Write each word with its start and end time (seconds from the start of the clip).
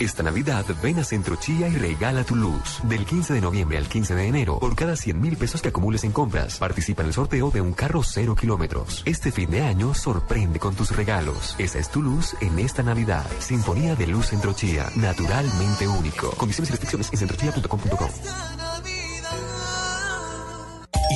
Esta 0.00 0.24
Navidad 0.24 0.64
ven 0.82 0.98
a 0.98 1.04
Centro 1.04 1.36
Chía 1.36 1.68
y 1.68 1.76
regala 1.76 2.24
tu 2.24 2.34
luz. 2.34 2.80
Del 2.82 3.06
15 3.06 3.32
de 3.32 3.40
noviembre 3.40 3.78
al 3.78 3.86
15 3.86 4.14
de 4.16 4.26
enero, 4.26 4.58
por 4.58 4.74
cada 4.74 4.96
100 4.96 5.20
mil 5.20 5.36
pesos 5.36 5.62
que 5.62 5.68
acumules 5.68 6.02
en 6.02 6.10
compras, 6.10 6.58
participa 6.58 7.02
en 7.02 7.08
el 7.08 7.14
sorteo 7.14 7.50
de 7.52 7.60
un 7.60 7.72
carro 7.72 8.02
cero 8.02 8.34
kilómetros. 8.34 9.02
Este 9.06 9.30
fin 9.30 9.50
de 9.50 9.62
año 9.62 9.94
sorprende 9.94 10.58
con 10.58 10.74
tus 10.74 10.94
regalos. 10.94 11.54
Esa 11.58 11.78
es 11.78 11.90
tu 11.90 12.02
luz 12.02 12.34
en 12.40 12.58
esta 12.58 12.82
Navidad. 12.82 13.24
Sinfonía 13.38 13.94
de 13.94 14.08
Luz 14.08 14.26
Centro 14.26 14.52
Chía, 14.52 14.90
naturalmente 14.96 15.86
único. 15.86 16.30
Condiciones 16.32 16.70
y 16.70 16.72
restricciones 16.72 17.12
en 17.12 17.18
centrochía.com.co. 17.18 18.73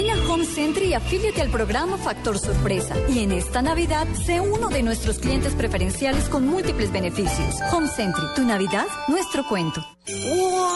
Ven 0.00 0.18
a 0.18 0.32
Home 0.32 0.46
Center 0.46 0.82
y 0.84 0.94
afíliate 0.94 1.42
al 1.42 1.50
programa 1.50 1.98
Factor 1.98 2.38
Sorpresa. 2.38 2.94
Y 3.10 3.18
en 3.18 3.32
esta 3.32 3.60
Navidad, 3.60 4.06
sé 4.24 4.40
uno 4.40 4.68
de 4.68 4.82
nuestros 4.82 5.18
clientes 5.18 5.54
preferenciales 5.54 6.30
con 6.30 6.46
múltiples 6.46 6.90
beneficios. 6.90 7.56
Home 7.70 7.86
Center, 7.86 8.22
tu 8.34 8.42
Navidad, 8.42 8.86
nuestro 9.08 9.46
cuento. 9.46 9.84
¡Wow! 10.08 10.70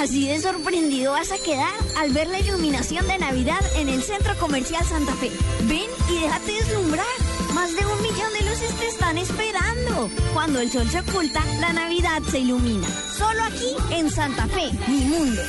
Así 0.00 0.26
de 0.26 0.40
sorprendido 0.40 1.12
vas 1.12 1.32
a 1.32 1.44
quedar 1.44 1.74
al 1.98 2.12
ver 2.12 2.28
la 2.28 2.40
iluminación 2.40 3.06
de 3.06 3.18
Navidad 3.18 3.60
en 3.76 3.90
el 3.90 4.02
Centro 4.02 4.34
Comercial 4.38 4.82
Santa 4.86 5.12
Fe. 5.16 5.30
Ven 5.64 5.90
y 6.08 6.18
déjate 6.18 6.52
deslumbrar. 6.52 7.04
Más 7.54 7.76
de 7.76 7.84
un 7.84 8.00
millón 8.00 8.32
de 8.38 8.48
luces 8.48 8.74
te 8.78 8.86
están 8.86 9.18
esperando. 9.18 10.08
Cuando 10.32 10.60
el 10.60 10.70
sol 10.70 10.88
se 10.88 11.00
oculta, 11.00 11.44
la 11.60 11.74
Navidad 11.74 12.22
se 12.22 12.38
ilumina. 12.38 12.88
Solo 13.18 13.42
aquí 13.42 13.76
en 13.90 14.10
Santa 14.10 14.46
Fe, 14.46 14.70
mi 14.88 15.00
mundo. 15.00 15.42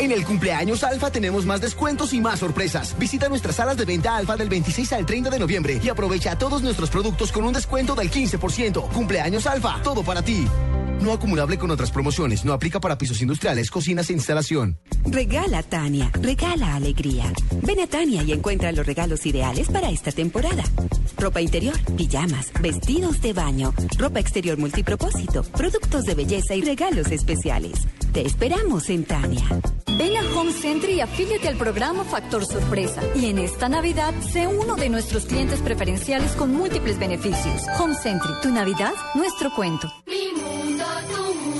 En 0.00 0.12
el 0.12 0.24
cumpleaños 0.24 0.82
Alfa 0.82 1.12
tenemos 1.12 1.44
más 1.44 1.60
descuentos 1.60 2.14
y 2.14 2.22
más 2.22 2.40
sorpresas. 2.40 2.96
Visita 2.98 3.28
nuestras 3.28 3.56
salas 3.56 3.76
de 3.76 3.84
venta 3.84 4.16
Alfa 4.16 4.34
del 4.34 4.48
26 4.48 4.94
al 4.94 5.04
30 5.04 5.28
de 5.28 5.38
noviembre 5.38 5.78
y 5.84 5.90
aprovecha 5.90 6.38
todos 6.38 6.62
nuestros 6.62 6.88
productos 6.88 7.30
con 7.30 7.44
un 7.44 7.52
descuento 7.52 7.94
del 7.94 8.10
15%. 8.10 8.88
Cumpleaños 8.92 9.46
Alfa, 9.46 9.78
todo 9.82 10.02
para 10.02 10.22
ti. 10.22 10.46
No 11.02 11.12
acumulable 11.12 11.58
con 11.58 11.70
otras 11.70 11.90
promociones. 11.90 12.46
No 12.46 12.54
aplica 12.54 12.80
para 12.80 12.96
pisos 12.96 13.20
industriales, 13.20 13.70
cocinas 13.70 14.08
e 14.08 14.14
instalación. 14.14 14.78
Regala 15.04 15.62
Tania. 15.62 16.10
Regala 16.14 16.76
alegría. 16.76 17.30
Ven 17.62 17.80
a 17.80 17.86
Tania 17.86 18.22
y 18.22 18.32
encuentra 18.32 18.72
los 18.72 18.86
regalos 18.86 19.26
ideales 19.26 19.68
para 19.68 19.90
esta 19.90 20.12
temporada. 20.12 20.64
Ropa 21.18 21.42
interior, 21.42 21.78
pijamas, 21.96 22.50
vestidos 22.62 23.20
de 23.20 23.34
baño, 23.34 23.74
ropa 23.98 24.20
exterior 24.20 24.56
multipropósito, 24.56 25.42
productos 25.42 26.04
de 26.04 26.14
belleza 26.14 26.54
y 26.54 26.62
regalos 26.62 27.08
especiales. 27.08 27.86
Te 28.14 28.26
esperamos 28.26 28.88
en 28.88 29.04
Tania. 29.04 29.44
Ven 30.00 30.16
a 30.16 30.22
Home 30.34 30.50
Center 30.50 30.88
y 30.88 31.02
afíliate 31.02 31.46
al 31.46 31.56
programa 31.56 32.04
Factor 32.04 32.46
Sorpresa. 32.46 33.02
Y 33.14 33.26
en 33.26 33.38
esta 33.38 33.68
Navidad, 33.68 34.14
sé 34.22 34.46
uno 34.46 34.74
de 34.74 34.88
nuestros 34.88 35.26
clientes 35.26 35.60
preferenciales 35.60 36.32
con 36.36 36.54
múltiples 36.54 36.98
beneficios. 36.98 37.66
Home 37.78 37.94
Center, 37.94 38.30
tu 38.40 38.48
Navidad, 38.48 38.94
nuestro 39.14 39.50
cuento. 39.54 39.92
Mi 40.06 40.32
mundo, 40.40 40.84
tu 41.12 41.34
mundo, 41.34 41.59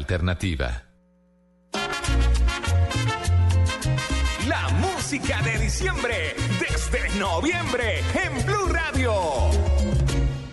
Alternativa. 0.00 0.82
La 4.48 4.68
música 4.80 5.42
de 5.42 5.58
diciembre 5.58 6.34
desde 6.58 7.18
noviembre 7.18 7.98
en 8.24 8.46
Blue 8.46 8.66
Radio. 8.68 9.12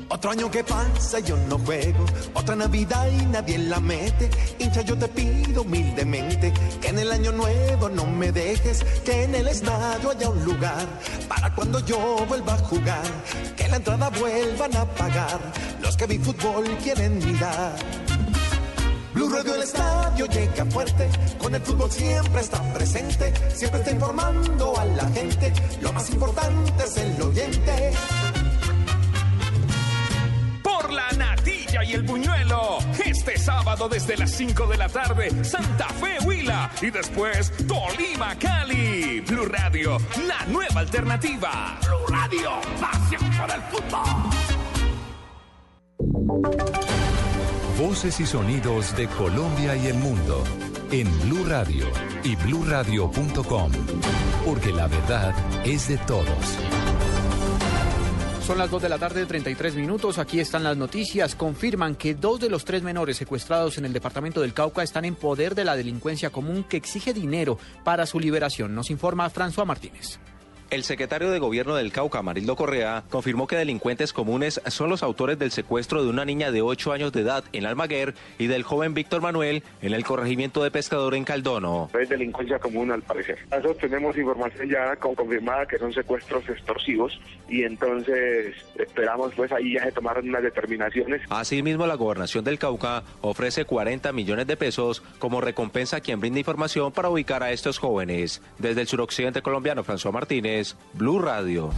Otro 0.10 0.32
año 0.32 0.52
que 0.52 0.64
pasa 0.64 1.20
y 1.20 1.24
yo 1.24 1.38
no 1.50 1.60
juego, 1.60 2.06
otra 2.34 2.56
Navidad 2.56 3.08
y 3.10 3.26
nadie 3.26 3.58
la 3.58 3.80
mete. 3.80 4.30
Hincha, 4.60 4.82
yo 4.82 4.98
te 4.98 5.08
pido 5.08 5.62
humildemente 5.62 6.52
que 6.82 6.88
en 6.90 7.00
el 7.00 7.12
año 7.12 7.32
nuevo 7.32 7.88
no 7.90 8.06
me 8.06 8.32
dejes, 8.32 8.84
que 9.06 9.24
en 9.24 9.36
el 9.36 9.48
estadio 9.48 10.12
haya 10.12 10.30
un 10.30 10.44
lugar 10.44 10.86
para 11.28 11.54
cuando 11.54 11.80
yo 11.86 12.26
vuelva 12.28 12.54
a 12.54 12.58
jugar, 12.58 13.08
que 13.56 13.68
la 13.68 13.78
entrada 13.78 14.10
vuelvan 14.10 14.76
a 14.76 14.86
pagar 14.86 15.40
los 15.82 15.96
que 15.96 16.08
mi 16.08 16.18
fútbol 16.18 16.66
quieren 16.84 17.18
mirar. 17.20 17.76
Blue 19.18 19.30
Radio 19.30 19.56
el 19.56 19.64
estadio 19.64 20.28
llega 20.28 20.64
fuerte, 20.66 21.10
con 21.40 21.56
el 21.56 21.62
fútbol 21.64 21.90
siempre 21.90 22.40
está 22.40 22.62
presente, 22.72 23.34
siempre 23.52 23.80
está 23.80 23.92
informando 23.92 24.80
a 24.80 24.86
la 24.86 25.10
gente, 25.10 25.52
lo 25.82 25.92
más 25.92 26.08
importante 26.12 26.84
es 26.84 26.98
el 26.98 27.20
oyente. 27.24 27.94
Por 30.62 30.94
la 30.94 31.12
natilla 31.14 31.84
y 31.84 31.94
el 31.94 32.04
buñuelo. 32.04 32.78
Este 33.04 33.40
sábado 33.40 33.90
desde 33.90 34.18
las 34.18 34.30
5 34.34 34.68
de 34.68 34.78
la 34.78 34.88
tarde, 34.88 35.44
Santa 35.44 35.88
Fe 35.88 36.20
Huila. 36.24 36.70
Y 36.80 36.92
después, 36.92 37.52
Tolima 37.68 38.38
Cali. 38.38 39.22
Blue 39.22 39.46
Radio, 39.46 39.98
la 40.28 40.46
nueva 40.46 40.82
alternativa. 40.82 41.76
Blue 41.82 42.06
Radio, 42.16 42.52
pasión 42.80 43.32
por 43.36 43.50
el 43.50 43.62
fútbol. 43.72 44.28
Voces 47.78 48.20
y 48.20 48.26
sonidos 48.26 48.98
de 48.98 49.08
Colombia 49.08 49.76
y 49.76 49.86
el 49.86 49.98
mundo 49.98 50.44
en 50.92 51.08
Blue 51.22 51.46
Radio 51.46 51.86
y 52.24 52.36
bluradio.com, 52.36 53.72
porque 54.44 54.74
la 54.74 54.88
verdad 54.88 55.36
es 55.64 55.88
de 55.88 55.98
todos. 56.00 56.26
Son 58.48 58.58
las 58.58 58.72
2 58.72 58.82
de 58.82 58.90
la 58.90 58.98
tarde, 58.98 59.28
33 59.28 59.76
minutos. 59.76 60.18
Aquí 60.18 60.40
están 60.40 60.64
las 60.64 60.76
noticias. 60.76 61.36
Confirman 61.36 61.96
que 61.96 62.16
dos 62.16 62.40
de 62.40 62.50
los 62.50 62.66
tres 62.66 62.82
menores 62.82 63.18
secuestrados 63.18 63.78
en 63.78 63.86
el 63.86 63.94
departamento 63.94 64.42
del 64.42 64.56
Cauca 64.56 64.82
están 64.82 65.06
en 65.06 65.14
poder 65.14 65.54
de 65.54 65.66
la 65.66 65.76
delincuencia 65.76 66.32
común 66.32 66.64
que 66.64 66.78
exige 66.78 67.14
dinero 67.14 67.60
para 67.84 68.08
su 68.08 68.20
liberación. 68.20 68.74
Nos 68.74 68.90
informa 68.90 69.30
François 69.30 69.68
Martínez. 69.68 70.20
El 70.70 70.84
secretario 70.84 71.32
de 71.32 71.40
Gobierno 71.40 71.76
del 71.76 71.94
Cauca, 71.94 72.22
Marildo 72.22 72.58
Correa, 72.58 73.06
confirmó 73.10 73.48
que 73.48 73.56
delincuentes 73.56 74.12
comunes 74.12 74.60
son 74.68 74.90
los 74.90 75.02
autores 75.02 75.40
del 75.40 75.52
secuestro 75.52 76.04
de 76.04 76.10
una 76.10 76.26
niña 76.26 76.52
de 76.52 76.62
8 76.62 76.92
años 76.92 77.14
de 77.14 77.22
edad 77.22 77.46
en 77.54 77.66
Almaguer 77.66 78.14
y 78.38 78.48
del 78.48 78.64
joven 78.64 78.94
Víctor 78.94 79.22
Manuel 79.22 79.64
en 79.82 79.94
el 79.94 80.04
corregimiento 80.04 80.62
de 80.62 80.70
Pescador 80.70 81.16
en 81.16 81.24
Caldono. 81.24 81.90
Es 81.98 82.10
delincuencia 82.10 82.60
común 82.60 82.92
al 82.92 83.02
parecer. 83.02 83.38
Nosotros 83.50 83.78
tenemos 83.78 84.18
información 84.18 84.70
ya 84.70 84.94
con 84.98 85.16
confirmada 85.16 85.66
que 85.66 85.78
son 85.78 85.94
secuestros 85.94 86.44
extorsivos 86.50 87.18
y 87.48 87.64
entonces 87.64 88.54
esperamos 88.78 89.34
pues 89.36 89.50
ahí 89.54 89.76
ya 89.76 89.86
se 89.86 89.94
tomaron 89.94 90.28
unas 90.28 90.44
determinaciones. 90.44 91.22
Asimismo, 91.30 91.88
la 91.88 91.96
gobernación 91.96 92.44
del 92.44 92.60
Cauca 92.60 93.04
ofrece 93.22 93.64
40 93.64 94.12
millones 94.12 94.48
de 94.48 94.58
pesos 94.58 95.02
como 95.18 95.40
recompensa 95.40 95.98
a 95.98 96.02
quien 96.02 96.20
brinde 96.20 96.40
información 96.40 96.92
para 96.92 97.10
ubicar 97.10 97.42
a 97.42 97.52
estos 97.52 97.78
jóvenes. 97.78 98.42
Desde 98.58 98.82
el 98.82 98.88
suroccidente 98.88 99.42
colombiano, 99.42 99.86
François 99.86 100.12
Martínez, 100.12 100.57
Blue 100.94 101.20
Radio. 101.20 101.72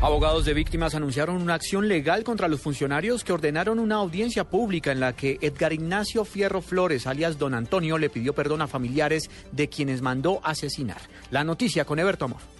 Abogados 0.00 0.44
de 0.44 0.54
víctimas 0.54 0.94
anunciaron 0.94 1.40
una 1.42 1.54
acción 1.54 1.88
legal 1.88 2.22
contra 2.22 2.46
los 2.46 2.60
funcionarios 2.60 3.24
que 3.24 3.32
ordenaron 3.32 3.78
una 3.78 3.96
audiencia 3.96 4.44
pública 4.44 4.92
en 4.92 5.00
la 5.00 5.14
que 5.14 5.38
Edgar 5.40 5.72
Ignacio 5.72 6.24
Fierro 6.24 6.60
Flores, 6.60 7.06
alias 7.06 7.38
Don 7.38 7.54
Antonio, 7.54 7.98
le 7.98 8.10
pidió 8.10 8.34
perdón 8.34 8.62
a 8.62 8.68
familiares 8.68 9.30
de 9.52 9.68
quienes 9.68 10.02
mandó 10.02 10.40
asesinar. 10.44 11.00
La 11.30 11.44
noticia 11.44 11.84
con 11.84 11.98
Eberto 11.98 12.26
Amor. 12.26 12.57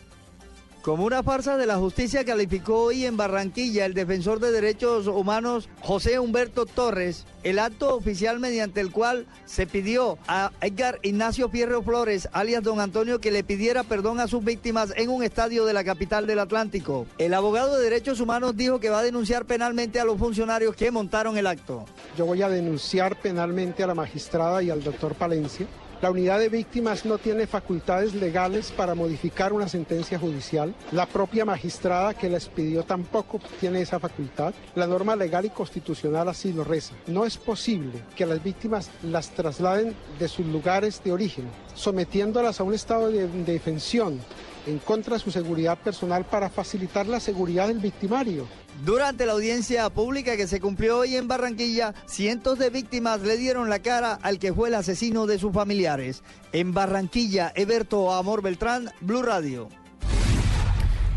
Como 0.83 1.05
una 1.05 1.23
farsa 1.23 1.57
de 1.57 1.67
la 1.67 1.77
justicia 1.77 2.25
calificó 2.25 2.85
hoy 2.85 3.05
en 3.05 3.17
Barranquilla 3.17 3.85
el 3.85 3.95
defensor 3.95 4.39
de 4.41 4.53
derechos 4.53 5.07
humanos 5.07 5.69
José 5.83 6.19
Humberto 6.19 6.67
Torres 6.67 7.27
el 7.43 7.59
acto 7.59 7.95
oficial 7.95 8.41
mediante 8.41 8.81
el 8.81 8.91
cual 8.91 9.27
se 9.45 9.67
pidió 9.67 10.19
a 10.27 10.51
Edgar 10.61 10.99
Ignacio 11.03 11.49
Fierro 11.49 11.83
Flores, 11.83 12.29
alias 12.33 12.63
Don 12.63 12.81
Antonio, 12.81 13.21
que 13.21 13.31
le 13.31 13.45
pidiera 13.45 13.85
perdón 13.85 14.21
a 14.21 14.29
sus 14.29 14.45
víctimas 14.45 14.93
en 14.97 15.11
un 15.11 15.23
estadio 15.23 15.65
de 15.65 15.73
la 15.73 15.85
capital 15.85 16.27
del 16.27 16.41
Atlántico. 16.41 17.07
El 17.19 17.35
abogado 17.35 17.77
de 17.77 17.85
derechos 17.85 18.21
humanos 18.21 18.57
dijo 18.57 18.81
que 18.81 18.91
va 18.91 19.01
a 19.01 19.05
denunciar 19.05 19.47
penalmente 19.47 20.01
a 20.01 20.05
los 20.05 20.19
funcionarios 20.19 20.77
que 20.77 20.91
montaron 20.91 21.39
el 21.39 21.47
acto. 21.47 21.85
Yo 22.17 22.27
voy 22.27 22.43
a 22.43 22.49
denunciar 22.49 23.17
penalmente 23.17 23.83
a 23.83 23.87
la 23.87 23.95
magistrada 23.95 24.63
y 24.63 24.71
al 24.71 24.83
doctor 24.83 25.15
Palencia 25.15 25.67
la 26.01 26.11
unidad 26.11 26.39
de 26.39 26.49
víctimas 26.49 27.05
no 27.05 27.19
tiene 27.19 27.47
facultades 27.47 28.15
legales 28.15 28.71
para 28.71 28.95
modificar 28.95 29.53
una 29.53 29.69
sentencia 29.69 30.19
judicial. 30.19 30.75
La 30.93 31.07
propia 31.07 31.45
magistrada 31.45 32.15
que 32.15 32.29
les 32.29 32.49
pidió 32.49 32.85
tampoco 32.85 33.41
tiene 33.59 33.81
esa 33.81 33.99
facultad. 33.99 34.55
La 34.77 34.87
norma 34.87 35.17
legal 35.17 35.45
y 35.47 35.51
constitucional 35.51 36.29
así 36.29 36.53
lo 36.53 36.63
reza. 36.63 36.95
No 37.09 37.25
es 37.25 37.37
posible 37.37 38.05
que 38.15 38.27
las 38.27 38.43
víctimas 38.43 38.91
las 39.03 39.31
trasladen 39.31 39.95
de 40.19 40.29
sus 40.29 40.47
lugares 40.47 41.03
de 41.03 41.13
origen, 41.13 41.47
sometiéndolas 41.75 42.61
a 42.61 42.65
un 42.65 42.75
estado 42.75 43.11
de 43.11 43.27
defensión 43.27 44.21
en 44.67 44.79
contra 44.79 45.15
de 45.15 45.21
su 45.23 45.31
seguridad 45.31 45.79
personal 45.79 46.25
para 46.25 46.51
facilitar 46.51 47.07
la 47.07 47.21
seguridad 47.21 47.69
del 47.69 47.79
victimario. 47.79 48.47
Durante 48.85 49.27
la 49.27 49.33
audiencia 49.33 49.91
pública 49.91 50.37
que 50.37 50.47
se 50.47 50.61
cumplió 50.61 50.99
hoy 50.99 51.17
en 51.17 51.27
Barranquilla, 51.27 51.95
cientos 52.07 52.59
de 52.59 52.71
víctimas 52.71 53.21
le 53.23 53.37
dieron 53.37 53.69
la 53.69 53.81
cara 53.81 54.19
al 54.23 54.39
que 54.39 54.53
fue 54.53 54.69
el 54.69 54.77
asesino 54.77 55.27
de 55.27 55.39
sus 55.39 55.53
familiares. 55.53 56.23
En 56.53 56.73
Barranquilla, 56.73 57.53
Eberto 57.57 58.13
Amor 58.13 58.41
Beltrán, 58.41 58.91
Blue 59.01 59.23
Radio. 59.23 59.69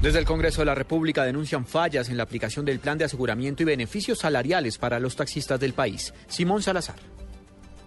Desde 0.02 0.18
el 0.18 0.26
Congreso 0.26 0.62
de 0.62 0.66
la 0.66 0.74
República 0.74 1.24
denuncian 1.24 1.68
fallas 1.68 2.10
en 2.10 2.18
la 2.18 2.24
aplicación 2.24 2.66
del 2.66 2.80
plan 2.80 2.98
de 2.98 3.06
aseguramiento 3.06 3.62
y 3.62 3.68
beneficios 3.68 4.18
salariales 4.18 4.80
para 4.80 5.00
los 5.00 5.16
taxistas 5.16 5.60
del 5.60 5.74
país. 5.74 6.12
Simón 6.28 6.64
Salazar. 6.64 6.96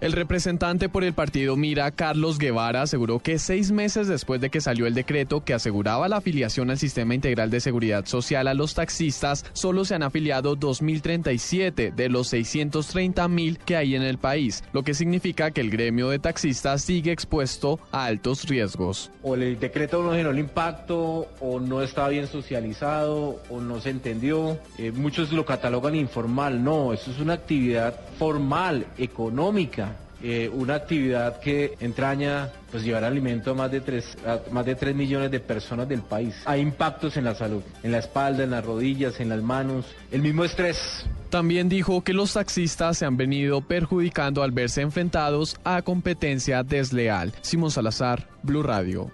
El 0.05 0.13
representante 0.13 0.91
por 0.91 1.03
el 1.03 1.15
partido 1.15 1.57
Mira, 1.57 1.91
Carlos 1.91 2.39
Guevara, 2.39 2.83
aseguró 2.83 3.21
que 3.21 3.39
seis 3.39 3.73
meses 3.73 4.07
después 4.07 4.39
de 4.39 4.51
que 4.51 4.61
salió 4.61 4.87
el 4.87 4.93
decreto 4.93 5.43
que 5.43 5.55
aseguraba 5.55 6.11
la 6.11 6.19
afiliación 6.19 6.69
al 6.69 6.77
Sistema 6.77 7.15
Integral 7.15 7.49
de 7.49 7.59
Seguridad 7.59 8.05
Social 8.05 8.47
a 8.47 8.53
los 8.53 8.75
taxistas, 8.75 9.47
solo 9.55 9.87
se 9.87 9.95
han 9.95 10.03
afiliado 10.03 10.59
2.037 10.59 11.95
de 11.95 12.09
los 12.11 12.31
630.000 12.35 13.57
que 13.57 13.77
hay 13.77 13.95
en 13.95 14.03
el 14.03 14.19
país, 14.19 14.63
lo 14.75 14.83
que 14.83 14.93
significa 14.93 15.53
que 15.53 15.63
el 15.63 15.71
gremio 15.71 16.11
de 16.11 16.19
taxistas 16.19 16.83
sigue 16.83 17.11
expuesto 17.11 17.81
a 17.91 18.05
altos 18.05 18.45
riesgos. 18.45 19.11
O 19.23 19.37
el 19.37 19.59
decreto 19.59 20.03
no 20.03 20.11
generó 20.11 20.33
el 20.33 20.39
impacto, 20.39 21.29
o 21.41 21.61
no 21.61 21.81
está 21.81 22.09
bien 22.09 22.27
socializado, 22.27 23.41
o 23.49 23.59
no 23.59 23.81
se 23.81 23.89
entendió. 23.89 24.59
Eh, 24.77 24.93
muchos 24.93 25.33
lo 25.33 25.47
catalogan 25.47 25.95
informal. 25.95 26.63
No, 26.63 26.93
eso 26.93 27.11
es 27.11 27.19
una 27.21 27.33
actividad 27.33 27.99
formal, 28.19 28.87
económica 28.99 29.94
eh, 30.27 30.49
una 30.49 30.77
actividad 30.77 31.39
que 31.39 31.77
entraña 31.81 32.49
pues 32.71 32.83
llevar 32.83 33.05
alimento 33.05 33.51
a 33.51 33.55
más 33.55 33.71
de 33.71 33.83
3 33.83 34.17
más 34.53 34.65
de 34.65 34.75
3 34.75 34.97
millones 34.97 35.31
de 35.31 35.39
personas 35.39 35.87
del 35.87 36.01
país. 36.01 36.35
Hay 36.47 36.63
impactos 36.63 37.19
en 37.19 37.25
la 37.25 37.35
salud, 37.35 37.63
en 37.83 37.93
la 37.93 37.99
espalda, 37.99 38.43
en 38.43 38.51
las 38.51 38.65
rodillas, 38.65 39.21
en 39.21 39.29
las 39.29 39.43
manos, 39.43 39.85
el 40.11 40.23
mismo 40.23 40.43
estrés. 40.45 41.05
También 41.29 41.69
dijo 41.69 42.03
que 42.03 42.15
los 42.15 42.33
taxistas 42.33 42.97
se 42.97 43.05
han 43.05 43.19
venido 43.19 43.61
perjudicando 43.61 44.43
al 44.43 44.53
verse 44.53 44.81
enfrentados 44.81 45.57
a 45.63 45.83
competencia 45.83 46.63
desleal. 46.63 47.35
Simón 47.43 47.71
Salazar, 47.71 48.27
Blue 48.43 48.63
Radio. 48.63 49.11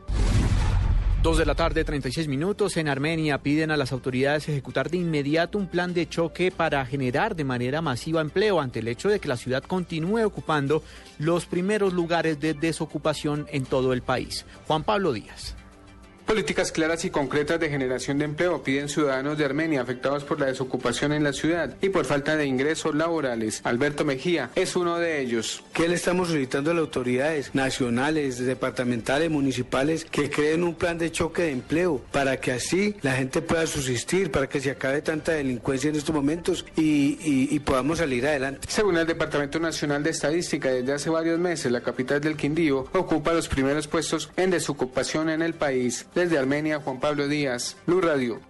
Dos 1.23 1.37
de 1.37 1.45
la 1.45 1.55
tarde, 1.55 1.85
36 1.85 2.29
minutos. 2.29 2.79
En 2.79 2.89
Armenia 2.89 3.37
piden 3.37 3.71
a 3.71 3.77
las 3.77 3.93
autoridades 3.93 4.49
ejecutar 4.49 4.89
de 4.89 4.97
inmediato 4.97 5.59
un 5.59 5.67
plan 5.67 5.93
de 5.93 6.09
choque 6.09 6.51
para 6.51 6.87
generar 6.87 7.37
de 7.37 7.45
manera 7.45 7.83
masiva 7.83 8.23
empleo 8.23 8.59
ante 8.59 8.79
el 8.79 8.89
hecho 8.89 9.11
de 9.11 9.21
que 9.21 9.29
la 9.29 9.37
ciudad 9.37 9.63
continúe 9.63 10.25
ocupando 10.25 10.83
los 11.19 11.45
primeros 11.45 11.93
lugares 11.93 12.41
de 12.41 12.55
desocupación 12.55 13.47
en 13.53 13.67
todo 13.67 13.93
el 13.93 14.01
país. 14.01 14.47
Juan 14.67 14.83
Pablo 14.83 15.13
Díaz. 15.13 15.60
Políticas 16.27 16.71
claras 16.71 17.05
y 17.05 17.11
concretas 17.11 17.59
de 17.59 17.69
generación 17.69 18.19
de 18.19 18.25
empleo 18.25 18.63
piden 18.63 18.89
ciudadanos 18.89 19.37
de 19.37 19.45
Armenia 19.45 19.81
afectados 19.83 20.23
por 20.23 20.39
la 20.39 20.47
desocupación 20.47 21.13
en 21.13 21.25
la 21.25 21.33
ciudad 21.33 21.75
y 21.83 21.89
por 21.89 22.05
falta 22.05 22.37
de 22.37 22.47
ingresos 22.47 22.95
laborales. 22.95 23.61
Alberto 23.65 24.05
Mejía 24.05 24.51
es 24.55 24.77
uno 24.77 24.99
de 24.99 25.21
ellos. 25.21 25.65
¿Qué 25.73 25.89
le 25.89 25.97
estamos 25.97 26.29
solicitando 26.29 26.71
a 26.71 26.75
las 26.75 26.83
autoridades 26.83 27.53
nacionales, 27.55 28.39
departamentales, 28.39 29.29
municipales 29.29 30.05
que 30.05 30.31
creen 30.31 30.63
un 30.63 30.77
plan 30.77 30.99
de 30.99 31.11
choque 31.11 31.43
de 31.43 31.51
empleo 31.51 32.01
para 32.13 32.37
que 32.39 32.53
así 32.53 32.95
la 33.03 33.13
gente 33.15 33.43
pueda 33.43 33.67
subsistir, 33.67 34.31
para 34.31 34.49
que 34.49 34.61
se 34.61 34.71
acabe 34.71 35.03
tanta 35.03 35.33
delincuencia 35.33 35.91
en 35.91 35.97
estos 35.97 36.15
momentos 36.15 36.65
y, 36.77 37.19
y- 37.23 37.49
y 37.51 37.59
podamos 37.59 37.99
salir 37.99 38.25
adelante? 38.27 38.69
Según 38.71 38.97
el 38.99 39.07
Departamento 39.07 39.59
Nacional 39.59 40.05
de 40.05 40.11
Estadística, 40.11 40.69
desde 40.71 40.93
hace 40.93 41.11
varios 41.11 41.41
meses 41.41 41.73
la 41.73 41.81
capital 41.81 42.21
del 42.21 42.37
Quindío 42.37 42.87
ocupa 42.93 43.33
los 43.33 43.49
primeros 43.49 43.89
puestos 43.89 44.31
en 44.37 44.51
desocupación 44.51 45.29
en 45.31 45.43
el 45.43 45.55
país. 45.55 46.07
Desde 46.15 46.39
Armenia, 46.39 46.81
Juan 46.81 46.99
Pablo 46.99 47.29
Díaz, 47.29 47.77
Blue 47.87 48.01
Radio. 48.01 48.41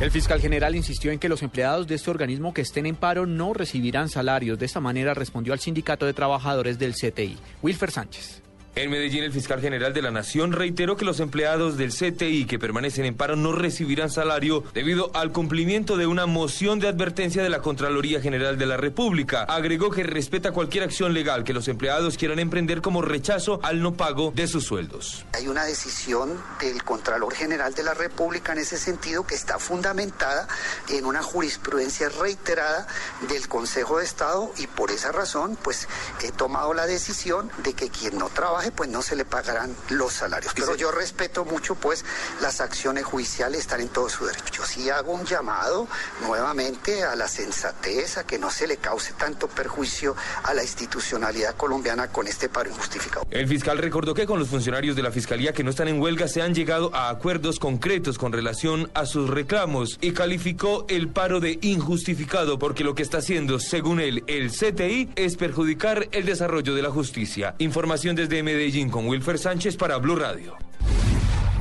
El 0.00 0.10
fiscal 0.10 0.40
general 0.40 0.74
insistió 0.74 1.12
en 1.12 1.18
que 1.18 1.28
los 1.28 1.42
empleados 1.42 1.86
de 1.86 1.94
este 1.94 2.10
organismo 2.10 2.54
que 2.54 2.62
estén 2.62 2.86
en 2.86 2.96
paro 2.96 3.26
no 3.26 3.52
recibirán 3.52 4.08
salarios. 4.08 4.58
De 4.58 4.64
esta 4.64 4.80
manera 4.80 5.12
respondió 5.12 5.52
al 5.52 5.60
sindicato 5.60 6.06
de 6.06 6.14
trabajadores 6.14 6.78
del 6.78 6.94
CTI. 6.94 7.36
Wilfer 7.62 7.90
Sánchez. 7.90 8.39
En 8.76 8.88
Medellín, 8.88 9.24
el 9.24 9.32
fiscal 9.32 9.60
general 9.60 9.92
de 9.92 10.00
la 10.00 10.12
Nación 10.12 10.52
reiteró 10.52 10.96
que 10.96 11.04
los 11.04 11.18
empleados 11.18 11.76
del 11.76 11.92
CTI 11.92 12.44
que 12.44 12.60
permanecen 12.60 13.04
en 13.04 13.16
paro 13.16 13.34
no 13.34 13.50
recibirán 13.50 14.10
salario 14.10 14.62
debido 14.72 15.10
al 15.12 15.32
cumplimiento 15.32 15.96
de 15.96 16.06
una 16.06 16.26
moción 16.26 16.78
de 16.78 16.86
advertencia 16.86 17.42
de 17.42 17.48
la 17.48 17.62
Contraloría 17.62 18.20
General 18.20 18.56
de 18.58 18.66
la 18.66 18.76
República. 18.76 19.42
Agregó 19.42 19.90
que 19.90 20.04
respeta 20.04 20.52
cualquier 20.52 20.84
acción 20.84 21.14
legal 21.14 21.42
que 21.42 21.52
los 21.52 21.66
empleados 21.66 22.16
quieran 22.16 22.38
emprender 22.38 22.80
como 22.80 23.02
rechazo 23.02 23.58
al 23.64 23.82
no 23.82 23.94
pago 23.94 24.32
de 24.36 24.46
sus 24.46 24.66
sueldos. 24.66 25.26
Hay 25.32 25.48
una 25.48 25.64
decisión 25.64 26.40
del 26.60 26.84
Contralor 26.84 27.34
General 27.34 27.74
de 27.74 27.82
la 27.82 27.94
República 27.94 28.52
en 28.52 28.60
ese 28.60 28.78
sentido 28.78 29.26
que 29.26 29.34
está 29.34 29.58
fundamentada 29.58 30.46
en 30.88 31.06
una 31.06 31.22
jurisprudencia 31.22 32.08
reiterada 32.08 32.86
del 33.28 33.48
Consejo 33.48 33.98
de 33.98 34.04
Estado 34.04 34.52
y 34.58 34.68
por 34.68 34.92
esa 34.92 35.10
razón 35.10 35.58
pues 35.60 35.88
he 36.22 36.30
tomado 36.30 36.72
la 36.72 36.86
decisión 36.86 37.50
de 37.64 37.74
que 37.74 37.90
quien 37.90 38.16
no 38.16 38.28
trabaje 38.60 38.72
pues 38.72 38.90
no 38.90 39.00
se 39.02 39.16
le 39.16 39.24
pagarán 39.24 39.74
los 39.90 40.12
salarios. 40.12 40.52
Pero 40.54 40.74
yo 40.76 40.90
respeto 40.90 41.44
mucho 41.44 41.74
pues 41.74 42.04
las 42.42 42.60
acciones 42.60 43.04
judiciales 43.04 43.60
están 43.60 43.80
en 43.80 43.88
todo 43.88 44.08
su 44.08 44.26
derecho. 44.26 44.52
Yo 44.52 44.64
sí 44.64 44.90
hago 44.90 45.12
un 45.12 45.24
llamado 45.24 45.88
nuevamente 46.26 47.02
a 47.04 47.16
la 47.16 47.28
sensatez, 47.28 48.18
a 48.18 48.26
que 48.26 48.38
no 48.38 48.50
se 48.50 48.66
le 48.66 48.76
cause 48.76 49.14
tanto 49.14 49.48
perjuicio 49.48 50.14
a 50.42 50.52
la 50.54 50.62
institucionalidad 50.62 51.56
colombiana 51.56 52.08
con 52.08 52.26
este 52.26 52.48
paro 52.48 52.70
injustificado. 52.70 53.26
El 53.30 53.48
fiscal 53.48 53.78
recordó 53.78 54.14
que 54.14 54.26
con 54.26 54.38
los 54.38 54.48
funcionarios 54.48 54.96
de 54.96 55.02
la 55.02 55.10
Fiscalía 55.10 55.52
que 55.52 55.64
no 55.64 55.70
están 55.70 55.88
en 55.88 56.00
huelga 56.00 56.28
se 56.28 56.42
han 56.42 56.54
llegado 56.54 56.94
a 56.94 57.08
acuerdos 57.08 57.58
concretos 57.58 58.18
con 58.18 58.32
relación 58.32 58.90
a 58.94 59.06
sus 59.06 59.30
reclamos 59.30 59.98
y 60.00 60.12
calificó 60.12 60.84
el 60.88 61.08
paro 61.08 61.40
de 61.40 61.58
injustificado 61.62 62.58
porque 62.58 62.84
lo 62.84 62.94
que 62.94 63.02
está 63.02 63.18
haciendo, 63.18 63.58
según 63.58 64.00
él, 64.00 64.24
el 64.26 64.50
CTI 64.50 65.10
es 65.16 65.36
perjudicar 65.36 66.08
el 66.12 66.26
desarrollo 66.26 66.74
de 66.74 66.82
la 66.82 66.90
justicia. 66.90 67.54
Información 67.58 68.16
desde 68.16 68.42
Medellín 68.54 68.90
con 68.90 69.06
Wilfer 69.06 69.38
Sánchez 69.38 69.76
para 69.76 69.96
Blue 69.98 70.16
Radio. 70.16 70.56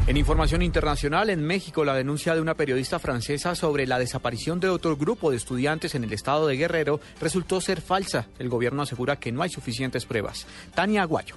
En 0.08 0.18
información 0.18 0.64
internacional, 0.64 1.30
en 1.30 1.44
México, 1.44 1.86
la 1.86 1.94
denuncia 1.94 2.34
de 2.34 2.42
una 2.42 2.56
periodista 2.56 2.98
francesa 2.98 3.54
sobre 3.54 3.86
la 3.86 4.00
desaparición 4.00 4.60
de 4.60 4.70
otro 4.70 4.98
grupo 4.98 5.30
de 5.30 5.38
estudiantes 5.38 5.94
en 5.94 6.04
el 6.04 6.14
estado 6.14 6.48
de 6.48 6.58
Guerrero 6.58 7.00
resultó 7.22 7.62
ser 7.62 7.80
falsa. 7.80 8.28
El 8.40 8.50
gobierno 8.50 8.82
asegura 8.82 9.20
que 9.20 9.32
no 9.32 9.44
hay 9.44 9.50
suficientes 9.50 10.06
pruebas. 10.06 10.48
Tania 10.74 11.04
Aguayo. 11.04 11.36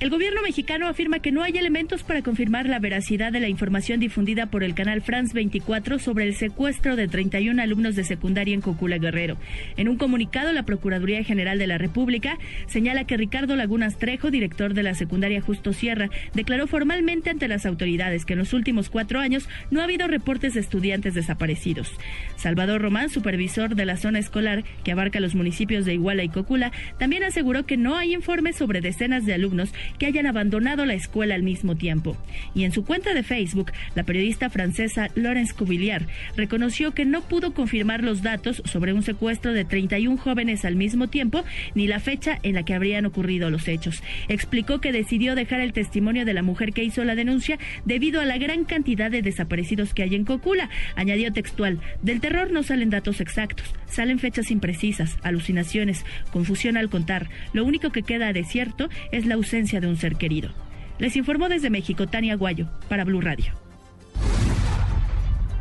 El 0.00 0.08
gobierno 0.08 0.40
mexicano 0.40 0.88
afirma 0.88 1.18
que 1.18 1.30
no 1.30 1.42
hay 1.42 1.58
elementos 1.58 2.04
para 2.04 2.22
confirmar 2.22 2.64
la 2.64 2.78
veracidad 2.78 3.32
de 3.32 3.40
la 3.40 3.48
información 3.48 4.00
difundida 4.00 4.46
por 4.46 4.64
el 4.64 4.74
canal 4.74 5.02
France 5.02 5.34
24 5.34 5.98
sobre 5.98 6.24
el 6.24 6.34
secuestro 6.34 6.96
de 6.96 7.06
31 7.06 7.60
alumnos 7.60 7.96
de 7.96 8.04
secundaria 8.04 8.54
en 8.54 8.62
Cocula 8.62 8.96
Guerrero. 8.96 9.36
En 9.76 9.90
un 9.90 9.98
comunicado, 9.98 10.54
la 10.54 10.62
Procuraduría 10.62 11.22
General 11.22 11.58
de 11.58 11.66
la 11.66 11.76
República 11.76 12.38
señala 12.66 13.04
que 13.04 13.18
Ricardo 13.18 13.56
Lagunas 13.56 13.98
Trejo, 13.98 14.30
director 14.30 14.72
de 14.72 14.84
la 14.84 14.94
secundaria 14.94 15.42
Justo 15.42 15.74
Sierra, 15.74 16.08
declaró 16.32 16.66
formalmente 16.66 17.28
ante 17.28 17.46
las 17.46 17.66
autoridades 17.66 18.24
que 18.24 18.32
en 18.32 18.38
los 18.38 18.54
últimos 18.54 18.88
cuatro 18.88 19.20
años 19.20 19.50
no 19.70 19.82
ha 19.82 19.84
habido 19.84 20.08
reportes 20.08 20.54
de 20.54 20.60
estudiantes 20.60 21.12
desaparecidos. 21.12 21.92
Salvador 22.36 22.80
Román, 22.80 23.10
supervisor 23.10 23.74
de 23.74 23.84
la 23.84 23.98
zona 23.98 24.18
escolar 24.18 24.64
que 24.82 24.92
abarca 24.92 25.20
los 25.20 25.34
municipios 25.34 25.84
de 25.84 25.92
Iguala 25.92 26.24
y 26.24 26.30
Cocula, 26.30 26.72
también 26.98 27.22
aseguró 27.22 27.66
que 27.66 27.76
no 27.76 27.98
hay 27.98 28.14
informes 28.14 28.56
sobre 28.56 28.80
decenas 28.80 29.26
de 29.26 29.34
alumnos 29.34 29.74
que 29.98 30.06
hayan 30.06 30.26
abandonado 30.26 30.86
la 30.86 30.94
escuela 30.94 31.34
al 31.34 31.42
mismo 31.42 31.76
tiempo. 31.76 32.16
Y 32.54 32.64
en 32.64 32.72
su 32.72 32.84
cuenta 32.84 33.14
de 33.14 33.22
Facebook, 33.22 33.72
la 33.94 34.04
periodista 34.04 34.50
francesa 34.50 35.08
Laurence 35.14 35.54
Cuvilliard 35.54 36.06
reconoció 36.36 36.92
que 36.92 37.04
no 37.04 37.22
pudo 37.22 37.54
confirmar 37.54 38.02
los 38.02 38.22
datos 38.22 38.62
sobre 38.64 38.92
un 38.92 39.02
secuestro 39.02 39.52
de 39.52 39.64
31 39.64 40.16
jóvenes 40.18 40.64
al 40.64 40.76
mismo 40.76 41.08
tiempo 41.08 41.44
ni 41.74 41.86
la 41.86 42.00
fecha 42.00 42.38
en 42.42 42.54
la 42.54 42.64
que 42.64 42.74
habrían 42.74 43.06
ocurrido 43.06 43.50
los 43.50 43.68
hechos. 43.68 44.02
Explicó 44.28 44.80
que 44.80 44.92
decidió 44.92 45.34
dejar 45.34 45.60
el 45.60 45.72
testimonio 45.72 46.24
de 46.24 46.34
la 46.34 46.42
mujer 46.42 46.72
que 46.72 46.84
hizo 46.84 47.04
la 47.04 47.14
denuncia 47.14 47.58
debido 47.84 48.20
a 48.20 48.24
la 48.24 48.38
gran 48.38 48.64
cantidad 48.64 49.10
de 49.10 49.22
desaparecidos 49.22 49.94
que 49.94 50.02
hay 50.02 50.14
en 50.14 50.24
Cocula. 50.24 50.70
Añadió 50.96 51.32
textual, 51.32 51.80
del 52.02 52.20
terror 52.20 52.50
no 52.50 52.62
salen 52.62 52.90
datos 52.90 53.20
exactos, 53.20 53.74
salen 53.86 54.18
fechas 54.18 54.50
imprecisas, 54.50 55.18
alucinaciones, 55.22 56.04
confusión 56.32 56.76
al 56.76 56.90
contar. 56.90 57.28
Lo 57.52 57.64
único 57.64 57.90
que 57.90 58.02
queda 58.02 58.32
de 58.32 58.44
cierto 58.44 58.88
es 59.12 59.26
la 59.26 59.34
ausencia 59.34 59.79
de 59.80 59.86
un 59.86 59.96
ser 59.96 60.16
querido. 60.16 60.50
Les 60.98 61.16
informó 61.16 61.48
desde 61.48 61.70
México 61.70 62.06
Tania 62.06 62.36
Guayo 62.36 62.68
para 62.88 63.04
Blue 63.04 63.20
Radio. 63.20 63.52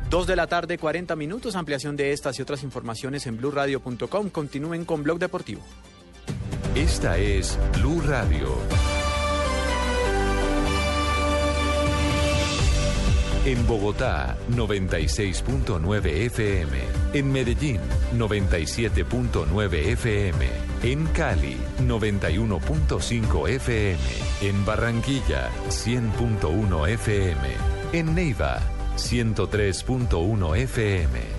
Dos 0.10 0.26
de 0.26 0.36
la 0.36 0.48
tarde, 0.48 0.78
40 0.78 1.16
minutos. 1.16 1.56
Ampliación 1.56 1.96
de 1.96 2.12
estas 2.12 2.40
y 2.40 2.42
otras 2.42 2.64
informaciones 2.64 3.28
en 3.28 3.38
blurradio.com. 3.38 4.30
Continúen 4.30 4.84
con 4.84 5.04
Blog 5.04 5.20
Deportivo. 5.20 5.62
Esta 6.76 7.18
es 7.18 7.58
Blue 7.80 8.02
Radio. 8.02 8.99
En 13.46 13.66
Bogotá, 13.66 14.38
96.9 14.52 16.06
FM. 16.26 16.78
En 17.14 17.32
Medellín, 17.32 17.80
97.9 18.18 19.74
FM. 19.94 20.46
En 20.84 21.08
Cali, 21.14 21.58
91.5 21.88 23.50
FM. 23.50 24.00
En 24.42 24.66
Barranquilla, 24.66 25.50
100.1 25.70 26.90
FM. 26.90 27.48
En 27.94 28.14
Neiva, 28.14 28.60
103.1 28.98 30.56
FM. 30.58 31.39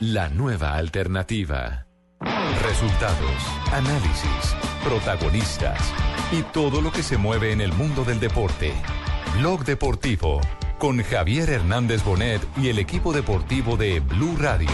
la 0.00 0.30
nueva 0.30 0.76
alternativa. 0.76 1.86
Resultados, 2.62 3.42
análisis, 3.70 4.56
protagonistas 4.82 5.92
y 6.32 6.42
todo 6.42 6.80
lo 6.80 6.90
que 6.90 7.02
se 7.02 7.18
mueve 7.18 7.52
en 7.52 7.60
el 7.60 7.74
mundo 7.74 8.02
del 8.04 8.18
deporte. 8.18 8.72
Blog 9.36 9.64
Deportivo 9.66 10.40
con 10.78 11.02
Javier 11.02 11.50
Hernández 11.50 12.02
Bonet 12.02 12.40
y 12.56 12.68
el 12.68 12.78
equipo 12.78 13.12
deportivo 13.12 13.76
de 13.76 14.00
Blue 14.00 14.36
Radio. 14.38 14.70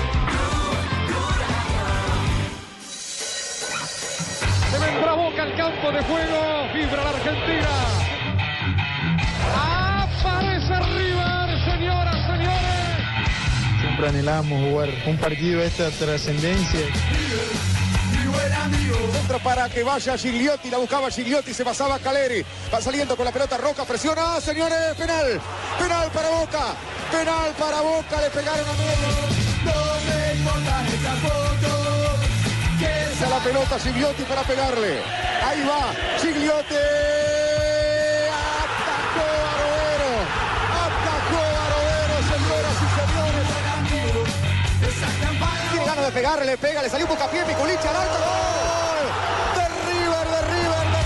Se 4.71 4.79
vendrá 4.79 5.13
Boca 5.15 5.43
al 5.43 5.57
campo 5.57 5.91
de 5.91 6.03
juego. 6.05 6.73
Vibra 6.73 7.03
la 7.03 7.11
Argentina. 7.11 7.96
Siempre 13.99 14.71
jugar 14.71 14.91
un 15.07 15.17
partido 15.17 15.61
de 15.61 15.67
esta 15.69 15.89
trascendencia. 15.89 16.81
Centro 19.13 19.39
para 19.39 19.71
que 19.71 19.83
vaya 19.83 20.19
Gigliotti, 20.19 20.69
la 20.69 20.77
buscaba 20.77 21.11
Gigliotti, 21.11 21.55
se 21.55 21.65
pasaba 21.65 21.99
Caleri. 21.99 22.45
Va 22.73 22.83
saliendo 22.83 23.17
con 23.17 23.25
la 23.25 23.33
pelota 23.33 23.57
roja, 23.57 23.87
presiona, 23.87 24.39
señores, 24.43 24.95
penal. 24.99 25.41
Penal 25.79 26.11
para 26.11 26.29
Boca. 26.29 26.75
Penal 27.11 27.53
para 27.59 27.81
Boca, 27.81 28.21
le 28.21 28.29
pegaron 28.29 28.69
a 28.69 28.73
medio. 28.75 29.57
Esa 33.13 33.29
la 33.31 33.39
pelota 33.39 33.79
Gigliotti 33.79 34.25
para 34.25 34.43
pegarle. 34.43 35.01
Ahí 35.43 35.65
va, 35.67 35.95
Gigliotti. 36.21 37.26
Tiene 46.07 46.23
ganas 46.23 46.39
de 46.47 46.47
pegarle, 46.47 46.47
le 46.47 46.57
pega, 46.59 46.83
le 46.83 46.89
salió 46.89 47.07
un 47.07 47.13
bucapié, 47.13 47.43
Piculichi 47.45 47.89
al 47.89 47.97
alto. 47.97 48.15
¡Gol! 48.15 49.07
De 49.57 49.65
River, 49.91 50.27
de 50.31 50.41
River, 50.55 50.87
de 50.87 51.03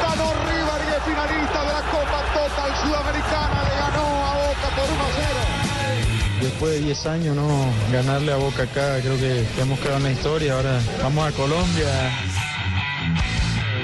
Ganó 0.00 0.28
River 0.48 0.80
y 0.80 0.90
es 0.96 1.02
finalista 1.04 1.60
de 1.60 1.72
la 1.72 1.82
Copa 1.90 2.18
Total 2.32 2.70
Sudamericana. 2.80 3.58
Le 3.68 3.76
ganó 3.76 4.04
a 4.24 4.32
Boca 4.36 4.68
por 4.74 4.88
1 4.88 5.02
a 5.02 5.12
0. 5.16 6.40
Después 6.40 6.72
de 6.72 6.80
10 6.80 7.06
años, 7.06 7.36
no 7.36 7.46
ganarle 7.92 8.32
a 8.32 8.36
Boca 8.36 8.62
acá, 8.62 9.00
creo 9.02 9.18
que 9.18 9.44
hemos 9.60 9.78
quedado 9.80 9.98
en 9.98 10.04
la 10.04 10.12
historia. 10.12 10.54
Ahora 10.54 10.80
vamos 11.02 11.28
a 11.28 11.32
Colombia. 11.36 11.88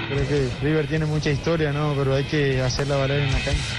Creo 0.08 0.28
que 0.28 0.48
River 0.62 0.86
tiene 0.86 1.04
mucha 1.04 1.28
historia, 1.28 1.72
¿no? 1.72 1.94
Pero 1.94 2.14
hay 2.14 2.24
que 2.24 2.62
hacerla 2.62 2.96
valer 2.96 3.20
en 3.20 3.32
la 3.32 3.40
cancha. 3.40 3.74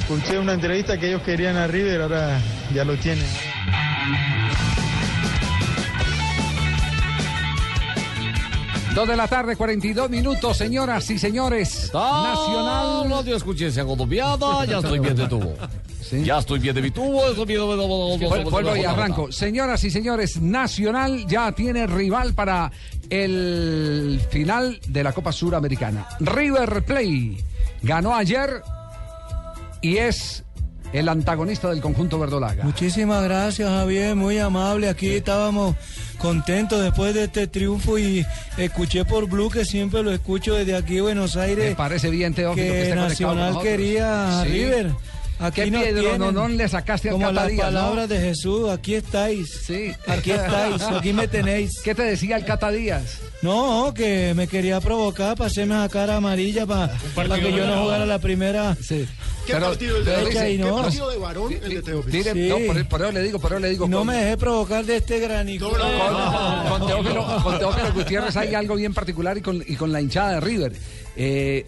Escuché 0.00 0.38
una 0.38 0.54
entrevista 0.54 0.96
que 0.98 1.08
ellos 1.08 1.22
querían 1.22 1.56
a 1.56 1.66
River, 1.66 2.02
ahora 2.02 2.40
ya 2.72 2.84
lo 2.84 2.96
tienen. 2.96 3.24
Dos 8.94 9.08
de 9.08 9.16
la 9.16 9.26
tarde, 9.26 9.56
42 9.56 10.08
minutos, 10.08 10.56
señoras 10.56 11.10
y 11.10 11.18
señores. 11.18 11.90
Nacional. 11.92 13.10
Radio 13.10 13.36
escuchencia 13.36 13.84
colombiana, 13.84 14.64
ya 14.66 14.78
estoy 14.78 15.00
bien 15.00 15.16
de 15.16 15.26
tubo. 15.26 15.54
Ya 16.22 16.38
estoy 16.38 16.60
bien 16.60 16.76
de 16.76 16.82
mi 16.82 16.90
tubo, 16.92 17.26
estoy 17.28 17.44
bien 17.46 17.58
de... 17.60 17.64
Vuel- 17.66 18.48
Vuelvo 18.48 18.76
y 18.76 18.84
arranco. 18.84 19.32
Señoras 19.32 19.82
y 19.82 19.90
señores, 19.90 20.40
Nacional 20.40 21.26
ya 21.26 21.50
tiene 21.50 21.88
rival 21.88 22.34
para 22.34 22.70
el 23.10 24.20
final 24.30 24.78
de 24.86 25.02
la 25.02 25.12
Copa 25.12 25.32
Suramericana. 25.32 26.06
River 26.20 26.84
Play 26.84 27.42
ganó 27.82 28.14
ayer 28.14 28.62
y 29.80 29.96
es 29.96 30.43
el 30.94 31.08
antagonista 31.08 31.68
del 31.68 31.80
conjunto 31.80 32.18
verdolaga. 32.18 32.64
Muchísimas 32.64 33.22
gracias, 33.24 33.68
Javier, 33.68 34.14
muy 34.14 34.38
amable. 34.38 34.88
Aquí 34.88 35.08
estábamos 35.08 35.74
contentos 36.18 36.82
después 36.82 37.12
de 37.14 37.24
este 37.24 37.46
triunfo 37.48 37.98
y 37.98 38.24
escuché 38.56 39.04
por 39.04 39.28
Blue, 39.28 39.50
que 39.50 39.64
siempre 39.64 40.02
lo 40.02 40.12
escucho 40.12 40.54
desde 40.54 40.76
aquí, 40.76 41.00
Buenos 41.00 41.36
Aires. 41.36 41.70
Me 41.70 41.74
parece 41.76 42.10
bien, 42.10 42.32
Teófilo, 42.32 42.64
que 42.66 42.72
que 42.72 42.82
esté 42.84 42.94
con 42.94 43.08
Nacional 43.08 43.36
nosotros. 43.54 43.64
quería 43.64 44.40
a 44.40 44.44
Sí. 44.44 44.48
River. 44.50 44.90
Aquí 45.40 45.62
¿Qué 45.62 45.70
Pedro 45.70 46.00
tienen. 46.00 46.20
Nonón 46.20 46.56
le 46.56 46.68
sacaste 46.68 47.08
al 47.08 47.14
Como 47.14 47.26
Cata 47.26 47.40
las 47.42 47.50
Díaz, 47.50 47.72
no? 47.72 47.78
palabras 47.80 48.08
de 48.08 48.20
Jesús, 48.20 48.70
aquí 48.70 48.94
estáis. 48.94 49.50
Sí. 49.66 49.92
Aquí 50.06 50.30
estáis, 50.30 50.82
aquí 50.82 51.12
me 51.12 51.26
tenéis. 51.28 51.70
¿Qué 51.82 51.94
te 51.94 52.02
decía 52.02 52.36
el 52.36 52.44
Cata 52.44 52.70
Díaz? 52.70 53.18
No, 53.42 53.92
que 53.94 54.32
me 54.34 54.46
quería 54.46 54.80
provocar 54.80 55.36
para 55.36 55.48
hacerme 55.50 55.74
la 55.76 55.88
cara 55.88 56.16
amarilla 56.16 56.64
para, 56.66 56.96
para 57.14 57.34
que 57.38 57.52
yo 57.52 57.66
no 57.66 57.82
jugara 57.82 58.06
la 58.06 58.18
primera. 58.20 58.76
Sí. 58.80 59.06
¿Qué 59.46 59.52
Pero- 59.52 59.66
partido 59.66 59.96
pero 60.02 60.20
de 60.20 60.24
dice- 60.30 60.52
y 60.52 60.56
¿qué 60.56 60.62
no? 60.64 60.76
partido 60.82 61.10
de 61.10 61.18
varón 61.18 61.52
el 61.52 61.68
de 61.74 61.82
Teófilo? 61.82 62.58
No, 62.58 62.66
por- 62.66 62.88
por 62.88 63.02
eso 63.02 63.12
le 63.12 63.22
digo, 63.22 63.38
por 63.38 63.52
eso 63.52 63.60
le 63.60 63.68
digo. 63.70 63.86
No 63.88 63.98
con- 63.98 64.06
me 64.06 64.16
dejé 64.16 64.36
provocar 64.38 64.84
de 64.86 64.96
este 64.96 65.18
granizo. 65.18 65.68
con, 65.68 65.78
con 66.78 66.86
Teófilo, 66.86 67.40
con 67.42 67.58
Teófilo 67.58 67.92
Gutiérrez 67.92 68.36
hay 68.38 68.54
algo 68.54 68.76
bien 68.76 68.94
particular 68.94 69.36
y 69.36 69.42
con, 69.42 69.62
y 69.66 69.76
con 69.76 69.92
la 69.92 70.00
hinchada 70.00 70.34
de 70.36 70.40
River. 70.40 70.72
Eh, 71.16 71.66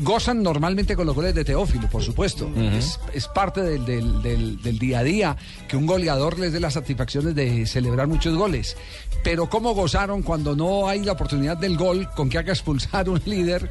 gozan 0.00 0.42
normalmente 0.42 0.94
con 0.96 1.06
los 1.06 1.14
goles 1.14 1.34
de 1.34 1.44
Teófilo, 1.44 1.88
por 1.88 2.02
supuesto. 2.02 2.50
es, 2.78 2.98
es 3.14 3.28
parte 3.28 3.62
del, 3.62 3.84
del- 3.84 4.22
del- 4.22 4.62
del 4.62 4.78
día 4.78 4.98
a 5.00 5.02
día 5.04 5.36
que 5.68 5.76
un 5.76 5.86
goleador 5.86 6.38
les 6.38 6.52
dé 6.52 6.60
las 6.60 6.74
satisfacciones 6.74 7.34
de 7.34 7.66
celebrar 7.66 8.06
muchos 8.08 8.36
goles. 8.36 8.76
Pero 9.24 9.48
¿cómo 9.48 9.74
gozaron 9.74 10.22
cuando 10.22 10.54
no 10.54 10.88
hay 10.88 11.02
la 11.04 11.12
oportunidad 11.12 11.56
del 11.56 11.76
gol 11.76 12.08
con 12.14 12.28
que 12.28 12.38
haga 12.38 12.52
expulsar 12.52 13.08
un 13.08 13.20
líder 13.26 13.70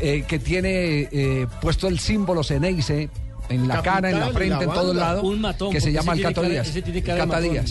eh, 0.00 0.24
que 0.26 0.38
tiene 0.38 1.08
eh, 1.12 1.46
puesto 1.60 1.88
el 1.88 1.98
símbolo 1.98 2.42
Ceneice? 2.44 3.08
En 3.50 3.68
la 3.68 3.82
cara, 3.82 4.10
en 4.10 4.18
la 4.20 4.28
frente, 4.28 4.56
la 4.56 4.62
en 4.64 4.70
todo 4.70 4.86
banda. 4.88 5.00
lado, 5.06 5.22
Un 5.22 5.40
matón, 5.40 5.72
que 5.72 5.80
se 5.80 5.92
llama 5.92 6.12
el 6.14 6.22
Cato 6.22 6.42
Díaz. 6.42 6.72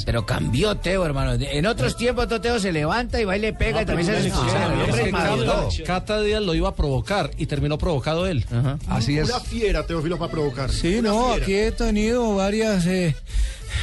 Pero 0.06 0.26
cambió 0.26 0.76
Teo, 0.78 1.06
hermano. 1.06 1.34
En 1.34 1.66
otros 1.66 1.96
tiempos 1.98 2.28
Teo 2.42 2.60
se 2.60 2.72
levanta 2.72 3.20
y 3.20 3.26
va 3.26 3.36
y 3.38 3.40
le 3.40 3.54
pega 3.54 3.82
y 3.82 3.86
también 3.86 4.06
se 4.08 4.28
es 4.28 5.12
maduro. 5.12 5.70
Cata 5.86 6.22
Díaz 6.22 6.42
lo 6.42 6.54
iba 6.54 6.70
a 6.70 6.76
provocar 6.76 7.32
y 7.38 7.46
terminó 7.46 7.78
provocado 7.78 8.28
él. 8.28 8.46
Así 8.88 9.18
es. 9.18 9.30
Una 9.30 9.40
fiera, 9.40 9.86
Teófilo, 9.86 10.18
para 10.18 10.32
provocar. 10.32 10.70
Sí, 10.72 10.96
Una 10.98 11.10
no, 11.10 11.28
fiera. 11.30 11.44
aquí 11.44 11.54
he 11.56 11.72
tenido 11.72 12.36
varias. 12.36 12.86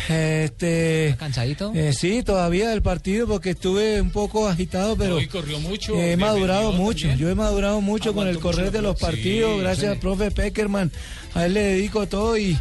Eh, 0.08 0.42
este, 0.46 1.16
¿Cansadito? 1.18 1.72
eh, 1.74 1.92
sí, 1.92 2.22
todavía 2.22 2.68
del 2.70 2.82
partido 2.82 3.26
porque 3.26 3.50
estuve 3.50 4.00
un 4.00 4.10
poco 4.10 4.48
agitado, 4.48 4.96
pero 4.96 5.16
Hoy 5.16 5.26
corrió 5.26 5.58
mucho, 5.60 6.00
he 6.00 6.16
madurado 6.16 6.72
mucho. 6.72 7.08
también. 7.08 7.18
Yo 7.18 7.30
he 7.30 7.34
madurado 7.34 7.80
mucho 7.80 8.14
con 8.14 8.28
el 8.28 8.38
correr 8.38 8.66
mucho 8.66 8.72
de 8.78 8.82
los 8.82 8.98
partidos, 9.00 9.54
Sí, 9.54 9.60
gracias 9.60 9.80
sí. 9.86 9.92
al 9.92 9.98
profe 9.98 10.30
Peckerman. 10.30 10.90
A 11.34 11.46
él 11.46 11.54
le 11.54 11.62
dedico 11.62 12.06
todo 12.06 12.36
y 12.38 12.56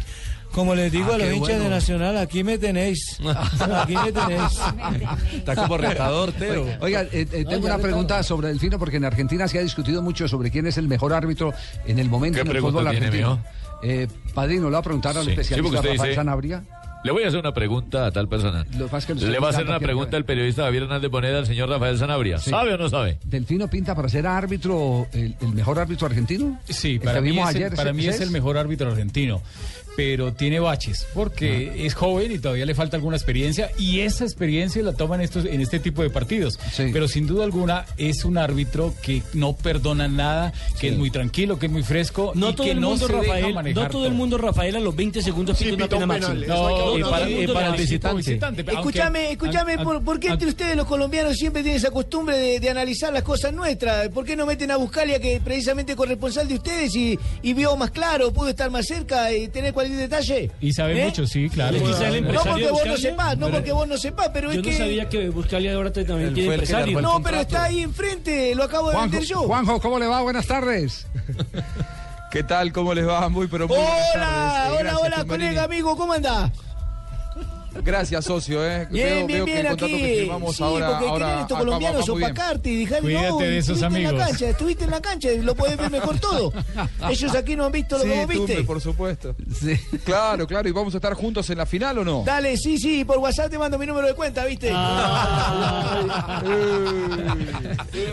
como 0.52 0.74
les 0.74 0.90
digo 0.90 1.08
Ah, 1.12 1.16
a 1.16 1.18
los 1.18 1.32
hinchas 1.34 1.60
de. 1.60 1.68
Nacional, 1.68 2.16
aquí 2.16 2.42
me 2.44 2.56
tenéis. 2.56 3.18
Aquí 3.60 3.94
me 3.94 4.12
tenéis. 4.12 4.58
Está 5.34 5.54
como 5.56 5.76
retador, 5.76 6.32
Teo. 6.32 6.66
Oiga, 6.80 7.02
eh, 7.12 7.26
eh, 7.30 7.42
No, 7.44 7.50
tengo 7.50 7.66
una 7.66 7.78
pregunta 7.78 8.22
sobre 8.22 8.48
Delfino, 8.48 8.78
porque 8.78 8.96
en 8.96 9.04
Argentina 9.04 9.48
se 9.48 9.58
ha 9.58 9.62
discutido 9.62 10.00
mucho 10.02 10.28
sobre 10.28 10.50
quién 10.50 10.66
es 10.66 10.78
el 10.78 10.88
mejor 10.88 11.12
árbitro 11.12 11.52
en 11.86 11.98
el 11.98 12.08
momento 12.08 12.36
¿Qué 12.42 12.48
en 12.50 12.56
el 12.56 12.62
fútbol 12.62 12.86
argentino. 12.86 13.42
Eh, 13.82 14.08
Padrino, 14.34 14.64
¿lo 14.66 14.72
va 14.72 14.78
a 14.78 14.82
preguntar 14.82 15.16
al 15.18 15.24
Sí, 15.24 15.26
sí, 15.26 15.32
especialista 15.32 15.76
usted 15.78 15.90
Rafael 15.90 16.08
dice- 16.10 16.14
Sanabria? 16.14 16.62
Le 17.06 17.12
voy 17.12 17.22
a 17.22 17.28
hacer 17.28 17.38
una 17.38 17.54
pregunta 17.54 18.04
a 18.06 18.10
tal 18.10 18.28
persona. 18.28 18.66
Lo 18.76 18.88
que 18.88 19.06
que 19.06 19.14
Le 19.14 19.38
va 19.38 19.46
a 19.46 19.50
hacer 19.50 19.64
una 19.64 19.78
pregunta 19.78 20.16
el 20.16 20.24
periodista 20.24 20.64
Javier 20.64 20.82
Hernández 20.82 21.08
Boneda 21.08 21.38
al 21.38 21.46
señor 21.46 21.68
Rafael 21.68 21.96
Sanabria. 21.96 22.38
Sí. 22.38 22.50
¿Sabe 22.50 22.74
o 22.74 22.78
no 22.78 22.88
sabe? 22.88 23.18
¿Delfino 23.24 23.68
pinta 23.68 23.94
para 23.94 24.08
ser 24.08 24.26
árbitro, 24.26 25.06
el, 25.12 25.36
el 25.40 25.48
mejor 25.54 25.78
árbitro 25.78 26.08
argentino? 26.08 26.58
Sí, 26.68 26.94
¿El 26.94 27.00
para 27.02 27.14
que 27.14 27.20
mí, 27.20 27.30
vimos 27.30 27.48
es, 27.50 27.54
el- 27.54 27.62
ayer, 27.62 27.76
para 27.76 27.90
¿ese- 27.90 27.96
mí 27.96 28.06
es 28.08 28.20
el 28.20 28.30
mejor 28.32 28.58
árbitro 28.58 28.90
argentino. 28.90 29.40
Pero 29.96 30.32
tiene 30.34 30.60
baches, 30.60 31.06
porque 31.14 31.72
Ah. 31.72 31.82
es 31.84 31.94
joven 31.94 32.30
y 32.32 32.38
todavía 32.38 32.66
le 32.66 32.74
falta 32.74 32.96
alguna 32.96 33.16
experiencia, 33.16 33.70
y 33.78 34.00
esa 34.00 34.24
experiencia 34.24 34.82
la 34.82 34.92
toma 34.92 35.14
en, 35.16 35.22
estos, 35.22 35.44
en 35.46 35.60
este 35.60 35.80
tipo 35.80 36.02
de 36.02 36.10
partidos. 36.10 36.58
Pero 36.76 37.08
sin 37.08 37.26
duda 37.26 37.44
alguna 37.44 37.86
es 37.96 38.24
un 38.24 38.36
árbitro 38.38 38.94
que 39.02 39.22
no 39.32 39.54
perdona 39.56 40.06
nada, 40.08 40.52
que 40.78 40.88
es 40.88 40.98
muy 40.98 41.10
tranquilo, 41.10 41.58
que 41.58 41.66
es 41.66 41.72
muy 41.72 41.82
fresco, 41.82 42.32
No 42.34 42.50
y 42.50 42.54
todo 42.54 42.64
que 42.66 42.72
el 42.72 42.80
no 42.80 42.90
mundo, 42.90 43.06
se 43.06 43.12
deja 43.12 43.24
Rafael, 43.24 43.54
manejar 43.54 43.84
no 43.84 43.90
todo 43.90 44.06
el 44.06 44.12
mundo, 44.12 44.38
Rafael, 44.38 44.76
a 44.76 44.80
los 44.80 44.94
20 44.94 45.22
segundos 45.22 45.56
pita 45.58 45.74
una 45.74 45.88
pena 45.88 46.06
máxima. 46.06 46.34
No, 46.46 46.98
no, 46.98 47.10
para, 47.10 47.26
mundo 47.28 47.54
para 47.54 47.68
el 47.68 47.76
visitante. 47.80 48.38
aunque- 48.38 48.72
Escúchame, 48.72 49.30
escúchame, 49.32 49.78
¿por, 49.78 50.02
por 50.04 50.20
qué 50.20 50.28
entre 50.28 50.48
ustedes 50.48 50.76
los 50.76 50.86
colombianos 50.86 51.36
siempre 51.36 51.62
tienen 51.62 51.78
esa 51.78 51.90
costumbre 51.90 52.36
de, 52.36 52.60
de 52.60 52.70
analizar 52.70 53.12
las 53.12 53.22
cosas 53.22 53.52
nuestras? 53.52 54.08
¿Por 54.10 54.24
qué 54.24 54.36
no 54.36 54.44
meten 54.46 54.70
a 54.70 54.76
Buscalia, 54.76 55.18
que 55.20 55.40
precisamente 55.42 55.92
es 55.92 55.96
corresponsal 55.96 56.46
de 56.48 56.54
ustedes 56.54 56.94
y, 56.94 57.18
y 57.42 57.52
vio 57.54 57.76
más 57.76 57.90
claro, 57.90 58.32
pudo 58.32 58.48
estar 58.50 58.70
más 58.70 58.86
cerca 58.86 59.32
y 59.32 59.48
tener 59.48 59.72
cualquier 59.72 59.85
detalle? 59.94 60.50
Y 60.60 60.72
sabe 60.72 61.00
¿Eh? 61.00 61.04
mucho, 61.04 61.26
sí, 61.26 61.48
claro. 61.50 61.76
El 61.76 61.82
No 62.24 62.32
no 62.32 62.42
porque 62.42 62.70
vos 62.70 62.86
no 62.86 62.96
sepas, 62.96 63.36
no 63.38 63.46
pero- 63.46 63.58
porque 63.58 63.72
vos 63.72 63.88
no 63.88 63.96
sepas, 63.98 64.30
pero 64.32 64.46
Yo 64.52 64.60
es 64.60 64.66
no 64.66 64.70
que... 64.72 64.78
sabía 64.78 65.08
que 65.08 65.28
Buscalia 65.28 65.74
ahora 65.74 65.92
también 65.92 66.34
tiene 66.34 66.54
empresario. 66.54 67.00
No, 67.00 67.22
pero 67.22 67.40
está 67.40 67.64
ahí 67.64 67.80
enfrente, 67.82 68.54
lo 68.54 68.64
acabo 68.64 68.90
de 68.90 68.96
vender 68.98 69.22
yo. 69.24 69.40
Juanjo, 69.42 69.80
¿cómo 69.80 69.98
le 69.98 70.06
va? 70.06 70.22
Buenas 70.22 70.46
tardes. 70.46 71.06
¿Qué 72.30 72.42
tal? 72.42 72.72
¿Cómo 72.72 72.92
les 72.92 73.06
va? 73.06 73.28
Muy, 73.28 73.46
pero 73.46 73.68
muy 73.68 73.76
buenas 73.76 73.94
Hola, 74.14 74.24
tardes. 74.26 74.80
Hola, 74.80 74.98
hola, 74.98 75.24
colega, 75.24 75.62
amigo, 75.64 75.96
¿cómo 75.96 76.12
andás? 76.12 76.50
Gracias, 77.84 78.24
socio. 78.24 78.64
¿eh? 78.66 78.86
Bien, 78.90 79.26
veo, 79.26 79.26
bien, 79.26 79.26
veo 79.26 79.44
que 79.46 79.52
bien 79.52 79.58
el 79.58 79.66
contrato 79.68 79.94
aquí. 79.94 80.02
que 80.02 80.18
firmamos 80.20 80.56
sí, 80.56 80.62
ahora, 80.62 80.88
porque 80.90 81.06
ahora 81.06 81.26
quieren 81.26 81.42
estos 81.42 81.58
colombianos 81.58 82.08
opacarte 82.08 82.70
y 82.70 82.76
dejar 82.84 83.00
Cuídate 83.02 83.28
no, 83.28 83.38
de 83.38 83.58
esos 83.58 83.82
en 83.82 84.02
la 84.02 84.26
cancha, 84.26 84.48
estuviste 84.50 84.84
en 84.84 84.90
la 84.90 85.00
cancha, 85.00 85.28
lo 85.42 85.54
podés 85.54 85.76
ver 85.76 85.90
mejor 85.90 86.18
todo. 86.18 86.52
Ellos 87.10 87.34
aquí 87.34 87.56
no 87.56 87.64
han 87.66 87.72
visto 87.72 87.96
lo 87.98 88.04
Sí, 88.04 88.08
que 88.10 88.14
vos 88.16 88.26
Tumbe, 88.34 88.46
viste. 88.46 88.64
por 88.64 88.80
supuesto. 88.80 89.34
Claro, 90.04 90.46
claro. 90.46 90.68
¿Y 90.68 90.72
vamos 90.72 90.94
a 90.94 90.98
estar 90.98 91.14
juntos 91.14 91.48
en 91.50 91.58
la 91.58 91.66
final 91.66 91.98
o 91.98 92.04
no? 92.04 92.22
Dale, 92.24 92.56
sí, 92.56 92.78
sí, 92.78 93.04
por 93.04 93.18
WhatsApp 93.18 93.50
te 93.50 93.58
mando 93.58 93.78
mi 93.78 93.86
número 93.86 94.06
de 94.06 94.14
cuenta, 94.14 94.44
¿viste? 94.44 94.70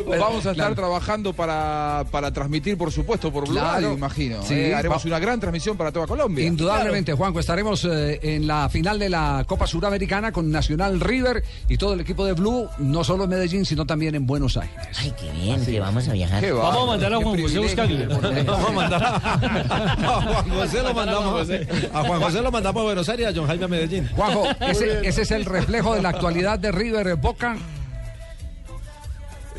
Vamos 0.07 0.45
a 0.45 0.51
estar 0.51 0.75
trabajando 0.75 1.33
para, 1.33 2.05
para 2.11 2.31
transmitir, 2.31 2.77
por 2.77 2.91
supuesto, 2.91 3.31
por 3.31 3.43
Blue 3.45 3.53
Claro. 3.53 3.73
Radio, 3.73 3.93
imagino. 3.93 4.43
Sí, 4.43 4.53
¿eh? 4.55 4.75
Haremos 4.75 5.05
una 5.05 5.19
gran 5.19 5.39
transmisión 5.39 5.77
para 5.77 5.91
toda 5.91 6.07
Colombia. 6.07 6.45
Indudablemente, 6.45 7.13
Juanjo, 7.13 7.39
estaremos 7.39 7.85
eh, 7.85 8.19
en 8.21 8.47
la 8.47 8.69
final 8.69 8.99
de 8.99 9.09
la 9.09 9.43
Copa 9.53 9.67
Suramericana 9.67 10.31
con 10.31 10.49
Nacional 10.49 10.99
River 10.99 11.43
y 11.69 11.77
todo 11.77 11.93
el 11.93 11.99
equipo 11.99 12.25
de 12.25 12.33
Blue, 12.33 12.67
no 12.79 13.03
solo 13.03 13.25
en 13.25 13.29
Medellín, 13.29 13.67
sino 13.67 13.85
también 13.85 14.15
en 14.15 14.25
Buenos 14.25 14.57
Aires. 14.57 14.75
Ay, 14.97 15.13
qué 15.15 15.29
bien, 15.31 15.63
que 15.63 15.79
vamos 15.79 16.07
a 16.07 16.13
viajar. 16.13 16.43
Qué 16.43 16.51
Vamos 16.51 16.81
a 16.81 16.85
mandar 16.87 17.13
a 17.13 17.17
Juan 17.17 17.39
José. 17.39 17.59
Buscalia. 17.59 18.07
Vamos 18.07 18.67
a 18.67 18.71
mandar 18.71 19.03
a, 19.03 19.15
a 19.15 20.21
Juan 20.23 20.49
José 20.49 20.81
lo 20.81 20.93
mandamos 20.95 21.49
a 21.93 22.03
Juan 22.03 22.21
José 22.21 22.41
lo 22.41 22.51
mandamos 22.51 22.81
a 22.81 22.83
Buenos 22.83 23.09
Aires 23.09 23.27
y 23.27 23.29
a 23.29 23.33
John 23.35 23.45
Jaime 23.45 23.65
a 23.65 23.67
Medellín. 23.67 24.09
Juanjo, 24.15 24.47
ese, 24.61 25.07
ese 25.07 25.21
es 25.21 25.29
el 25.29 25.45
reflejo 25.45 25.93
de 25.93 26.01
la 26.01 26.09
actualidad 26.09 26.57
de 26.57 26.71
River 26.71 27.15
Boca. 27.17 27.55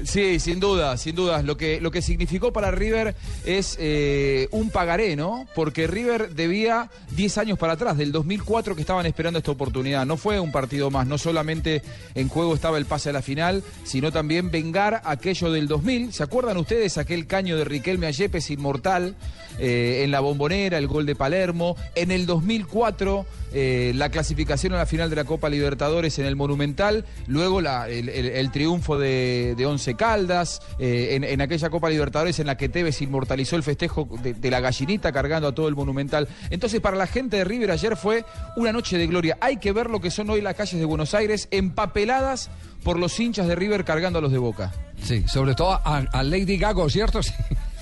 Sí, 0.03 0.41
sin 0.41 0.61
duda, 0.61 0.97
sin 0.97 1.15
duda. 1.15 1.43
Lo 1.43 1.57
que, 1.57 1.81
lo 1.81 1.91
que 1.91 2.03
significó 2.03 2.53
para 2.53 2.71
River 2.71 3.15
es 3.45 3.77
eh, 3.81 4.49
un 4.51 4.71
pagaré, 4.71 5.17
¿no? 5.17 5.47
Porque 5.55 5.87
River 5.87 6.35
debía 6.35 6.91
10 7.13 7.39
años 7.39 7.59
para 7.59 7.75
atrás, 7.75 7.97
del 7.97 8.13
2004 8.13 8.75
que 8.75 8.81
estaban 8.81 9.07
esperando 9.07 9.39
esta 9.39 9.53
oportunidad. 9.53 10.05
No 10.05 10.17
fue 10.17 10.41
un 10.41 10.53
partido 10.53 10.91
más, 10.91 11.07
no 11.07 11.17
solamente 11.17 11.83
en 12.15 12.29
juego 12.29 12.55
estaba 12.55 12.79
el 12.79 12.87
pase 12.87 13.11
a 13.11 13.13
la 13.13 13.23
final, 13.23 13.63
sino 13.85 14.11
también 14.13 14.51
vengar 14.51 15.01
aquello 15.05 15.51
del 15.53 15.69
2000. 15.69 16.13
¿Se 16.13 16.23
acuerdan 16.23 16.57
ustedes 16.57 16.99
aquel 16.99 17.27
caño 17.27 17.57
de 17.57 17.65
Riquelme 17.65 18.07
a 18.07 18.11
Yepes 18.11 18.51
inmortal 18.51 19.15
eh, 19.59 20.03
en 20.05 20.11
la 20.11 20.21
bombonera, 20.21 20.79
el 20.79 20.89
gol 20.89 21.07
de 21.07 21.15
Palermo? 21.15 21.77
En 21.95 22.11
el 22.11 22.27
2004, 22.27 23.27
eh, 23.53 23.93
la 23.95 24.11
clasificación 24.11 24.73
a 24.73 24.79
la 24.79 24.87
final 24.87 25.11
de 25.11 25.17
la 25.17 25.25
Copa 25.25 25.49
Libertadores 25.49 26.19
en 26.19 26.27
el 26.27 26.35
Monumental, 26.35 27.05
luego 27.27 27.61
el, 27.61 28.51
triunfo 28.51 28.99
de, 28.99 29.55
de 29.57 29.67
Once 29.85 29.97
Caldas, 29.97 30.63
eh, 30.79 31.09
en, 31.13 31.25
en 31.25 31.43
aquella 31.43 31.69
Copa 31.69 31.91
Libertadores 31.91 32.39
en 32.39 32.47
la 32.47 32.57
que 32.57 32.71
Tevez 32.71 33.03
inmortalizó 33.03 33.57
el 33.57 33.63
festejo 33.63 34.09
de, 34.23 34.33
de 34.33 34.51
la 34.51 34.61
gallinita 34.61 35.13
cargando 35.13 35.49
a 35.49 35.53
todo 35.55 35.69
el 35.69 35.75
Monumental. 35.75 36.27
Entonces, 36.49 36.81
para 36.81 36.97
la 36.97 37.07
gente 37.07 37.37
de 37.37 37.45
River 37.45 37.71
ayer 37.71 37.95
fue 37.99 38.25
una 38.57 38.73
noche 38.73 38.97
de 38.97 39.07
gloria. 39.07 39.37
Hay 39.43 39.59
que 39.59 39.73
ver 39.73 39.91
lo 39.91 40.01
que 40.01 40.11
son 40.11 40.31
hoy 40.31 40.41
las 40.41 40.55
calles 40.55 40.79
de 40.81 40.87
Buenos 40.87 41.13
Aires, 41.13 41.49
empapeladas 41.51 42.49
por 42.83 42.99
los 42.99 43.21
hinchas 43.21 43.47
de 43.47 43.55
River 43.57 43.85
cargando 43.85 44.21
a 44.21 44.23
los 44.23 44.33
de 44.33 44.39
Boca. 44.39 44.73
Sí, 45.03 45.23
sobre 45.29 45.55
todo 45.55 45.73
a, 45.73 45.99
a 46.11 46.23
Lady 46.23 46.57
Gago, 46.57 46.89
¿cierto? 46.89 47.23
Sí. 47.23 47.33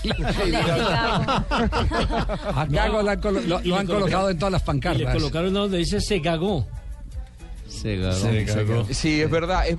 A 1.22 2.66
Gago 2.68 3.02
lo 3.02 3.02
lo- 3.04 3.08
han 3.12 3.20
colocaron- 3.20 3.86
colocado 3.86 4.30
en 4.30 4.38
todas 4.38 4.52
las 4.52 4.62
Y 4.62 4.64
le 4.64 4.66
pancartas. 4.66 5.14
colocaron 5.14 5.54
donde 5.54 5.78
dice 5.78 6.00
se 6.00 6.20
cagó. 6.20 6.66
Se 7.68 7.96
Sí, 8.92 9.20
es 9.22 9.30
verdad. 9.30 9.66
Es, 9.68 9.76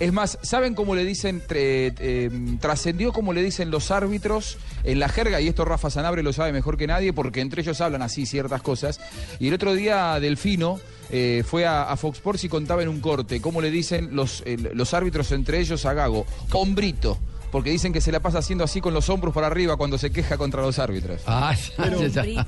es 0.00 0.12
más, 0.12 0.38
¿saben 0.42 0.74
cómo 0.74 0.94
le 0.94 1.04
dicen? 1.04 1.40
tre- 1.46 1.94
eh, 1.98 2.30
trascendió 2.60 3.12
como 3.12 3.32
le 3.32 3.42
dicen 3.42 3.70
los 3.70 3.90
árbitros 3.90 4.56
en 4.82 4.98
la 4.98 5.08
jerga, 5.08 5.40
y 5.40 5.48
esto 5.48 5.64
Rafa 5.64 5.90
Sanabre 5.90 6.22
lo 6.22 6.32
sabe 6.32 6.52
mejor 6.52 6.76
que 6.76 6.86
nadie, 6.86 7.12
porque 7.12 7.40
entre 7.40 7.62
ellos 7.62 7.80
hablan 7.80 8.02
así 8.02 8.26
ciertas 8.26 8.60
cosas. 8.62 9.00
Y 9.38 9.48
el 9.48 9.54
otro 9.54 9.74
día 9.74 10.18
Delfino 10.20 10.80
eh, 11.10 11.42
fue 11.46 11.64
a, 11.66 11.84
a 11.84 11.96
Fox 11.96 12.18
Sports 12.18 12.44
y 12.44 12.48
contaba 12.48 12.82
en 12.82 12.88
un 12.88 13.00
corte 13.00 13.40
cómo 13.40 13.60
le 13.60 13.70
dicen 13.70 14.10
los, 14.16 14.42
eh, 14.46 14.56
los 14.74 14.94
árbitros 14.94 15.30
entre 15.32 15.60
ellos 15.60 15.84
a 15.86 15.94
Gago, 15.94 16.26
hombrito. 16.52 17.18
Porque 17.54 17.70
dicen 17.70 17.92
que 17.92 18.00
se 18.00 18.10
la 18.10 18.18
pasa 18.18 18.38
haciendo 18.38 18.64
así 18.64 18.80
con 18.80 18.94
los 18.94 19.08
hombros 19.08 19.32
para 19.32 19.46
arriba 19.46 19.76
cuando 19.76 19.96
se 19.96 20.10
queja 20.10 20.36
contra 20.36 20.60
los 20.60 20.80
árbitros. 20.80 21.20
Ah, 21.24 21.54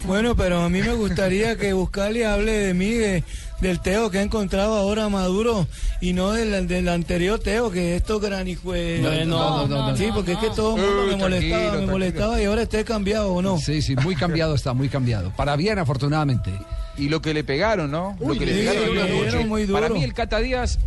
Bueno, 0.04 0.34
pero 0.34 0.62
a 0.62 0.68
mí 0.68 0.80
me 0.82 0.94
gustaría 0.94 1.56
que 1.56 1.72
Buscalia 1.74 2.34
hable 2.34 2.50
de 2.50 2.74
mí, 2.74 2.90
de- 2.90 3.22
del 3.60 3.78
Teo 3.80 4.10
que 4.10 4.18
ha 4.18 4.22
encontrado 4.22 4.74
ahora 4.74 5.08
Maduro 5.08 5.68
y 6.00 6.12
no 6.12 6.32
del, 6.32 6.66
del 6.66 6.88
anterior 6.88 7.38
Teo, 7.38 7.70
que 7.70 7.94
esto 7.94 8.18
granijue. 8.18 8.98
No, 9.00 9.12
no, 9.24 9.66
no, 9.68 9.90
no, 9.90 9.96
Sí, 9.96 10.08
no, 10.08 10.14
porque 10.16 10.32
es 10.32 10.38
que 10.38 10.50
todo 10.50 10.74
el 10.76 10.82
mundo 10.82 11.02
me 11.06 11.16
molestaba, 11.16 11.20
tranquilo, 11.20 11.60
me 11.62 11.68
tranquilo. 11.70 11.92
molestaba 11.92 12.42
y 12.42 12.44
ahora 12.46 12.62
esté 12.62 12.84
cambiado 12.84 13.32
o 13.32 13.40
no. 13.42 13.58
Sí, 13.58 13.82
sí, 13.82 13.94
muy 13.94 14.16
cambiado 14.16 14.56
está, 14.56 14.72
muy 14.74 14.88
cambiado. 14.88 15.32
Para 15.36 15.54
bien, 15.54 15.78
afortunadamente. 15.78 16.50
Y 16.98 17.10
lo 17.10 17.22
que 17.22 17.32
le 17.32 17.44
pegaron, 17.44 17.92
¿no? 17.92 18.16
Uy, 18.18 18.34
lo 18.34 18.40
que 18.40 18.46
le 18.46 18.52
sí, 18.54 18.66
pegaron 18.66 18.94
le 18.96 19.24
noche. 19.24 19.44
muy 19.46 19.66
Para 19.66 19.86
duro. 19.86 20.00
mí 20.00 20.04
el 20.04 20.14
Cata 20.14 20.40
Díaz 20.40 20.80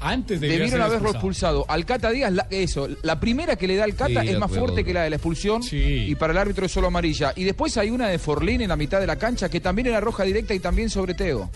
Antes 0.00 0.40
debieron 0.40 0.68
ser 0.70 0.80
haberlo 0.82 1.10
expulsado. 1.18 1.64
Al 1.68 1.84
Cata 1.84 2.10
Díaz, 2.10 2.32
la- 2.32 2.46
eso, 2.50 2.88
la 3.02 3.20
primera 3.20 3.56
que 3.56 3.66
le 3.68 3.76
da 3.76 3.84
al 3.84 3.94
Cata 3.94 4.22
Sí, 4.22 4.26
es 4.28 4.32
de 4.32 4.38
más 4.38 4.46
acuerdo, 4.48 4.66
fuerte 4.68 4.84
que 4.84 4.94
la 4.94 5.02
de 5.02 5.10
la 5.10 5.16
expulsión 5.16 5.62
y 6.10 6.14
para 6.14 6.32
el 6.32 6.38
árbitro 6.38 6.64
es 6.66 6.72
solo 6.72 6.86
amarilla. 6.86 7.32
Y 7.36 7.44
después 7.44 7.76
hay 7.76 7.90
una 7.90 8.08
de 8.08 8.18
Forlín 8.18 8.62
en 8.62 8.68
la 8.70 8.76
mitad 8.76 8.98
de 9.00 9.06
la 9.06 9.16
cancha 9.16 9.48
que 9.48 9.60
también 9.60 9.88
era 9.88 10.00
roja 10.00 10.24
directa 10.24 10.54
y 10.54 10.58
también 10.60 10.88
sobre 10.90 11.14
Teo. 11.14 11.50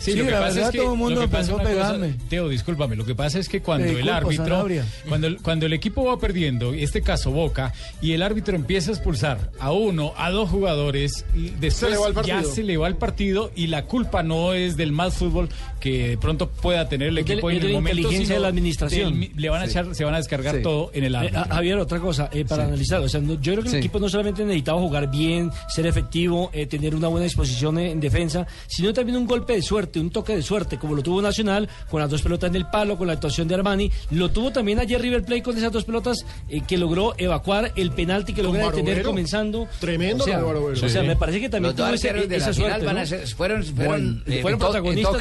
Sí, 0.00 0.14
lo 0.14 0.24
que 0.26 0.32
pasa 0.32 0.62
es 0.62 0.70
que, 0.70 0.78
cosa- 0.78 2.08
Teo, 2.28 2.48
discúlpame, 2.48 2.96
lo 2.96 3.04
que 3.04 3.14
pasa 3.14 3.38
es 3.38 3.48
que 3.48 3.60
cuando 3.60 3.86
el 3.88 4.08
árbitro, 4.08 4.44
Sanabria. 4.46 4.84
cuando 5.08 5.26
el, 5.26 5.36
cuando 5.42 5.66
el 5.66 5.72
equipo 5.72 6.04
va 6.04 6.18
perdiendo, 6.18 6.72
en 6.72 6.80
este 6.80 7.02
caso 7.02 7.30
Boca, 7.30 7.72
y 8.00 8.12
el 8.12 8.22
árbitro 8.22 8.56
empieza 8.56 8.90
a 8.90 8.94
expulsar 8.94 9.52
a 9.58 9.72
uno, 9.72 10.12
a 10.16 10.30
dos 10.30 10.48
jugadores, 10.50 11.24
y 11.34 11.50
después 11.50 11.92
ya 12.26 12.42
se 12.42 12.62
le 12.62 12.76
va 12.78 12.88
el 12.88 12.96
partido 12.96 13.52
y 13.54 13.66
la 13.66 13.84
culpa 13.84 14.22
no 14.22 14.54
es 14.54 14.76
del 14.76 14.92
mal 14.92 15.12
fútbol 15.12 15.48
que 15.80 16.08
de 16.08 16.18
pronto 16.18 16.48
pueda 16.48 16.88
tener 16.88 17.08
el 17.08 17.14
de- 17.16 17.20
equipo 17.22 17.50
en 17.50 17.60
de 17.60 17.66
el 17.66 17.72
la 17.72 17.78
momento, 17.78 17.98
inteligencia 17.98 18.26
sino 18.26 18.34
de 18.36 18.40
la 18.42 18.48
administración. 18.48 19.20
del 19.20 19.30
le 19.36 19.48
van 19.50 19.62
a 19.62 19.64
Sí. 19.66 19.70
echar, 19.70 19.94
se 19.94 20.04
van 20.04 20.14
a 20.14 20.16
descargar 20.18 20.56
Sí. 20.56 20.62
todo 20.62 20.90
en 20.94 21.04
el 21.04 21.14
Eh, 21.14 21.18
árbitro. 21.18 21.40
a- 21.40 21.44
Javier, 21.44 21.78
otra 21.78 22.00
cosa, 22.00 22.28
eh, 22.32 22.44
para 22.46 22.64
Sí. 22.64 22.68
analizar, 22.68 23.00
o 23.00 23.08
sea, 23.08 23.20
no- 23.20 23.34
yo 23.40 23.52
creo 23.52 23.62
que 23.62 23.68
Sí. 23.70 23.76
el 23.76 23.80
equipo 23.80 23.98
no 23.98 24.08
solamente 24.08 24.44
necesitaba 24.44 24.80
jugar 24.80 25.10
bien, 25.10 25.50
ser 25.68 25.86
efectivo, 25.86 26.50
eh, 26.52 26.66
tener 26.66 26.94
una 26.94 27.08
buena 27.08 27.24
disposición 27.24 27.78
en 27.78 28.00
defensa, 28.00 28.46
sino 28.66 28.92
también 28.92 29.16
un 29.18 29.26
golpe 29.26 29.54
de 29.54 29.62
suerte, 29.62 29.89
un 29.98 30.10
toque 30.10 30.36
de 30.36 30.42
suerte, 30.42 30.78
como 30.78 30.94
lo 30.94 31.02
tuvo 31.02 31.20
Nacional 31.22 31.68
con 31.90 32.00
las 32.00 32.10
dos 32.10 32.22
pelotas 32.22 32.50
en 32.50 32.56
el 32.56 32.66
palo, 32.66 32.96
con 32.98 33.06
la 33.06 33.14
actuación 33.14 33.48
de 33.48 33.54
Armani, 33.54 33.90
lo 34.10 34.30
tuvo 34.30 34.52
también 34.52 34.78
ayer 34.78 35.00
River 35.00 35.24
Plate 35.24 35.42
con 35.42 35.56
esas 35.56 35.72
dos 35.72 35.84
pelotas 35.84 36.24
eh, 36.48 36.60
que 36.66 36.76
logró 36.78 37.14
evacuar 37.18 37.72
el 37.76 37.90
penalti 37.92 38.32
que 38.34 38.42
logra 38.42 38.66
detener 38.66 38.84
Barovero. 38.96 39.08
comenzando. 39.08 39.66
Tremendo 39.80 40.24
o 40.24 40.26
sea, 40.26 41.00
o 41.00 41.04
me 41.04 41.16
parece 41.16 41.40
que 41.40 41.48
también 41.48 41.74
tuvo 41.74 41.88
ese- 41.88 42.12
de 42.12 42.36
esa 42.36 42.52
final 42.52 42.70
suerte. 42.70 42.86
van 42.86 42.96
a 42.98 43.00
¿no? 43.00 43.06
ser- 43.06 43.26
fueron- 43.28 43.60
Bueno, 43.60 43.74
fueron, 43.74 44.24
eh, 44.26 44.42
fueron 44.42 44.42
en 44.42 44.42
to- 44.42 44.50
en 44.52 44.58
protagonistas 44.58 45.12
de 45.14 45.20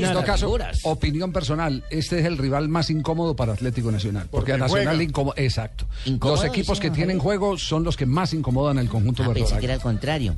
la 0.00 0.06
en 0.08 0.12
todo 0.14 0.24
caso, 0.24 0.46
Figuras. 0.46 0.80
opinión 0.82 1.32
personal, 1.32 1.84
este 1.90 2.18
es 2.20 2.26
el 2.26 2.36
rival 2.38 2.68
más 2.68 2.90
incómodo 2.90 3.36
para 3.36 3.52
Atlético 3.52 3.90
Nacional. 3.92 4.24
Porque, 4.30 4.30
Porque 4.30 4.52
a 4.52 4.56
Nacional 4.58 4.86
juega. 4.96 5.02
incómodo. 5.02 5.34
Exacto. 5.36 5.86
¿Incómodo, 6.06 6.36
Los 6.36 6.44
equipos 6.44 6.80
que 6.80 6.90
tienen 6.90 7.18
juego 7.18 7.56
son 7.58 7.84
los 7.84 7.96
que 7.96 8.06
más 8.06 8.32
incomodan 8.34 8.78
al 8.78 8.88
conjunto 8.88 9.22
Ah, 9.22 9.30
pensé 9.32 9.58
que 9.58 9.64
era 9.66 9.74
al 9.74 9.80
contrario. 9.80 10.34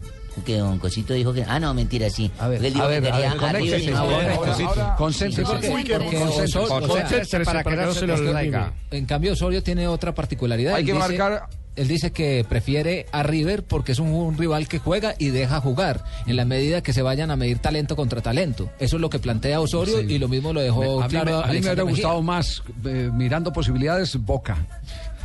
Que 0.47 0.57
don 0.59 0.79
Cosito 0.79 1.12
dijo 1.14 1.33
que. 1.33 1.45
Ah, 1.47 1.61
no, 1.61 1.75
mentira, 1.75 2.09
sí. 2.11 2.31
A 2.38 2.49
ver, 2.49 2.59
a 2.59 2.87
ver, 2.87 3.07
a 3.07 3.18
ver, 3.18 3.27
ahora, 3.27 3.37
conéctese. 3.37 3.92
Concéntrese. 4.97 5.45
para 7.45 7.62
que 7.64 7.77
no 7.77 7.92
se 7.95 8.07
lo. 8.07 8.16
En 8.90 9.07
cambio, 9.07 9.33
Osorio 9.33 9.62
tiene 9.62 9.88
otra 9.88 10.14
particularidad. 10.14 10.75
Hay 10.75 10.81
Él 10.83 10.87
que 10.87 10.92
dice- 10.95 11.09
marcar- 11.18 11.49
Él 11.75 11.88
dice 11.88 12.12
que 12.12 12.45
prefiere 12.47 13.07
a 13.12 13.23
River 13.23 13.62
porque 13.64 13.92
es 13.92 13.99
un, 13.99 14.09
un 14.12 14.37
rival 14.37 14.68
que 14.68 14.79
juega 14.79 15.14
y 15.18 15.29
deja 15.31 15.59
jugar, 15.61 16.05
en 16.27 16.37
la 16.37 16.45
medida 16.45 16.83
que 16.83 16.92
se 16.92 17.01
vayan 17.01 17.31
a 17.31 17.37
medir 17.37 17.61
talento 17.61 17.97
contra 17.97 18.21
talento. 18.21 18.68
Eso 18.79 18.97
es 18.97 19.01
lo 19.01 19.09
que 19.09 19.18
plantea 19.18 19.59
Osorio 19.59 20.01
Sí. 20.01 20.07
y 20.07 20.18
lo 20.18 20.29
mismo 20.29 20.53
lo 20.53 20.61
dejó 20.61 21.01
a 21.03 21.05
mí, 21.05 21.11
claro 21.11 21.38
me- 21.38 21.45
a 21.45 21.47
mí 21.47 21.53
me 21.55 21.61
hubiera 21.61 21.83
gustado 21.85 22.21
más, 22.21 22.62
eh, 22.85 23.11
mirando 23.14 23.55
posibilidades, 23.55 24.16
Boca. 24.16 24.59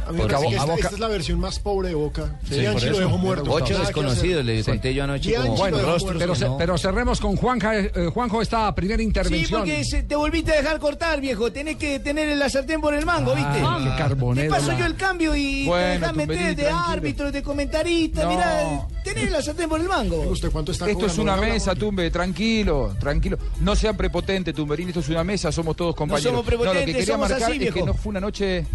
A 0.07 0.11
mí 0.11 0.19
Porque 0.19 0.35
a 0.35 0.39
esta, 0.39 0.65
Boca- 0.65 0.75
esta 0.75 0.87
es 0.93 0.99
la 0.99 1.07
versión 1.09 1.39
más 1.39 1.59
pobre 1.59 1.89
de 1.89 1.95
Boca. 1.95 2.39
Sí, 2.49 2.61
lo 2.61 2.97
dejó 2.99 3.17
muerto. 3.17 3.51
Ocho 3.51 3.77
desconocidos, 3.77 4.45
le 4.45 4.63
conté 4.63 4.93
yo 4.93 5.03
anoche 5.03 5.33
como 5.33 5.55
Bueno, 5.57 5.77
pero, 6.17 6.33
ce- 6.35 6.47
pero 6.57 6.77
cerremos 6.77 7.19
con 7.19 7.35
Juanja, 7.35 7.77
eh, 7.77 8.09
Juanjo 8.13 8.41
esta 8.41 8.73
primera 8.73 8.97
Sí, 8.99 9.03
intervención. 9.03 9.61
porque 9.61 9.83
se- 9.83 10.03
te 10.03 10.15
volviste 10.15 10.53
a 10.53 10.55
dejar 10.55 10.79
cortar, 10.79 11.19
viejo. 11.19 11.51
Tenés 11.51 11.75
que 11.77 11.99
tener 11.99 12.37
la 12.37 12.49
sartén 12.49 12.79
por 12.79 12.93
el 12.93 13.05
mango, 13.05 13.35
¿viste? 13.35 13.59
Ah, 13.63 13.79
qué 13.83 14.01
carbonero. 14.01 14.53
Te 14.53 14.59
paso 14.61 14.77
yo 14.77 14.85
el 14.85 14.95
cambio 14.95 15.35
y 15.35 15.65
Bueno, 15.65 16.07
te 16.07 16.13
meter 16.13 16.55
de 16.55 16.63
tranquilo. 16.63 16.79
árbitro, 16.87 17.31
de 17.31 17.43
comentarista. 17.43 18.23
No. 18.23 18.29
Mirá, 18.29 18.87
tenés 19.03 19.29
la 19.31 19.41
sartén 19.41 19.67
por 19.67 19.81
el 19.81 19.87
mango. 19.87 20.21
¿Usted 20.29 20.51
cuánto 20.51 20.71
está 20.71 20.89
Esto 20.89 21.05
es 21.05 21.17
una 21.17 21.35
No 21.35 21.41
mesa, 21.41 21.75
Tumbe, 21.75 22.09
tranquilo, 22.11 22.95
tranquilo. 22.99 23.37
No 23.61 23.75
sean 23.75 23.97
prepotentes, 23.97 24.53
Tumberini, 24.55 24.89
esto 24.91 25.01
es 25.01 25.09
una 25.09 25.23
mesa, 25.23 25.51
somos 25.51 25.75
todos 25.75 25.95
compañeros. 25.95 26.31
somos 26.31 26.45
prepotentes, 26.45 26.81
lo 26.81 26.85
que 26.93 26.99
quería 26.99 27.17
marcar 27.17 27.51
es 27.51 27.73
que 27.73 27.83
no 27.83 27.93
fue 27.93 28.09
una 28.11 28.19
noche... 28.21 28.65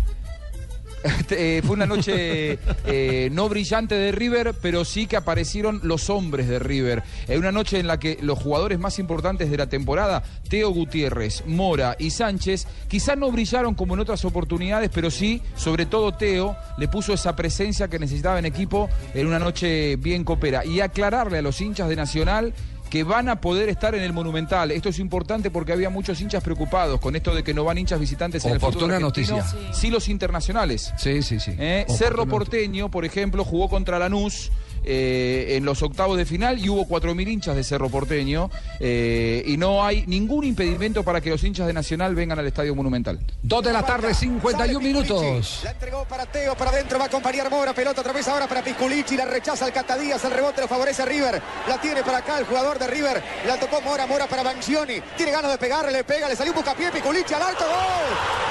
Eh, 1.34 1.62
fue 1.64 1.76
una 1.76 1.86
noche 1.86 2.58
eh, 2.84 3.30
no 3.32 3.48
brillante 3.48 3.94
de 3.94 4.12
River, 4.12 4.54
pero 4.60 4.84
sí 4.84 5.06
que 5.06 5.16
aparecieron 5.16 5.80
los 5.82 6.10
hombres 6.10 6.46
de 6.46 6.58
River. 6.58 7.02
En 7.26 7.38
una 7.38 7.50
noche 7.52 7.78
en 7.78 7.86
la 7.86 7.98
que 7.98 8.18
los 8.20 8.38
jugadores 8.38 8.78
más 8.78 8.98
importantes 8.98 9.50
de 9.50 9.56
la 9.56 9.66
temporada, 9.68 10.22
Teo 10.48 10.70
Gutiérrez, 10.70 11.44
Mora 11.46 11.96
y 11.98 12.10
Sánchez, 12.10 12.66
quizás 12.88 13.16
no 13.16 13.30
brillaron 13.30 13.74
como 13.74 13.94
en 13.94 14.00
otras 14.00 14.24
oportunidades, 14.24 14.90
pero 14.92 15.10
sí, 15.10 15.40
sobre 15.56 15.86
todo 15.86 16.12
Teo, 16.12 16.56
le 16.76 16.88
puso 16.88 17.14
esa 17.14 17.34
presencia 17.34 17.88
que 17.88 17.98
necesitaba 17.98 18.38
en 18.38 18.44
equipo 18.44 18.90
en 19.14 19.26
una 19.26 19.38
noche 19.38 19.96
bien 19.96 20.24
copera. 20.24 20.64
Y 20.64 20.80
aclararle 20.80 21.38
a 21.38 21.42
los 21.42 21.60
hinchas 21.60 21.88
de 21.88 21.96
Nacional 21.96 22.52
que 22.92 23.04
van 23.04 23.30
a 23.30 23.40
poder 23.40 23.70
estar 23.70 23.94
en 23.94 24.02
el 24.02 24.12
Monumental. 24.12 24.70
Esto 24.70 24.90
es 24.90 24.98
importante 24.98 25.50
porque 25.50 25.72
había 25.72 25.88
muchos 25.88 26.20
hinchas 26.20 26.44
preocupados 26.44 27.00
con 27.00 27.16
esto 27.16 27.34
de 27.34 27.42
que 27.42 27.54
no 27.54 27.64
van 27.64 27.78
hinchas 27.78 27.98
visitantes 27.98 28.44
en 28.44 28.50
el 28.50 28.56
argentino. 28.62 29.00
noticia. 29.00 29.42
Sí, 29.72 29.88
los 29.88 30.10
internacionales. 30.10 30.92
Sí, 30.98 31.22
sí, 31.22 31.40
sí. 31.40 31.54
Eh, 31.58 31.86
Cerro 31.88 32.26
Porteño, 32.26 32.90
por 32.90 33.06
ejemplo, 33.06 33.46
jugó 33.46 33.70
contra 33.70 33.98
Lanús 33.98 34.52
eh, 34.84 35.56
en 35.56 35.64
los 35.64 35.82
octavos 35.82 36.16
de 36.16 36.24
final 36.24 36.58
y 36.58 36.68
hubo 36.68 36.86
4.000 36.86 37.28
hinchas 37.28 37.56
de 37.56 37.64
Cerro 37.64 37.88
Porteño 37.88 38.50
eh, 38.80 39.42
y 39.46 39.56
no 39.56 39.84
hay 39.84 40.04
ningún 40.06 40.44
impedimento 40.44 41.02
para 41.02 41.20
que 41.20 41.30
los 41.30 41.42
hinchas 41.44 41.66
de 41.66 41.72
Nacional 41.72 42.14
vengan 42.14 42.38
al 42.38 42.46
Estadio 42.46 42.74
Monumental. 42.74 43.20
Dos 43.42 43.64
de 43.64 43.72
la 43.72 43.84
tarde, 43.84 44.14
51 44.14 44.80
minutos. 44.80 45.60
La 45.64 45.70
entregó 45.70 46.04
para 46.04 46.26
Teo, 46.26 46.56
para 46.56 46.70
adentro 46.70 46.98
va 46.98 47.04
a 47.04 47.08
acompañar 47.08 47.50
Mora, 47.50 47.74
pelota 47.74 48.00
otra 48.00 48.12
vez 48.12 48.26
ahora 48.28 48.46
para 48.48 48.62
Pisculichi, 48.62 49.16
la 49.16 49.24
rechaza 49.24 49.66
el 49.66 49.72
Catadías, 49.72 50.24
el 50.24 50.32
rebote 50.32 50.60
lo 50.60 50.68
favorece 50.68 51.02
a 51.02 51.06
River, 51.06 51.40
la 51.68 51.80
tiene 51.80 52.02
para 52.02 52.18
acá 52.18 52.38
el 52.38 52.44
jugador 52.44 52.78
de 52.78 52.86
River, 52.86 53.22
la 53.46 53.58
tocó 53.58 53.80
Mora, 53.82 54.06
Mora 54.06 54.26
para 54.26 54.42
Banzioni, 54.42 55.00
tiene 55.16 55.32
ganas 55.32 55.50
de 55.50 55.58
pegarle, 55.58 55.92
le 55.92 56.04
pega, 56.04 56.28
le 56.28 56.36
salió 56.36 56.52
un 56.52 56.58
bucapié, 56.58 56.90
Pisculichi 56.90 57.34
al 57.34 57.42
alto, 57.42 57.64
¡gol! 57.64 58.41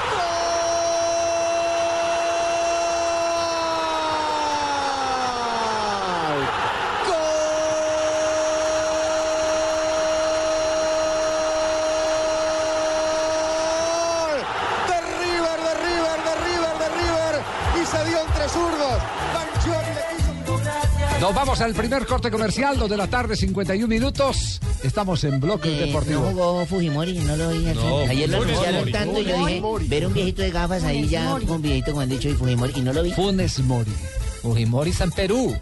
Vamos 21.52 21.60
al 21.66 21.74
primer 21.74 22.06
corte 22.06 22.30
comercial, 22.30 22.78
dos 22.78 22.88
de 22.88 22.96
la 22.96 23.08
tarde, 23.08 23.36
51 23.36 23.86
minutos. 23.86 24.58
Estamos 24.82 25.22
en 25.24 25.38
Bloque 25.38 25.68
Eh, 25.82 25.86
Deportivo. 25.86 26.22
no 26.22 26.28
jugó 26.30 26.64
Fujimori, 26.64 27.18
no 27.18 27.36
lo 27.36 27.50
vi 27.50 27.68
aquí. 27.68 27.78
No, 27.78 27.98
Ayer 27.98 28.30
lo 28.30 28.42
anunciaron 28.42 28.90
tanto 28.90 29.20
y 29.20 29.24
yo 29.26 29.46
dije, 29.46 29.62
ver 29.86 30.06
un 30.06 30.14
viejito 30.14 30.40
de 30.40 30.50
gafas 30.50 30.82
ahí 30.84 31.06
ya 31.08 31.30
con 31.32 31.50
un 31.50 31.60
viejito 31.60 31.92
con 31.92 32.04
el 32.04 32.08
dicho 32.08 32.28
de 32.30 32.36
Fujimori 32.36 32.72
y 32.74 32.80
no 32.80 32.94
lo 32.94 33.02
vi. 33.02 33.12
Funes 33.12 33.58
Mori. 33.58 33.92
Fujimori 34.40 34.92
está 34.92 35.04
en 35.04 35.10
Perú. 35.10 35.54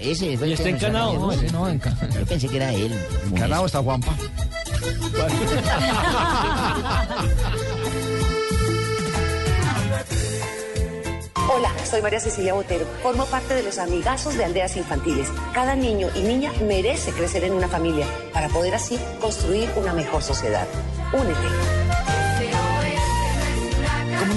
Ese 0.00 0.36
fue 0.36 0.48
Y 0.48 0.52
el 0.52 0.58
está 0.58 0.68
encanado. 0.68 1.12
¿no? 1.14 1.30
Ese 1.30 1.48
no, 1.52 1.68
enca- 1.70 1.96
Yo 2.12 2.26
pensé 2.26 2.48
que 2.48 2.56
era 2.56 2.72
él. 2.74 2.92
Canado 3.36 3.66
está 3.66 3.80
Juanpa. 3.80 4.12
Hola, 11.52 11.74
soy 11.84 12.00
María 12.00 12.20
Cecilia 12.20 12.54
Botero. 12.54 12.86
Formo 13.02 13.26
parte 13.26 13.54
de 13.54 13.64
los 13.64 13.78
amigazos 13.78 14.36
de 14.36 14.44
aldeas 14.44 14.76
infantiles. 14.76 15.32
Cada 15.52 15.74
niño 15.74 16.06
y 16.14 16.20
niña 16.20 16.52
merece 16.62 17.10
crecer 17.10 17.42
en 17.42 17.54
una 17.54 17.66
familia 17.66 18.06
para 18.32 18.48
poder 18.48 18.76
así 18.76 19.00
construir 19.20 19.68
una 19.74 19.92
mejor 19.92 20.22
sociedad. 20.22 20.68
Únete. 21.12 21.79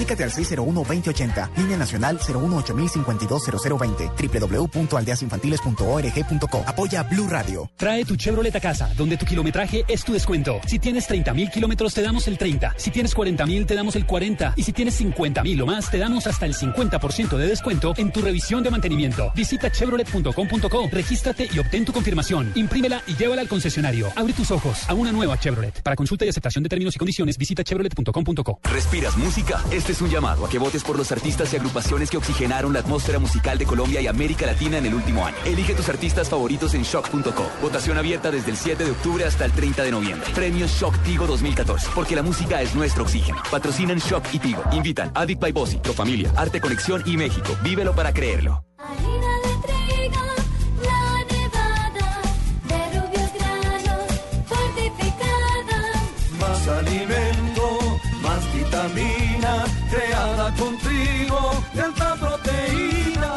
Comunícate 0.04 0.24
al 0.24 0.32
601-2080, 0.32 1.50
línea 1.56 1.78
nacional 1.78 2.18
018-052-0020, 2.18 4.68
www.aldeasinfantiles.org.co. 4.68 6.64
Apoya 6.66 7.04
Blue 7.04 7.26
Radio. 7.26 7.70
Trae 7.78 8.04
tu 8.04 8.14
Chevrolet 8.16 8.54
a 8.54 8.60
casa, 8.60 8.92
donde 8.98 9.16
tu 9.16 9.24
kilometraje 9.24 9.82
es 9.88 10.04
tu 10.04 10.12
descuento. 10.12 10.60
Si 10.66 10.78
tienes 10.78 11.06
30 11.06 11.32
mil 11.32 11.50
kilómetros, 11.50 11.94
te 11.94 12.02
damos 12.02 12.28
el 12.28 12.36
30. 12.36 12.74
Si 12.76 12.90
tienes 12.90 13.14
40 13.14 13.46
mil, 13.46 13.64
te 13.64 13.74
damos 13.74 13.96
el 13.96 14.04
40. 14.04 14.52
Y 14.56 14.62
si 14.62 14.74
tienes 14.74 14.96
50 14.96 15.42
mil 15.42 15.62
o 15.62 15.66
más, 15.66 15.90
te 15.90 15.96
damos 15.96 16.26
hasta 16.26 16.44
el 16.44 16.54
50% 16.54 17.38
de 17.38 17.46
descuento 17.46 17.94
en 17.96 18.12
tu 18.12 18.20
revisión 18.20 18.62
de 18.62 18.70
mantenimiento. 18.70 19.32
Visita 19.34 19.72
chevrolet.com.co, 19.72 20.88
regístrate 20.92 21.48
y 21.50 21.58
obtén 21.58 21.86
tu 21.86 21.94
confirmación. 21.94 22.52
Imprímela 22.56 23.02
y 23.06 23.16
llévala 23.16 23.40
al 23.40 23.48
concesionario. 23.48 24.08
Abre 24.14 24.34
tus 24.34 24.50
ojos 24.50 24.86
a 24.86 24.92
una 24.92 25.12
nueva 25.12 25.38
Chevrolet. 25.38 25.82
Para 25.82 25.96
consulta 25.96 26.26
y 26.26 26.28
aceptación 26.28 26.62
de 26.62 26.68
términos 26.68 26.94
y 26.94 26.98
condiciones, 26.98 27.38
visita 27.38 27.64
chevrolet.com.co. 27.64 28.60
¿Respiras 28.70 29.16
música? 29.16 29.64
Este 29.70 29.93
es 29.94 30.02
un 30.02 30.10
llamado 30.10 30.44
a 30.44 30.48
que 30.48 30.58
votes 30.58 30.82
por 30.82 30.98
los 30.98 31.12
artistas 31.12 31.52
y 31.52 31.56
agrupaciones 31.56 32.10
que 32.10 32.16
oxigenaron 32.16 32.72
la 32.72 32.80
atmósfera 32.80 33.20
musical 33.20 33.58
de 33.58 33.64
Colombia 33.64 34.00
y 34.00 34.08
América 34.08 34.44
Latina 34.44 34.76
en 34.78 34.86
el 34.86 34.94
último 34.94 35.24
año. 35.24 35.36
Elige 35.44 35.72
tus 35.74 35.88
artistas 35.88 36.28
favoritos 36.28 36.74
en 36.74 36.82
shock.co. 36.82 37.46
Votación 37.62 37.96
abierta 37.96 38.32
desde 38.32 38.50
el 38.50 38.56
7 38.56 38.84
de 38.84 38.90
octubre 38.90 39.24
hasta 39.24 39.44
el 39.44 39.52
30 39.52 39.84
de 39.84 39.92
noviembre. 39.92 40.28
Premios 40.34 40.72
Shock 40.72 40.98
Tigo 41.04 41.28
2014. 41.28 41.90
Porque 41.94 42.16
la 42.16 42.22
música 42.22 42.60
es 42.60 42.74
nuestro 42.74 43.04
oxígeno. 43.04 43.38
Patrocinan 43.50 43.98
Shock 43.98 44.24
y 44.32 44.40
Tigo. 44.40 44.62
Invitan 44.72 45.12
Addict 45.14 45.40
by 45.40 45.52
Bossy, 45.52 45.78
Pro 45.78 45.92
Familia, 45.92 46.32
Arte 46.36 46.60
Conexión 46.60 47.04
y 47.06 47.16
México. 47.16 47.56
Vívelo 47.62 47.94
para 47.94 48.12
creerlo. 48.12 48.64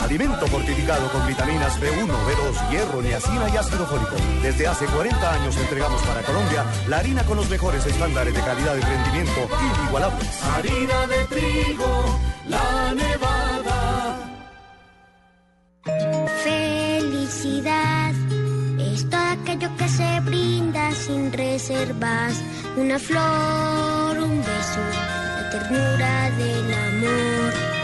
Alimento 0.08 0.48
fortificado 0.48 1.12
con 1.12 1.28
vitaminas 1.28 1.78
B1, 1.82 2.08
B2, 2.08 2.70
hierro, 2.72 3.02
niacina 3.02 3.50
y 3.54 3.58
ácido 3.58 3.86
fólico. 3.86 4.16
Desde 4.42 4.66
hace 4.66 4.86
40 4.86 5.34
años 5.34 5.58
entregamos 5.58 6.02
para 6.04 6.22
Colombia 6.22 6.64
la 6.88 7.00
harina 7.00 7.26
con 7.26 7.36
los 7.36 7.50
mejores 7.50 7.86
estándares 7.86 8.34
de 8.34 8.40
calidad 8.40 8.78
y 8.78 8.80
rendimiento 8.80 9.50
inigualables. 9.82 10.44
Harina 10.44 11.08
de 11.08 11.26
trigo, 11.26 12.20
la 12.48 12.94
nevada. 12.94 14.18
Felicidad 16.42 18.14
es 18.80 19.10
todo 19.10 19.28
aquello 19.42 19.76
que 19.76 19.90
se 19.90 20.20
brinda 20.22 20.90
sin 20.94 21.34
reservas. 21.34 22.42
Una 22.78 22.98
flor, 22.98 24.20
un 24.20 24.38
beso, 24.38 24.80
la 25.36 25.50
ternura 25.52 26.32
del 26.38 26.74
amor. 26.74 27.77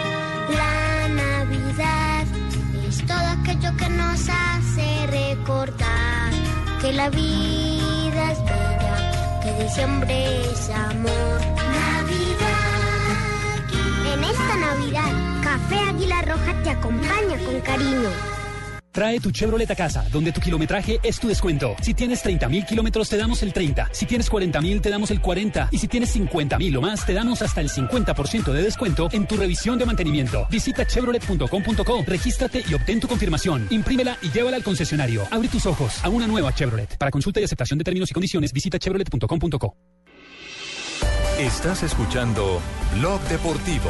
Aquello 3.64 3.78
que 3.78 3.90
nos 3.90 4.30
hace 4.30 5.08
recordar 5.08 6.32
que 6.82 6.94
la 6.94 7.10
vida 7.10 8.32
es 8.32 8.40
bella, 8.44 9.40
que 9.42 9.64
diciembre 9.64 10.52
es 10.52 10.70
amor. 10.70 11.40
Navidad. 11.56 12.54
En 14.14 14.24
esta 14.24 14.56
Navidad, 14.58 15.42
Café 15.44 15.80
Águila 15.80 16.22
Roja 16.24 16.54
te 16.64 16.70
acompaña 16.72 17.38
con 17.46 17.62
cariño. 17.62 18.33
Trae 18.94 19.20
tu 19.20 19.32
Chevrolet 19.32 19.70
a 19.72 19.76
casa, 19.76 20.06
donde 20.12 20.32
tu 20.32 20.40
kilometraje 20.40 21.00
es 21.02 21.20
tu 21.20 21.28
descuento. 21.28 21.76
Si 21.82 21.96
tienes 21.96 22.22
30 22.22 22.48
mil 22.48 22.64
kilómetros, 22.64 23.10
te 23.10 23.18
damos 23.18 23.42
el 23.42 23.52
30. 23.52 23.90
Si 23.92 24.06
tienes 24.06 24.30
40 24.30 24.62
mil, 24.62 24.82
te 24.82 24.92
damos 24.92 25.10
el 25.10 25.20
40. 25.20 25.70
Y 25.72 25.80
si 25.80 25.88
tienes 25.88 26.12
50 26.12 26.60
mil 26.60 26.78
o 26.78 26.82
más, 26.82 27.04
te 27.04 27.14
damos 27.14 27.42
hasta 27.42 27.60
el 27.60 27.70
50% 27.70 28.54
de 28.54 28.62
descuento 28.62 29.10
en 29.12 29.26
tu 29.26 29.36
revisión 29.36 29.80
de 29.80 29.88
mantenimiento. 29.88 30.46
Visita 30.52 30.86
chevrolet.com.co, 30.86 32.04
regístrate 32.06 32.64
y 32.70 32.74
obtén 32.76 33.00
tu 33.00 33.08
confirmación. 33.08 33.66
Imprímela 33.72 34.20
y 34.22 34.30
llévala 34.30 34.58
al 34.58 34.64
concesionario. 34.64 35.24
Abre 35.32 35.48
tus 35.48 35.66
ojos 35.66 36.06
a 36.06 36.10
una 36.10 36.28
nueva 36.28 36.54
Chevrolet. 36.54 36.96
Para 37.00 37.10
consulta 37.10 37.42
y 37.42 37.46
aceptación 37.46 37.80
de 37.80 37.84
términos 37.84 38.12
y 38.12 38.14
condiciones, 38.14 38.54
visita 38.54 38.78
chevrolet.com.co. 38.78 39.76
Estás 41.40 41.82
escuchando 41.82 42.62
Blog 42.94 43.20
Deportivo. 43.22 43.90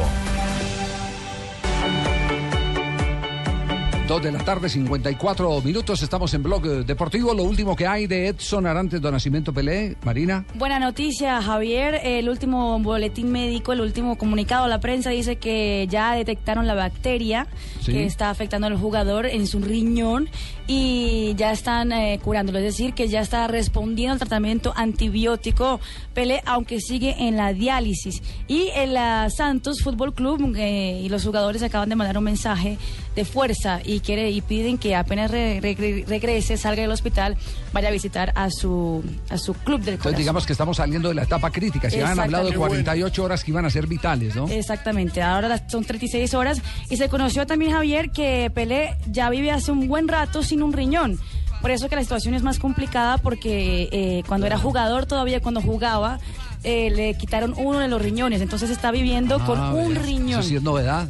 Dos 4.06 4.22
de 4.22 4.30
la 4.30 4.38
tarde, 4.44 4.68
54 4.68 5.62
minutos. 5.62 6.02
Estamos 6.02 6.34
en 6.34 6.42
Blog 6.42 6.66
eh, 6.66 6.84
Deportivo. 6.84 7.32
Lo 7.32 7.42
último 7.42 7.74
que 7.74 7.86
hay 7.86 8.06
de 8.06 8.28
Edson 8.28 8.66
Arantes 8.66 9.00
do 9.00 9.10
Nacimiento 9.10 9.50
Pelé. 9.54 9.96
Marina. 10.04 10.44
Buena 10.54 10.78
noticia, 10.78 11.40
Javier. 11.40 12.00
El 12.04 12.28
último 12.28 12.78
boletín 12.80 13.32
médico, 13.32 13.72
el 13.72 13.80
último 13.80 14.18
comunicado 14.18 14.64
a 14.64 14.68
la 14.68 14.78
prensa 14.78 15.08
dice 15.08 15.36
que 15.36 15.86
ya 15.88 16.12
detectaron 16.14 16.66
la 16.66 16.74
bacteria 16.74 17.46
Sí. 17.80 17.92
que 17.92 18.04
está 18.04 18.28
afectando 18.28 18.66
al 18.66 18.76
jugador 18.76 19.24
en 19.24 19.46
su 19.46 19.58
riñón 19.60 20.28
y 20.66 21.34
ya 21.36 21.52
están 21.52 21.92
eh, 21.92 22.18
curándolo. 22.22 22.58
Es 22.58 22.64
decir, 22.64 22.94
que 22.94 23.08
ya 23.08 23.20
está 23.20 23.46
respondiendo 23.48 24.12
al 24.14 24.18
tratamiento 24.18 24.72
antibiótico 24.76 25.80
Pelé, 26.14 26.42
aunque 26.46 26.80
sigue 26.80 27.14
en 27.26 27.36
la 27.36 27.52
diálisis. 27.52 28.22
Y 28.48 28.68
el 28.74 28.96
Santos 29.30 29.80
Fútbol 29.82 30.14
Club 30.14 30.54
eh, 30.56 31.00
y 31.02 31.08
los 31.08 31.24
jugadores 31.24 31.62
acaban 31.62 31.88
de 31.88 31.96
mandar 31.96 32.16
un 32.18 32.24
mensaje 32.24 32.78
de 33.16 33.24
fuerza 33.24 33.80
y 33.84 34.00
quiere 34.00 34.30
y 34.30 34.40
piden 34.40 34.76
que 34.78 34.96
apenas 34.96 35.30
re- 35.30 35.60
re- 35.60 36.04
regrese, 36.08 36.56
salga 36.56 36.82
del 36.82 36.90
hospital, 36.90 37.36
vaya 37.72 37.88
a 37.88 37.92
visitar 37.92 38.32
a 38.34 38.50
su 38.50 39.04
a 39.30 39.38
su 39.38 39.54
club 39.54 39.80
del 39.80 39.94
Entonces 39.94 39.98
corazón. 40.02 40.18
digamos 40.18 40.46
que 40.46 40.52
estamos 40.52 40.76
saliendo 40.78 41.08
de 41.10 41.14
la 41.14 41.22
etapa 41.24 41.50
crítica. 41.50 41.88
Se 41.90 42.02
han 42.02 42.18
hablado 42.18 42.44
de 42.44 42.50
Exactamente. 42.50 42.58
48 42.84 43.24
horas 43.24 43.44
que 43.44 43.50
iban 43.52 43.64
a 43.66 43.70
ser 43.70 43.86
vitales, 43.86 44.34
¿no? 44.34 44.48
Exactamente, 44.48 45.22
ahora 45.22 45.68
son 45.68 45.84
36 45.84 46.34
horas 46.34 46.60
y 46.90 46.96
se 46.96 47.08
conoció 47.08 47.46
también 47.46 47.70
Javier 47.72 48.10
que 48.10 48.50
Pelé 48.52 48.96
ya 49.06 49.30
vive 49.30 49.50
hace 49.52 49.70
un 49.70 49.86
buen 49.86 50.08
rato 50.08 50.42
sin 50.42 50.53
un 50.62 50.72
riñón. 50.72 51.18
Por 51.60 51.70
eso 51.70 51.88
que 51.88 51.96
la 51.96 52.02
situación 52.02 52.34
es 52.34 52.42
más 52.42 52.58
complicada 52.58 53.16
porque 53.18 53.88
eh, 53.90 54.22
cuando 54.28 54.46
era 54.46 54.58
jugador 54.58 55.06
todavía 55.06 55.40
cuando 55.40 55.62
jugaba 55.62 56.18
eh, 56.62 56.90
le 56.90 57.14
quitaron 57.14 57.54
uno 57.56 57.78
de 57.78 57.88
los 57.88 58.00
riñones, 58.02 58.42
entonces 58.42 58.68
está 58.70 58.90
viviendo 58.90 59.38
con 59.46 59.58
Ah, 59.58 59.72
un 59.72 59.94
riñón. 59.94 60.40
Eso 60.40 60.48
sí 60.50 60.56
es 60.56 60.62
novedad. 60.62 61.08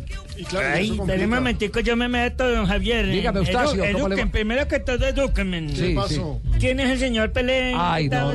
Ay, 0.74 0.98
dale 1.06 1.24
un 1.24 1.30
momentico, 1.30 1.80
yo 1.80 1.96
me 1.96 2.08
meto, 2.08 2.48
don 2.48 2.66
Javier. 2.66 3.06
Dígame, 3.06 3.40
Edu- 3.40 3.46
Eustacio, 3.48 3.84
eduquen, 3.84 4.30
primero 4.30 4.66
que 4.68 4.80
todo, 4.80 5.06
edúquenme. 5.06 5.68
Sí, 5.70 5.88
¿Qué 5.88 5.94
pasó? 5.94 6.40
¿Quién 6.58 6.80
es 6.80 6.90
el 6.90 6.98
señor 6.98 7.32
Pelé? 7.32 7.72
Ay, 7.76 8.08
no. 8.08 8.32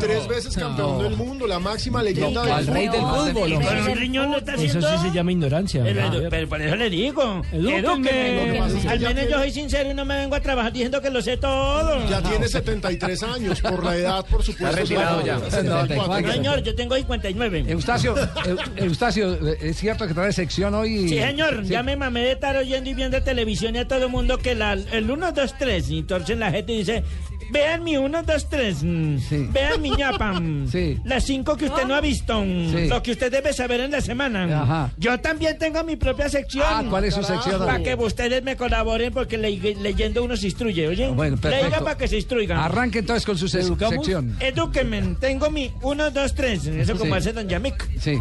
Tres 0.00 0.26
veces 0.28 0.56
campeón 0.56 1.02
del 1.02 1.16
mundo, 1.16 1.46
la 1.46 1.58
máxima 1.58 2.02
leyenda 2.02 2.44
No, 2.44 2.56
del 2.56 2.66
rey 2.66 2.88
del 2.88 3.00
fútbol, 3.00 3.52
Y 3.52 3.54
con 3.54 3.76
un 3.90 3.96
riñón 3.96 4.30
lo 4.32 4.38
está 4.38 4.54
Eso 4.54 4.64
haciendo. 4.78 4.88
sí 4.98 5.08
se 5.08 5.14
llama 5.14 5.32
ignorancia. 5.32 5.86
El 5.86 6.28
pero 6.30 6.48
por 6.48 6.60
eso 6.60 6.76
le 6.76 6.90
digo. 6.90 7.42
Que 7.50 8.60
Al 8.88 9.00
menos 9.00 9.28
yo 9.30 9.38
soy 9.38 9.50
sincero 9.50 9.90
y 9.90 9.94
no 9.94 10.04
me 10.04 10.16
vengo 10.16 10.34
a 10.34 10.40
trabajar 10.40 10.72
diciendo 10.72 11.00
que 11.00 11.10
lo 11.10 11.22
sé 11.22 11.36
todo. 11.36 12.06
Ya 12.08 12.20
tiene 12.22 12.48
73 12.48 13.22
años, 13.22 13.60
por 13.60 13.84
la 13.84 13.96
edad, 13.96 14.26
por 14.26 14.42
supuesto. 14.42 14.76
retirado 14.76 15.24
ya. 15.24 15.38
74. 15.50 16.20
No, 16.26 16.32
señor, 16.32 16.62
yo 16.62 16.74
tengo 16.74 16.96
59. 16.96 17.64
Eustacio, 17.68 18.14
Eu- 18.16 18.58
Eustacio, 18.76 19.38
¿es 19.60 19.76
cierto 19.76 20.03
que 20.06 20.14
trae 20.14 20.32
sección 20.32 20.74
hoy? 20.74 21.08
Sí, 21.08 21.18
señor, 21.18 21.62
ya 21.64 21.82
me 21.82 21.96
mamé 21.96 22.20
de 22.20 22.32
estar 22.32 22.56
oyendo 22.56 22.90
y 22.90 22.94
viendo 22.94 23.22
televisión 23.22 23.74
y 23.76 23.78
a 23.78 23.88
todo 23.88 24.04
el 24.04 24.10
mundo 24.10 24.38
que 24.38 24.54
la, 24.54 24.72
el 24.72 25.10
1, 25.10 25.32
2, 25.32 25.54
3, 25.58 25.90
y 25.90 25.98
entonces 25.98 26.38
la 26.38 26.50
gente 26.50 26.72
dice, 26.72 27.04
vean 27.50 27.84
mi 27.84 27.96
1, 27.96 28.22
2, 28.22 28.48
3, 28.48 28.82
mm, 28.82 29.16
vean 29.52 29.80
mi 29.82 29.90
ñapa, 29.90 30.32
mm, 30.40 30.66
las 31.04 31.24
5 31.24 31.56
que 31.56 31.66
usted 31.66 31.84
no 31.84 31.94
ha 31.94 32.00
visto, 32.00 32.40
mm, 32.40 32.70
Sí. 32.72 32.88
lo 32.88 33.02
que 33.02 33.12
usted 33.12 33.30
debe 33.30 33.52
saber 33.52 33.80
en 33.80 33.90
la 33.90 34.00
semana. 34.00 34.46
mm. 34.46 34.52
Ajá. 34.52 34.92
Yo 34.98 35.18
también 35.20 35.58
tengo 35.58 35.82
mi 35.84 35.96
propia 35.96 36.28
sección. 36.28 36.64
Ah, 36.66 36.82
¿cuál 36.88 37.04
es 37.04 37.14
su 37.14 37.22
sección? 37.22 37.58
Para 37.58 37.82
que 37.82 37.94
ustedes 37.94 38.42
me 38.42 38.56
colaboren 38.56 39.12
porque 39.12 39.36
le- 39.38 39.74
leyendo 39.76 40.24
uno 40.24 40.36
se 40.36 40.46
instruye, 40.46 40.88
oye. 40.88 41.08
Bueno, 41.08 41.36
perfecto. 41.36 41.66
Leiga 41.66 41.84
para 41.84 41.96
que 41.98 42.08
se 42.08 42.16
instruigan. 42.16 42.58
Arranque 42.58 43.00
entonces 43.00 43.24
con 43.26 43.36
su 43.38 43.48
se- 43.48 43.62
sección. 43.62 44.36
Edúquenme, 44.40 45.16
tengo 45.20 45.50
mi 45.50 45.70
1, 45.82 46.10
2, 46.10 46.34
3, 46.34 46.66
eso 46.66 46.96
como 46.96 47.12
Sí. 47.14 47.18
hace 47.18 47.32
Don 47.32 47.48
Yamik. 47.48 47.88
Sí. 48.00 48.12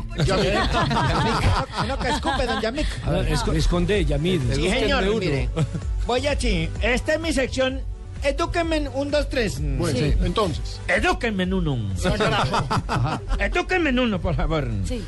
Uno 1.83 1.99
que 1.99 2.09
escupe, 2.09 2.45
Don 2.45 2.61
Yamik. 2.61 2.87
Ah, 3.05 3.21
esco- 3.27 3.53
esconde, 3.55 4.05
Yamid. 4.05 4.41
Sí, 4.53 4.69
señor, 4.69 5.03
mire. 5.19 5.49
Voy 6.05 6.27
aquí. 6.27 6.69
Esta 6.81 7.13
es 7.13 7.19
mi 7.19 7.31
sección. 7.33 7.81
Edúquenme 8.23 8.77
en 8.77 8.87
un, 8.93 9.11
dos, 9.11 9.29
tres. 9.29 9.59
Bueno, 9.59 9.97
Sí. 9.97 10.13
entonces. 10.23 10.79
Edúquenme 10.87 11.43
en 11.43 11.53
uno. 11.53 11.77
Edúquenme 13.39 13.89
en 13.89 13.99
uno, 13.99 14.19
por 14.21 14.35
favor. 14.35 14.69
Sí. 14.85 15.01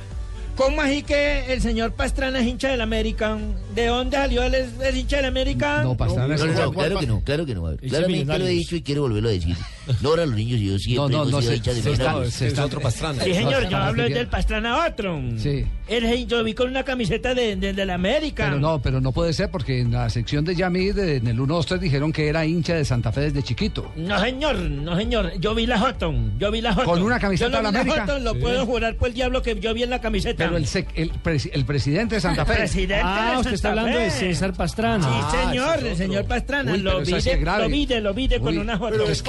¿Cómo 0.55 0.81
así 0.81 1.03
que 1.03 1.51
el 1.51 1.61
señor 1.61 1.91
Pastrana 1.93 2.39
es 2.39 2.47
hincha 2.47 2.69
del 2.69 2.79
América? 2.79 3.37
¿De 3.73 3.87
dónde 3.87 4.15
salió 4.15 4.41
él 4.43 4.55
es, 4.55 4.95
hincha 4.95 5.17
del 5.17 5.25
América? 5.25 5.83
No, 5.83 5.97
Pastrana 5.97 6.35
No, 6.37 6.45
no, 6.45 6.53
no, 6.53 6.71
claro 6.71 6.99
que 6.99 7.07
no, 7.07 7.21
claro 7.21 7.45
que 7.45 7.55
no. 7.55 7.75
Claramente 7.77 8.39
lo 8.39 8.45
he 8.45 8.49
dicho 8.51 8.75
y 8.75 8.81
quiero 8.81 9.01
volverlo 9.01 9.29
a 9.29 9.33
decir. 9.33 9.55
No 10.01 10.09
ahora 10.09 10.25
los 10.25 10.35
niños, 10.35 10.59
yo 10.59 10.77
siempre 10.79 10.95
No, 11.03 11.09
no, 11.09 11.15
hemos 11.29 11.31
no, 11.31 11.39
sido 11.41 11.51
se- 11.51 11.57
hinchas 11.57 11.75
de 11.75 11.81
se 11.81 11.91
está- 11.91 12.03
Millonarios. 12.05 12.33
se 12.33 12.47
está- 12.47 12.65
otro 12.65 12.81
Pastrana. 12.81 13.23
Sí, 13.23 13.33
señor, 13.33 13.69
yo 13.69 13.77
hablo 13.77 14.03
del 14.03 14.27
Pastrana 14.27 14.85
otro. 14.87 15.21
Sí. 15.37 15.65
Él, 15.87 16.27
yo 16.27 16.43
vi 16.43 16.53
con 16.53 16.69
una 16.69 16.83
camiseta 16.83 17.33
de, 17.35 17.55
de, 17.55 17.73
del 17.73 17.89
América. 17.91 18.45
Pero 18.45 18.59
no, 18.59 18.81
pero 18.81 18.99
no 19.01 19.11
puede 19.11 19.33
ser 19.33 19.51
porque 19.51 19.81
en 19.81 19.91
la 19.91 20.09
sección 20.09 20.43
de 20.43 20.55
Yamid, 20.55 20.97
en 20.97 21.27
el 21.27 21.39
1 21.39 21.53
2 21.55 21.65
3 21.67 21.79
dijeron 21.81 22.11
que 22.11 22.27
era 22.27 22.45
hincha 22.45 22.73
de 22.75 22.83
Santa 22.85 23.11
Fe 23.11 23.21
desde 23.21 23.43
chiquito. 23.43 23.91
No, 23.95 24.19
señor, 24.19 24.55
no, 24.57 24.95
señor. 24.97 25.33
Yo 25.39 25.53
vi 25.53 25.65
la 25.67 25.79
Hotton. 25.81 26.39
Yo 26.39 26.49
vi 26.51 26.61
la 26.61 26.71
Hotton. 26.71 26.85
¿Con 26.85 27.01
una 27.03 27.19
camiseta 27.19 27.49
yo 27.51 27.57
de 27.57 27.63
lo 27.63 27.71
la 27.71 27.79
América? 27.81 28.03
Hotton, 28.05 28.23
lo 28.23 28.33
Sí. 28.33 28.39
puedo 28.39 28.65
jurar 28.65 28.95
por 28.95 29.09
el 29.09 29.13
diablo 29.13 29.41
que 29.41 29.59
yo 29.59 29.73
vi 29.73 29.83
en 29.83 29.89
la 29.91 30.01
camiseta. 30.01 30.43
Pero 30.45 30.57
el, 30.57 30.65
sec- 30.65 30.87
el, 30.95 31.11
presi- 31.13 31.51
el 31.53 31.65
presidente 31.65 32.15
de 32.15 32.21
Santa 32.21 32.45
Fe. 32.45 32.53
El 32.53 32.57
presidente 32.59 33.01
Ah, 33.03 33.31
de 33.33 33.37
usted 33.41 33.53
está 33.53 33.69
hablando 33.69 33.97
de. 33.99 34.09
César 34.09 34.53
Pastrana. 34.53 35.03
Sí, 35.05 35.09
Ah, 35.13 35.47
señor, 35.49 35.77
es 35.79 35.83
el 35.91 35.97
señor 35.97 36.25
Pastrana. 36.25 36.71
Uy, 36.71 36.79
lo, 36.79 36.99
vi 37.01 37.11
de, 37.13 37.37
lo 37.37 37.69
vi 37.69 37.85
de, 37.85 38.01
lo 38.01 38.13
vi 38.13 38.27
de 38.27 38.39
con 38.39 38.57
una 38.57 38.75
Hotton. 38.75 38.91
pero 38.91 39.05
es 39.09 39.21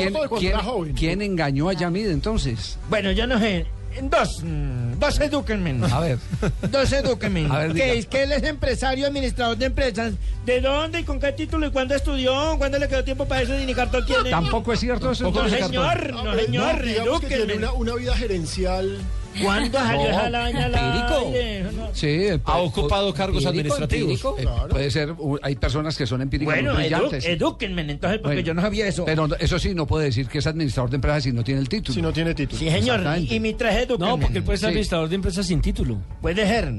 ¿quién, 0.97 1.23
engañó 1.23 1.69
a 1.69 1.73
Yamid 1.73 2.09
entonces? 2.09 2.79
Bueno, 2.89 3.13
yo 3.13 3.27
no 3.27 3.39
sé. 3.39 3.67
Dos, 4.03 4.43
mm, 4.45 4.99
dos 4.99 5.21
edúquenme. 5.21 5.75
A 5.91 6.01
ver. 6.01 6.19
Dos 6.71 6.93
edúquenme. 6.93 7.47
A 7.51 7.61
ver, 7.61 7.73
que, 7.73 7.99
es 7.99 8.07
que 8.07 8.25
él 8.25 8.33
es 8.33 8.43
empresario, 8.43 9.07
administrador 9.07 9.57
de 9.57 9.67
empresas. 9.67 10.13
¿De 10.45 10.61
dónde 10.61 11.01
y 11.01 11.05
con 11.05 11.19
qué 11.19 11.33
título 11.33 11.67
y 11.67 11.71
cuándo 11.71 11.95
estudió? 11.95 12.57
¿Cuándo 12.59 12.79
le 12.79 12.89
quedó 12.89 13.03
tiempo 13.03 13.27
para 13.27 13.43
eso? 13.43 13.55
Ni 13.55 13.75
cartón 13.75 14.05
tiene. 14.05 14.29
Tampoco 14.29 14.75
es 14.75 14.81
cierto 14.81 15.13
eso. 15.13 15.31
No, 15.31 15.49
señor, 15.49 16.13
no, 16.13 16.35
señor. 16.35 17.21
que 17.21 17.37
tiene 17.39 17.69
una 17.69 17.95
vida 17.95 18.15
gerencial. 18.15 18.99
¿Cuándo 19.43 19.79
salió 19.79 20.09
esa 20.09 20.31
la 20.31 20.45
aire? 20.47 21.63
No. 21.77 21.89
Sí, 21.93 22.07
eh, 22.07 22.41
Ha 22.45 22.59
pu- 22.59 22.67
ocupado 22.67 23.13
cargos 23.15 23.45
empírico, 23.45 23.75
administrativos. 23.75 24.39
empírico. 24.39 24.65
Eh, 24.67 24.69
Puede 24.71 24.91
ser, 24.91 25.15
hay 25.43 25.57
personas 25.57 25.97
que 25.97 26.07
son 26.07 26.23
empíricas 26.23 26.55
Bueno, 26.55 26.79
edu- 26.79 27.25
edúquenme 27.25 27.83
entonces, 27.83 28.19
porque 28.21 28.37
Bueno, 28.37 28.47
yo 28.47 28.55
no 28.55 28.61
sabía 28.63 28.87
eso. 28.87 29.05
Pero 29.05 29.29
eso 29.39 29.59
sí, 29.59 29.75
no 29.75 29.87
puede 29.87 30.07
decir 30.07 30.29
que 30.29 30.39
es 30.39 30.47
administrador 30.47 30.91
de 30.91 30.97
empresas 30.97 31.23
si 31.25 31.33
no 31.33 31.43
tiene 31.45 31.61
el 31.61 31.69
título. 31.69 31.95
Si 31.95 32.03
no 32.03 32.13
tiene 32.13 32.35
título. 32.35 32.59
Sí, 32.59 32.71
señor. 32.71 33.01
Y, 33.19 33.35
y 33.35 33.41
mi 33.41 33.55
traje 33.55 33.83
edúquenme. 33.83 34.11
No, 34.11 34.19
porque 34.21 34.39
él 34.39 34.45
puede 34.45 34.59
ser 34.59 34.67
Sí. 34.67 34.71
administrador 34.73 35.09
de 35.09 35.15
empresas 35.15 35.47
sin 35.47 35.61
título. 35.61 35.99
Puede 36.21 36.47
ser. 36.47 36.73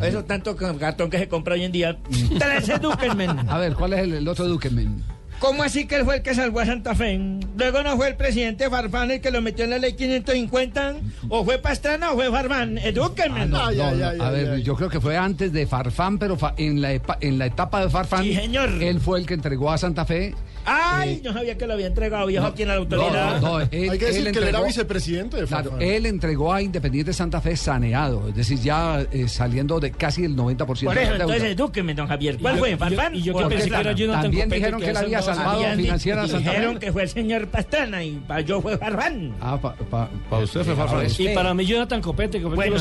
Eso 0.00 0.24
tanto 0.24 0.54
cartón 0.56 1.10
que 1.10 1.18
se 1.18 1.28
compra 1.28 1.54
hoy 1.54 1.64
en 1.64 1.72
día. 1.72 1.98
Tres 2.38 2.68
edúquenme. 2.68 3.26
A 3.48 3.58
ver, 3.58 3.74
¿cuál 3.74 3.94
es 3.94 4.00
el, 4.00 4.12
el 4.14 4.28
otro 4.28 4.46
Duquemen? 4.46 5.02
¿Cómo 5.42 5.64
así 5.64 5.86
que 5.88 5.96
él 5.96 6.04
fue 6.04 6.16
el 6.16 6.22
que 6.22 6.34
salvó 6.36 6.60
a 6.60 6.66
Santa 6.66 6.94
Fe? 6.94 7.18
Luego 7.58 7.82
no 7.82 7.96
fue 7.96 8.06
el 8.08 8.14
presidente 8.16 8.70
Farfán 8.70 9.10
el 9.10 9.20
que 9.20 9.32
lo 9.32 9.42
metió 9.42 9.64
en 9.64 9.70
la 9.70 9.78
ley 9.78 9.94
550, 9.94 10.94
o 11.28 11.44
fue 11.44 11.58
Pastrana 11.58 12.12
o 12.12 12.14
fue 12.14 12.30
Farfán. 12.30 12.78
Edúquenme. 12.78 13.46
No, 13.46 13.70
no, 13.72 13.84
a 14.24 14.30
ver, 14.30 14.62
yo 14.62 14.76
creo 14.76 14.88
que 14.88 15.00
fue 15.00 15.16
antes 15.16 15.52
de 15.52 15.66
Farfán, 15.66 16.18
pero 16.18 16.36
fa- 16.36 16.54
en, 16.56 16.80
la, 16.80 16.92
epa- 16.94 17.18
en 17.20 17.38
la 17.38 17.46
etapa 17.46 17.80
de 17.84 17.90
Farfán, 17.90 18.22
Sí, 18.22 18.34
señor. 18.36 18.70
él 18.80 19.00
fue 19.00 19.18
el 19.18 19.26
que 19.26 19.34
entregó 19.34 19.70
a 19.72 19.78
Santa 19.78 20.04
Fe. 20.04 20.32
Ay, 20.64 21.20
yo 21.22 21.32
sabía 21.32 21.56
que 21.58 21.66
lo 21.66 21.74
había 21.74 21.86
entregado 21.86 22.26
viejo 22.26 22.46
aquí 22.46 22.62
en 22.62 22.68
la 22.68 22.74
autoridad. 22.74 23.40
No, 23.40 23.58
no, 23.58 23.60
él- 23.70 23.90
Hay 23.90 23.98
que 23.98 24.06
decir 24.06 24.26
él 24.26 24.32
que 24.32 24.38
él 24.38 24.48
era 24.48 24.58
entregó- 24.58 24.66
vicepresidente 24.66 25.36
de 25.38 25.46
Claro, 25.46 25.78
él 25.80 26.06
entregó 26.06 26.52
a 26.52 26.62
Independiente 26.62 27.12
Santa 27.12 27.40
Fe 27.40 27.56
saneado, 27.56 28.28
es 28.28 28.34
decir, 28.34 28.58
ya 28.60 29.00
eh, 29.12 29.28
saliendo 29.28 29.80
de 29.80 29.90
casi 29.90 30.24
el 30.24 30.36
90% 30.36 30.66
Por 30.66 30.76
de 30.78 30.82
eso, 30.84 30.94
la 30.94 31.18
deuda. 31.18 31.34
entonces 31.34 31.42
edúqueme, 31.52 31.94
don 31.94 32.06
Javier. 32.06 32.38
¿Cuál 32.40 32.54
yo- 32.54 32.60
fue? 32.60 32.76
¿Farfán? 32.76 33.14
y 33.14 33.22
yo 33.22 33.34
que 33.34 33.44
pensé 33.46 33.70
que 33.70 33.76
era 33.76 33.92
Jonathan 33.92 34.22
También 34.22 34.48
dijeron 34.48 34.80
que 34.80 34.90
él 34.90 34.96
ha 34.96 35.00
había 35.00 35.22
salvado- 35.22 35.62
financiera 35.76 36.22
a 36.22 36.28
Santa 36.28 36.50
Fe. 36.50 36.56
Dijeron 36.56 36.78
que 36.78 36.92
fue 36.92 37.02
el 37.02 37.08
señor 37.08 37.46
Pastrana 37.48 38.04
y 38.04 38.12
para 38.26 38.40
yo 38.40 38.60
fue 38.60 38.78
Farfán. 38.78 39.34
Ah, 39.40 39.58
para 39.60 40.42
usted 40.42 40.62
fue 40.64 40.74
Farfán. 40.76 41.06
Y 41.18 41.28
para 41.30 41.54
mí 41.54 41.66
Jonathan 41.66 42.00
Copete, 42.00 42.38
que 42.40 42.48
fue 42.48 42.68
lo 42.70 42.78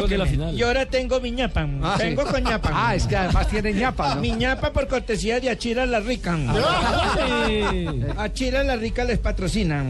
gol 0.00 0.08
de 0.08 0.18
la 0.18 0.26
final. 0.26 0.54
Y 0.58 0.62
ahora 0.62 0.86
tengo 0.86 1.20
mi 1.20 1.30
ñapa. 1.30 1.66
Ah, 1.82 1.94
sí. 1.98 2.04
tengo 2.04 2.24
con 2.24 2.42
ñapa. 2.42 2.70
Ah, 2.80 2.94
es 2.94 3.06
que 3.06 3.16
además 3.16 3.48
tiene 3.48 3.72
ñapa, 3.72 4.14
¿no? 4.14 4.20
Mi 4.20 4.30
ñapa 4.32 4.72
por 4.72 4.86
cortesía 4.86 5.40
de 5.40 5.50
Achira 5.50 5.84
la 5.84 5.98
Rica. 7.18 8.14
Achira 8.22 8.62
la 8.62 8.76
Rica 8.76 9.04
les 9.04 9.18
patrocina. 9.18 9.84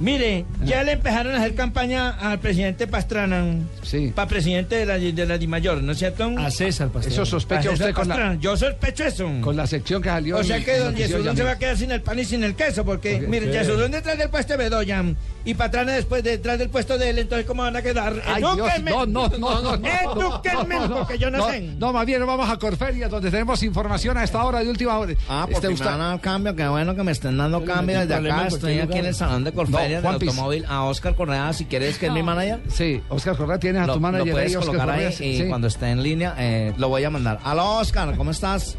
Mire, 0.00 0.44
ya 0.64 0.82
le 0.82 0.92
empezaron 0.92 1.34
a 1.34 1.38
hacer 1.38 1.54
campaña 1.54 2.10
al 2.10 2.40
presidente 2.40 2.86
Pastrana. 2.86 3.44
Sí. 3.82 4.12
Para 4.14 4.28
presidente 4.28 4.74
de 4.76 4.86
la, 4.86 4.98
de 4.98 5.26
la 5.26 5.38
Dimayor, 5.38 5.82
¿no 5.82 5.92
es 5.92 5.98
cierto? 5.98 6.24
A 6.38 6.50
César 6.50 6.88
Pastrana. 6.88 7.14
Eso 7.14 7.26
sospecha 7.26 7.68
A 7.70 7.72
usted 7.72 7.94
con 7.94 8.08
la, 8.08 8.14
Pastrana. 8.14 8.40
Yo 8.40 8.56
sospecho 8.56 9.04
eso. 9.04 9.30
con 9.40 9.56
la 9.56 9.66
sección 9.66 10.02
que 10.02 10.08
salió. 10.08 10.38
O 10.38 10.44
sea 10.44 10.64
que 10.64 10.78
don 10.78 10.96
Yesudún 10.96 11.36
se 11.36 11.44
va 11.44 11.52
a 11.52 11.58
quedar 11.58 11.76
sin 11.76 11.92
el 11.92 12.02
pan 12.02 12.18
y 12.18 12.24
sin 12.24 12.42
el 12.42 12.54
queso, 12.56 12.84
porque, 12.84 13.16
Ok, 13.16 13.28
miren, 13.28 13.50
¿qué? 13.50 13.58
Yesudún 13.58 13.92
detrás 13.92 14.18
del 14.18 14.28
puesto 14.28 14.54
de 14.54 14.56
Bedoya 14.56 15.04
y 15.44 15.54
Patrana 15.54 15.92
después 15.92 16.22
detrás 16.22 16.58
del 16.58 16.68
puesto 16.68 16.98
de 16.98 17.10
él, 17.10 17.18
entonces 17.18 17.46
¿cómo 17.46 17.62
van 17.62 17.76
a 17.76 17.82
quedar? 17.82 18.22
Ay, 18.26 18.42
Dios, 18.42 18.56
no, 18.82 19.06
no, 19.06 19.28
no, 19.28 19.60
no, 19.60 19.76
no. 19.76 20.98
Porque 20.98 21.18
yo 21.18 21.30
no, 21.30 21.50
sé. 21.50 21.60
No, 21.60 21.92
más 21.92 22.06
bien 22.06 22.24
vamos 22.26 22.48
a 22.48 22.56
Corferia, 22.58 23.08
donde 23.08 23.30
tenemos 23.30 23.62
información 23.62 24.16
a 24.18 24.24
esta 24.24 24.44
hora 24.44 24.60
de 24.60 24.70
última 24.70 24.98
hora. 24.98 25.14
Ah, 25.28 25.46
porque 25.50 25.68
Este, 25.72 25.84
me 25.84 25.90
van 25.90 26.00
a 26.00 26.08
dar 26.08 26.20
cambio, 26.20 26.56
qué 26.56 26.68
bueno 26.68 26.94
que 26.94 27.02
me 27.02 27.12
estén 27.12 27.36
dando 27.36 27.64
cambio 27.64 28.00
desde 28.00 28.14
acá. 28.14 28.46
Estoy 28.46 28.78
aquí 28.78 28.98
en 28.98 29.06
el 29.06 29.14
salón 29.14 29.44
de 29.44 29.52
Corferias 29.52 30.02
del 30.02 30.12
automóvil. 30.12 30.64
A 30.68 30.84
Oscar 30.84 31.14
Correa, 31.14 31.52
si 31.52 31.64
quieres, 31.66 31.98
que 31.98 32.06
es 32.06 32.12
mi 32.12 32.22
manager. 32.22 32.60
Sí, 32.68 33.02
Oscar 33.08 33.36
Correa, 33.36 33.58
tienes 33.58 33.82
a 33.82 33.86
Lo, 33.86 33.94
tu 33.94 33.98
lo 34.00 34.02
manager 34.02 34.32
puedes 34.32 34.50
ahí, 34.50 34.56
Oscar 34.56 34.76
colocar 34.76 34.90
ahí 34.90 35.14
y 35.20 35.48
cuando 35.48 35.66
esté 35.66 35.90
en 35.90 36.02
línea 36.02 36.34
eh, 36.38 36.72
lo 36.76 36.88
voy 36.88 37.04
a 37.04 37.10
mandar. 37.10 37.38
Aló, 37.44 37.78
Oscar, 37.78 38.16
¿cómo 38.16 38.30
estás? 38.30 38.76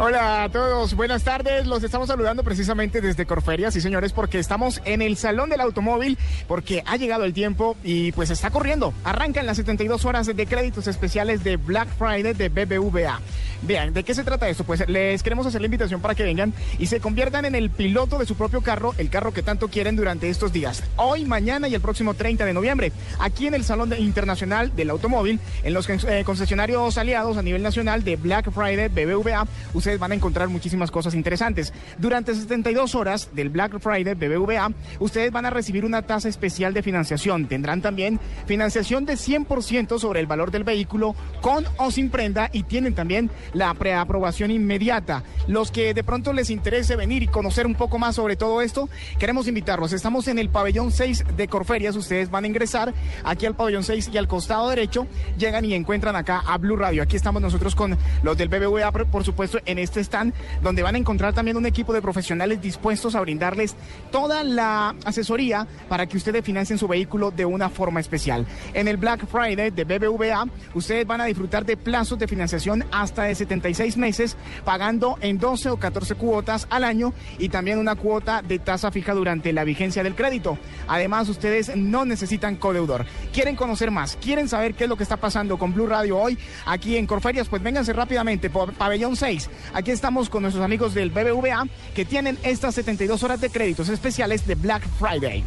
Hola 0.00 0.44
a 0.44 0.48
todos, 0.48 0.94
buenas 0.94 1.24
tardes. 1.24 1.66
Los 1.66 1.82
estamos 1.82 2.06
saludando 2.06 2.44
precisamente 2.44 3.00
desde 3.00 3.26
Corferia, 3.26 3.72
sí 3.72 3.80
señores, 3.80 4.12
porque 4.12 4.38
estamos 4.38 4.80
en 4.84 5.02
el 5.02 5.16
Salón 5.16 5.50
del 5.50 5.60
Automóvil, 5.60 6.16
porque 6.46 6.84
ha 6.86 6.96
llegado 6.96 7.24
el 7.24 7.32
tiempo 7.32 7.76
y 7.82 8.12
pues 8.12 8.30
está 8.30 8.50
corriendo. 8.50 8.94
Arrancan 9.02 9.44
las 9.44 9.56
72 9.56 10.04
horas 10.04 10.28
de 10.28 10.46
créditos 10.46 10.86
especiales 10.86 11.42
de 11.42 11.56
Black 11.56 11.88
Friday 11.98 12.32
de 12.32 12.48
BBVA. 12.48 13.20
Vean, 13.62 13.92
¿de 13.92 14.04
qué 14.04 14.14
se 14.14 14.22
trata 14.22 14.48
esto? 14.48 14.62
Pues 14.62 14.88
les 14.88 15.24
queremos 15.24 15.44
hacer 15.46 15.60
la 15.60 15.66
invitación 15.66 16.00
para 16.00 16.14
que 16.14 16.22
vengan 16.22 16.54
y 16.78 16.86
se 16.86 17.00
conviertan 17.00 17.44
en 17.44 17.56
el 17.56 17.70
piloto 17.70 18.18
de 18.18 18.26
su 18.26 18.36
propio 18.36 18.60
carro, 18.60 18.94
el 18.98 19.10
carro 19.10 19.32
que 19.32 19.42
tanto 19.42 19.66
quieren 19.66 19.96
durante 19.96 20.28
estos 20.28 20.52
días. 20.52 20.84
Hoy, 20.94 21.24
mañana 21.24 21.66
y 21.66 21.74
el 21.74 21.80
próximo 21.80 22.14
30 22.14 22.44
de 22.44 22.54
noviembre, 22.54 22.92
aquí 23.18 23.48
en 23.48 23.54
el 23.54 23.64
Salón 23.64 23.92
Internacional 23.98 24.76
del 24.76 24.90
Automóvil, 24.90 25.40
en 25.64 25.74
los 25.74 25.88
eh, 25.88 26.22
concesionarios 26.24 26.98
aliados 26.98 27.36
a 27.36 27.42
nivel 27.42 27.62
nacional 27.64 28.04
de 28.04 28.14
Black 28.14 28.52
Friday 28.52 28.88
BBVA, 28.88 29.48
van 29.96 30.12
a 30.12 30.14
encontrar 30.16 30.48
muchísimas 30.48 30.90
cosas 30.90 31.14
interesantes. 31.14 31.72
Durante 31.96 32.34
72 32.34 32.94
horas 32.94 33.30
del 33.32 33.48
Black 33.48 33.78
Friday 33.78 34.12
BBVA, 34.14 34.70
ustedes 34.98 35.32
van 35.32 35.46
a 35.46 35.50
recibir 35.50 35.84
una 35.86 36.02
tasa 36.02 36.28
especial 36.28 36.74
de 36.74 36.82
financiación. 36.82 37.46
Tendrán 37.46 37.80
también 37.80 38.20
financiación 38.46 39.06
de 39.06 39.14
100% 39.14 39.98
sobre 39.98 40.20
el 40.20 40.26
valor 40.26 40.50
del 40.50 40.64
vehículo 40.64 41.14
con 41.40 41.64
o 41.78 41.90
sin 41.90 42.10
prenda 42.10 42.50
y 42.52 42.64
tienen 42.64 42.94
también 42.94 43.30
la 43.52 43.72
preaprobación 43.74 44.50
inmediata. 44.50 45.22
Los 45.46 45.70
que 45.70 45.94
de 45.94 46.04
pronto 46.04 46.32
les 46.32 46.50
interese 46.50 46.96
venir 46.96 47.22
y 47.22 47.28
conocer 47.28 47.66
un 47.66 47.74
poco 47.76 47.98
más 47.98 48.16
sobre 48.16 48.36
todo 48.36 48.60
esto, 48.62 48.88
queremos 49.18 49.46
invitarlos. 49.48 49.92
Estamos 49.92 50.26
en 50.28 50.38
el 50.38 50.48
pabellón 50.50 50.90
6 50.90 51.24
de 51.36 51.46
Corferias. 51.48 51.94
Ustedes 51.96 52.30
van 52.30 52.44
a 52.44 52.46
ingresar 52.48 52.92
aquí 53.24 53.46
al 53.46 53.54
pabellón 53.54 53.84
6 53.84 54.10
y 54.12 54.18
al 54.18 54.26
costado 54.26 54.68
derecho 54.68 55.06
llegan 55.38 55.64
y 55.64 55.74
encuentran 55.74 56.16
acá 56.16 56.42
a 56.46 56.58
Blue 56.58 56.76
Radio. 56.76 57.02
Aquí 57.02 57.16
estamos 57.16 57.40
nosotros 57.40 57.74
con 57.74 57.96
los 58.22 58.36
del 58.36 58.48
BBVA, 58.48 58.90
por- 58.90 59.06
por 59.06 59.24
supuesto, 59.24 59.58
en 59.66 59.77
este 59.78 60.00
stand 60.00 60.34
donde 60.62 60.82
van 60.82 60.94
a 60.94 60.98
encontrar 60.98 61.34
también 61.34 61.56
un 61.56 61.66
equipo 61.66 61.92
de 61.92 62.02
profesionales 62.02 62.60
dispuestos 62.60 63.14
a 63.14 63.20
brindarles 63.20 63.76
toda 64.10 64.44
la 64.44 64.94
asesoría 65.04 65.66
para 65.88 66.06
que 66.06 66.16
ustedes 66.16 66.44
financien 66.44 66.78
su 66.78 66.88
vehículo 66.88 67.30
de 67.30 67.44
una 67.44 67.68
forma 67.68 68.00
especial. 68.00 68.46
En 68.74 68.88
el 68.88 68.96
Black 68.96 69.26
Friday 69.26 69.70
de 69.70 69.84
BBVA, 69.84 70.46
ustedes 70.74 71.06
van 71.06 71.20
a 71.20 71.24
disfrutar 71.26 71.64
de 71.64 71.76
plazos 71.76 72.18
de 72.18 72.28
financiación 72.28 72.84
hasta 72.92 73.24
de 73.24 73.34
76 73.34 73.96
meses, 73.96 74.36
pagando 74.64 75.18
en 75.20 75.38
12 75.38 75.70
o 75.70 75.76
14 75.76 76.14
cuotas 76.14 76.66
al 76.70 76.84
año 76.84 77.12
y 77.38 77.48
también 77.48 77.78
una 77.78 77.96
cuota 77.96 78.42
de 78.42 78.58
tasa 78.58 78.90
fija 78.90 79.14
durante 79.14 79.52
la 79.52 79.64
vigencia 79.64 80.02
del 80.02 80.14
crédito. 80.14 80.58
Además, 80.86 81.28
ustedes 81.28 81.76
no 81.76 82.04
necesitan 82.04 82.56
codeudor. 82.56 83.06
¿Quieren 83.32 83.56
conocer 83.56 83.90
más? 83.90 84.16
¿Quieren 84.20 84.48
saber 84.48 84.74
qué 84.74 84.84
es 84.84 84.90
lo 84.90 84.96
que 84.96 85.02
está 85.02 85.16
pasando 85.16 85.58
con 85.58 85.74
Blue 85.74 85.86
Radio 85.86 86.18
hoy 86.18 86.38
aquí 86.66 86.96
en 86.96 87.06
Corferias? 87.06 87.48
Pues 87.48 87.62
vénganse 87.62 87.92
rápidamente 87.92 88.50
por 88.50 88.72
Pabellón 88.72 89.16
6. 89.16 89.50
Aquí 89.72 89.90
estamos 89.90 90.28
con 90.28 90.42
nuestros 90.42 90.64
amigos 90.64 90.94
del 90.94 91.10
BBVA 91.10 91.66
que 91.94 92.04
tienen 92.04 92.38
estas 92.42 92.74
72 92.74 93.22
horas 93.22 93.40
de 93.40 93.50
créditos 93.50 93.88
especiales 93.88 94.46
de 94.46 94.54
Black 94.54 94.82
Friday. 94.98 95.44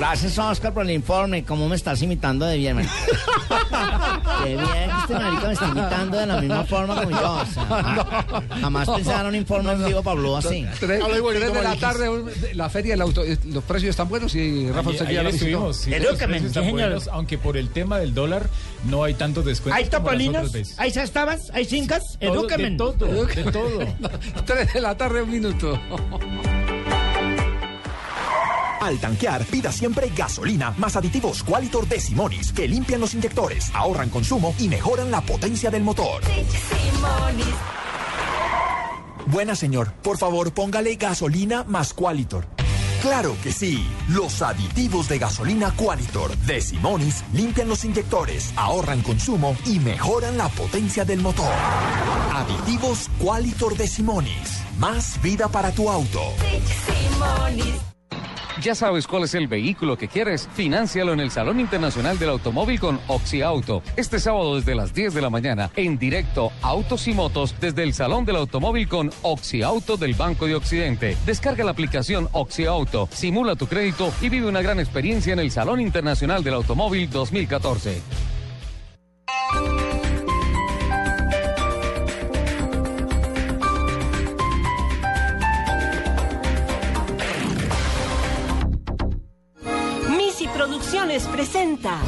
Gracias, 0.00 0.38
Oscar, 0.38 0.72
por 0.72 0.82
el 0.84 0.92
informe. 0.92 1.44
¿Cómo 1.44 1.68
me 1.68 1.76
estás 1.76 2.00
imitando 2.00 2.46
de 2.46 2.56
bien, 2.56 2.76
marica? 2.76 2.92
Qué 4.42 4.48
bien 4.56 4.64
que 4.66 5.00
este 5.02 5.12
marica 5.14 5.46
me 5.46 5.52
está 5.52 5.66
imitando 5.68 6.16
de 6.16 6.26
la 6.26 6.40
misma 6.40 6.64
forma 6.64 6.94
como 6.96 7.10
yo. 7.10 7.32
O 7.34 7.44
sea, 7.46 7.64
ja- 7.68 8.42
jamás 8.62 8.88
pensé 8.88 9.10
dar 9.10 9.26
un 9.26 9.34
informe 9.34 9.72
en 9.72 9.84
vivo 9.84 10.02
para 10.02 10.18
Blue 10.18 10.36
así. 10.36 10.66
Tres, 10.80 11.04
tres 11.04 11.52
de 11.52 11.62
la 11.62 11.76
tarde, 11.76 12.08
la 12.54 12.70
feria 12.70 12.94
del 12.94 13.02
auto, 13.02 13.22
los 13.52 13.62
precios 13.64 13.90
están 13.90 14.08
buenos 14.08 14.34
y 14.34 14.70
Rafa 14.70 14.84
lo 14.84 14.90
visitó. 14.92 15.28
estuvimos, 15.28 15.76
sí, 15.76 15.90
los 15.90 16.16
precios 16.16 16.44
están 16.44 16.70
buenos, 16.70 17.08
aunque 17.08 17.36
por 17.36 17.58
el 17.58 17.68
tema 17.68 17.98
del 17.98 18.14
dólar 18.14 18.48
no 18.84 19.04
hay 19.04 19.12
tantos 19.12 19.44
descuentos 19.44 19.82
¿Hay 19.84 19.90
topolinos? 19.90 20.50
¿Hay 20.78 20.92
sastabas? 20.92 21.50
¿Hay 21.52 21.66
cincas? 21.66 22.16
Todo, 22.18 22.32
Edúquenme. 22.36 22.70
de 22.70 22.76
todo, 22.78 22.94
de 23.26 23.44
todo. 23.52 23.80
Tres 24.46 24.72
de 24.72 24.80
la 24.80 24.96
tarde, 24.96 25.20
un 25.20 25.30
minuto. 25.30 25.78
Al 28.80 28.98
tanquear, 28.98 29.44
pida 29.44 29.70
siempre 29.70 30.10
gasolina 30.16 30.72
más 30.78 30.96
aditivos 30.96 31.42
Qualitor 31.42 31.86
de 31.86 32.00
Simonis 32.00 32.52
que 32.52 32.66
limpian 32.66 33.00
los 33.00 33.12
inyectores, 33.12 33.70
ahorran 33.74 34.08
consumo 34.08 34.54
y 34.58 34.68
mejoran 34.68 35.10
la 35.10 35.20
potencia 35.20 35.70
del 35.70 35.82
motor. 35.82 36.22
Buena 39.26 39.54
señor, 39.54 39.92
por 40.02 40.16
favor 40.16 40.52
póngale 40.52 40.96
gasolina 40.96 41.62
más 41.64 41.92
Qualitor. 41.92 42.46
Claro 43.02 43.36
que 43.42 43.52
sí, 43.52 43.86
los 44.08 44.40
aditivos 44.42 45.08
de 45.08 45.18
gasolina 45.18 45.72
Qualitor 45.72 46.36
de 46.38 46.60
Simonis 46.60 47.22
limpian 47.34 47.68
los 47.68 47.84
inyectores, 47.84 48.52
ahorran 48.56 49.02
consumo 49.02 49.56
y 49.66 49.78
mejoran 49.78 50.38
la 50.38 50.48
potencia 50.48 51.04
del 51.04 51.20
motor. 51.20 51.52
Aditivos 52.34 53.10
Qualitor 53.18 53.76
de 53.76 53.88
Simonis, 53.88 54.62
más 54.78 55.20
vida 55.22 55.48
para 55.48 55.70
tu 55.70 55.90
auto. 55.90 56.20
¿Ya 58.58 58.74
sabes 58.74 59.06
cuál 59.06 59.24
es 59.24 59.34
el 59.34 59.46
vehículo 59.46 59.96
que 59.96 60.08
quieres? 60.08 60.48
Financialo 60.54 61.12
en 61.12 61.20
el 61.20 61.30
Salón 61.30 61.60
Internacional 61.60 62.18
del 62.18 62.30
Automóvil 62.30 62.78
con 62.78 63.00
Oxy 63.06 63.42
Auto. 63.42 63.82
Este 63.96 64.18
sábado 64.18 64.56
desde 64.56 64.74
las 64.74 64.92
10 64.92 65.14
de 65.14 65.22
la 65.22 65.30
mañana, 65.30 65.70
en 65.76 65.98
directo, 65.98 66.52
Autos 66.60 67.08
y 67.08 67.14
Motos 67.14 67.54
desde 67.60 67.84
el 67.84 67.94
Salón 67.94 68.24
del 68.24 68.36
Automóvil 68.36 68.88
con 68.88 69.10
Oxy 69.22 69.62
Auto 69.62 69.96
del 69.96 70.14
Banco 70.14 70.46
de 70.46 70.56
Occidente. 70.56 71.16
Descarga 71.24 71.64
la 71.64 71.70
aplicación 71.70 72.28
Oxy 72.32 72.66
Auto, 72.66 73.08
simula 73.12 73.56
tu 73.56 73.66
crédito 73.66 74.12
y 74.20 74.28
vive 74.28 74.48
una 74.48 74.62
gran 74.62 74.78
experiencia 74.78 75.32
en 75.32 75.38
el 75.38 75.50
Salón 75.50 75.80
Internacional 75.80 76.44
del 76.44 76.54
Automóvil 76.54 77.08
2014. 77.08 78.02
Producciones 91.10 91.26
presenta 91.26 91.98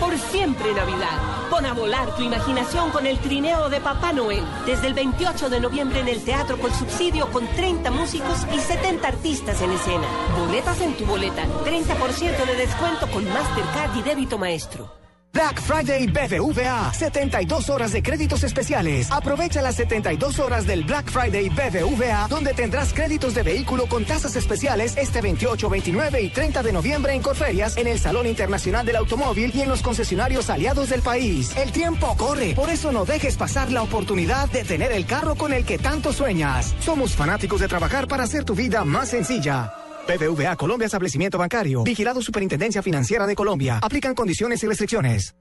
Por 0.00 0.16
siempre 0.18 0.72
Navidad. 0.72 1.50
Pon 1.50 1.66
a 1.66 1.74
volar 1.74 2.16
tu 2.16 2.22
imaginación 2.22 2.90
con 2.90 3.06
el 3.06 3.18
trineo 3.18 3.68
de 3.68 3.78
Papá 3.80 4.14
Noel. 4.14 4.42
Desde 4.64 4.86
el 4.86 4.94
28 4.94 5.50
de 5.50 5.60
noviembre 5.60 6.00
en 6.00 6.08
el 6.08 6.24
Teatro 6.24 6.58
con 6.58 6.72
Subsidio 6.72 7.30
con 7.30 7.46
30 7.46 7.90
músicos 7.90 8.46
y 8.54 8.58
70 8.58 9.06
artistas 9.06 9.60
en 9.60 9.72
escena. 9.72 10.06
Boletas 10.38 10.80
en 10.80 10.96
tu 10.96 11.04
boleta. 11.04 11.44
30% 11.64 12.46
de 12.46 12.56
descuento 12.56 13.06
con 13.10 13.24
Mastercard 13.28 13.96
y 13.98 14.02
débito 14.02 14.38
maestro. 14.38 15.05
Black 15.36 15.60
Friday 15.60 16.06
BBVA. 16.06 16.94
72 16.94 17.68
horas 17.68 17.92
de 17.92 18.02
créditos 18.02 18.42
especiales. 18.42 19.12
Aprovecha 19.12 19.60
las 19.60 19.74
72 19.74 20.38
horas 20.38 20.66
del 20.66 20.82
Black 20.84 21.10
Friday 21.10 21.50
BBVA, 21.50 22.26
donde 22.28 22.54
tendrás 22.54 22.94
créditos 22.94 23.34
de 23.34 23.42
vehículo 23.42 23.84
con 23.86 24.06
tasas 24.06 24.34
especiales 24.34 24.96
este 24.96 25.20
28, 25.20 25.68
29 25.68 26.22
y 26.22 26.30
30 26.30 26.62
de 26.62 26.72
noviembre 26.72 27.12
en 27.12 27.20
Corferias, 27.20 27.76
en 27.76 27.86
el 27.86 27.98
Salón 27.98 28.26
Internacional 28.26 28.86
del 28.86 28.96
Automóvil 28.96 29.52
y 29.54 29.60
en 29.60 29.68
los 29.68 29.82
concesionarios 29.82 30.48
aliados 30.48 30.88
del 30.88 31.02
país. 31.02 31.54
El 31.54 31.70
tiempo 31.70 32.16
corre, 32.16 32.54
por 32.54 32.70
eso 32.70 32.90
no 32.90 33.04
dejes 33.04 33.36
pasar 33.36 33.70
la 33.70 33.82
oportunidad 33.82 34.48
de 34.48 34.64
tener 34.64 34.90
el 34.90 35.04
carro 35.04 35.34
con 35.34 35.52
el 35.52 35.66
que 35.66 35.76
tanto 35.76 36.14
sueñas. 36.14 36.74
Somos 36.80 37.14
fanáticos 37.14 37.60
de 37.60 37.68
trabajar 37.68 38.08
para 38.08 38.24
hacer 38.24 38.44
tu 38.44 38.54
vida 38.54 38.86
más 38.86 39.10
sencilla. 39.10 39.85
BBVA 40.06 40.56
Colombia 40.56 40.86
Establecimiento 40.86 41.36
Bancario. 41.38 41.82
Vigilado 41.82 42.22
Superintendencia 42.22 42.82
Financiera 42.82 43.26
de 43.26 43.34
Colombia. 43.34 43.80
Aplican 43.82 44.14
condiciones 44.14 44.62
y 44.62 44.66
restricciones. 44.66 45.34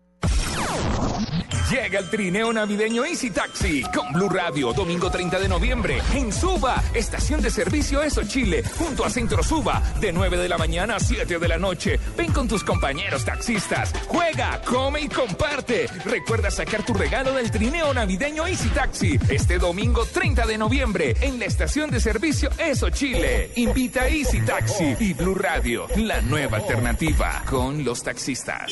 Llega 1.69 1.97
el 1.97 2.09
trineo 2.11 2.53
navideño 2.53 3.05
Easy 3.05 3.31
Taxi 3.31 3.81
con 3.91 4.13
Blue 4.13 4.29
Radio, 4.29 4.71
domingo 4.71 5.09
30 5.09 5.39
de 5.39 5.49
noviembre, 5.49 5.99
en 6.13 6.31
Suba, 6.31 6.83
estación 6.93 7.41
de 7.41 7.49
servicio 7.49 8.03
Eso 8.03 8.23
Chile, 8.23 8.63
junto 8.77 9.03
a 9.03 9.09
Centro 9.09 9.41
Suba, 9.41 9.81
de 9.99 10.13
9 10.13 10.37
de 10.37 10.47
la 10.47 10.59
mañana 10.59 10.97
a 10.97 10.99
7 10.99 11.39
de 11.39 11.47
la 11.47 11.57
noche. 11.57 11.99
Ven 12.15 12.31
con 12.31 12.47
tus 12.47 12.63
compañeros 12.63 13.25
taxistas, 13.25 13.91
juega, 14.07 14.61
come 14.61 15.01
y 15.01 15.09
comparte. 15.09 15.87
Recuerda 16.05 16.51
sacar 16.51 16.85
tu 16.85 16.93
regalo 16.93 17.33
del 17.33 17.49
trineo 17.49 17.91
navideño 17.95 18.45
Easy 18.45 18.69
Taxi, 18.69 19.19
este 19.29 19.57
domingo 19.57 20.05
30 20.05 20.45
de 20.45 20.59
noviembre, 20.59 21.15
en 21.21 21.39
la 21.39 21.45
estación 21.45 21.89
de 21.89 21.99
servicio 21.99 22.51
Eso 22.59 22.91
Chile. 22.91 23.49
Invita 23.55 24.03
a 24.03 24.07
Easy 24.07 24.41
Taxi 24.41 24.95
y 24.99 25.13
Blue 25.13 25.33
Radio, 25.33 25.87
la 25.95 26.21
nueva 26.21 26.57
alternativa 26.57 27.41
con 27.49 27.83
los 27.83 28.03
taxistas. 28.03 28.71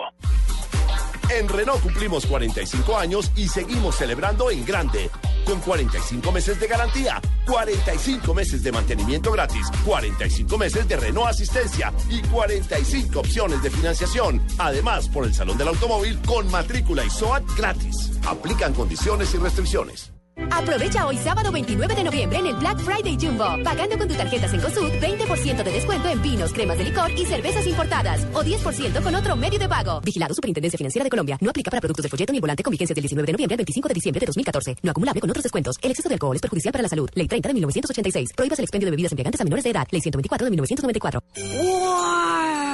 En 1.29 1.47
Renault 1.47 1.81
cumplimos 1.81 2.25
45 2.25 2.97
años 2.97 3.31
y 3.37 3.47
seguimos 3.47 3.95
celebrando 3.95 4.51
en 4.51 4.65
grande. 4.65 5.09
Con 5.45 5.61
45 5.61 6.29
meses 6.31 6.59
de 6.59 6.67
garantía, 6.67 7.21
45 7.47 8.33
meses 8.33 8.63
de 8.63 8.71
mantenimiento 8.71 9.31
gratis, 9.31 9.65
45 9.85 10.57
meses 10.57 10.87
de 10.89 10.97
Renault 10.97 11.29
Asistencia 11.29 11.93
y 12.09 12.21
45 12.21 13.19
opciones 13.19 13.63
de 13.63 13.69
financiación. 13.69 14.41
Además, 14.57 15.07
por 15.07 15.25
el 15.25 15.33
Salón 15.33 15.57
del 15.57 15.69
Automóvil 15.69 16.19
con 16.27 16.51
matrícula 16.51 17.05
y 17.05 17.09
SOAT 17.09 17.43
gratis. 17.55 18.11
Aplican 18.27 18.73
condiciones 18.73 19.33
y 19.33 19.37
restricciones. 19.37 20.10
Aprovecha 20.51 21.07
hoy 21.07 21.17
sábado 21.17 21.51
29 21.51 21.95
de 21.95 22.03
noviembre 22.03 22.39
en 22.39 22.47
el 22.47 22.55
Black 22.55 22.79
Friday 22.79 23.17
Jumbo. 23.19 23.45
Pagando 23.63 23.97
con 23.97 24.07
tu 24.07 24.15
tarjeta 24.15 24.47
Cencosud, 24.47 24.89
20% 25.01 25.63
de 25.63 25.71
descuento 25.71 26.09
en 26.09 26.21
vinos, 26.21 26.53
cremas 26.53 26.77
de 26.77 26.85
licor 26.85 27.11
y 27.11 27.25
cervezas 27.25 27.65
importadas. 27.67 28.25
O 28.33 28.43
10% 28.43 29.03
con 29.03 29.15
otro 29.15 29.35
medio 29.35 29.59
de 29.59 29.67
pago. 29.67 30.01
Vigilado 30.01 30.33
Superintendencia 30.33 30.77
Financiera 30.77 31.03
de 31.03 31.09
Colombia. 31.09 31.37
No 31.41 31.49
aplica 31.49 31.69
para 31.69 31.81
productos 31.81 32.03
de 32.03 32.09
folleto 32.09 32.33
ni 32.33 32.39
volante 32.39 32.63
con 32.63 32.71
vigencia 32.71 32.93
del 32.93 33.03
19 33.03 33.25
de 33.25 33.33
noviembre 33.33 33.53
al 33.53 33.57
25 33.57 33.87
de 33.87 33.93
diciembre 33.93 34.19
de 34.19 34.25
2014. 34.27 34.77
No 34.83 34.91
acumulable 34.91 35.21
con 35.21 35.29
otros 35.29 35.43
descuentos. 35.43 35.75
El 35.81 35.91
exceso 35.91 36.09
de 36.09 36.15
alcohol 36.15 36.35
es 36.35 36.41
perjudicial 36.41 36.71
para 36.71 36.83
la 36.83 36.89
salud. 36.89 37.09
Ley 37.13 37.27
30 37.27 37.49
de 37.49 37.53
1986. 37.53 38.33
Prohíbas 38.35 38.59
el 38.59 38.65
expendio 38.65 38.87
de 38.87 38.91
bebidas 38.91 39.11
embriagantes 39.11 39.41
a 39.41 39.43
menores 39.43 39.63
de 39.63 39.71
edad. 39.71 39.87
Ley 39.91 40.01
124 40.01 40.45
de 40.45 40.51
1994. 40.51 42.70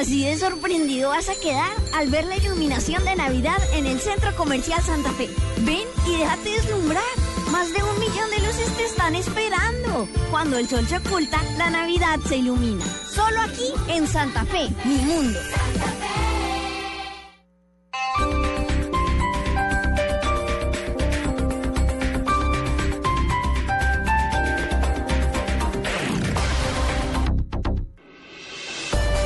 Así 0.00 0.24
de 0.24 0.34
sorprendido 0.38 1.10
vas 1.10 1.28
a 1.28 1.34
quedar 1.34 1.70
al 1.92 2.08
ver 2.08 2.24
la 2.24 2.38
iluminación 2.38 3.04
de 3.04 3.16
Navidad 3.16 3.58
en 3.74 3.84
el 3.84 4.00
Centro 4.00 4.34
Comercial 4.34 4.82
Santa 4.82 5.12
Fe. 5.12 5.28
Ven 5.58 5.86
y 6.06 6.16
déjate 6.16 6.48
deslumbrar. 6.52 7.04
Más 7.52 7.70
de 7.74 7.82
un 7.82 7.98
millón 7.98 8.30
de 8.30 8.38
luces 8.38 8.74
te 8.78 8.84
están 8.84 9.14
esperando. 9.14 10.08
Cuando 10.30 10.56
el 10.56 10.66
sol 10.70 10.86
se 10.88 10.96
oculta, 10.96 11.42
la 11.58 11.68
Navidad 11.68 12.18
se 12.26 12.38
ilumina. 12.38 12.82
Solo 13.14 13.42
aquí 13.42 13.74
en 13.88 14.08
Santa 14.08 14.46
Fe, 14.46 14.70
mi 14.86 14.96
mundo. 14.96 15.38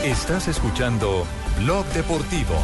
Estás 0.05 0.49
escuchando 0.49 1.27
Blog 1.61 1.87
Deportivo. 1.95 2.55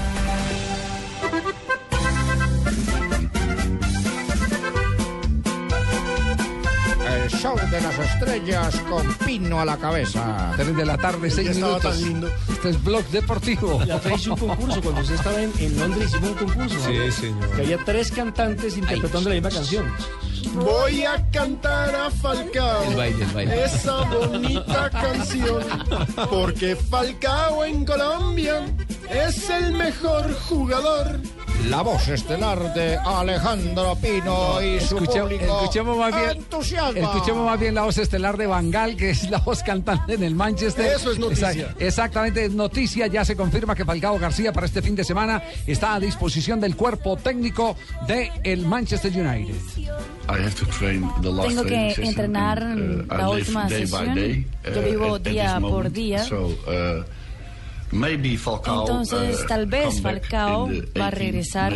El 7.09 7.31
show 7.31 7.57
de 7.71 7.81
las 7.81 7.99
estrellas 7.99 8.77
con 8.89 9.07
pino 9.27 9.61
a 9.61 9.65
la 9.65 9.77
cabeza. 9.77 10.53
3 10.57 10.77
de 10.77 10.85
la 10.87 10.97
tarde, 10.97 11.31
6 11.31 11.49
estaba 11.49 11.79
minutos. 11.79 11.99
tan 11.99 12.09
lindo. 12.09 12.31
Este 12.49 12.71
es 12.71 12.85
Blog 12.85 13.05
Deportivo. 13.07 13.83
La 13.87 13.97
otra 13.97 14.15
hizo 14.15 14.35
un 14.35 14.39
concurso, 14.39 14.83
cuando 14.83 15.01
usted 15.01 15.15
estaba 15.15 15.43
en, 15.43 15.53
en 15.59 15.79
Londres 15.79 16.11
hicimos 16.11 16.31
un 16.31 16.37
concurso. 16.37 16.77
Sí, 16.87 16.99
¿no? 16.99 17.13
señor. 17.13 17.51
Que 17.57 17.63
había 17.63 17.79
tres 17.85 18.13
cantantes 18.13 18.77
interpretando 18.77 19.29
la 19.31 19.35
misma 19.35 19.51
canción. 19.51 19.87
Voy 20.55 21.05
a 21.05 21.25
cantar 21.31 21.95
a 21.95 22.11
Falcao. 22.11 22.83
El 22.85 22.97
baile, 22.97 23.25
el 23.25 23.31
baile. 23.31 23.65
Esa 23.65 24.03
bonita 24.03 24.91
canción. 24.91 25.63
Porque 26.31 26.77
Falcao 26.77 27.65
en 27.65 27.85
Colombia 27.85 28.65
es 29.09 29.49
el 29.51 29.73
mejor 29.73 30.33
jugador. 30.49 31.21
La 31.69 31.83
voz 31.83 32.09
estelar 32.09 32.75
de 32.75 32.97
Alejandro 32.97 33.95
Pino 33.97 34.61
y 34.63 34.81
su 34.81 34.97
Escuche- 34.99 35.21
público. 35.23 35.61
escuchemos 35.61 35.97
más 35.99 36.15
bien 36.17 36.31
entusiasma. 36.39 36.99
escuchemos 37.01 37.47
más 37.47 37.61
bien 37.61 37.75
la 37.75 37.83
voz 37.83 37.99
estelar 37.99 38.37
de 38.37 38.47
Bangal 38.47 38.97
que 38.97 39.11
es 39.11 39.31
la 39.31 39.39
voz 39.39 39.63
cantante 39.63 40.15
en 40.15 40.23
el 40.25 40.35
Manchester 40.35 40.87
Eso 40.97 41.13
es 41.13 41.19
noticia. 41.19 41.51
Exact- 41.51 41.77
exactamente 41.83 42.45
es 42.47 42.53
noticia 42.53 43.07
ya 43.07 43.25
se 43.25 43.37
confirma 43.37 43.75
que 43.75 43.85
Falcao 43.85 44.19
García 44.19 44.53
para 44.53 44.67
este 44.67 44.83
fin 44.83 44.97
de 44.97 45.05
semana 45.05 45.43
está 45.67 45.95
a 45.95 46.01
disposición 46.01 46.61
del 46.61 46.75
cuerpo 46.77 47.17
técnico 47.17 47.77
de 48.09 48.33
el 48.43 48.67
Manchester 48.67 49.13
United 49.13 49.55
Tengo 51.49 51.63
que 51.65 51.95
entrenar 51.99 52.63
la 53.09 53.29
última 53.29 53.69
sesión. 53.69 54.47
Yo 54.75 54.83
vivo 54.83 55.19
día 55.19 55.59
por 55.61 55.91
día. 55.93 56.25
Entonces, 58.81 59.45
tal 59.47 59.67
vez 59.67 60.01
Falcao 60.01 60.69
va 60.99 61.09
a 61.09 61.11
regresar 61.11 61.73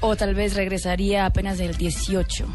o 0.00 0.16
tal 0.16 0.34
vez 0.34 0.54
regresaría 0.54 1.26
apenas 1.26 1.60
el 1.60 1.76
18. 1.76 2.46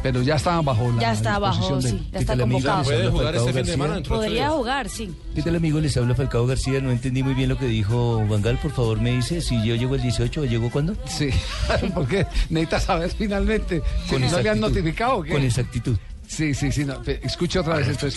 pero 0.00 0.22
ya 0.22 0.36
está 0.36 0.60
bajo 0.60 0.92
la 0.92 1.00
Ya 1.02 1.12
está 1.12 1.40
del- 1.40 1.82
sí, 1.82 2.08
ya 2.12 2.20
está 2.20 2.36
convocado. 2.38 2.84
Puede 2.84 3.08
jugar 3.08 3.34
este 3.34 3.52
fin 3.52 3.62
de 3.64 3.70
semana, 3.72 4.00
Podría 4.02 4.50
jugar, 4.50 4.88
sí. 4.88 5.12
¿Qué 5.34 5.42
tal 5.42 5.56
amigo? 5.56 5.80
Les 5.80 5.96
habla 5.96 6.14
Falcao 6.14 6.46
García. 6.46 6.80
No 6.80 6.92
entendí 6.92 7.22
muy 7.22 7.34
bien 7.34 7.48
lo 7.48 7.58
que 7.58 7.66
dijo 7.66 8.24
Vangal. 8.28 8.58
Por 8.58 8.70
favor, 8.70 9.00
me 9.00 9.10
dice 9.12 9.40
si 9.40 9.56
yo 9.66 9.74
llego 9.74 9.96
el 9.96 10.02
18 10.02 10.42
o 10.42 10.44
llego 10.44 10.70
cuándo. 10.70 10.94
Sí, 11.06 11.30
porque 11.94 12.26
necesitas 12.48 12.84
saber 12.84 13.10
finalmente 13.10 13.82
si 14.08 14.16
no 14.18 14.40
le 14.40 14.48
han 14.50 14.60
notificado 14.60 15.16
o 15.18 15.22
qué. 15.22 15.32
Con 15.32 15.42
exactitud. 15.42 15.98
Sí, 16.28 16.54
sí, 16.54 16.70
sí. 16.70 16.84
No, 16.84 17.02
escuche 17.22 17.58
otra 17.58 17.76
vez 17.76 17.88
esto. 17.88 18.06
es- 18.06 18.16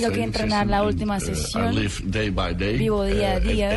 Tengo 0.00 0.08
que 0.12 0.22
entrenar 0.24 0.66
la 0.66 0.82
última 0.82 1.20
sesión. 1.20 1.62
Vivo 2.78 3.04
día 3.04 3.32
a 3.32 3.40
día. 3.52 3.70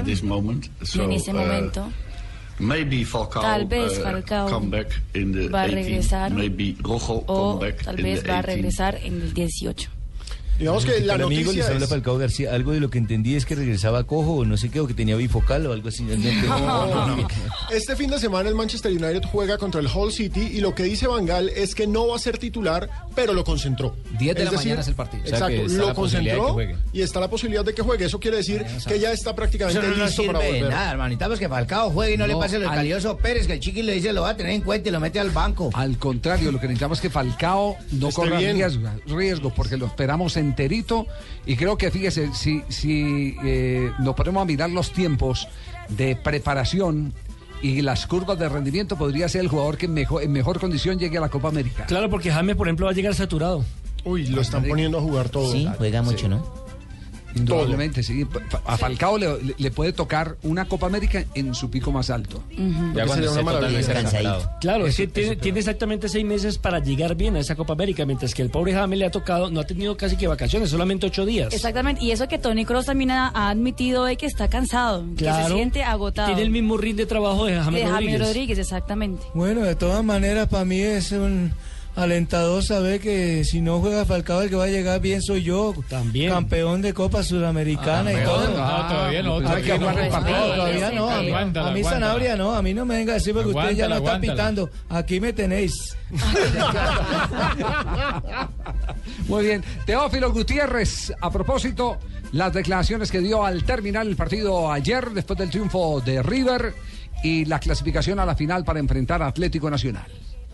en 1.03 1.11
ese 1.13 1.31
momento. 1.33 1.91
Tal 3.41 3.65
vez 3.65 3.93
Falcao 4.03 4.47
va 5.53 5.63
a 5.63 5.67
regresar 5.85 6.31
o 7.27 7.59
tal 7.83 7.95
vez 8.03 8.23
va 8.29 8.39
a 8.39 8.41
regresar 8.55 8.99
en 9.03 9.21
el 9.21 9.33
18. 9.33 9.89
Digamos 10.63 10.85
que 10.85 10.93
¿Qué 10.93 11.01
la 11.01 11.13
amigo? 11.15 11.29
noticia 11.29 11.53
Les 11.63 11.65
habla 11.71 11.83
es- 11.85 11.89
Falcao 11.89 12.17
García. 12.17 12.53
Algo 12.53 12.71
de 12.71 12.79
lo 12.79 12.89
que 12.89 12.97
entendí 12.97 13.35
es 13.35 13.45
que 13.45 13.55
regresaba 13.55 14.03
cojo 14.05 14.33
o 14.37 14.45
no 14.45 14.57
sé 14.57 14.69
qué, 14.69 14.79
o 14.79 14.87
que 14.87 14.93
tenía 14.93 15.15
bifocal 15.15 15.65
o 15.67 15.73
algo 15.73 15.89
así. 15.89 16.03
No 16.03 16.13
entendí. 16.13 16.47
No, 16.47 17.07
no. 17.15 17.27
Este 17.71 17.95
fin 17.95 18.09
de 18.09 18.19
semana 18.19 18.49
el 18.49 18.55
Manchester 18.55 18.91
United 18.91 19.23
juega 19.31 19.57
contra 19.57 19.81
el 19.81 19.87
Hull 19.87 20.11
City 20.11 20.41
y 20.53 20.61
lo 20.61 20.73
que 20.75 20.83
dice 20.83 21.07
Van 21.07 21.25
Gaal 21.25 21.49
es 21.49 21.75
que 21.75 21.87
no 21.87 22.07
va 22.07 22.15
a 22.15 22.19
ser 22.19 22.37
titular, 22.37 22.89
pero 23.15 23.33
lo 23.33 23.43
concentró. 23.43 23.95
10 24.19 24.35
de 24.35 24.45
la 24.45 24.51
mañana 24.51 24.81
es 24.81 24.87
el 24.87 24.95
partido. 24.95 25.23
O 25.23 25.27
sea, 25.27 25.37
Exacto, 25.49 25.67
lo 25.77 25.93
concentró 25.93 26.57
y 26.91 27.01
está 27.01 27.19
la 27.19 27.29
posibilidad 27.29 27.63
de 27.65 27.73
que 27.73 27.81
juegue. 27.81 28.05
Eso 28.05 28.19
quiere 28.19 28.37
decir 28.37 28.65
que 28.87 28.99
ya 28.99 29.11
está 29.11 29.35
prácticamente 29.35 29.81
listo 29.95 30.25
para 30.25 30.39
volver. 30.39 30.69
nada, 30.69 30.91
hermanita, 30.91 31.27
pues 31.27 31.39
que 31.39 31.49
Falcao 31.49 31.89
juegue 31.91 32.13
y 32.15 32.17
no, 32.17 32.27
le 32.27 32.35
pase 32.35 32.59
lo 32.59 32.69
al- 32.69 32.75
calioso 32.75 33.17
Pérez, 33.17 33.47
que 33.47 33.53
el 33.53 33.59
chiqui 33.59 33.81
le 33.83 33.93
dice 33.93 34.13
lo 34.13 34.21
va 34.21 34.29
a 34.29 34.37
tener 34.37 34.53
en 34.53 34.61
cuenta 34.61 34.89
y 34.89 34.91
lo 34.91 34.99
mete 34.99 35.19
al 35.19 35.29
banco. 35.31 35.69
Al 35.73 35.97
contrario, 35.97 36.51
lo 36.51 36.59
que 36.59 36.67
necesitamos 36.67 36.97
es 36.99 37.01
que 37.01 37.09
Falcao 37.09 37.75
no 37.91 38.09
Esté 38.09 38.21
corra 38.21 38.39
riesgo, 38.39 38.89
riesgo, 39.07 39.49
porque 39.53 39.77
lo 39.77 39.85
esperamos 39.87 40.37
en 40.37 40.52
enterito 40.53 41.07
y 41.45 41.55
creo 41.55 41.77
que 41.77 41.91
fíjese, 41.91 42.33
si, 42.33 42.61
si 42.69 43.35
eh, 43.43 43.91
nos 43.99 44.15
ponemos 44.15 44.41
a 44.43 44.45
mirar 44.45 44.69
los 44.69 44.91
tiempos 44.91 45.47
de 45.89 46.15
preparación 46.15 47.13
y 47.61 47.81
las 47.81 48.05
curvas 48.07 48.37
de 48.37 48.49
rendimiento, 48.49 48.97
podría 48.97 49.27
ser 49.29 49.41
el 49.41 49.47
jugador 49.47 49.77
que 49.77 49.85
en 49.87 49.93
mejor, 49.93 50.21
en 50.21 50.31
mejor 50.31 50.59
condición 50.59 50.99
llegue 50.99 51.17
a 51.17 51.21
la 51.21 51.29
Copa 51.29 51.47
América. 51.47 51.85
Claro, 51.85 52.09
porque 52.09 52.31
James, 52.31 52.55
por 52.55 52.67
ejemplo, 52.67 52.85
va 52.85 52.91
a 52.91 52.95
llegar 52.95 53.15
saturado. 53.15 53.65
Uy, 54.03 54.27
lo 54.27 54.41
están 54.41 54.65
poniendo 54.65 54.97
a 54.97 55.01
jugar 55.01 55.29
todo. 55.29 55.51
Sí, 55.51 55.67
juega 55.77 56.01
mucho, 56.01 56.27
¿no? 56.27 56.62
Indudablemente, 57.35 58.03
sí. 58.03 58.25
A 58.65 58.77
Falcao 58.77 59.17
le, 59.17 59.55
le 59.57 59.71
puede 59.71 59.93
tocar 59.93 60.37
una 60.43 60.65
Copa 60.65 60.87
América 60.87 61.25
en 61.33 61.53
su 61.55 61.69
pico 61.69 61.91
más 61.91 62.09
alto. 62.09 62.43
Ya 62.93 63.05
cuando 63.05 63.33
totalmente 63.33 63.77
Descansadito. 63.77 64.49
Claro, 64.61 64.87
es 64.87 64.97
que 64.97 65.07
tiene, 65.07 65.35
tiene 65.35 65.59
exactamente 65.59 66.09
seis 66.09 66.25
meses 66.25 66.57
para 66.57 66.79
llegar 66.79 67.15
bien 67.15 67.35
a 67.35 67.39
esa 67.39 67.55
Copa 67.55 67.73
América, 67.73 68.05
mientras 68.05 68.33
que 68.33 68.41
el 68.41 68.49
pobre 68.49 68.73
James 68.73 68.99
le 68.99 69.05
ha 69.05 69.11
tocado, 69.11 69.49
no 69.49 69.59
ha 69.59 69.65
tenido 69.65 69.97
casi 69.97 70.15
que 70.17 70.27
vacaciones, 70.27 70.69
solamente 70.69 71.07
ocho 71.07 71.25
días. 71.25 71.53
Exactamente, 71.53 72.03
y 72.03 72.11
eso 72.11 72.27
que 72.27 72.37
Tony 72.37 72.65
Cross 72.65 72.85
también 72.85 73.11
ha, 73.11 73.29
ha 73.29 73.49
admitido 73.49 74.05
de 74.05 74.17
que 74.17 74.25
está 74.25 74.47
cansado, 74.47 75.05
que 75.17 75.25
se 75.25 75.53
siente 75.53 75.83
agotado. 75.83 76.27
Tiene 76.27 76.43
el 76.43 76.51
mismo 76.51 76.77
ring 76.77 76.95
de 76.95 77.05
trabajo 77.05 77.45
de 77.45 77.55
James 77.55 77.73
de 77.73 77.81
James 77.81 77.93
Rodríguez. 77.93 78.27
Rodríguez, 78.27 78.57
exactamente. 78.59 79.23
Bueno, 79.33 79.61
de 79.61 79.75
todas 79.75 80.03
maneras, 80.03 80.47
para 80.47 80.65
mí 80.65 80.79
es 80.79 81.11
un 81.11 81.53
alentador 81.95 82.63
saber 82.63 82.99
que 82.99 83.43
si 83.43 83.61
no 83.61 83.79
juega 83.79 84.05
Falcao, 84.05 84.41
el 84.41 84.49
que 84.49 84.55
va 84.55 84.65
a 84.65 84.69
llegar 84.69 84.99
bien 84.99 85.21
soy 85.21 85.43
yo. 85.43 85.73
También. 85.89 86.31
Campeón 86.31 86.81
de 86.81 86.93
Copa 86.93 87.23
Sudamericana 87.23 88.13
y 88.13 88.23
todo. 88.23 88.47
No, 88.47 88.87
todavía 88.87 89.23
no. 89.23 89.37
Ah, 89.37 89.41
todavía 89.41 89.73
que 89.73 89.79
no. 89.79 89.93
todavía 89.93 90.91
no. 90.91 91.09
A 91.09 91.21
mí, 91.21 91.31
a 91.31 91.71
mí. 91.71 91.83
Sanabria 91.83 92.35
no, 92.35 92.53
a 92.53 92.61
mí 92.61 92.73
no 92.73 92.85
me 92.85 92.95
venga 92.95 93.13
a 93.13 93.15
decir 93.15 93.33
porque 93.33 93.49
usted 93.49 93.71
ya 93.71 93.87
no 93.87 93.97
está 93.97 94.19
pitando. 94.19 94.69
Aquí 94.89 95.19
me 95.19 95.33
tenéis. 95.33 95.95
Muy 99.27 99.45
bien. 99.45 99.63
Teófilo 99.85 100.31
Gutiérrez, 100.31 101.13
a 101.19 101.31
propósito, 101.31 101.97
las 102.31 102.53
declaraciones 102.53 103.11
que 103.11 103.19
dio 103.19 103.45
al 103.45 103.63
terminar 103.63 104.07
el 104.07 104.15
partido 104.15 104.71
ayer, 104.71 105.09
después 105.11 105.37
del 105.37 105.49
triunfo 105.49 106.01
de 106.01 106.23
River 106.23 106.73
y 107.23 107.45
la 107.45 107.59
clasificación 107.59 108.19
a 108.19 108.25
la 108.25 108.35
final 108.35 108.63
para 108.63 108.79
enfrentar 108.79 109.21
a 109.21 109.27
Atlético 109.27 109.69
Nacional. 109.69 110.05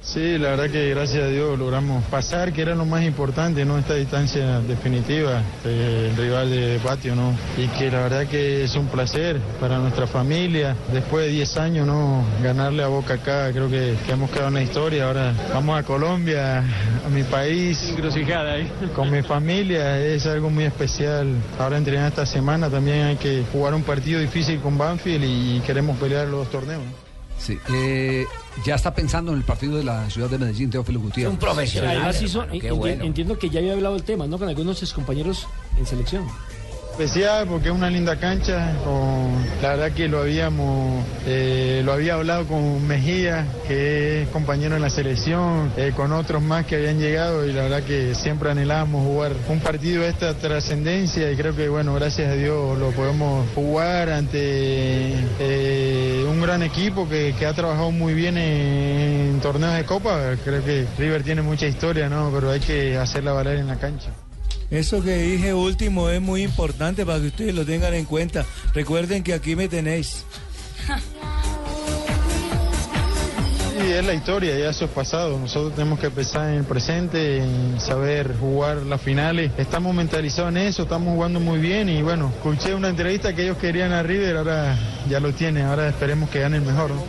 Sí, 0.02 0.38
la 0.38 0.52
verdad 0.52 0.70
que 0.70 0.90
gracias 0.92 1.24
a 1.24 1.28
Dios 1.28 1.60
logramos 1.60 2.04
pasar, 2.06 2.54
que 2.54 2.62
era 2.62 2.74
lo 2.74 2.86
más 2.86 3.04
importante, 3.04 3.66
¿no? 3.66 3.78
Esta 3.78 3.96
distancia 3.96 4.62
definitiva, 4.62 5.44
eh, 5.66 6.10
el 6.10 6.18
rival 6.18 6.50
de 6.50 6.80
patio, 6.80 7.16
¿no? 7.16 7.36
Y 7.58 7.68
que 7.68 7.92
la 7.92 8.04
verdad 8.04 8.26
que 8.26 8.64
es 8.64 8.76
un 8.76 8.88
placer 8.88 9.38
para 9.60 9.78
nuestra 9.78 10.08
familia. 10.08 10.76
Después 10.94 11.26
de 11.26 11.32
10 11.32 11.58
años, 11.58 11.86
¿no? 11.86 12.24
Ganarle 12.42 12.84
a 12.84 12.88
Boca 12.88 13.16
acá, 13.16 13.52
creo 13.52 13.70
que, 13.70 13.96
que 14.06 14.12
hemos 14.14 14.32
quedado 14.32 14.48
en 14.48 14.54
la 14.54 14.64
historia. 14.64 15.06
Ahora 15.06 15.34
vamos 15.54 15.78
a 15.78 15.84
Colombia, 15.84 16.60
a 17.06 17.10
mi 17.10 17.24
país. 17.24 17.94
Con 18.96 19.12
mi 19.12 19.22
familia, 19.22 20.00
es 20.00 20.26
algo 20.26 20.50
muy 20.50 20.64
especial. 20.64 21.28
Ahora 21.60 21.78
entrenar 21.78 22.08
esta 22.08 22.26
semana 22.26 22.70
también 22.70 23.06
hay 23.06 23.16
que 23.18 23.44
jugar 23.52 23.74
un 23.74 23.84
partido 23.84 24.22
difícil 24.22 24.60
con 24.62 24.78
Banfield 24.78 25.26
y 25.26 25.60
queremos 25.60 25.98
pelear 25.98 26.28
los 26.28 26.46
dos 26.46 26.52
torneos. 26.52 26.84
¿no? 26.84 27.10
Sí. 27.40 27.58
Eh, 27.74 28.26
ya 28.66 28.76
está 28.76 28.94
pensando 28.94 29.32
en 29.32 29.38
el 29.40 29.44
partido 29.44 29.78
de 29.78 29.84
la 29.84 30.10
ciudad 30.10 30.30
de 30.30 30.38
Medellín, 30.38 30.70
Teófilo 30.70 31.00
Gutiérrez. 31.00 31.32
Además, 31.90 32.22
hizo- 32.26 32.46
enti- 32.70 33.06
entiendo 33.06 33.38
que 33.40 33.50
ya 33.50 33.60
había 33.60 33.74
hablado 33.74 33.96
el 33.96 34.04
tema, 34.04 34.28
¿no? 34.28 34.38
Con 34.38 34.50
algunos 34.50 34.80
de 34.80 34.86
sus 34.86 34.94
compañeros 34.94 35.48
en 35.78 35.86
selección. 35.86 36.26
Especial 37.00 37.48
porque 37.48 37.70
es 37.70 37.74
una 37.74 37.90
linda 37.90 38.18
cancha. 38.18 38.74
la 39.62 39.70
verdad 39.70 39.92
que 39.94 40.10
lo 40.10 40.20
habíamos, 40.20 41.06
eh, 41.26 41.82
lo 41.86 41.94
había 41.94 42.16
hablado 42.16 42.46
con 42.46 42.86
Mejía, 42.86 43.46
que 43.66 44.24
es 44.24 44.30
compañero 44.30 44.76
en 44.76 44.82
la 44.82 44.90
selección, 44.90 45.72
eh, 45.78 45.94
con 45.96 46.12
otros 46.12 46.42
más 46.42 46.66
que 46.66 46.76
habían 46.76 47.00
llegado 47.00 47.46
y 47.46 47.54
la 47.54 47.64
verdad 47.64 47.84
que 47.84 48.16
siempre 48.16 48.52
anhelábamos 48.52 49.06
jugar 49.06 49.32
un 49.48 49.62
partido 49.62 50.02
de 50.02 50.10
esta 50.10 50.34
trascendencia 50.34 51.32
y 51.32 51.38
creo 51.38 51.56
que 51.56 51.70
bueno, 51.70 51.94
gracias 51.94 52.32
a 52.32 52.34
Dios 52.34 52.78
lo 52.78 52.92
podemos 52.92 53.48
jugar 53.56 54.10
ante 54.10 55.14
eh, 55.40 56.26
un 56.30 56.42
gran 56.42 56.64
equipo 56.64 57.08
que, 57.08 57.34
ha 57.46 57.54
trabajado 57.54 57.92
muy 57.92 58.14
bien 58.14 58.38
en, 58.38 59.36
en 59.36 59.40
torneos 59.40 59.74
de 59.76 59.86
copa. 59.86 60.36
Creo 60.44 60.66
que 60.66 60.86
River 60.98 61.24
tiene 61.24 61.44
mucha 61.44 61.66
historia, 61.66 62.10
¿no? 62.10 62.30
Pero 62.36 62.52
hay 62.52 62.60
que 62.60 62.98
hacerla 62.98 63.32
valer 63.32 63.60
en 63.60 63.68
la 63.68 63.78
cancha. 63.78 64.10
Eso 64.72 65.02
que 65.04 65.18
dije 65.18 65.54
último 65.54 66.10
es 66.10 66.22
muy 66.22 66.44
importante 66.44 67.06
para 67.06 67.20
que 67.20 67.28
ustedes 67.28 67.56
lo 67.56 67.66
tengan 67.66 67.94
en 67.94 68.06
cuenta. 68.06 68.46
Recuerden 68.74 69.24
que 69.24 69.34
aquí 69.34 69.56
me 69.56 69.68
tenéis. 69.68 70.26
Sí, 73.80 73.92
es 73.94 74.06
la 74.06 74.14
historia, 74.14 74.60
ya 74.60 74.70
eso 74.70 74.86
es 74.86 74.92
pasado. 74.92 75.40
Nosotros 75.40 75.74
tenemos 75.74 76.00
que 76.00 76.12
pensar 76.12 76.50
en 76.50 76.56
el 76.56 76.64
presente, 76.66 77.38
en 77.38 77.80
saber 77.80 78.36
jugar 78.38 78.78
las 78.78 79.02
finales. 79.02 79.52
Estamos 79.58 79.96
mentalizados 79.96 80.52
en 80.52 80.58
eso, 80.58 80.84
estamos 80.84 81.14
jugando 81.16 81.40
muy 81.40 81.60
bien 81.60 81.88
y 81.88 82.02
bueno, 82.02 82.32
escuché 82.36 82.76
una 82.76 82.90
entrevista 82.90 83.34
que 83.34 83.44
ellos 83.44 83.58
querían 83.58 83.94
a 83.94 84.04
River, 84.04 84.38
ahora 84.38 84.78
ya 85.10 85.20
lo 85.20 85.34
tienen, 85.34 85.66
ahora 85.66 85.88
esperemos 85.88 86.30
que 86.30 86.42
gane 86.42 86.58
el 86.58 86.64
mejor. 86.64 86.92
¿no? 86.92 87.04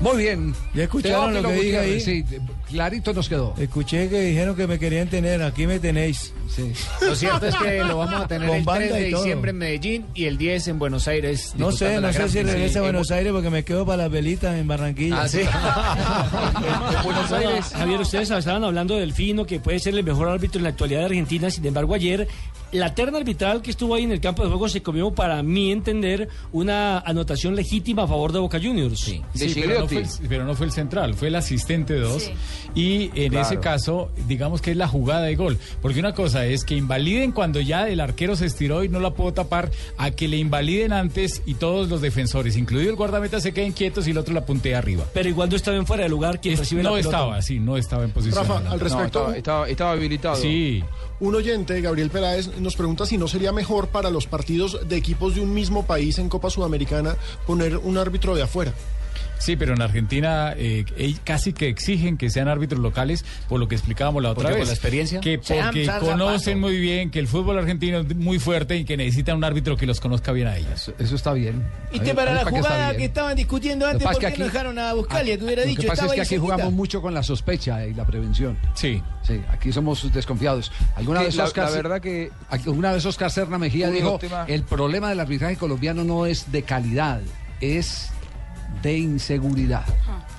Muy 0.00 0.16
bien. 0.16 0.54
¿Ya 0.74 0.84
escucharon 0.84 1.34
lo 1.34 1.42
que 1.42 1.52
dije 1.52 1.78
ahí? 1.78 2.00
Sí, 2.00 2.24
clarito 2.70 3.12
nos 3.12 3.28
quedó. 3.28 3.54
Escuché 3.58 4.08
que 4.08 4.20
dijeron 4.22 4.56
que 4.56 4.66
me 4.66 4.78
querían 4.78 5.08
tener, 5.08 5.42
aquí 5.42 5.66
me 5.66 5.78
tenéis. 5.78 6.32
Sí. 6.48 6.72
Lo 7.02 7.14
cierto 7.14 7.46
es 7.46 7.54
que 7.56 7.78
lo 7.84 7.98
vamos 7.98 8.22
a 8.22 8.26
tener 8.26 8.48
Con 8.48 8.56
el 8.58 8.64
3 8.64 8.66
banda 8.80 8.96
de 8.96 9.04
diciembre 9.04 9.50
en 9.50 9.58
Medellín 9.58 10.06
y 10.14 10.24
el 10.24 10.36
10 10.38 10.68
en 10.68 10.78
Buenos 10.78 11.06
Aires. 11.08 11.52
No 11.56 11.70
sé, 11.72 12.00
no 12.00 12.12
sé 12.12 12.28
si 12.28 12.42
regresa 12.42 12.78
a 12.80 12.82
Sí, 12.82 12.86
Buenos 12.86 13.10
Aires 13.10 13.32
porque 13.32 13.50
me 13.50 13.62
quedo 13.64 13.84
para 13.86 14.04
las 14.04 14.10
velitas 14.10 14.56
en 14.58 14.66
Barranquilla. 14.66 15.22
Ah, 15.22 15.28
sí. 15.28 15.40
En 16.96 17.02
Buenos 17.04 17.32
Aires. 17.32 17.66
Javier, 17.74 18.00
ustedes 18.00 18.30
estaban 18.30 18.64
hablando 18.64 18.96
del 18.96 19.12
Fino, 19.12 19.46
que 19.46 19.60
puede 19.60 19.78
ser 19.78 19.94
el 19.94 20.04
mejor 20.04 20.28
árbitro 20.28 20.58
en 20.58 20.64
la 20.64 20.70
actualidad 20.70 21.00
de 21.00 21.06
Argentina. 21.06 21.50
Sin 21.50 21.64
embargo, 21.66 21.94
ayer 21.94 22.26
la 22.72 22.94
terna 22.94 23.18
arbitral 23.18 23.62
que 23.62 23.70
estuvo 23.70 23.94
ahí 23.94 24.04
en 24.04 24.12
el 24.12 24.20
campo 24.20 24.42
de 24.42 24.48
juego 24.48 24.68
se 24.68 24.82
comió, 24.82 25.10
para 25.12 25.42
mí 25.42 25.72
entender, 25.72 26.28
una 26.52 26.98
anotación 27.00 27.54
legítima 27.56 28.04
a 28.04 28.06
favor 28.08 28.32
de 28.32 28.38
Boca 28.38 28.58
Juniors. 28.62 29.00
Sí, 29.00 29.22
Sí, 29.34 29.52
pero 29.60 29.80
no, 29.80 29.88
fue, 29.88 30.02
el- 30.02 30.08
pero 30.28 30.44
no 30.44 30.54
fue 30.54 30.66
el 30.66 30.72
central, 30.72 31.14
fue 31.14 31.28
el 31.28 31.36
asistente 31.36 31.94
de 31.94 32.00
dos. 32.00 32.30
Y 32.74 33.10
en 33.14 33.30
Claro. 33.32 33.46
ese 33.46 33.60
caso, 33.60 34.10
digamos 34.28 34.60
que 34.62 34.70
es 34.72 34.76
la 34.76 34.88
jugada 34.88 35.22
de 35.22 35.36
gol. 35.36 35.58
Porque 35.82 36.00
una 36.00 36.14
cosa 36.14 36.46
es 36.46 36.64
que 36.64 36.74
invaliden 36.76 37.32
cuando 37.32 37.60
ya 37.60 37.88
el 37.88 38.00
arquero 38.00 38.36
se 38.36 38.46
estiró 38.46 38.84
y 38.84 38.88
no 38.88 39.00
la 39.00 39.10
pudo 39.10 39.32
tapar, 39.32 39.70
a 39.98 40.10
que 40.10 40.28
le 40.28 40.36
invaliden 40.36 40.92
antes 40.92 41.42
y 41.46 41.54
todos 41.54 41.88
los 41.88 42.00
defensores, 42.00 42.56
incluido 42.56 42.90
el 42.90 42.96
guardameta, 42.96 43.40
se 43.40 43.52
queden 43.52 43.72
quietos 43.72 44.06
y 44.06 44.10
el 44.12 44.18
otro 44.18 44.34
la 44.34 44.44
puntea 44.44 44.78
arriba. 44.78 45.04
Pero 45.12 45.28
igual 45.28 45.48
no 45.50 45.56
estaba 45.56 45.76
en 45.76 45.86
fuera 45.86 46.04
de 46.04 46.08
lugar 46.08 46.40
quien 46.40 46.56
recibe 46.56 46.82
no 46.82 46.90
la 46.90 46.96
pelota. 46.96 47.16
estaba, 47.16 47.42
sí, 47.42 47.58
no 47.60 47.76
estaba 47.76 48.04
en 48.04 48.10
posición. 48.12 48.46
Rafa, 48.46 48.70
al 48.70 48.80
respecto. 48.80 49.32
estaba, 49.34 49.92
habilitado. 49.92 50.36
Sí. 50.36 50.82
Un 51.20 51.34
oyente, 51.34 51.80
Gabriel 51.82 52.08
Peláez, 52.10 52.48
nos 52.58 52.76
pregunta 52.76 53.04
si 53.04 53.18
no 53.18 53.28
sería 53.28 53.52
mejor 53.52 53.88
para 53.88 54.10
los 54.10 54.26
partidos 54.26 54.88
de 54.88 54.96
equipos 54.96 55.34
de 55.34 55.42
un 55.42 55.52
mismo 55.52 55.84
país 55.84 56.18
en 56.18 56.28
Copa 56.30 56.48
Sudamericana 56.50 57.16
poner 57.46 57.76
un 57.76 57.98
árbitro 57.98 58.34
de 58.34 58.42
afuera. 58.42 58.72
Sí, 59.40 59.56
pero 59.56 59.74
en 59.74 59.82
Argentina 59.82 60.54
eh, 60.56 60.84
casi 61.24 61.52
que 61.52 61.68
exigen 61.68 62.16
que 62.16 62.30
sean 62.30 62.46
árbitros 62.46 62.80
locales, 62.80 63.24
por 63.48 63.58
lo 63.58 63.66
que 63.66 63.74
explicábamos 63.74 64.22
la 64.22 64.30
otra 64.30 64.42
Porque 64.44 64.54
vez. 64.54 64.60
por 64.60 64.66
la 64.68 64.74
experiencia. 64.74 65.20
Que 65.20 65.40
Sean 65.42 65.66
porque 65.68 65.86
conocen 65.98 66.40
Zapato. 66.54 66.58
muy 66.58 66.78
bien 66.78 67.10
que 67.10 67.18
el 67.18 67.26
fútbol 67.26 67.58
argentino 67.58 68.00
es 68.00 68.14
muy 68.14 68.38
fuerte 68.38 68.76
y 68.76 68.84
que 68.84 68.96
necesitan 68.96 69.36
un 69.38 69.44
árbitro 69.44 69.76
que 69.76 69.86
los 69.86 69.98
conozca 69.98 70.30
bien 70.32 70.46
a 70.46 70.56
ellos. 70.56 70.92
Eso 70.98 71.16
está 71.16 71.32
bien. 71.32 71.64
Y 71.90 72.00
te 72.00 72.14
para 72.14 72.34
la 72.34 72.44
jugada 72.44 72.94
que 72.96 73.06
estaban 73.06 73.34
discutiendo 73.34 73.86
antes, 73.86 74.02
¿por 74.06 74.12
qué 74.14 74.20
que 74.20 74.26
no 74.26 74.34
aquí- 74.34 74.42
dejaron 74.42 74.78
a 74.78 74.92
Buscalia? 74.92 75.38
Que 75.38 75.44
hubiera 75.44 75.62
Lo 75.62 75.68
dicho, 75.68 75.80
que 75.82 75.88
pasa 75.88 76.04
es 76.06 76.12
que 76.12 76.20
aquí 76.20 76.28
cerquita. 76.28 76.54
jugamos 76.54 76.72
mucho 76.74 77.00
con 77.02 77.14
la 77.14 77.22
sospecha 77.22 77.86
y 77.86 77.94
la 77.94 78.04
prevención. 78.04 78.58
Sí. 78.74 79.02
Sí, 79.22 79.40
aquí 79.50 79.72
somos 79.72 80.12
desconfiados. 80.12 80.70
Alguna 80.96 81.22
vez 81.22 81.38
Oscar, 81.38 81.64
la 81.70 81.76
verdad 81.76 82.00
que- 82.00 82.30
alguna 82.50 82.92
vez 82.92 83.04
Oscar 83.06 83.30
Serna 83.30 83.58
Mejía 83.58 83.88
dijo, 83.90 84.18
el 84.48 84.62
problema 84.64 85.08
del 85.08 85.20
arbitraje 85.20 85.56
colombiano 85.56 86.04
no 86.04 86.26
es 86.26 86.52
de 86.52 86.62
calidad, 86.62 87.20
es 87.60 88.10
de 88.82 88.98
inseguridad. 88.98 89.84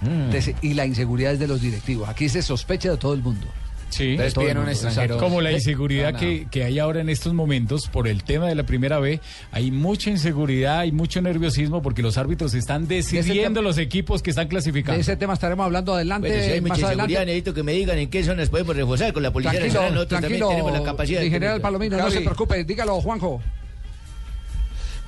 Mm. 0.02 0.32
De- 0.32 0.56
y 0.62 0.74
la 0.74 0.86
inseguridad 0.86 1.34
es 1.34 1.39
de 1.39 1.48
los 1.48 1.62
directivos. 1.62 2.10
Aquí 2.10 2.30
se 2.30 2.42
sospecha 2.42 2.92
de 2.92 2.98
todo 2.98 3.14
el 3.14 3.22
mundo. 3.22 3.48
Sí, 3.92 4.18
mundo. 4.18 5.18
Como 5.20 5.42
la 5.42 5.52
inseguridad 5.52 6.14
No, 6.14 6.14
no. 6.14 6.20
que, 6.20 6.48
que 6.50 6.64
hay 6.64 6.80
ahora 6.80 7.02
en 7.02 7.10
estos 7.10 7.34
momentos 7.34 7.88
por 7.88 8.08
el 8.08 8.24
tema 8.24 8.48
de 8.48 8.56
la 8.56 8.64
primera 8.64 9.00
B, 9.00 9.20
hay 9.52 9.70
mucha 9.70 10.10
inseguridad, 10.10 10.80
hay 10.80 10.94
mucho 10.94 11.22
nerviosismo 11.22 11.82
porque 11.82 12.02
los 12.02 12.18
árbitros 12.18 12.54
están 12.54 12.88
decidiendo 12.88 13.62
los 13.62 13.78
equipos 13.78 14.24
que 14.24 14.30
están 14.30 14.48
clasificando. 14.48 14.96
De 14.96 15.02
ese 15.02 15.18
tema 15.18 15.34
estaremos 15.34 15.66
hablando 15.66 15.94
adelante. 15.94 16.30
Bueno, 16.30 16.42
si 16.44 16.52
hay 16.52 16.62
más 16.62 16.70
mucha 16.72 16.88
adelante. 16.88 17.14
seguridad, 17.14 17.26
necesito 17.26 17.54
que 17.54 17.64
me 17.64 17.74
digan 17.74 17.98
en 17.98 18.10
qué 18.10 18.24
zonas 18.24 18.50
podemos 18.50 18.76
reforzar 18.78 19.12
con 19.12 19.24
la 19.24 19.32
Policía 19.34 19.52
Tranquilo, 19.60 19.74
Nacional. 19.74 19.94
Nosotros 19.94 20.20
tranquilo, 20.22 20.48
también 20.48 20.66
tenemos 20.66 20.80
la 20.86 20.92
capacidad 20.92 21.20
mi 21.20 21.26
de 21.26 21.32
general. 21.32 21.60
Palomino, 21.62 21.98
no 21.98 22.10
se 22.12 22.22
preocupe, 22.22 22.64
dígalo, 22.64 23.02
Juanjo. 23.02 23.42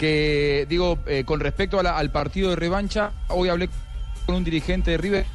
Que 0.03 0.65
digo, 0.67 0.99
eh, 1.07 1.23
con 1.25 1.39
respecto 1.39 1.79
a 1.79 1.83
la- 1.83 1.97
al 1.97 2.11
partido 2.11 2.49
de 2.49 2.57
revancha, 2.57 3.11
hoy 3.29 3.47
hablé 3.47 3.69
con 4.25 4.35
un 4.35 4.43
dirigente 4.43 4.91
de 4.91 4.97
River. 4.97 5.25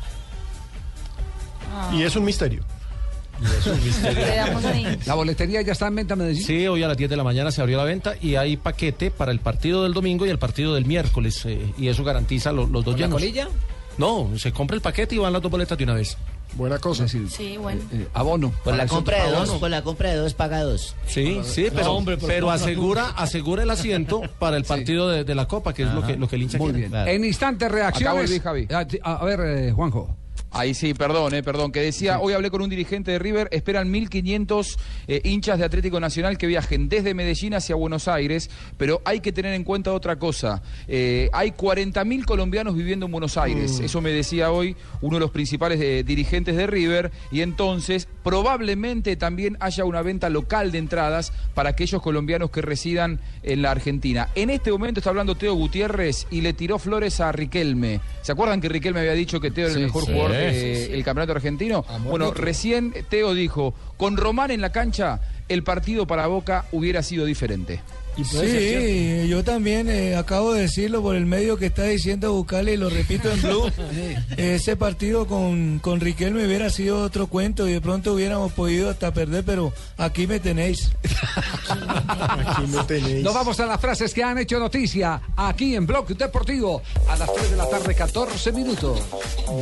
Y 1.95 2.03
es 2.03 2.15
un 2.17 2.25
misterio. 2.27 2.63
La 5.07 5.15
boletería 5.15 5.63
ya 5.63 5.73
está 5.73 5.87
en 5.87 5.95
venta 5.95 6.15
en 6.15 6.21
Medellín. 6.21 6.45
Sí, 6.45 6.67
hoy 6.67 6.83
a 6.83 6.89
las 6.89 6.97
10 6.97 7.09
de 7.09 7.17
la 7.17 7.25
mañana 7.25 7.51
se 7.51 7.61
abrió 7.63 7.79
la 7.79 7.85
venta 7.85 8.15
y 8.21 8.35
hay 8.35 8.57
paquete 8.59 9.11
para 9.11 9.33
el 9.33 9.41
partido 9.41 9.85
del 9.85 9.95
domingo 9.95 10.27
y 10.27 10.31
el 10.31 10.39
partido 10.39 10.75
del 10.75 10.85
miércoles. 10.85 11.43
eh, 11.47 11.73
y 11.79 11.89
eso 11.89 12.05
garantiza 12.05 12.53
lo- 12.53 12.67
los 12.67 12.85
dos 12.85 12.95
¿Con 12.95 13.01
la 13.01 13.07
llenos. 13.07 13.21
colilla? 13.21 13.49
No, 13.97 14.31
se 14.37 14.53
compra 14.53 14.75
el 14.77 14.83
paquete 14.83 15.15
y 15.15 15.19
van 15.19 15.33
las 15.33 15.41
dos 15.41 15.51
boletas 15.51 15.79
de 15.79 15.85
una 15.85 15.95
vez. 15.95 16.17
Buena 16.55 16.79
cosa. 16.79 17.07
Sí, 17.09 17.57
bueno. 17.61 17.83
Eh, 17.93 18.09
abono. 18.15 18.53
Por 18.65 18.75
la 18.77 18.87
compra 18.87 19.25
de 19.25 19.31
dos, 19.33 19.51
por 19.51 19.71
la 19.71 19.83
compra 19.83 20.11
de 20.11 20.17
dos 20.17 20.35
paga 20.35 20.63
dos. 20.63 20.97
Sí, 21.07 21.41
sí, 21.45 21.69
pero, 21.73 21.85
No, 21.85 21.93
hombre, 21.93 22.17
pero 22.19 22.51
asegura, 22.51 23.11
asegura 23.11 23.63
el 23.63 23.71
asiento 23.71 24.23
para 24.39 24.57
el 24.57 24.65
partido 24.65 25.09
de, 25.09 25.25
de 25.25 25.35
la 25.35 25.47
Copa, 25.47 25.73
que 25.75 25.85
es 25.85 25.93
lo 25.93 26.05
que, 26.07 26.17
lo 26.17 26.27
que 26.29 26.37
el 26.37 26.43
hincha 26.43 26.59
Muy 26.59 26.73
quiere. 26.73 26.89
bien. 26.89 27.09
En 27.09 27.25
instantes, 27.25 27.71
reacciones. 27.71 28.41
Javi. 28.43 28.67
A, 29.03 29.13
a 29.15 29.25
ver, 29.25 29.41
eh, 29.41 29.73
Juanjo. 29.73 30.17
Ahí 30.51 30.73
sí, 30.73 30.95
perdón, 30.95 31.35
eh, 31.35 31.43
perdón, 31.43 31.73
que 31.73 31.81
decía, 31.81 32.21
hoy 32.21 32.33
hablé 32.33 32.51
con 32.51 32.63
un 32.63 32.71
dirigente 32.71 33.11
de 33.11 33.19
River, 33.19 33.49
esperan 33.53 33.93
1.500 33.93 34.77
eh, 35.07 35.21
hinchas 35.25 35.59
de 35.59 35.65
Atlético 35.67 36.01
Nacional 36.01 36.39
que 36.39 36.47
viajen 36.47 36.89
desde 36.89 37.13
Medellín 37.13 37.53
hacia 37.55 37.75
Buenos 37.75 38.09
Aires, 38.09 38.49
pero 38.79 39.03
hay 39.05 39.21
que 39.21 39.31
tener 39.31 39.53
en 39.53 39.63
cuenta 39.63 39.93
otra 39.93 40.17
cosa, 40.19 40.63
eh, 40.87 41.29
hay 41.35 41.51
40.000 41.51 42.25
colombianos 42.25 42.75
viviendo 42.75 43.07
en 43.07 43.13
Buenos 43.13 43.37
Aires, 43.37 43.79
eso 43.81 44.01
me 44.01 44.11
decía 44.11 44.51
hoy 44.51 44.75
uno 45.03 45.17
de 45.17 45.21
los 45.21 45.31
principales 45.31 45.81
eh, 45.83 46.03
dirigentes 46.05 46.57
de 46.57 46.67
River, 46.67 47.13
y 47.31 47.43
entonces 47.43 48.09
probablemente 48.23 49.17
también 49.17 49.57
haya 49.61 49.85
una 49.85 50.01
venta 50.01 50.31
local 50.31 50.73
de 50.73 50.79
entradas 50.79 51.33
para 51.55 51.71
aquellos 51.71 52.01
colombianos 52.01 52.51
que 52.51 52.63
residan 52.63 53.21
en 53.43 53.61
la 53.63 53.71
Argentina. 53.71 54.29
En 54.35 54.49
este 54.49 54.71
momento 54.73 55.01
está 55.01 55.11
hablando 55.11 55.35
Teo 55.35 55.55
Gutiérrez 55.55 56.27
y 56.31 56.41
le 56.41 56.53
tiró 56.55 56.79
flores 56.79 57.21
a 57.21 57.33
Riquelme. 57.33 58.01
¿Se 58.23 58.33
acuerdan 58.33 58.61
que 58.61 58.69
Riquelme 58.69 59.01
había 59.01 59.13
dicho 59.13 59.41
que 59.41 59.51
Teo 59.51 59.67
era 59.67 59.75
Sí, 59.75 59.81
el 59.81 59.87
mejor 59.87 60.05
sí. 60.07 60.13
jugador 60.13 60.38
Sí, 60.39 60.87
sí. 60.87 61.03
campeonato 61.03 61.33
argentino? 61.33 61.85
Amor 61.89 62.11
bueno, 62.11 62.31
recién 62.33 62.95
Teo 63.09 63.35
dijo, 63.35 63.75
con 63.97 64.17
Román 64.17 64.51
en 64.51 64.61
la 64.61 64.73
cancha, 64.73 65.21
el 65.49 65.63
partido 65.63 66.07
para 66.07 66.27
Boca 66.27 66.67
hubiera 66.73 67.03
sido 67.03 67.25
diferente. 67.25 67.81
Sí, 68.25 69.29
yo 69.29 69.45
también 69.45 69.89
eh, 69.89 70.17
acabo 70.17 70.53
de 70.53 70.63
decirlo 70.63 71.03
por 71.03 71.15
el 71.15 71.27
medio 71.27 71.57
que 71.57 71.67
está 71.67 71.85
diciendo 71.85 72.33
Bucale 72.33 72.75
y 72.75 72.77
lo 72.77 72.91
repito 72.91 73.31
en 73.31 73.43
Blue. 73.43 73.71
Ese 74.37 74.77
partido 74.77 75.27
con, 75.27 75.79
con 75.79 76.01
Riquelme 76.01 76.45
hubiera 76.45 76.71
sido 76.71 77.03
otro 77.03 77.29
cuento 77.29 77.69
y 77.69 77.73
de 77.73 77.81
pronto 77.81 78.15
hubiéramos 78.15 78.53
podido 78.53 78.91
hasta 78.91 79.13
perder, 79.13 79.45
pero 79.45 79.73
aquí 79.97 80.27
me 80.27 80.41
tenéis. 80.41 80.91
Aquí 81.69 82.67
me 82.67 82.83
tenéis. 82.85 83.25
Nos 83.25 83.35
vamos 83.35 83.59
a 83.61 83.67
las 83.67 83.81
frases 83.81 84.13
que 84.13 84.23
han 84.23 84.39
hecho 84.39 84.59
noticia 84.59 85.21
aquí 85.37 85.75
en 85.75 85.87
Blog 85.87 86.09
Deportivo 86.09 86.83
a 87.09 87.17
las 87.17 87.33
3 87.33 87.51
de 87.53 87.57
la 87.57 87.69
tarde, 87.69 87.95
14 87.95 88.53
minutos. 88.53 89.01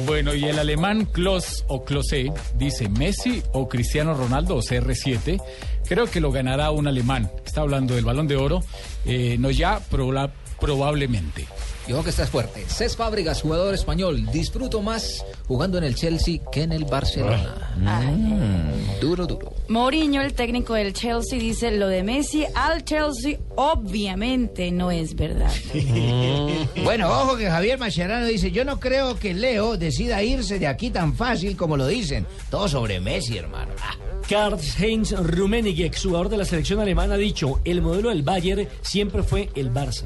Bueno, 0.06 0.34
y 0.34 0.44
el 0.44 0.58
alemán 0.58 1.06
Klos 1.06 1.64
o 1.68 1.84
Klose 1.84 2.32
dice 2.56 2.88
Messi 2.88 3.42
o 3.52 3.68
Cristiano 3.68 4.14
Ronaldo 4.14 4.56
o 4.56 4.62
CR7. 4.62 5.40
Creo 5.88 6.06
que 6.10 6.20
lo 6.20 6.32
ganará 6.32 6.70
un 6.70 6.86
alemán. 6.88 7.30
Está 7.44 7.60
hablando 7.62 7.94
del 7.94 8.04
balón 8.04 8.26
de 8.28 8.36
oro. 8.36 8.62
Eh, 9.04 9.36
no 9.38 9.50
ya, 9.50 9.80
proba- 9.90 10.30
probablemente. 10.60 11.46
Y 11.88 11.92
ojo 11.92 12.02
que 12.02 12.10
estás 12.10 12.30
fuerte. 12.30 12.64
Cés 12.68 12.96
Fábregas, 12.96 13.42
jugador 13.42 13.72
español. 13.72 14.26
Disfruto 14.32 14.82
más 14.82 15.24
jugando 15.46 15.78
en 15.78 15.84
el 15.84 15.94
Chelsea 15.94 16.40
que 16.50 16.62
en 16.62 16.72
el 16.72 16.84
Barcelona. 16.84 17.72
Mm, 17.76 19.00
duro, 19.00 19.26
duro. 19.26 19.54
Mourinho, 19.68 20.20
el 20.20 20.34
técnico 20.34 20.74
del 20.74 20.92
Chelsea, 20.92 21.38
dice 21.38 21.70
lo 21.70 21.86
de 21.86 22.02
Messi 22.02 22.44
al 22.54 22.84
Chelsea 22.84 23.38
obviamente 23.54 24.70
no 24.70 24.90
es 24.90 25.14
verdad. 25.14 25.50
Bueno, 26.82 27.08
ojo 27.08 27.36
que 27.36 27.48
Javier 27.50 27.78
Mascherano 27.78 28.26
dice, 28.26 28.50
yo 28.50 28.64
no 28.64 28.78
creo 28.80 29.18
que 29.18 29.34
Leo 29.34 29.76
decida 29.76 30.22
irse 30.22 30.58
de 30.58 30.66
aquí 30.66 30.90
tan 30.90 31.14
fácil 31.14 31.56
como 31.56 31.76
lo 31.76 31.86
dicen. 31.86 32.26
Todo 32.50 32.68
sobre 32.68 33.00
Messi, 33.00 33.38
hermano. 33.38 33.72
Ah. 33.80 33.96
Karl-Heinz 34.28 35.12
Rummenigge, 35.12 35.86
exjugador 35.86 36.28
de 36.28 36.36
la 36.36 36.44
selección 36.44 36.80
alemana, 36.80 37.14
ha 37.14 37.18
dicho, 37.18 37.60
el 37.64 37.80
modelo 37.80 38.08
del 38.08 38.22
Bayern 38.22 38.66
siempre 38.82 39.22
fue 39.22 39.50
el 39.54 39.72
Barça. 39.72 40.04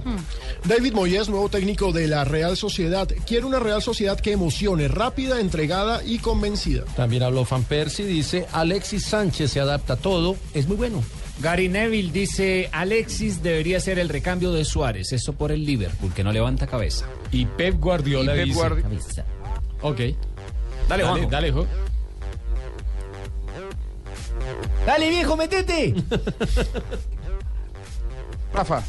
David 0.64 0.92
Moyes, 0.92 1.28
nuevo 1.28 1.48
técnico 1.48 1.69
de 1.70 2.06
la 2.08 2.24
Real 2.24 2.56
Sociedad, 2.56 3.08
quiere 3.26 3.46
una 3.46 3.58
Real 3.60 3.80
Sociedad 3.80 4.18
que 4.18 4.32
emocione, 4.32 4.88
rápida, 4.88 5.40
entregada 5.40 6.02
y 6.04 6.18
convencida. 6.18 6.84
También 6.96 7.22
habló 7.22 7.44
Fan 7.44 7.62
Persie, 7.64 8.04
dice 8.04 8.46
Alexis 8.52 9.04
Sánchez 9.06 9.52
se 9.52 9.60
adapta 9.60 9.92
a 9.94 9.96
todo, 9.96 10.36
es 10.52 10.66
muy 10.66 10.76
bueno. 10.76 11.02
Gary 11.40 11.68
Neville 11.68 12.12
dice, 12.12 12.68
Alexis 12.72 13.42
debería 13.42 13.78
ser 13.80 13.98
el 13.98 14.08
recambio 14.08 14.52
de 14.52 14.64
Suárez, 14.64 15.12
eso 15.12 15.32
por 15.32 15.52
el 15.52 15.64
Liverpool, 15.64 16.12
que 16.12 16.24
no 16.24 16.32
levanta 16.32 16.66
cabeza. 16.66 17.06
Y 17.32 17.46
Pep 17.46 17.78
Guardiola 17.80 18.34
Y 18.34 18.38
Pep 18.38 18.44
dice... 18.46 18.60
Guardi- 18.60 19.24
Ok. 19.82 19.98
Dale, 19.98 20.16
dale, 20.88 21.04
Juanjo. 21.04 21.30
dale, 21.30 21.52
Jo. 21.52 21.66
Dale, 24.84 25.08
viejo, 25.08 25.36
metete. 25.36 25.94
Rafa. 28.52 28.82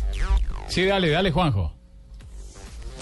Sí, 0.68 0.84
dale, 0.86 1.10
dale, 1.10 1.32
Juanjo. 1.32 1.74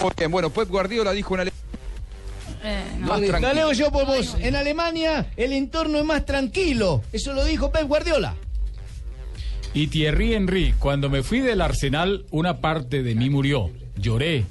Muy 0.00 0.10
bien, 0.16 0.30
bueno, 0.30 0.50
Pep 0.50 0.68
Guardiola 0.68 1.12
dijo 1.12 1.34
una... 1.34 1.44
Más 1.44 3.20
No 3.20 3.26
tranquilo. 3.26 3.54
leo 3.54 3.72
yo 3.72 3.90
por 3.90 4.06
vos. 4.06 4.36
En 4.40 4.54
Alemania 4.54 5.30
el 5.36 5.52
entorno 5.52 5.98
es 5.98 6.04
más 6.04 6.24
tranquilo. 6.26 7.02
Eso 7.12 7.32
lo 7.32 7.44
dijo 7.44 7.70
Pep 7.70 7.86
Guardiola. 7.86 8.34
Y 9.72 9.86
Thierry 9.86 10.34
Henry, 10.34 10.74
cuando 10.78 11.08
me 11.08 11.22
fui 11.22 11.40
del 11.40 11.60
Arsenal, 11.60 12.24
una 12.30 12.60
parte 12.60 13.02
de 13.02 13.14
mí 13.14 13.30
murió. 13.30 13.70
Lloré. 13.96 14.44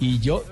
Y 0.00 0.18
yo 0.20 0.44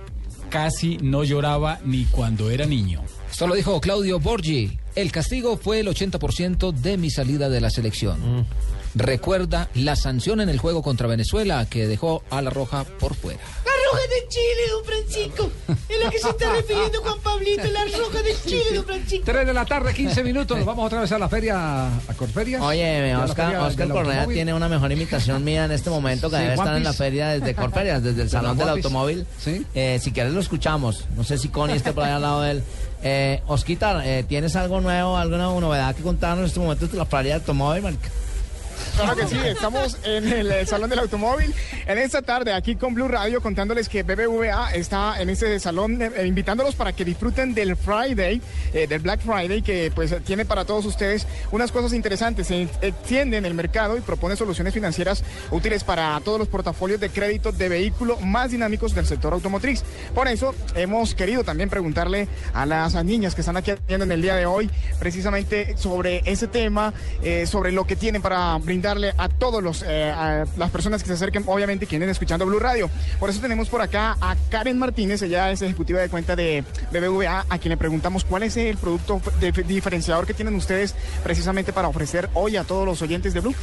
casi 0.50 0.98
no 0.98 1.24
lloraba 1.24 1.80
ni 1.84 2.04
cuando 2.04 2.50
era 2.50 2.66
niño. 2.66 3.02
Esto 3.30 3.46
lo 3.46 3.54
dijo 3.54 3.80
Claudio 3.80 4.20
Borgi. 4.20 4.78
El 4.94 5.12
castigo 5.12 5.56
fue 5.56 5.80
el 5.80 5.88
80% 5.88 6.72
de 6.72 6.96
mi 6.98 7.10
salida 7.10 7.48
de 7.48 7.60
la 7.60 7.70
selección. 7.70 8.46
Recuerda 8.94 9.68
la 9.74 9.96
sanción 9.96 10.40
en 10.40 10.48
el 10.48 10.58
juego 10.58 10.82
contra 10.82 11.06
Venezuela 11.06 11.66
que 11.68 11.86
dejó 11.86 12.22
a 12.30 12.40
la 12.42 12.50
Roja 12.50 12.84
por 12.84 13.14
fuera. 13.14 13.40
La 13.86 13.92
roja 13.92 14.08
de 14.08 14.28
Chile, 14.28 14.62
don 14.70 14.84
Francisco. 14.84 15.50
Es 15.88 16.04
lo 16.04 16.10
que 16.10 16.18
se 16.18 16.28
está 16.30 16.52
refiriendo 16.52 17.00
Juan 17.02 17.18
Pablito, 17.20 17.62
la 17.70 17.84
roja 17.84 18.22
de 18.22 18.34
Chile, 18.44 18.64
don 18.74 18.84
Francisco. 18.84 19.24
3 19.24 19.46
de 19.46 19.54
la 19.54 19.64
tarde, 19.64 19.94
15 19.94 20.22
minutos. 20.24 20.56
Nos 20.56 20.66
vamos 20.66 20.86
otra 20.86 21.00
vez 21.02 21.12
a 21.12 21.18
la 21.18 21.28
feria, 21.28 21.86
a 21.86 22.14
Corferias. 22.16 22.62
Oye, 22.62 23.12
la 23.12 23.24
Oscar, 23.24 23.46
feria 23.46 23.62
Oscar 23.64 23.88
Correa 23.88 24.26
tiene 24.26 24.54
una 24.54 24.68
mejor 24.68 24.90
imitación 24.90 25.44
mía 25.44 25.64
en 25.66 25.72
este 25.72 25.90
momento 25.90 26.28
que 26.30 26.36
Sí, 26.36 26.42
debe 26.42 26.54
estar 26.54 26.76
en 26.76 26.84
la 26.84 26.92
feria 26.92 27.28
desde 27.28 27.54
Corferias, 27.54 28.02
desde 28.02 28.22
el 28.22 28.28
De 28.28 28.34
la 28.34 28.40
Salón 28.40 28.58
del. 28.58 28.68
Automóvil. 28.68 29.26
Eh, 29.74 30.00
si 30.02 30.10
quieres 30.12 30.32
lo 30.32 30.40
escuchamos. 30.40 31.04
No 31.16 31.24
sé 31.24 31.38
si 31.38 31.48
Connie 31.48 31.76
esté 31.76 31.92
por 31.92 32.04
ahí 32.04 32.12
al 32.12 32.22
lado 32.22 32.42
de 32.42 32.50
él. 32.52 32.62
Eh, 33.02 33.42
Osquitar, 33.46 34.02
eh, 34.04 34.24
¿tienes 34.26 34.56
algo 34.56 34.80
nuevo, 34.80 35.16
alguna 35.16 35.44
novedad 35.44 35.94
que 35.94 36.02
contarnos 36.02 36.40
en 36.40 36.46
este 36.46 36.60
momento 36.60 36.88
de 36.88 36.96
la 36.96 37.06
feria 37.06 37.34
del 37.34 37.42
automóvil? 37.42 37.96
Claro 38.96 39.14
que 39.14 39.26
sí, 39.26 39.36
estamos 39.44 39.98
en 40.04 40.26
el, 40.32 40.50
eh, 40.50 40.64
Salón 40.64 40.88
del 40.88 41.00
Automóvil 41.00 41.54
en 41.86 41.98
esta 41.98 42.22
tarde 42.22 42.54
aquí 42.54 42.76
con 42.76 42.94
Blue 42.94 43.08
Radio 43.08 43.42
contándoles 43.42 43.90
que 43.90 44.02
BBVA 44.02 44.70
está 44.72 45.20
en 45.20 45.28
este 45.28 45.60
salón 45.60 46.00
eh, 46.00 46.26
invitándolos 46.26 46.74
para 46.74 46.94
que 46.94 47.04
disfruten 47.04 47.52
del 47.52 47.76
Friday, 47.76 48.40
eh, 48.72 48.86
del 48.86 49.00
Black 49.00 49.20
Friday 49.20 49.60
que 49.60 49.92
pues 49.94 50.14
tiene 50.24 50.46
para 50.46 50.64
todos 50.64 50.86
ustedes 50.86 51.26
unas 51.52 51.72
cosas 51.72 51.92
interesantes. 51.92 52.46
Se 52.46 52.62
extiende 52.80 53.36
en 53.36 53.44
el 53.44 53.52
mercado 53.52 53.98
y 53.98 54.00
propone 54.00 54.34
soluciones 54.34 54.72
financieras 54.72 55.22
útiles 55.50 55.84
para 55.84 56.18
todos 56.24 56.38
los 56.38 56.48
portafolios 56.48 56.98
de 56.98 57.10
crédito 57.10 57.52
de 57.52 57.68
vehículo 57.68 58.18
más 58.20 58.50
dinámicos 58.50 58.94
del 58.94 59.06
sector 59.06 59.34
automotriz. 59.34 59.84
Por 60.14 60.26
eso 60.26 60.54
hemos 60.74 61.14
querido 61.14 61.44
también 61.44 61.68
preguntarle 61.68 62.28
a 62.54 62.64
las 62.64 62.94
niñas 63.04 63.34
que 63.34 63.42
están 63.42 63.58
aquí 63.58 63.72
atendiendo 63.72 64.06
en 64.06 64.12
el 64.12 64.22
día 64.22 64.36
de 64.36 64.46
hoy 64.46 64.70
precisamente 64.98 65.76
sobre 65.76 66.22
ese 66.24 66.48
tema, 66.48 66.94
eh, 67.22 67.46
sobre 67.46 67.72
lo 67.72 67.86
que 67.86 67.96
tienen 67.96 68.22
para 68.22 68.58
brindarle 68.86 69.14
a 69.18 69.28
todos 69.28 69.62
los 69.62 69.84
eh, 69.84 70.14
las 70.56 70.70
personas 70.70 71.02
que 71.02 71.08
se 71.08 71.14
acerquen, 71.14 71.42
obviamente 71.46 71.86
quienes 71.86 72.08
escuchando 72.08 72.46
Blue 72.46 72.60
Radio. 72.60 72.88
Por 73.18 73.28
eso 73.30 73.40
tenemos 73.40 73.68
por 73.68 73.82
acá 73.82 74.16
a 74.20 74.36
Karen 74.48 74.78
Martínez, 74.78 75.22
ella 75.22 75.50
es 75.50 75.60
ejecutiva 75.60 76.00
de 76.00 76.08
cuenta 76.08 76.36
de 76.36 76.62
BBVA, 76.92 77.46
a 77.48 77.58
quien 77.58 77.70
le 77.70 77.76
preguntamos 77.76 78.24
cuál 78.24 78.44
es 78.44 78.56
el 78.56 78.76
producto 78.76 79.20
diferenciador 79.66 80.24
que 80.24 80.34
tienen 80.34 80.54
ustedes 80.54 80.94
precisamente 81.24 81.72
para 81.72 81.88
ofrecer 81.88 82.30
hoy 82.34 82.56
a 82.56 82.62
todos 82.62 82.86
los 82.86 83.02
oyentes 83.02 83.34
de 83.34 83.40
Blue. 83.40 83.54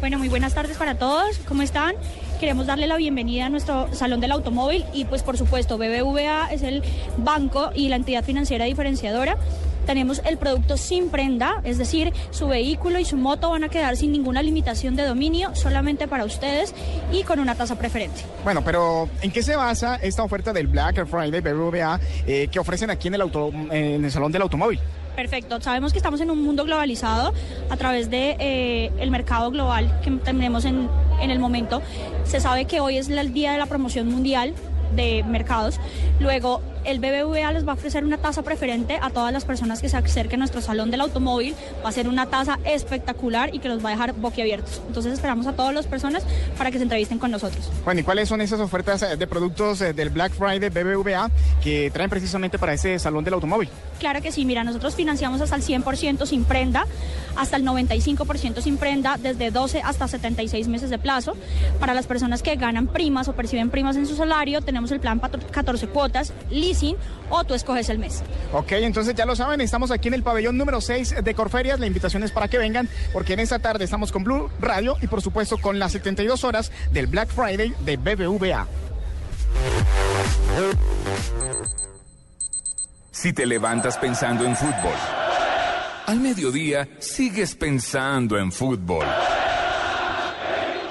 Bueno, 0.00 0.18
muy 0.18 0.28
buenas 0.28 0.54
tardes 0.54 0.76
para 0.76 0.96
todos. 0.96 1.38
¿Cómo 1.46 1.62
están? 1.62 1.94
Queremos 2.40 2.66
darle 2.66 2.88
la 2.88 2.96
bienvenida 2.96 3.46
a 3.46 3.48
nuestro 3.50 3.94
Salón 3.94 4.20
del 4.20 4.32
Automóvil 4.32 4.84
y 4.92 5.04
pues 5.04 5.22
por 5.22 5.38
supuesto 5.38 5.78
BBVA 5.78 6.48
es 6.52 6.62
el 6.62 6.82
banco 7.18 7.70
y 7.76 7.88
la 7.88 7.96
entidad 7.96 8.24
financiera 8.24 8.64
diferenciadora. 8.64 9.38
Tenemos 9.86 10.22
el 10.24 10.38
producto 10.38 10.76
sin 10.76 11.10
prenda, 11.10 11.60
es 11.64 11.78
decir, 11.78 12.12
su 12.30 12.48
vehículo 12.48 12.98
y 12.98 13.04
su 13.04 13.16
moto 13.16 13.50
van 13.50 13.64
a 13.64 13.68
quedar 13.68 13.96
sin 13.96 14.12
ninguna 14.12 14.42
limitación 14.42 14.96
de 14.96 15.04
dominio, 15.04 15.54
solamente 15.54 16.08
para 16.08 16.24
ustedes 16.24 16.74
y 17.12 17.22
con 17.22 17.40
una 17.40 17.54
tasa 17.54 17.76
preferente. 17.76 18.22
Bueno, 18.44 18.62
pero 18.64 19.08
¿en 19.22 19.30
qué 19.30 19.42
se 19.42 19.56
basa 19.56 19.96
esta 19.96 20.22
oferta 20.22 20.52
del 20.52 20.66
Black 20.66 21.06
Friday 21.06 21.40
BBVA 21.40 22.00
eh, 22.26 22.48
que 22.50 22.58
ofrecen 22.58 22.90
aquí 22.90 23.08
en 23.08 23.14
el, 23.14 23.20
auto, 23.20 23.50
en 23.70 24.04
el 24.04 24.10
Salón 24.10 24.32
del 24.32 24.42
Automóvil? 24.42 24.80
Perfecto. 25.14 25.60
Sabemos 25.60 25.92
que 25.92 25.98
estamos 25.98 26.20
en 26.20 26.30
un 26.30 26.42
mundo 26.42 26.64
globalizado 26.64 27.32
a 27.70 27.76
través 27.76 28.10
de 28.10 28.36
eh, 28.40 28.90
el 28.98 29.10
mercado 29.10 29.50
global 29.50 30.00
que 30.02 30.10
tenemos 30.10 30.64
en, 30.64 30.88
en 31.20 31.30
el 31.30 31.38
momento. 31.38 31.82
Se 32.24 32.40
sabe 32.40 32.64
que 32.64 32.80
hoy 32.80 32.96
es 32.96 33.08
el 33.08 33.32
día 33.32 33.52
de 33.52 33.58
la 33.58 33.66
promoción 33.66 34.08
mundial 34.08 34.54
de 34.96 35.22
mercados. 35.24 35.78
Luego, 36.20 36.60
el 36.84 36.98
BBVA 36.98 37.52
les 37.52 37.66
va 37.66 37.72
a 37.72 37.74
ofrecer 37.74 38.04
una 38.04 38.18
tasa 38.18 38.42
preferente 38.42 38.98
a 39.00 39.10
todas 39.10 39.32
las 39.32 39.44
personas 39.44 39.80
que 39.80 39.88
se 39.88 39.96
acerquen 39.96 40.40
a 40.40 40.42
nuestro 40.44 40.60
salón 40.60 40.90
del 40.90 41.00
automóvil. 41.00 41.54
Va 41.84 41.88
a 41.88 41.92
ser 41.92 42.08
una 42.08 42.26
tasa 42.26 42.58
espectacular 42.64 43.54
y 43.54 43.58
que 43.58 43.68
los 43.68 43.84
va 43.84 43.88
a 43.88 43.92
dejar 43.92 44.12
boquiabiertos. 44.14 44.82
Entonces, 44.86 45.12
esperamos 45.12 45.46
a 45.46 45.54
todas 45.54 45.74
las 45.74 45.86
personas 45.86 46.24
para 46.58 46.70
que 46.70 46.78
se 46.78 46.84
entrevisten 46.84 47.18
con 47.18 47.30
nosotros. 47.30 47.70
Bueno, 47.84 48.00
¿y 48.00 48.04
cuáles 48.04 48.28
son 48.28 48.40
esas 48.40 48.60
ofertas 48.60 49.02
eh, 49.02 49.16
de 49.16 49.26
productos 49.26 49.80
eh, 49.80 49.92
del 49.92 50.10
Black 50.10 50.32
Friday 50.32 50.68
BBVA 50.68 51.30
que 51.62 51.90
traen 51.90 52.10
precisamente 52.10 52.58
para 52.58 52.74
ese 52.74 52.98
Salón 52.98 53.24
del 53.24 53.34
Automóvil? 53.34 53.68
Claro 53.98 54.20
que 54.20 54.32
sí, 54.32 54.44
mira, 54.44 54.64
nosotros 54.64 54.94
financiamos 54.94 55.40
hasta 55.40 55.56
el 55.56 55.62
100% 55.62 56.26
sin 56.26 56.44
prenda, 56.44 56.86
hasta 57.36 57.56
el 57.56 57.64
95% 57.64 58.60
sin 58.60 58.76
prenda, 58.76 59.16
desde 59.16 59.50
12 59.50 59.80
hasta 59.82 60.08
76 60.08 60.68
meses 60.68 60.90
de 60.90 60.98
plazo. 60.98 61.36
Para 61.80 61.94
las 61.94 62.06
personas 62.06 62.42
que 62.42 62.56
ganan 62.56 62.86
primas 62.86 63.28
o 63.28 63.32
perciben 63.34 63.70
primas 63.70 63.96
en 63.96 64.06
su 64.06 64.16
salario, 64.16 64.60
tenemos 64.60 64.90
el 64.90 65.00
plan 65.00 65.20
14 65.20 65.86
cuotas, 65.88 66.32
leasing, 66.74 66.96
o 67.30 67.44
tú 67.44 67.54
escoges 67.54 67.88
el 67.88 67.98
mes. 67.98 68.22
Ok, 68.52 68.72
entonces 68.72 69.14
ya 69.14 69.24
lo 69.24 69.36
saben, 69.36 69.60
estamos 69.60 69.90
aquí 69.90 70.08
en 70.08 70.14
el 70.14 70.22
pabellón 70.22 70.56
número 70.56 70.80
6 70.80 71.16
de 71.22 71.34
Corferias. 71.34 71.80
La 71.80 71.86
invitación 71.86 72.22
es 72.22 72.32
para 72.32 72.48
que 72.48 72.58
vengan, 72.58 72.88
porque 73.12 73.34
en 73.34 73.40
esta 73.40 73.58
tarde 73.58 73.84
estamos 73.84 74.12
con 74.12 74.24
Blue 74.24 74.50
Radio 74.60 74.96
y 75.00 75.06
por 75.06 75.22
supuesto 75.22 75.58
con 75.58 75.78
las 75.78 75.92
72 75.92 76.44
horas 76.44 76.72
del 76.92 77.06
Black 77.06 77.28
Friday 77.28 77.74
de 77.80 77.96
BBVA. 77.96 78.66
Si 83.10 83.32
te 83.32 83.46
levantas 83.46 83.96
pensando 83.96 84.44
en 84.44 84.56
fútbol, 84.56 84.94
al 86.06 86.20
mediodía 86.20 86.88
sigues 86.98 87.54
pensando 87.54 88.36
en 88.38 88.52
fútbol. 88.52 89.06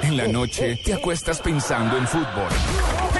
En 0.01 0.17
la 0.17 0.27
noche 0.27 0.79
te 0.83 0.93
acuestas 0.93 1.39
pensando 1.39 1.97
en 1.97 2.07
fútbol. 2.07 2.49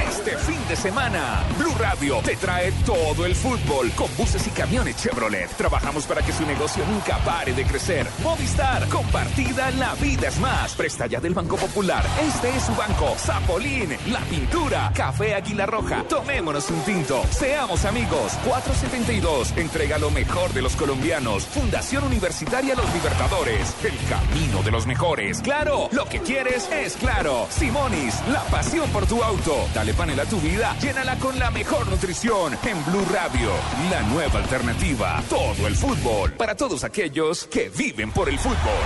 Este 0.06 0.38
fin 0.38 0.63
semana, 0.76 1.44
Blue 1.58 1.74
Radio 1.78 2.20
te 2.24 2.36
trae 2.36 2.72
todo 2.86 3.26
el 3.26 3.36
fútbol 3.36 3.92
con 3.92 4.08
buses 4.18 4.46
y 4.48 4.50
camiones 4.52 4.96
Chevrolet. 4.98 5.50
Trabajamos 5.58 6.06
para 6.06 6.22
que 6.22 6.32
su 6.32 6.46
negocio 6.46 6.84
nunca 6.86 7.18
pare 7.20 7.54
de 7.54 7.64
crecer. 7.66 8.08
Movistar, 8.24 8.88
compartida, 8.90 9.72
la 9.72 9.94
vida 9.96 10.28
es 10.28 10.40
más. 10.40 10.74
Presta 10.76 11.08
ya 11.08 11.20
del 11.20 11.34
Banco 11.34 11.58
Popular. 11.58 12.04
Este 12.22 12.50
es 12.56 12.64
su 12.64 12.76
banco. 12.76 13.16
Zapolín, 13.18 13.90
la 14.08 14.20
pintura, 14.22 14.92
Café 14.96 15.36
Águila 15.36 15.66
Roja. 15.66 16.04
Tomémonos 16.08 16.70
un 16.70 16.82
tinto. 16.82 17.24
Seamos 17.32 17.86
amigos. 17.86 18.34
472. 18.46 19.54
Entrega 19.58 19.98
lo 19.98 20.12
mejor 20.12 20.54
de 20.54 20.62
los 20.62 20.76
colombianos. 20.76 21.46
Fundación 21.46 22.04
Universitaria 22.04 22.76
Los 22.76 22.94
Libertadores. 22.94 23.76
El 23.84 23.98
camino 24.10 24.64
de 24.64 24.72
los 24.72 24.86
mejores. 24.86 25.42
Claro, 25.42 25.90
lo 25.92 26.06
que 26.06 26.20
quieres 26.20 26.70
es 26.72 26.96
claro. 26.96 27.48
Simonis, 27.50 28.16
la 28.30 28.44
pasión 28.44 28.90
por 28.92 29.06
tu 29.06 29.24
auto. 29.24 29.68
Dale 29.74 29.94
panel 29.94 30.20
a 30.20 30.26
tu 30.26 30.40
vida, 30.40 30.63
llénala 30.80 31.18
con 31.20 31.38
la 31.38 31.52
mejor 31.52 31.88
nutrición 31.88 32.58
en 32.64 32.86
Blue 32.86 33.06
Radio, 33.12 33.52
la 33.92 34.02
nueva 34.04 34.40
alternativa. 34.40 35.22
Todo 35.30 35.68
el 35.68 35.76
fútbol 35.76 36.32
para 36.34 36.56
todos 36.56 36.84
aquellos 36.84 37.46
que 37.48 37.70
viven 37.70 38.12
por 38.12 38.30
el 38.30 38.40
fútbol. 38.40 38.84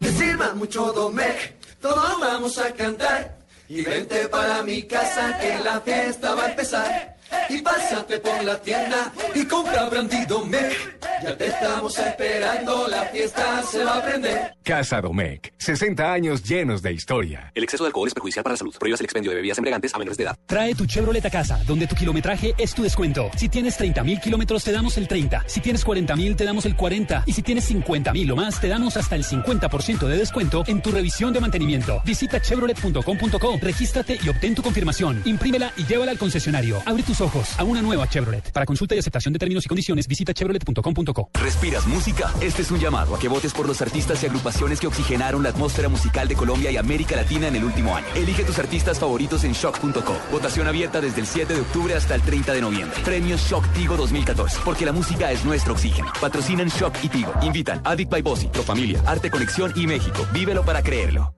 Que 0.00 0.54
mucho 0.54 0.92
Domec, 0.92 1.54
todos 1.80 2.20
vamos 2.20 2.58
a 2.58 2.72
cantar. 2.72 3.38
Y 3.68 3.82
vente 3.82 4.28
para 4.28 4.62
mi 4.62 4.82
casa 4.82 5.38
que 5.38 5.58
la 5.58 5.80
fiesta 5.80 6.34
va 6.34 6.44
a 6.44 6.50
empezar. 6.50 7.16
Y 7.48 7.62
pásate 7.62 8.18
por 8.18 8.44
la 8.44 8.60
tienda 8.60 9.12
y 9.34 9.44
compra 9.46 9.88
Brandy 9.88 10.24
Domec. 10.26 11.11
Ya 11.22 11.36
te 11.36 11.46
estamos 11.46 11.96
esperando, 11.98 12.88
la 12.88 13.04
fiesta 13.04 13.62
se 13.62 13.84
va 13.84 13.98
a 13.98 14.02
prender. 14.02 14.56
Casa 14.64 15.00
Domecq, 15.00 15.52
60 15.56 16.12
años 16.12 16.42
llenos 16.42 16.82
de 16.82 16.92
historia. 16.92 17.52
El 17.54 17.62
exceso 17.62 17.84
de 17.84 17.88
alcohol 17.88 18.08
es 18.08 18.14
perjudicial 18.14 18.42
para 18.42 18.54
la 18.54 18.56
salud. 18.56 18.74
Prohíbas 18.76 18.98
el 19.00 19.04
expendio 19.04 19.30
de 19.30 19.36
bebidas 19.36 19.58
embriagantes 19.58 19.94
a 19.94 19.98
menores 19.98 20.16
de 20.16 20.24
edad. 20.24 20.36
Trae 20.46 20.74
tu 20.74 20.84
Chevrolet 20.84 21.24
a 21.24 21.30
casa, 21.30 21.60
donde 21.64 21.86
tu 21.86 21.94
kilometraje 21.94 22.54
es 22.58 22.74
tu 22.74 22.82
descuento. 22.82 23.30
Si 23.36 23.48
tienes 23.48 23.76
30 23.76 24.02
mil 24.02 24.20
kilómetros, 24.20 24.64
te 24.64 24.72
damos 24.72 24.96
el 24.98 25.06
30. 25.06 25.44
Si 25.46 25.60
tienes 25.60 25.84
40 25.84 26.16
mil, 26.16 26.34
te 26.34 26.44
damos 26.44 26.66
el 26.66 26.74
40. 26.74 27.22
Y 27.26 27.32
si 27.32 27.42
tienes 27.42 27.64
50 27.64 28.12
mil 28.12 28.30
o 28.32 28.36
más, 28.36 28.60
te 28.60 28.66
damos 28.66 28.96
hasta 28.96 29.14
el 29.14 29.22
50% 29.22 30.08
de 30.08 30.16
descuento 30.16 30.64
en 30.66 30.82
tu 30.82 30.90
revisión 30.90 31.32
de 31.32 31.40
mantenimiento. 31.40 32.02
Visita 32.04 32.40
chevrolet.com.co, 32.40 33.58
regístrate 33.60 34.18
y 34.20 34.28
obtén 34.28 34.56
tu 34.56 34.62
confirmación. 34.62 35.22
Imprímela 35.24 35.72
y 35.76 35.84
llévala 35.84 36.10
al 36.10 36.18
concesionario. 36.18 36.82
Abre 36.84 37.04
tus 37.04 37.20
ojos 37.20 37.58
a 37.60 37.64
una 37.64 37.80
nueva 37.80 38.08
Chevrolet. 38.08 38.50
Para 38.50 38.66
consulta 38.66 38.96
y 38.96 38.98
aceptación 38.98 39.32
de 39.32 39.38
términos 39.38 39.64
y 39.64 39.68
condiciones, 39.68 40.08
visita 40.08 40.34
chevrolet.com.co. 40.34 41.11
¿Respiras 41.40 41.86
música? 41.86 42.32
Este 42.40 42.62
es 42.62 42.70
un 42.70 42.78
llamado 42.78 43.14
a 43.14 43.18
que 43.18 43.28
votes 43.28 43.52
por 43.52 43.66
los 43.66 43.82
artistas 43.82 44.22
y 44.22 44.26
agrupaciones 44.26 44.80
que 44.80 44.86
oxigenaron 44.86 45.42
la 45.42 45.50
atmósfera 45.50 45.88
musical 45.88 46.28
de 46.28 46.36
Colombia 46.36 46.70
y 46.70 46.76
América 46.76 47.16
Latina 47.16 47.48
en 47.48 47.56
el 47.56 47.64
último 47.64 47.94
año. 47.94 48.06
Elige 48.14 48.44
tus 48.44 48.58
artistas 48.58 48.98
favoritos 48.98 49.44
en 49.44 49.52
shock.co. 49.52 50.16
Votación 50.30 50.66
abierta 50.66 51.00
desde 51.00 51.20
el 51.20 51.26
7 51.26 51.54
de 51.54 51.60
octubre 51.60 51.94
hasta 51.94 52.14
el 52.14 52.22
30 52.22 52.52
de 52.52 52.60
noviembre. 52.60 52.96
Premios 53.04 53.40
Shock 53.42 53.66
Tigo 53.72 53.96
2014. 53.96 54.60
Porque 54.64 54.86
la 54.86 54.92
música 54.92 55.30
es 55.32 55.44
nuestro 55.44 55.74
oxígeno. 55.74 56.12
Patrocinan 56.20 56.68
Shock 56.68 56.96
y 57.02 57.08
Tigo. 57.08 57.32
Invitan 57.42 57.80
Addict 57.84 58.10
by 58.10 58.22
Bossy, 58.22 58.48
Familia, 58.48 59.02
Arte 59.06 59.30
Conexión 59.30 59.72
y 59.76 59.86
México. 59.86 60.26
Vívelo 60.32 60.64
para 60.64 60.82
creerlo. 60.82 61.34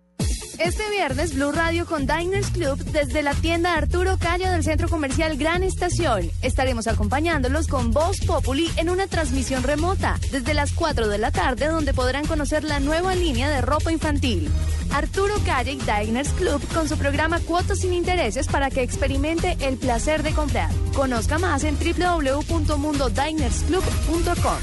Este 0.58 0.90
viernes, 0.90 1.34
Blue 1.34 1.52
Radio 1.52 1.84
con 1.84 2.06
Diners 2.06 2.48
Club 2.50 2.78
desde 2.84 3.22
la 3.22 3.34
tienda 3.34 3.74
Arturo 3.74 4.16
Calle 4.18 4.48
del 4.48 4.62
Centro 4.62 4.88
Comercial 4.88 5.36
Gran 5.36 5.64
Estación. 5.64 6.30
Estaremos 6.42 6.86
acompañándolos 6.86 7.66
con 7.66 7.90
Voz 7.90 8.20
Populi 8.20 8.70
en 8.76 8.88
una 8.88 9.08
transmisión 9.08 9.64
remota 9.64 10.16
desde 10.30 10.54
las 10.54 10.72
4 10.72 11.08
de 11.08 11.18
la 11.18 11.32
tarde 11.32 11.66
donde 11.66 11.92
podrán 11.92 12.24
conocer 12.26 12.62
la 12.62 12.78
nueva 12.80 13.16
línea 13.16 13.50
de 13.50 13.62
ropa 13.62 13.90
infantil. 13.92 14.48
Arturo 14.92 15.34
Calle 15.44 15.72
y 15.72 15.80
Diners 15.80 16.30
Club 16.30 16.62
con 16.72 16.88
su 16.88 16.96
programa 16.96 17.40
Cuotas 17.40 17.80
sin 17.80 17.92
Intereses 17.92 18.46
para 18.46 18.70
que 18.70 18.82
experimente 18.82 19.56
el 19.60 19.76
placer 19.76 20.22
de 20.22 20.30
comprar. 20.32 20.70
Conozca 20.94 21.38
más 21.38 21.64
en 21.64 21.76
www.mundodinersclub.com. 21.76 24.58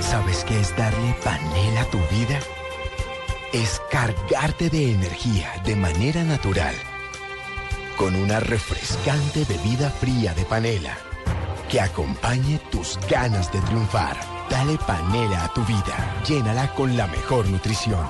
¿Sabes 0.00 0.44
qué 0.44 0.60
es 0.60 0.76
darle 0.76 1.16
panela 1.22 1.80
a 1.82 1.86
tu 1.86 1.98
vida? 2.10 2.40
Es 3.52 3.80
cargarte 3.90 4.70
de 4.70 4.92
energía 4.92 5.60
de 5.64 5.74
manera 5.76 6.22
natural 6.24 6.74
con 7.96 8.14
una 8.16 8.40
refrescante 8.40 9.44
bebida 9.44 9.90
fría 9.90 10.32
de 10.34 10.44
panela 10.44 10.96
que 11.68 11.80
acompañe 11.80 12.58
tus 12.70 12.98
ganas 13.08 13.52
de 13.52 13.60
triunfar. 13.60 14.16
Dale 14.48 14.78
panela 14.78 15.44
a 15.44 15.52
tu 15.52 15.64
vida, 15.64 16.22
llénala 16.26 16.74
con 16.74 16.96
la 16.96 17.06
mejor 17.06 17.46
nutrición. 17.48 18.04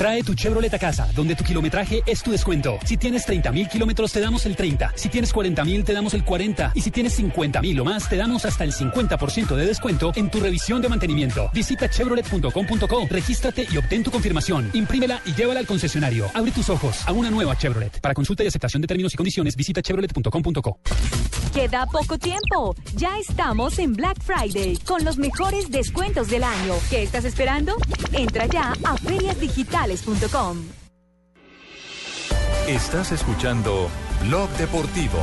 Trae 0.00 0.22
tu 0.22 0.32
Chevrolet 0.32 0.72
a 0.72 0.78
casa, 0.78 1.12
donde 1.14 1.34
tu 1.34 1.44
kilometraje 1.44 2.02
es 2.06 2.22
tu 2.22 2.30
descuento. 2.30 2.78
Si 2.86 2.96
tienes 2.96 3.26
30 3.26 3.52
mil 3.52 3.68
kilómetros, 3.68 4.10
te 4.10 4.20
damos 4.22 4.46
el 4.46 4.56
30. 4.56 4.94
Si 4.96 5.10
tienes 5.10 5.30
40 5.30 5.62
mil, 5.62 5.84
te 5.84 5.92
damos 5.92 6.14
el 6.14 6.24
40. 6.24 6.72
Y 6.74 6.80
si 6.80 6.90
tienes 6.90 7.12
50 7.16 7.60
mil 7.60 7.78
o 7.78 7.84
más, 7.84 8.08
te 8.08 8.16
damos 8.16 8.46
hasta 8.46 8.64
el 8.64 8.72
50% 8.72 9.54
de 9.54 9.66
descuento 9.66 10.10
en 10.16 10.30
tu 10.30 10.40
revisión 10.40 10.80
de 10.80 10.88
mantenimiento. 10.88 11.50
Visita 11.52 11.90
chevrolet.com.co, 11.90 13.08
regístrate 13.10 13.66
y 13.70 13.76
obtén 13.76 14.02
tu 14.02 14.10
confirmación. 14.10 14.70
Imprímela 14.72 15.20
y 15.26 15.34
llévala 15.34 15.60
al 15.60 15.66
concesionario. 15.66 16.30
Abre 16.32 16.50
tus 16.50 16.70
ojos 16.70 17.06
a 17.06 17.12
una 17.12 17.30
nueva 17.30 17.54
Chevrolet. 17.58 18.00
Para 18.00 18.14
consulta 18.14 18.42
y 18.42 18.46
aceptación 18.46 18.80
de 18.80 18.88
términos 18.88 19.12
y 19.12 19.18
condiciones, 19.18 19.54
visita 19.54 19.82
chevrolet.com.co. 19.82 20.78
Queda 21.52 21.84
poco 21.86 22.16
tiempo. 22.16 22.76
Ya 22.94 23.18
estamos 23.18 23.78
en 23.78 23.94
Black 23.94 24.22
Friday 24.22 24.76
con 24.86 25.04
los 25.04 25.18
mejores 25.18 25.70
descuentos 25.70 26.28
del 26.28 26.44
año. 26.44 26.74
¿Qué 26.88 27.02
estás 27.02 27.24
esperando? 27.24 27.74
Entra 28.12 28.46
ya 28.46 28.72
a 28.84 28.96
feriasdigitales.com. 28.96 30.58
Estás 32.68 33.10
escuchando 33.10 33.88
Blog 34.22 34.48
Deportivo. 34.50 35.18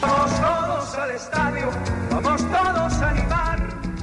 Vamos 0.00 0.30
todos 0.40 0.94
al 0.94 1.10
estadio, 1.10 1.70
vamos 2.10 2.40
todos 2.42 2.92
a 3.02 3.10
animar. 3.10 3.49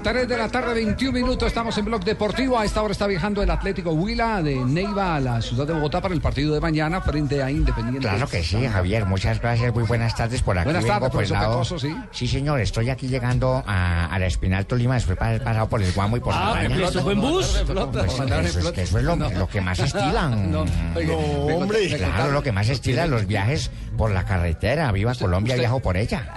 3 0.03 0.27
de 0.27 0.37
la 0.37 0.47
tarde, 0.49 0.73
21 0.73 1.11
minutos, 1.11 1.47
estamos 1.47 1.77
en 1.77 1.85
Blog 1.85 2.03
Deportivo. 2.03 2.57
A 2.57 2.65
esta 2.65 2.81
hora 2.81 2.91
está 2.91 3.07
viajando 3.07 3.41
el 3.43 3.49
Atlético 3.49 3.91
Huila 3.91 4.41
de 4.41 4.55
Neiva 4.55 5.15
a 5.15 5.19
la 5.19 5.41
ciudad 5.41 5.65
de 5.67 5.73
Bogotá 5.73 6.01
para 6.01 6.13
el 6.13 6.21
partido 6.21 6.53
de 6.53 6.61
mañana 6.61 7.01
frente 7.01 7.41
a 7.43 7.49
Independiente. 7.51 8.07
Claro 8.07 8.27
que 8.27 8.43
sí, 8.43 8.65
Javier. 8.67 9.05
Muchas 9.05 9.41
gracias. 9.41 9.73
Muy 9.73 9.83
buenas 9.83 10.15
tardes 10.15 10.41
por 10.41 10.57
aquí. 10.57 10.65
Buenas 10.65 10.85
tardes, 10.85 11.09
por 11.09 11.25
¿sí? 11.79 11.95
Sí, 12.11 12.27
señor. 12.27 12.59
Estoy 12.61 12.89
aquí 12.89 13.07
llegando 13.07 13.63
a, 13.65 14.05
a 14.05 14.19
la 14.19 14.25
Espinal 14.27 14.65
Tolima 14.65 14.95
después 14.95 15.17
pasado 15.17 15.67
por 15.67 15.81
el 15.81 15.91
Guamo 15.91 16.17
y 16.17 16.19
por 16.19 16.33
Ah, 16.33 16.39
la 16.39 16.45
Cabaña. 16.63 16.75
flota, 16.75 17.01
buen 17.01 17.21
bus. 17.21 17.55
En 17.55 17.61
eso 17.61 17.61
es, 17.61 17.67
flota. 17.67 18.71
que 18.73 18.81
eso 18.83 18.97
es 18.99 19.03
lo, 19.03 19.15
No. 19.15 19.29
lo 19.31 19.47
que 19.47 19.61
más 19.61 19.79
estilan. 19.79 20.51
No, 20.51 20.65
oiga, 20.95 21.15
me- 21.15 21.53
hombre. 21.53 21.87
Claro, 21.87 22.05
contaron- 22.05 22.33
lo 22.33 22.43
que 22.43 22.51
más 22.51 22.69
estilan 22.69 23.09
los 23.09 23.25
viajes 23.27 23.71
por 23.97 24.11
la 24.11 24.23
carretera. 24.25 24.91
Viva 24.91 25.13
Colombia, 25.15 25.53
usted- 25.55 25.61
viajo 25.63 25.79
por 25.81 25.97
ella. 25.97 26.33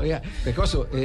Oiga, 0.00 0.20
Pecoso, 0.44 0.88
eh, 0.94 1.03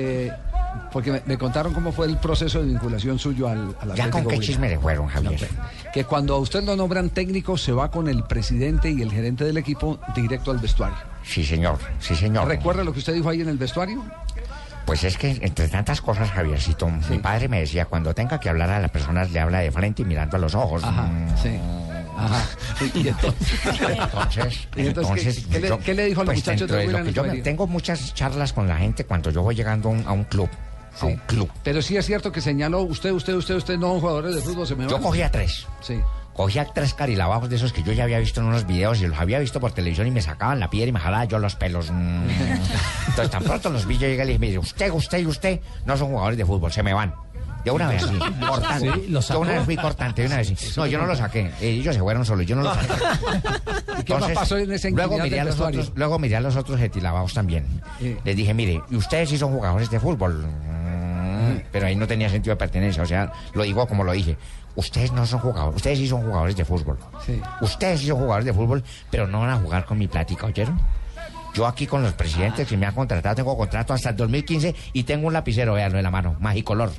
porque 0.92 1.12
me, 1.12 1.22
me 1.26 1.38
contaron 1.38 1.74
cómo 1.74 1.92
fue 1.92 2.06
el 2.08 2.18
proceso 2.18 2.60
de 2.60 2.66
vinculación 2.68 3.18
suyo 3.20 3.48
al, 3.48 3.76
al 3.82 3.96
¿Ya 3.96 4.10
con 4.10 4.28
qué 4.28 4.40
chisme 4.40 4.70
le 4.70 4.80
fueron, 4.80 5.08
Javier? 5.08 5.40
No, 5.58 5.92
que 5.94 6.04
cuando 6.04 6.36
a 6.36 6.40
usted 6.40 6.64
lo 6.64 6.76
nombran 6.76 7.10
técnico 7.10 7.58
se 7.58 7.72
va 7.72 7.90
con 7.92 8.08
el 8.08 8.24
presidente 8.24 8.90
y 8.92 9.02
el 9.02 9.12
gerente 9.12 9.44
del 9.44 9.58
equipo 9.58 10.00
directo 10.16 10.52
al 10.52 10.60
vestuario. 10.60 10.98
Sí, 11.24 11.44
señor. 11.44 11.78
Sí, 12.00 12.16
señor. 12.16 12.48
¿Recuerda 12.48 12.84
lo 12.84 12.94
que 12.94 13.00
usted 13.00 13.14
dijo 13.14 13.30
ahí 13.30 13.42
en 13.42 13.50
el 13.50 13.58
vestuario? 13.58 14.04
Pues 14.86 15.04
es 15.04 15.18
que 15.18 15.38
entre 15.42 15.68
tantas 15.68 16.02
cosas, 16.02 16.32
Javiercito, 16.32 16.90
mi 17.10 17.20
padre 17.20 17.48
me 17.48 17.60
decía, 17.60 17.86
cuando 17.86 18.16
tenga 18.16 18.40
que 18.40 18.50
hablar 18.50 18.72
a 18.72 18.80
las 18.80 18.90
personas, 18.90 19.30
le 19.32 19.40
habla 19.40 19.60
de 19.60 19.72
frente 19.72 20.02
y 20.02 20.06
mirando 20.06 20.38
a 20.38 20.40
los 20.40 20.56
ojos. 20.56 20.84
Ajá, 20.84 21.04
Mm, 21.04 21.38
sí. 21.42 21.60
Ajá. 22.26 22.44
Y 22.96 23.08
entonces, 23.08 23.50
Entonces, 24.00 24.68
¿Y 24.76 24.88
entonces 24.88 25.40
¿qué- 25.40 25.50
qué 25.52 25.60
le- 25.60 25.78
qué 25.80 25.94
le 25.94 26.06
dijo 26.06 26.22
a 26.22 26.24
los 26.26 26.34
pues, 26.34 26.38
muchachos 26.46 26.70
dentro 26.70 26.78
de 26.78 26.88
lo 27.00 27.04
que 27.06 27.14
yo 27.38 27.44
tengo 27.44 27.68
muchas 27.68 28.14
charlas 28.14 28.54
con 28.54 28.68
la 28.68 28.78
gente 28.78 29.04
cuando 29.06 29.32
yo 29.32 29.42
voy 29.42 29.56
llegando 29.56 29.90
a 29.90 29.92
un, 29.92 30.08
a 30.08 30.12
un 30.12 30.24
club. 30.26 30.50
A 31.02 31.06
un 31.06 31.16
club. 31.28 31.50
Pero 31.64 31.82
sí 31.82 31.96
es 31.98 32.06
cierto 32.06 32.32
que 32.32 32.42
señaló 32.42 32.82
usted, 32.82 33.12
usted, 33.12 33.34
usted, 33.34 33.56
usted, 33.56 33.78
no 33.78 34.00
jugadores 34.00 34.36
de 34.36 34.42
fútbol 34.42 34.68
se 34.68 34.76
me 34.76 34.84
Yo 34.86 34.96
van. 34.96 35.02
cogí 35.04 35.22
a 35.22 35.32
tres. 35.32 35.66
Sí. 35.82 36.00
cogía 36.34 36.66
tres 36.74 36.94
carilabajos 36.94 37.50
de 37.50 37.56
esos 37.58 37.72
que 37.74 37.84
yo 37.84 37.92
ya 37.94 38.04
había 38.06 38.20
visto 38.20 38.40
en 38.42 38.48
unos 38.48 38.66
videos 38.66 39.02
y 39.02 39.08
los 39.08 39.18
había 39.20 39.40
visto 39.40 39.60
por 39.60 39.72
televisión 39.72 40.08
y 40.08 40.12
me 40.12 40.22
sacaban 40.22 40.60
la 40.60 40.70
piedra 40.70 40.90
y 40.90 40.92
me 40.94 41.00
jalaba 41.00 41.26
yo 41.26 41.38
los 41.40 41.56
pelos. 41.56 41.90
Mm. 41.92 42.28
Entonces 43.08 43.30
tan 43.32 43.44
pronto 43.44 43.70
los 43.70 43.86
vi 43.86 43.98
yo 43.98 44.08
llegué 44.08 44.24
y 44.24 44.28
les 44.28 44.40
dije, 44.42 44.58
usted, 44.60 44.92
usted 44.92 45.20
y 45.20 45.26
usted 45.26 45.60
no 45.86 45.96
son 45.98 46.10
jugadores 46.10 46.38
de 46.38 46.46
fútbol, 46.46 46.72
se 46.72 46.84
me 46.84 46.94
van. 46.94 47.14
De 47.64 47.72
una 47.72 47.88
vez 47.90 48.04
así, 48.04 48.18
cortante. 48.48 48.92
Sí, 48.94 49.08
¿lo 49.10 49.20
yo 49.22 49.40
una 49.40 49.52
vez 49.54 49.64
fui 49.66 49.76
cortante, 49.76 50.22
de 50.22 50.28
una 50.28 50.38
vez 50.38 50.48
sí. 50.48 50.56
No, 50.78 50.86
yo 50.86 50.98
no 50.98 51.06
lo 51.06 51.16
saqué. 51.16 51.52
Ellos 51.62 51.94
se 51.94 52.02
fueron 52.02 52.26
solos, 52.26 52.46
yo 52.46 52.56
no 52.56 52.64
lo 52.64 52.74
saqué. 52.74 52.94
¿Y 54.00 54.04
qué 54.04 54.16
más 54.16 54.32
pasó 54.32 54.58
en 54.58 54.72
ese 54.72 54.92
luego 54.92 55.18
miré, 55.20 55.40
a 55.42 55.44
los 55.44 55.60
otros, 55.60 55.92
luego 55.96 56.20
miré 56.20 56.38
a 56.38 56.42
los 56.42 56.56
otros 56.56 56.80
getilabados 56.80 57.34
también. 57.34 57.66
Les 58.24 58.36
dije, 58.36 58.54
mire, 58.54 58.82
¿y 58.90 58.96
ustedes 58.96 59.30
sí 59.30 59.38
son 59.38 59.52
jugadores 59.52 59.90
de 59.90 60.00
fútbol? 60.00 60.46
Mm, 60.46 61.64
Pero 61.72 61.88
ahí 61.88 61.96
no 61.96 62.08
tenía 62.08 62.30
sentido 62.30 62.56
de 62.56 62.60
pertenencia, 62.60 63.04
o 63.04 63.06
sea, 63.06 63.32
lo 63.54 63.64
digo 63.64 63.86
como 63.88 64.04
lo 64.04 64.14
dije. 64.14 64.38
Ustedes 64.76 65.12
no 65.12 65.26
son 65.26 65.40
jugadores, 65.40 65.76
ustedes 65.76 66.00
sí 66.00 66.08
son 66.08 66.22
jugadores 66.24 66.56
de 66.56 66.64
fútbol. 66.64 66.98
Ustedes 67.60 68.00
sí 68.00 68.08
son 68.08 68.20
jugadores 68.20 68.46
de 68.46 68.54
fútbol, 68.54 68.84
pero 69.12 69.28
no 69.28 69.42
van 69.42 69.50
a 69.50 69.58
jugar 69.58 69.86
con 69.86 69.98
mi 69.98 70.08
plática, 70.08 70.46
¿oyeron? 70.46 70.80
Yo 71.54 71.66
aquí 71.68 71.88
con 71.88 72.04
los 72.04 72.14
presidentes 72.14 72.68
que 72.68 72.78
me 72.78 72.86
han 72.86 72.94
contratado, 72.94 73.36
tengo 73.36 73.58
contrato 73.58 73.94
hasta 73.94 74.12
el 74.12 74.16
2015 74.16 74.76
y 74.94 75.04
tengo 75.04 75.28
un 75.28 75.34
lapicero, 75.34 75.74
véanlo 75.74 75.98
en 75.98 76.04
la 76.04 76.12
mano, 76.12 76.38
magicolor. 76.40 76.92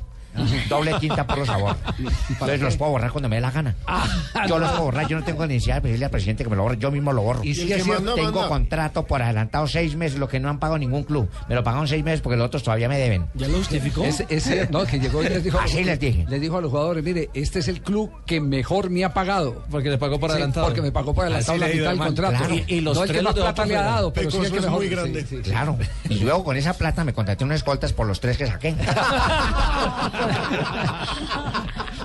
Doble 0.68 0.94
tinta 1.00 1.26
por 1.26 1.38
los 1.38 1.46
sabor. 1.46 1.76
Entonces 2.28 2.60
los 2.60 2.76
puedo 2.76 2.92
borrar 2.92 3.10
cuando 3.10 3.28
me 3.28 3.36
dé 3.36 3.42
la 3.42 3.50
gana. 3.50 3.74
Yo 4.48 4.58
los 4.58 4.70
puedo 4.70 4.84
borrar, 4.84 5.06
yo 5.08 5.18
no 5.18 5.24
tengo 5.24 5.46
necesidad 5.46 5.76
de 5.76 5.80
pedirle 5.82 6.04
al 6.06 6.10
presidente 6.10 6.44
que 6.44 6.50
me 6.50 6.56
lo 6.56 6.62
borre, 6.62 6.76
yo 6.78 6.90
mismo 6.90 7.12
lo 7.12 7.22
borro. 7.22 7.44
Y 7.44 7.54
si 7.54 7.70
es 7.72 7.84
cierto- 7.84 8.14
tengo 8.14 8.32
manda. 8.32 8.48
contrato 8.48 9.04
por 9.06 9.22
adelantado 9.22 9.66
seis 9.66 9.94
meses, 9.96 10.18
lo 10.18 10.28
que 10.28 10.40
no 10.40 10.48
han 10.48 10.58
pagado 10.58 10.78
ningún 10.78 11.02
club. 11.04 11.28
Me 11.48 11.54
lo 11.54 11.62
pagaron 11.62 11.86
seis 11.88 12.02
meses 12.04 12.20
porque 12.20 12.36
los 12.36 12.46
otros 12.46 12.62
todavía 12.62 12.88
me 12.88 12.98
deben. 12.98 13.26
¿Ya 13.34 13.48
lo 13.48 13.58
justificó? 13.58 14.04
Ese, 14.04 14.26
ese- 14.30 14.68
no, 14.70 14.84
que 14.86 14.98
llegó 14.98 15.22
y 15.22 15.28
les 15.28 15.44
dijo, 15.44 15.58
Así 15.62 15.84
les 15.84 15.98
dije. 16.00 16.24
les 16.28 16.40
dijo 16.40 16.56
a 16.56 16.60
los 16.60 16.70
jugadores, 16.70 17.04
mire, 17.04 17.28
este 17.34 17.58
es 17.58 17.68
el 17.68 17.82
club 17.82 18.10
que 18.24 18.40
mejor 18.40 18.88
me 18.90 19.04
ha 19.04 19.12
pagado. 19.12 19.62
Porque 19.70 19.90
le 19.90 19.98
pagó 19.98 20.18
por 20.18 20.30
Sí, 20.30 20.34
adelantado. 20.36 20.66
Porque 20.66 20.82
me 20.82 20.92
pagó 20.92 21.12
por 21.14 21.24
adelantado 21.24 21.52
Así 21.52 21.60
la 21.60 21.68
mitad 21.68 21.90
del 21.90 21.98
contrato. 21.98 22.36
Claro. 22.38 22.54
Y- 22.54 22.64
y 22.74 22.80
los 22.80 22.96
no 22.96 23.02
el 23.02 23.06
que 23.08 23.12
tres 23.14 23.22
más 23.24 23.34
de 23.34 23.40
plata 23.42 23.66
le 23.66 23.76
ha 23.76 23.82
dado, 23.82 24.12
pero 24.12 24.30
sí 24.30 24.36
el 24.38 24.42
Pecoso 24.44 24.52
que 24.52 24.58
es 24.58 24.64
mejor. 24.64 24.78
muy 24.80 24.88
sí, 24.88 24.94
grande. 24.94 25.20
sí, 25.26 25.36
sí. 25.36 25.50
Claro. 25.50 25.78
Y 26.08 26.14
luego 26.20 26.44
con 26.44 26.56
esa 26.56 26.72
plata 26.74 27.04
me 27.04 27.12
contraté 27.12 27.44
unas 27.44 27.56
escoltas 27.56 27.92
por 27.92 28.06
los 28.06 28.20
tres 28.20 28.36
que 28.38 28.46
saqué. 28.46 28.74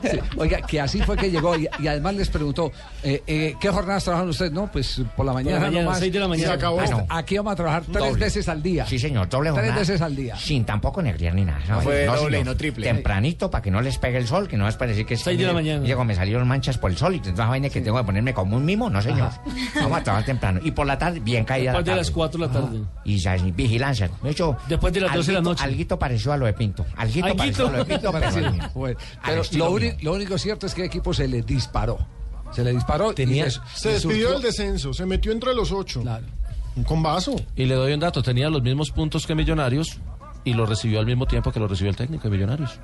Sí, 0.01 0.20
Oiga, 0.38 0.61
que 0.61 0.80
así 0.82 1.01
fue 1.01 1.16
que 1.18 1.32
llegó 1.32 1.55
y, 1.57 1.68
y 1.80 1.88
además 1.88 2.16
les 2.16 2.30
preguntó, 2.30 2.72
eh, 3.01 3.24
eh, 3.26 3.55
¿qué 3.59 3.70
jornadas 3.70 4.03
trabajan 4.03 4.30
ustedes? 4.30 4.51
No, 4.51 4.70
pues 4.72 5.01
por 5.16 5.26
la 5.26 5.34
mañana, 5.34 5.59
mañana, 5.59 5.84
nomás. 5.86 5.99
seis 5.99 6.13
de 6.13 6.20
la 6.20 6.28
mañana. 6.28 6.47
Se 6.49 6.53
acabó. 6.53 6.80
Ah, 6.82 6.86
no. 6.91 7.05
Aquí 7.09 7.38
vamos 7.38 7.53
a 7.53 7.55
trabajar 7.55 7.84
tres 7.91 8.03
Doble. 8.05 8.26
veces 8.26 8.47
al 8.49 8.61
día. 8.61 8.86
Sí, 8.86 8.99
señor, 8.99 9.30
doble 9.30 9.49
Tres 9.51 9.61
jornada. 9.61 9.80
veces 9.80 10.01
al 10.01 10.16
día. 10.16 10.36
Sin 10.36 10.63
tampoco 10.66 11.01
negriar 11.01 11.34
ni 11.34 11.45
nada. 11.45 11.59
No 11.68 11.82
fue 11.82 12.05
doble, 12.05 12.38
señor. 12.38 12.45
no 12.45 12.57
triple. 12.57 12.86
Tempranito 12.86 13.49
para 13.49 13.61
que 13.63 13.72
no 13.72 13.82
les 13.82 13.97
pegue 13.97 14.18
el 14.18 14.28
sol, 14.28 14.47
que 14.47 14.57
no 14.57 14.68
es 14.68 14.76
para 14.76 14.89
decir 14.91 15.05
que 15.05 15.16
es 15.16 15.22
Seis 15.22 15.39
de 15.39 15.45
la 15.47 15.53
mañana. 15.53 15.84
Llego, 15.86 16.03
me 16.03 16.13
salieron 16.13 16.47
manchas 16.47 16.78
por 16.78 16.91
el 16.91 16.97
sol 16.97 17.13
y 17.13 17.18
entonces 17.18 17.38
vaina 17.47 17.70
que 17.70 17.82
tengo 17.82 17.97
que 17.97 18.03
ponerme 18.03 18.34
como 18.34 18.57
un 18.57 18.66
mimo, 18.66 18.89
no 18.89 19.01
señor. 19.01 19.30
Vamos 19.76 19.97
a 19.99 20.03
trabajar 20.03 20.26
temprano. 20.26 20.59
Y 20.63 20.72
por 20.72 20.86
la 20.86 20.97
tarde, 20.99 21.20
bien 21.20 21.45
caída 21.45 21.72
la 21.74 21.80
Después 21.80 21.86
de 21.86 21.91
tarde. 21.91 22.01
las 22.01 22.11
4 22.11 22.39
de 22.41 22.47
la 22.47 22.51
tarde. 22.53 22.80
Y 23.05 23.18
ya, 23.18 23.36
vigilancia. 23.36 24.09
De 24.22 24.30
hecho, 24.30 24.55
Después 24.68 24.93
de 24.93 25.01
las 25.01 25.13
12 25.16 25.32
de 25.32 25.34
la 25.38 25.41
noche. 25.41 25.63
Alguito 25.63 25.97
pareció 25.97 26.34
a 26.34 26.38
lo 26.38 26.45
de 26.45 26.53
Pinto. 26.53 26.86
Alguito, 26.95 27.26
Alguito. 27.28 27.38
pareció 27.43 27.68
a 27.68 27.72
lo 27.72 27.78
de 27.80 27.86
Pinto, 27.86 28.05
pero 28.12 28.32
Sí, 29.43 29.58
bueno, 29.60 29.95
lo, 30.01 30.14
único 30.14 30.38
cierto 30.38 30.66
es 30.68 30.74
que 30.74 30.82
el 30.82 30.88
equipo 30.88 31.14
se 31.14 31.28
le 31.28 31.41
disparó. 31.41 31.97
Se 32.51 32.64
le 32.64 32.72
disparó. 32.74 33.12
y 33.12 33.16
Tenía- 33.16 33.45
les- 33.45 33.62
Se 33.76 33.89
despidió 33.89 34.32
del 34.32 34.41
descenso, 34.41 34.93
se 34.93 35.06
metió 35.06 35.32
entre 35.32 35.53
los 35.53 35.72
ocho. 35.72 36.03
Con 36.86 37.01
vaso. 37.01 37.36
Y 37.56 37.66
le 37.66 37.76
doy 37.76 37.93
un 37.93 37.99
dato, 37.99 38.22
tenía 38.22 38.49
los 38.49 38.62
mismos 38.62 38.91
puntos 38.91 39.26
que 39.26 39.34
Millonarios 39.36 39.97
y 40.43 40.53
lo 40.53 40.66
recibió 40.66 40.99
al 40.99 41.06
mismo 41.06 41.26
tiempo 41.26 41.51
que 41.51 41.60
lo 41.60 41.68
recibió 41.68 41.89
el 41.89 41.95
técnico 41.95 42.24
de 42.24 42.30
Millonarios. 42.30 42.80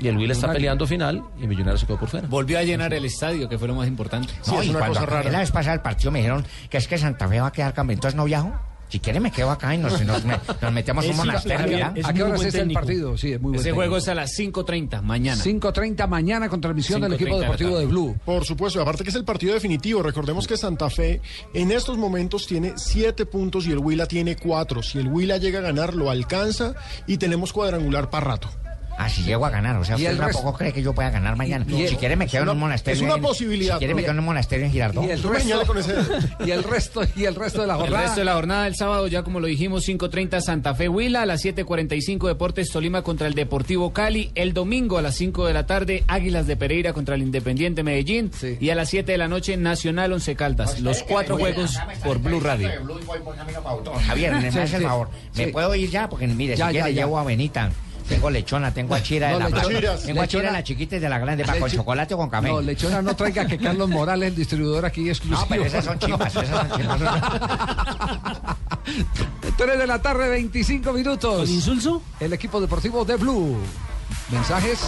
Y 0.00 0.08
el 0.08 0.18
Will 0.18 0.30
está 0.30 0.52
peleando 0.52 0.86
final 0.86 1.22
y 1.40 1.46
Millonarios 1.46 1.80
se 1.80 1.86
quedó 1.86 1.98
por 1.98 2.08
fuera. 2.10 2.28
Volvió 2.28 2.58
a 2.58 2.62
llenar 2.62 2.92
el 2.92 3.04
estadio, 3.06 3.48
que 3.48 3.58
fue 3.58 3.68
lo 3.68 3.74
más 3.74 3.88
importante. 3.88 4.32
No, 4.46 4.62
y 4.62 4.68
cuando 4.70 5.00
acabé 5.00 5.30
la 5.30 5.38
vez 5.40 5.50
pasada 5.50 5.74
el 5.74 5.80
partido 5.80 6.10
me 6.10 6.18
dijeron 6.18 6.44
que 6.68 6.76
es 6.76 6.86
que 6.86 6.98
Santa 6.98 7.26
Fe 7.26 7.40
va 7.40 7.48
a 7.48 7.52
quedar 7.52 7.72
campeón, 7.72 7.94
entonces 7.96 8.16
no 8.16 8.24
viajo. 8.24 8.52
Si 8.88 9.00
quiere 9.00 9.18
me 9.18 9.32
quedo 9.32 9.50
acá 9.50 9.74
y 9.74 9.78
nos, 9.78 10.00
nos, 10.02 10.24
me- 10.24 10.38
nos 10.62 10.72
metemos 10.72 11.04
en 11.04 11.10
un 11.10 11.16
monasterio. 11.16 11.86
¿A 12.04 12.12
qué 12.12 12.22
horas 12.22 12.36
buen 12.36 12.48
es 12.48 12.54
el 12.54 12.72
partido? 12.72 13.18
Sí, 13.18 13.32
es 13.32 13.40
muy 13.40 13.54
Ese 13.54 13.64
técnico. 13.64 13.76
juego 13.76 13.96
es 13.96 14.08
a 14.08 14.14
las 14.14 14.30
5.30 14.38 15.02
mañana. 15.02 15.42
5.30 15.42 16.06
mañana 16.08 16.48
con 16.48 16.60
transmisión 16.60 17.00
del 17.00 17.12
5:30 17.12 17.14
equipo 17.16 17.40
deportivo 17.40 17.78
de 17.78 17.86
Blue. 17.86 18.16
Por 18.24 18.44
supuesto, 18.44 18.80
aparte 18.80 19.02
que 19.02 19.10
es 19.10 19.16
el 19.16 19.24
partido 19.24 19.54
definitivo. 19.54 20.02
Recordemos 20.02 20.46
que 20.46 20.56
Santa 20.56 20.88
Fe 20.88 21.20
en 21.52 21.72
estos 21.72 21.98
momentos 21.98 22.46
tiene 22.46 22.74
siete 22.76 23.26
puntos 23.26 23.66
y 23.66 23.72
el 23.72 23.78
Huila 23.78 24.06
tiene 24.06 24.36
cuatro. 24.36 24.82
Si 24.82 24.98
el 24.98 25.08
Huila 25.08 25.38
llega 25.38 25.58
a 25.58 25.62
ganar, 25.62 25.94
lo 25.94 26.08
alcanza 26.10 26.74
y 27.08 27.16
tenemos 27.16 27.52
cuadrangular 27.52 28.08
para 28.08 28.26
rato. 28.26 28.48
Ah, 28.98 29.08
si 29.10 29.22
llego 29.22 29.44
a 29.44 29.50
ganar, 29.50 29.76
o 29.76 29.84
sea, 29.84 29.96
usted 29.96 30.10
el 30.10 30.16
tampoco 30.18 30.54
cree 30.54 30.72
que 30.72 30.82
yo 30.82 30.94
pueda 30.94 31.10
ganar 31.10 31.36
mañana. 31.36 31.66
y 31.68 31.82
el- 31.82 31.88
si 31.90 31.96
quiere 31.96 32.16
me 32.16 32.26
quedo 32.26 32.44
en 32.44 32.48
un 32.50 32.58
monasterio. 32.58 32.96
es 32.98 33.02
una 33.04 33.16
en- 33.16 33.22
posibilidad. 33.22 33.74
Si 33.74 33.78
quiere 33.80 33.94
me 33.94 34.00
quedo 34.02 34.12
en 34.12 34.18
un 34.20 34.24
monasterio 34.24 34.64
en 34.66 34.72
Girardot. 34.72 35.04
Y 35.04 35.10
el 35.10 35.22
me 35.22 35.30
resto, 35.30 35.48
y 36.46 36.50
el 36.50 36.62
resto, 36.64 37.00
y 37.14 37.24
el 37.24 37.34
resto 37.34 37.60
de 37.60 37.66
la 37.66 37.74
El 37.74 37.80
jornada. 37.80 38.02
resto 38.04 38.20
de 38.20 38.24
la 38.24 38.34
jornada 38.34 38.66
el 38.66 38.74
sábado, 38.74 39.06
ya 39.06 39.22
como 39.22 39.40
lo 39.40 39.46
dijimos, 39.48 39.84
5.30 39.86 40.40
Santa 40.40 40.74
Fe 40.74 40.88
Huila, 40.88 41.22
a 41.22 41.26
las 41.26 41.44
7.45 41.44 42.26
Deportes 42.26 42.70
Tolima 42.70 43.02
contra 43.02 43.26
el 43.26 43.34
Deportivo 43.34 43.92
Cali, 43.92 44.30
el 44.34 44.54
domingo 44.54 44.96
a 44.98 45.02
las 45.02 45.14
5 45.16 45.46
de 45.46 45.52
la 45.52 45.66
tarde 45.66 46.02
Águilas 46.08 46.46
de 46.46 46.56
Pereira 46.56 46.92
contra 46.94 47.14
el 47.16 47.22
Independiente 47.22 47.82
Medellín 47.82 48.30
Sí. 48.32 48.56
y 48.60 48.70
a 48.70 48.74
las 48.74 48.88
7 48.88 49.12
de 49.12 49.18
la 49.18 49.28
noche 49.28 49.56
Nacional 49.58 50.12
Once 50.14 50.34
Caldas. 50.36 50.80
Los 50.80 51.02
cuatro 51.02 51.36
juegos 51.36 51.78
por 52.02 52.18
Blue 52.18 52.40
Radio. 52.40 52.70
Javier, 54.06 54.32
me 54.34 54.50
Sí, 54.52 54.58
hace 54.58 54.76
el 54.76 54.82
sí. 54.82 54.88
favor. 54.88 55.08
¿Me 55.36 55.48
puedo 55.48 55.74
ir 55.74 55.90
ya? 55.90 56.08
Porque 56.08 56.26
mire, 56.26 56.56
Ya, 56.56 56.68
si 56.68 56.74
ya, 56.74 56.80
quiere 56.82 56.94
ya. 56.94 57.02
llevo 57.02 57.18
a 57.18 57.24
Benita. 57.24 57.70
Tengo 58.08 58.30
lechona, 58.30 58.72
tengo 58.72 58.94
a 58.94 59.02
Chira 59.02 59.28
de 59.28 59.32
No, 59.34 59.38
la 59.40 59.48
lechona- 59.50 59.78
plaza. 59.80 60.06
Tengo 60.06 60.20
a 60.22 60.26
Chira 60.26 60.42
de 60.42 60.46
lechona- 60.48 60.52
la 60.52 60.64
chiquita 60.64 60.96
y 60.96 60.98
de 61.00 61.08
la 61.08 61.18
grande, 61.18 61.44
para 61.44 61.58
con 61.58 61.70
chocolate 61.70 62.14
o 62.14 62.16
con 62.18 62.30
café. 62.30 62.48
No, 62.48 62.60
Lechona 62.60 63.02
no 63.02 63.16
traiga 63.16 63.46
que 63.46 63.58
Carlos 63.58 63.88
Morales, 63.88 64.28
el 64.28 64.36
distribuidor 64.36 64.84
aquí 64.86 65.08
exclusivo. 65.08 65.40
No, 65.40 65.46
pero 65.48 65.64
esas 65.64 65.84
son 65.84 65.98
chimbas, 65.98 66.34
esas 66.36 66.48
son 66.48 66.70
chimbas. 66.78 67.00
3 69.56 69.78
de 69.78 69.86
la 69.86 70.00
tarde, 70.00 70.28
25 70.28 70.92
minutos. 70.92 71.40
¿Con 71.40 71.48
insulso? 71.50 72.02
El 72.20 72.32
equipo 72.32 72.60
deportivo 72.60 73.04
de 73.04 73.16
Blue. 73.16 73.56
Mensajes. 74.30 74.80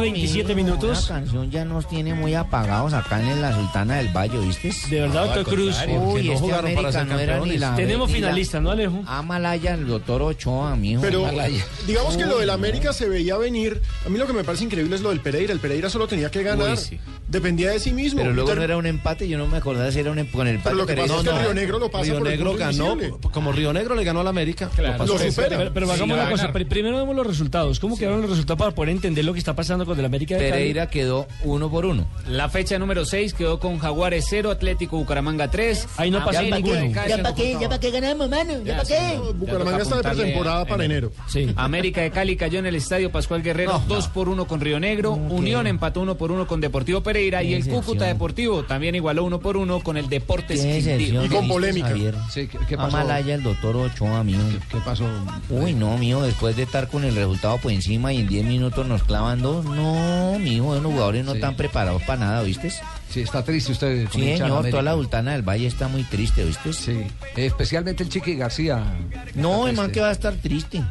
27 0.02 0.54
mijo, 0.54 0.66
minutos. 0.66 1.08
La 1.08 1.16
canción 1.16 1.50
ya 1.50 1.64
nos 1.64 1.88
tiene 1.88 2.14
muy 2.14 2.34
apagados 2.34 2.92
acá 2.92 3.20
en 3.20 3.40
la 3.40 3.54
Sultana 3.54 3.96
del 3.96 4.08
Valle, 4.08 4.38
¿viste? 4.38 4.72
De 4.90 5.00
verdad, 5.02 5.24
doctor 5.26 5.44
Cruz. 5.54 5.76
Uy, 5.88 6.30
este 6.30 6.52
América 6.52 7.04
no 7.04 7.18
era 7.18 7.40
ni 7.40 7.56
la... 7.58 7.74
Tenemos 7.74 8.10
finalistas, 8.10 8.60
¿no, 8.62 8.70
Alejo? 8.70 9.02
Amalaya, 9.06 9.74
el 9.74 9.86
doctor 9.86 10.22
Ochoa, 10.22 10.76
mijo. 10.76 11.00
Pero 11.02 11.26
Amalaya. 11.26 11.64
digamos 11.86 12.16
que 12.16 12.26
lo 12.26 12.38
del 12.38 12.50
América 12.50 12.92
se 12.92 13.08
veía 13.08 13.36
venir. 13.36 13.80
A 14.04 14.08
mí 14.08 14.18
lo 14.18 14.26
que 14.26 14.32
me 14.32 14.44
parece 14.44 14.64
increíble 14.64 14.94
es 14.96 15.02
lo 15.02 15.10
del 15.10 15.20
Pereira. 15.20 15.52
El 15.52 15.60
Pereira 15.60 15.88
solo 15.90 16.06
tenía 16.06 16.30
que 16.30 16.42
ganar. 16.42 16.70
Uy, 16.72 16.76
sí. 16.76 16.98
Dependía 17.28 17.70
de 17.70 17.80
sí 17.80 17.92
mismo. 17.92 18.20
Pero 18.20 18.32
luego 18.34 18.48
Ter- 18.50 18.58
no 18.58 18.64
era 18.64 18.76
un 18.76 18.84
empate, 18.84 19.26
yo 19.26 19.38
no 19.38 19.46
me 19.46 19.56
acordaba 19.56 19.90
si 19.90 20.00
era 20.00 20.10
un 20.10 20.18
empate 20.18 20.36
con 20.36 20.48
el. 20.48 20.58
Pero 20.58 20.74
lo 20.76 20.86
que 20.86 20.94
pasa 20.96 21.16
es 21.16 21.22
que 21.22 21.30
Río 21.38 21.54
Negro 21.54 21.78
lo 21.78 21.90
pasa 21.90 22.04
Río 22.04 22.18
por 22.18 22.28
el 22.28 22.34
Negro 22.34 22.56
ganó, 22.56 22.92
invisible. 22.92 23.18
como 23.32 23.52
Río 23.52 23.72
Negro 23.72 23.94
le 23.94 24.04
ganó 24.04 24.20
al 24.20 24.28
América. 24.28 24.68
Claro, 24.74 24.98
pasó. 24.98 25.16
Pero, 25.36 25.72
pero 25.72 25.90
hagamos 25.90 26.14
una 26.16 26.28
cosa. 26.30 26.52
pri- 26.52 26.64
Primero 26.66 26.96
vemos 26.98 27.16
los 27.16 27.26
resultados. 27.26 27.80
¿Cómo 27.80 27.96
quedaron 27.96 28.20
los 28.20 28.30
resultados 28.30 28.58
para 28.58 28.70
poder 28.74 28.90
entender 28.90 29.24
lo 29.24 29.32
que 29.32 29.38
está 29.38 29.54
pasando 29.54 29.86
con 29.86 29.91
el 30.00 30.06
América 30.06 30.36
de 30.36 30.40
Cali? 30.40 30.52
Pereira 30.52 30.88
quedó 30.88 31.26
uno 31.44 31.70
por 31.70 31.86
uno. 31.86 32.06
La 32.26 32.48
fecha 32.48 32.78
número 32.78 33.04
6 33.04 33.34
quedó 33.34 33.58
con 33.58 33.78
Jaguares 33.78 34.26
0, 34.28 34.50
Atlético 34.50 34.96
Bucaramanga 34.96 35.50
3. 35.50 35.88
Ahí 35.96 36.10
no 36.10 36.24
pasó 36.24 36.42
ninguno. 36.42 36.92
¿Ya 37.08 37.22
para 37.22 37.34
qué? 37.34 37.56
¿Ya 37.60 37.68
para 37.68 37.80
qué 37.80 37.90
ganamos, 37.90 38.28
mano? 38.28 38.62
¿Ya 38.64 38.76
para 38.78 38.88
qué? 38.88 39.20
Bucaramanga 39.34 39.82
está 39.82 39.96
de 39.96 40.02
pretemporada 40.02 40.64
para 40.64 40.84
enero. 40.84 41.12
Sí. 41.28 41.52
América 41.56 42.02
de 42.02 42.10
Cali 42.10 42.36
cayó 42.36 42.58
en 42.58 42.66
el 42.66 42.74
estadio 42.74 43.10
Pascual 43.10 43.42
Guerrero 43.42 43.82
2 43.88 44.08
por 44.08 44.28
1 44.28 44.46
con 44.46 44.60
Río 44.60 44.80
Negro. 44.80 45.12
Unión 45.12 45.66
empató 45.66 46.00
1 46.00 46.16
por 46.16 46.32
1 46.32 46.46
con 46.46 46.60
Deportivo 46.60 47.02
Pereira. 47.02 47.42
Y 47.42 47.54
el 47.54 47.66
Cúcuta. 47.66 48.06
Deportivo 48.06 48.64
también 48.64 48.94
igualó 48.94 49.24
1 49.24 49.40
por 49.40 49.56
1 49.56 49.80
con 49.80 49.96
el 49.96 50.08
Deportes 50.08 50.60
Quindío. 50.60 51.22
de 51.22 51.72
vistas, 51.72 51.90
Javier. 51.90 52.14
Sí, 52.30 52.48
¿qué, 52.48 52.58
qué 52.68 52.76
pasó? 52.76 52.96
Amalaya, 52.96 53.34
el 53.34 53.42
doctor 53.42 53.76
Ochoa, 53.76 54.24
mijo. 54.24 54.40
¿Qué 54.70 54.78
pasó? 54.84 55.04
Uy, 55.50 55.74
no, 55.74 55.96
mijo, 55.98 56.22
después 56.22 56.56
de 56.56 56.64
estar 56.64 56.88
con 56.88 57.04
el 57.04 57.14
resultado 57.14 57.58
por 57.58 57.72
encima 57.72 58.12
y 58.12 58.18
en 58.20 58.28
10 58.28 58.44
minutos 58.44 58.86
nos 58.86 59.02
clavan 59.02 59.42
dos. 59.42 59.64
No, 59.64 59.81
mijo, 60.40 60.74
los 60.74 60.84
jugadores 60.92 61.24
no 61.24 61.32
Sí. 61.32 61.38
están 61.38 61.56
preparados 61.56 62.02
para 62.02 62.20
nada, 62.20 62.42
¿viste? 62.42 62.70
Sí, 63.10 63.20
está 63.20 63.44
triste 63.44 63.72
usted. 63.72 64.08
Sí, 64.12 64.36
señor, 64.36 64.68
toda 64.70 64.82
la 64.82 64.92
Sultana 64.94 65.32
del 65.32 65.42
Valle 65.42 65.66
está 65.66 65.88
muy 65.88 66.02
triste, 66.04 66.44
¿viste? 66.44 66.72
Sí, 66.72 67.06
especialmente 67.36 68.02
el 68.02 68.08
Chiqui 68.08 68.34
García. 68.36 68.82
No, 69.34 69.68
el 69.68 69.76
man 69.76 69.90
que 69.90 70.00
va 70.00 70.08
a 70.08 70.12
estar 70.12 70.32
triste. 70.34 70.82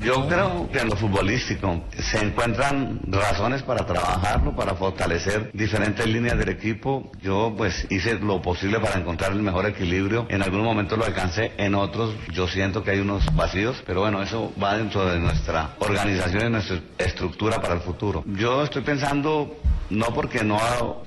Yo 0.00 0.26
creo 0.28 0.68
que 0.70 0.80
en 0.80 0.88
lo 0.88 0.96
futbolístico 0.96 1.84
se 1.98 2.18
encuentran 2.24 3.00
razones 3.06 3.62
para 3.62 3.86
trabajarlo, 3.86 4.54
para 4.54 4.74
fortalecer 4.74 5.50
diferentes 5.52 6.06
líneas 6.06 6.38
del 6.38 6.50
equipo. 6.50 7.10
Yo 7.22 7.54
pues 7.56 7.86
hice 7.90 8.18
lo 8.18 8.42
posible 8.42 8.80
para 8.80 8.98
encontrar 8.98 9.32
el 9.32 9.42
mejor 9.42 9.66
equilibrio. 9.66 10.26
En 10.28 10.42
algunos 10.42 10.66
momentos 10.66 10.98
lo 10.98 11.04
alcancé, 11.04 11.52
en 11.56 11.74
otros 11.74 12.14
yo 12.32 12.48
siento 12.48 12.82
que 12.82 12.92
hay 12.92 13.00
unos 13.00 13.34
vacíos, 13.34 13.82
pero 13.86 14.00
bueno, 14.00 14.22
eso 14.22 14.52
va 14.62 14.76
dentro 14.76 15.06
de 15.06 15.18
nuestra 15.18 15.74
organización 15.78 16.48
y 16.48 16.50
nuestra 16.50 16.80
estructura 16.98 17.60
para 17.60 17.74
el 17.74 17.80
futuro. 17.80 18.24
Yo 18.26 18.62
estoy 18.62 18.82
pensando 18.82 19.56
no 19.90 20.06
porque 20.06 20.42
no 20.42 20.58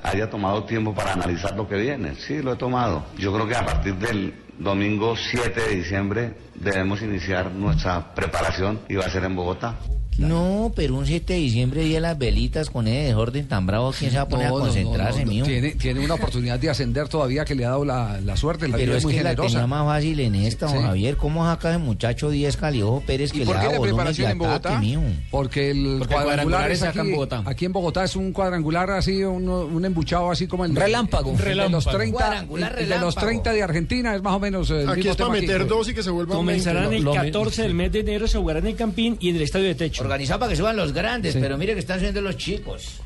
haya 0.04 0.30
tomado 0.30 0.64
tiempo 0.64 0.94
para 0.94 1.14
analizar 1.14 1.56
lo 1.56 1.68
que 1.68 1.76
viene, 1.76 2.16
sí 2.16 2.42
lo 2.42 2.54
he 2.54 2.56
tomado. 2.56 3.06
Yo 3.18 3.34
creo 3.34 3.48
que 3.48 3.56
a 3.56 3.66
partir 3.66 3.96
del 3.96 4.34
domingo 4.60 5.16
7 5.16 5.62
de 5.62 5.76
diciembre 5.76 6.34
debemos 6.56 7.02
iniciar 7.02 7.52
nuestra 7.52 8.14
preparación 8.14 8.80
y 8.90 8.96
va 8.96 9.06
a 9.06 9.10
ser 9.10 9.24
en 9.24 9.36
Bogotá. 9.36 9.76
No, 10.18 10.72
pero 10.76 10.96
un 10.96 11.06
7 11.06 11.34
de 11.34 11.40
diciembre, 11.40 11.84
día 11.84 11.96
de 11.96 12.02
las 12.02 12.18
velitas 12.18 12.70
con 12.70 12.88
ese 12.88 13.08
desorden 13.08 13.48
tan 13.48 13.66
bravo, 13.66 13.94
¿quién 13.98 14.12
se 14.12 14.18
va 14.18 14.24
a 14.24 14.28
poner 14.28 14.48
No, 14.50 14.58
a 14.58 14.60
concentrarse, 14.62 15.20
no, 15.20 15.26
no. 15.26 15.32
mijo? 15.32 15.46
Tiene, 15.48 15.72
tiene 15.76 16.00
una 16.00 16.16
oportunidad 16.16 16.60
de 16.60 16.70
ascender 16.70 17.08
todavía 17.08 17.46
que 17.46 17.56
le 17.56 17.66
ha 17.66 17.70
dado 17.70 17.86
la, 17.86 18.20
la 18.22 18.36
suerte. 18.38 18.68
La 18.68 18.78
Pero 18.78 18.88
vida 18.90 18.98
es 18.98 19.04
muy 19.04 19.14
que 19.14 19.24
la 19.24 19.30
generosa. 19.32 19.50
tenía 19.56 19.68
más 19.68 19.86
fácil 19.86 20.20
en 20.20 20.36
esta, 20.36 20.68
Sí. 20.68 20.74
don 20.76 20.84
Javier. 20.84 21.18
¿Cómo 21.18 21.46
saca 21.46 21.70
ese 21.70 21.78
muchacho 21.80 22.30
10 22.30 22.58
Caliojo 22.58 23.02
Pérez 23.06 23.32
que 23.32 23.38
¿Y 23.38 23.40
le 23.42 23.46
por 23.46 23.56
da 23.56 23.62
qué 23.62 23.68
la 23.68 23.74
de 23.74 23.80
preparación 23.80 24.32
en 24.32 24.38
ataque, 24.38 24.48
Bogotá? 24.48 24.80
mijo? 24.80 25.02
Porque 25.32 25.72
el 25.72 25.96
Porque 26.00 26.14
cuadrangular 26.16 26.72
es 26.72 26.84
aquí, 26.84 27.00
en 27.00 27.12
Bogotá. 27.12 27.44
aquí 27.46 27.66
en 27.66 27.72
Bogotá 27.74 28.04
es 28.04 28.16
un 28.16 28.32
cuadrangular 28.34 28.90
así, 28.92 29.24
un, 29.24 29.48
un 29.50 29.86
embuchado 29.86 30.32
así 30.32 30.48
como 30.48 30.66
el 30.66 30.74
de- 30.74 30.80
Relámpago. 30.82 31.32
el 31.32 31.38
de 31.38 31.44
los 31.56 31.86
Relámpago. 31.86 31.98
30, 31.98 32.18
Cuadrangular 32.18 32.72
el 32.72 32.76
de 32.78 32.82
los 32.84 33.16
relámpago. 33.16 33.28
30 33.28 33.54
de 33.54 33.64
Argentina 33.64 34.16
es 34.16 34.22
más 34.24 34.34
o 34.34 34.40
menos 34.40 34.70
el 34.72 34.88
Aquí 34.90 34.98
mismo 34.98 35.12
es 35.12 35.18
para 35.18 35.28
tema 35.28 35.38
aquí. 35.38 35.48
meter 35.48 35.68
dos 35.68 35.90
y 35.90 35.94
que 35.94 36.04
se 36.04 36.10
vuelvan 36.10 36.38
Comenzarán 36.38 36.90
20. 36.90 36.98
el 36.98 37.04
Lo- 37.04 37.14
lo 37.16 37.22
14 37.22 37.62
del 37.64 37.74
mes 37.74 37.92
de 37.92 38.00
enero, 38.00 38.28
se 38.28 38.38
jugarán 38.38 38.68
en 38.68 38.76
Campín 38.76 39.18
y 39.20 39.30
en 39.30 39.36
el 39.38 39.42
Estadio 39.44 39.66
de 39.66 39.76
Techo. 39.76 40.07
Organizado 40.08 40.40
para 40.40 40.50
que 40.52 40.56
suban 40.56 40.78
los 40.78 40.94
grandes, 40.94 41.34
Sí. 41.34 41.40
pero 41.42 41.58
mire 41.58 41.74
que 41.74 41.80
están 41.82 42.00
subiendo 42.00 42.22
los 42.22 42.38
chicos. 42.38 43.02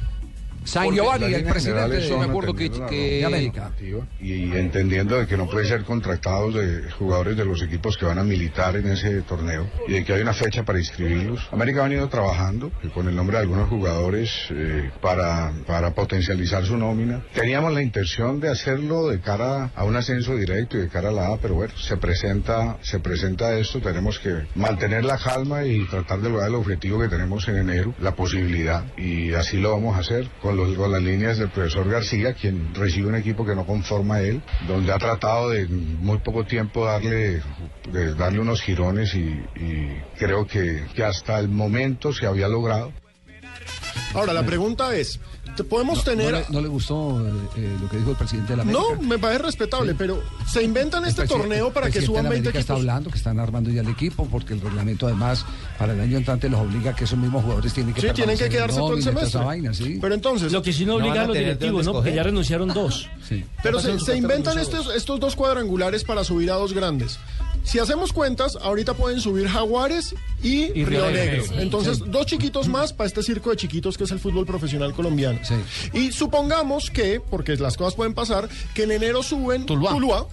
San 0.64 0.92
Giovanni, 0.92 1.34
el 1.34 1.44
presidente 1.44 2.08
son 2.08 2.20
me 2.20 2.26
acuerdo 2.26 2.54
que, 2.54 2.70
que- 2.70 3.18
de 3.20 3.26
América. 3.26 3.72
Y 4.20 4.52
entendiendo 4.56 5.18
de 5.18 5.28
que 5.28 5.36
no 5.38 5.48
pueden 5.50 5.68
ser 5.68 5.84
contratados 5.84 6.54
de 6.54 6.90
jugadores 6.92 7.36
de 7.36 7.46
los 7.46 7.62
equipos 7.64 7.98
que 7.98 8.06
van 8.06 8.20
a 8.20 8.24
militar 8.24 8.76
en 8.76 8.88
ese 8.88 9.22
torneo 9.22 9.68
y 9.88 9.94
de 9.94 10.06
que 10.06 10.14
hay 10.14 10.22
una 10.22 10.34
fecha 10.34 10.64
para 10.64 10.80
inscribirlos. 10.80 11.48
América 11.52 11.82
ha 11.82 11.88
venido 11.88 12.08
trabajando 12.10 12.72
con 12.94 13.08
el 13.08 13.16
nombre 13.16 13.38
de 13.38 13.44
algunos 13.44 13.70
jugadores 13.70 14.32
eh, 14.52 14.92
para, 15.02 15.52
para 15.66 15.94
potencializar 15.96 16.66
su 16.66 16.78
nómina. 16.78 17.24
Teníamos 17.34 17.74
la 17.74 17.82
intención 17.82 18.40
de 18.40 18.50
hacerlo 18.50 19.08
de 19.08 19.20
cara 19.20 19.72
a 19.76 19.84
un 19.84 19.96
ascenso 19.96 20.36
directo 20.38 20.78
y 20.78 20.82
de 20.82 20.90
cara 20.90 21.10
a 21.10 21.12
la 21.12 21.28
A, 21.34 21.38
pero 21.38 21.56
bueno, 21.56 21.74
se 21.78 21.98
presenta, 21.98 22.78
se 22.82 23.00
presenta 23.00 23.56
esto, 23.58 23.80
tenemos 23.82 24.20
que 24.20 24.46
mantener 24.56 25.06
la 25.06 25.18
calma 25.18 25.64
y 25.66 25.86
tratar 25.88 26.20
de 26.22 26.30
lograr 26.30 26.50
el 26.50 26.56
objetivo 26.56 27.00
que 27.00 27.08
tenemos 27.08 27.48
en 27.48 27.58
enero, 27.58 27.94
la 28.00 28.16
posibilidad, 28.16 28.84
y 28.98 29.34
así 29.34 29.58
lo 29.58 29.72
vamos 29.72 29.96
a 29.96 30.00
hacer 30.00 30.28
con, 30.42 30.51
los, 30.56 30.76
con 30.76 30.92
las 30.92 31.02
líneas 31.02 31.38
del 31.38 31.50
profesor 31.50 31.90
García, 31.90 32.34
quien 32.34 32.74
recibe 32.74 33.08
un 33.08 33.16
equipo 33.16 33.46
que 33.46 33.56
no 33.56 33.66
conforma 33.66 34.22
él, 34.22 34.42
donde 34.68 34.92
ha 34.92 34.98
tratado 34.98 35.50
de 35.50 35.68
muy 35.68 36.20
poco 36.20 36.46
tiempo 36.46 36.86
darle, 36.86 37.42
de 37.92 38.14
darle 38.16 38.40
unos 38.40 38.62
girones 38.62 39.14
y, 39.16 39.42
creo 40.18 40.46
que 40.46 41.04
hasta 41.04 41.40
el 41.40 41.50
momento 41.50 42.14
se 42.14 42.26
había 42.26 42.48
logrado. 42.48 42.92
Ahora, 44.14 44.34
la 44.34 44.46
pregunta 44.46 44.96
es, 44.96 45.20
¿te- 45.56 45.64
¿podemos 45.64 46.00
No, 46.00 46.04
tener... 46.04 46.32
no 46.32 46.40
le, 46.40 46.46
no 46.50 46.62
le 46.62 46.68
gustó 46.68 47.26
eh, 47.26 47.32
eh, 47.58 47.78
lo 47.82 47.90
que 47.90 47.98
dijo 47.98 48.12
el 48.12 48.18
presidente 48.18 48.54
de 48.54 48.58
la 48.58 48.64
América? 48.64 48.84
No, 48.96 49.02
me 49.02 49.18
parece 49.18 49.44
respetable, 49.44 49.96
pero 49.96 50.22
se 50.52 50.64
inventan 50.64 51.06
este 51.06 51.26
torneo 51.28 51.72
para 51.72 51.88
el 51.88 51.94
que 51.94 52.02
suban 52.02 52.24
de 52.24 52.30
la 52.30 52.30
20 52.32 52.50
América 52.50 52.60
está 52.60 52.74
equipos. 52.74 52.80
hablando 52.90 53.10
que 53.10 53.18
están 53.18 53.40
armando 53.40 53.70
ya 53.70 53.82
el 53.82 53.90
equipo 53.90 54.26
porque 54.28 54.54
el 54.54 54.62
reglamento 54.62 55.08
además 55.08 55.46
para 55.78 55.94
el 55.94 56.00
año 56.02 56.18
entrante 56.18 56.50
los 56.50 56.60
obliga 56.62 56.92
a 56.92 56.96
que 56.96 57.06
esos 57.06 57.18
mismos 57.18 57.44
jugadores 57.44 57.74
tienen 57.74 57.94
que 57.94 58.02
Sí, 58.02 58.08
tienen 58.14 58.38
que 58.38 58.50
quedarse 58.50 58.78
todo 58.78 58.94
el 58.96 59.04
semestre. 59.04 59.30
esa 59.30 59.44
vaina, 59.44 59.74
sí. 59.74 59.98
Pero 60.02 60.14
entonces... 60.16 60.52
Lo 60.52 60.62
que 60.62 60.74
sí 60.74 60.86
no 60.86 60.94
No 60.94 60.98
obliga 61.06 61.14
van 61.14 61.20
a 61.20 61.24
a 61.24 61.28
los 61.28 61.38
directivos, 61.38 61.86
¿no? 61.86 61.94
Porque 61.94 62.14
ya 62.14 62.24
renunciaron 62.24 62.70
dos. 62.70 63.10
Sí. 63.32 63.46
Pero 63.64 63.80
se, 63.80 63.98
se 64.00 64.18
inventan 64.18 64.58
estos, 64.60 64.94
estos 64.94 65.18
dos 65.20 65.38
cuadrangulares 65.38 66.04
para 66.04 66.24
subir 66.26 66.52
a 66.52 66.56
dos 66.56 66.74
grandes. 66.74 67.18
Si 67.64 67.80
hacemos 67.80 68.12
cuentas, 68.12 68.58
ahorita 68.62 68.94
pueden 68.96 69.22
subir 69.22 69.48
Jaguares 69.48 70.16
y, 70.44 70.64
Y 70.64 70.86
Río 70.86 70.86
Río 70.86 71.12
Negro. 71.12 71.44
Entonces, 71.58 72.00
dos 72.06 72.26
chiquitos 72.26 72.68
más 72.68 72.92
para 72.92 73.08
este 73.08 73.24
circo 73.24 73.50
de 73.52 73.56
chiquitos 73.58 73.98
que 73.98 74.04
es 74.04 74.12
el 74.12 74.20
fútbol 74.20 74.46
profesional 74.46 74.94
colombiano. 74.94 75.40
Sí. 75.44 75.56
Y 75.94 76.12
supongamos 76.12 76.90
que, 76.90 77.20
porque 77.20 77.56
las 77.58 77.78
cosas 77.78 77.96
pueden 77.96 78.14
pasar, 78.14 78.50
que 78.74 78.84
en 78.84 78.92
enero 78.92 79.24
suben 79.24 79.66
Tuluá. 79.66 79.92
Tuluá. 79.92 80.28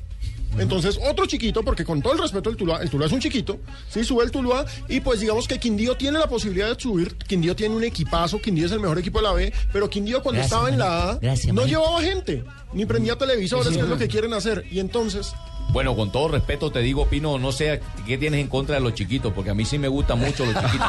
Entonces, 0.59 0.99
otro 1.09 1.27
chiquito, 1.27 1.63
porque 1.63 1.85
con 1.85 2.01
todo 2.01 2.15
el 2.15 2.19
respeto 2.19 2.49
del 2.49 2.57
Tuluá, 2.57 2.83
el 2.83 2.91
Tuluá 2.91 3.07
es 3.07 3.13
un 3.13 3.21
chiquito, 3.21 3.61
sí, 3.91 4.03
sube 4.03 4.25
el 4.25 4.31
Tuluá, 4.31 4.65
y 4.89 5.01
pues 5.01 5.21
digamos 5.21 5.47
que 5.47 5.59
Quindío 5.59 5.97
tiene 5.97 6.19
la 6.19 6.27
posibilidad 6.27 6.75
de 6.75 6.81
subir, 6.81 7.17
Quindío 7.17 7.55
tiene 7.55 7.77
un 7.77 7.85
equipazo, 7.85 8.41
Quindío 8.41 8.67
es 8.67 8.73
el 8.73 8.81
mejor 8.81 8.99
equipo 8.99 9.19
de 9.19 9.25
la 9.25 9.33
B, 9.35 9.53
pero 9.73 9.91
Quindío 9.91 10.23
cuando 10.23 10.41
Gracias, 10.41 10.59
estaba 10.59 10.71
en 10.71 10.79
la 10.79 11.11
A. 11.11 11.19
Gracias, 11.19 11.55
no 11.55 11.67
llevaba 11.67 12.01
gente, 12.01 12.45
ni 12.73 12.87
prendía 12.87 13.17
televisores, 13.17 13.75
que 13.75 13.81
es 13.81 13.89
lo 13.89 13.99
que 13.99 14.09
quieren 14.09 14.33
hacer, 14.33 14.65
y 14.71 14.81
entonces... 14.81 15.33
Bueno, 15.71 15.95
con 15.95 16.11
todo 16.11 16.29
respeto 16.29 16.71
te 16.73 16.81
digo, 16.81 17.07
Pino, 17.09 17.39
no 17.39 17.53
sé 17.53 17.81
qué 18.07 18.17
tienes 18.19 18.41
en 18.41 18.49
contra 18.49 18.77
de 18.77 18.81
los 18.81 18.95
chiquitos, 18.95 19.33
porque 19.35 19.51
a 19.51 19.55
mí 19.55 19.65
sí 19.67 19.79
me 19.79 19.87
gustan 19.89 20.19
mucho 20.19 20.45
los 20.47 20.55
chiquitos. 20.55 20.89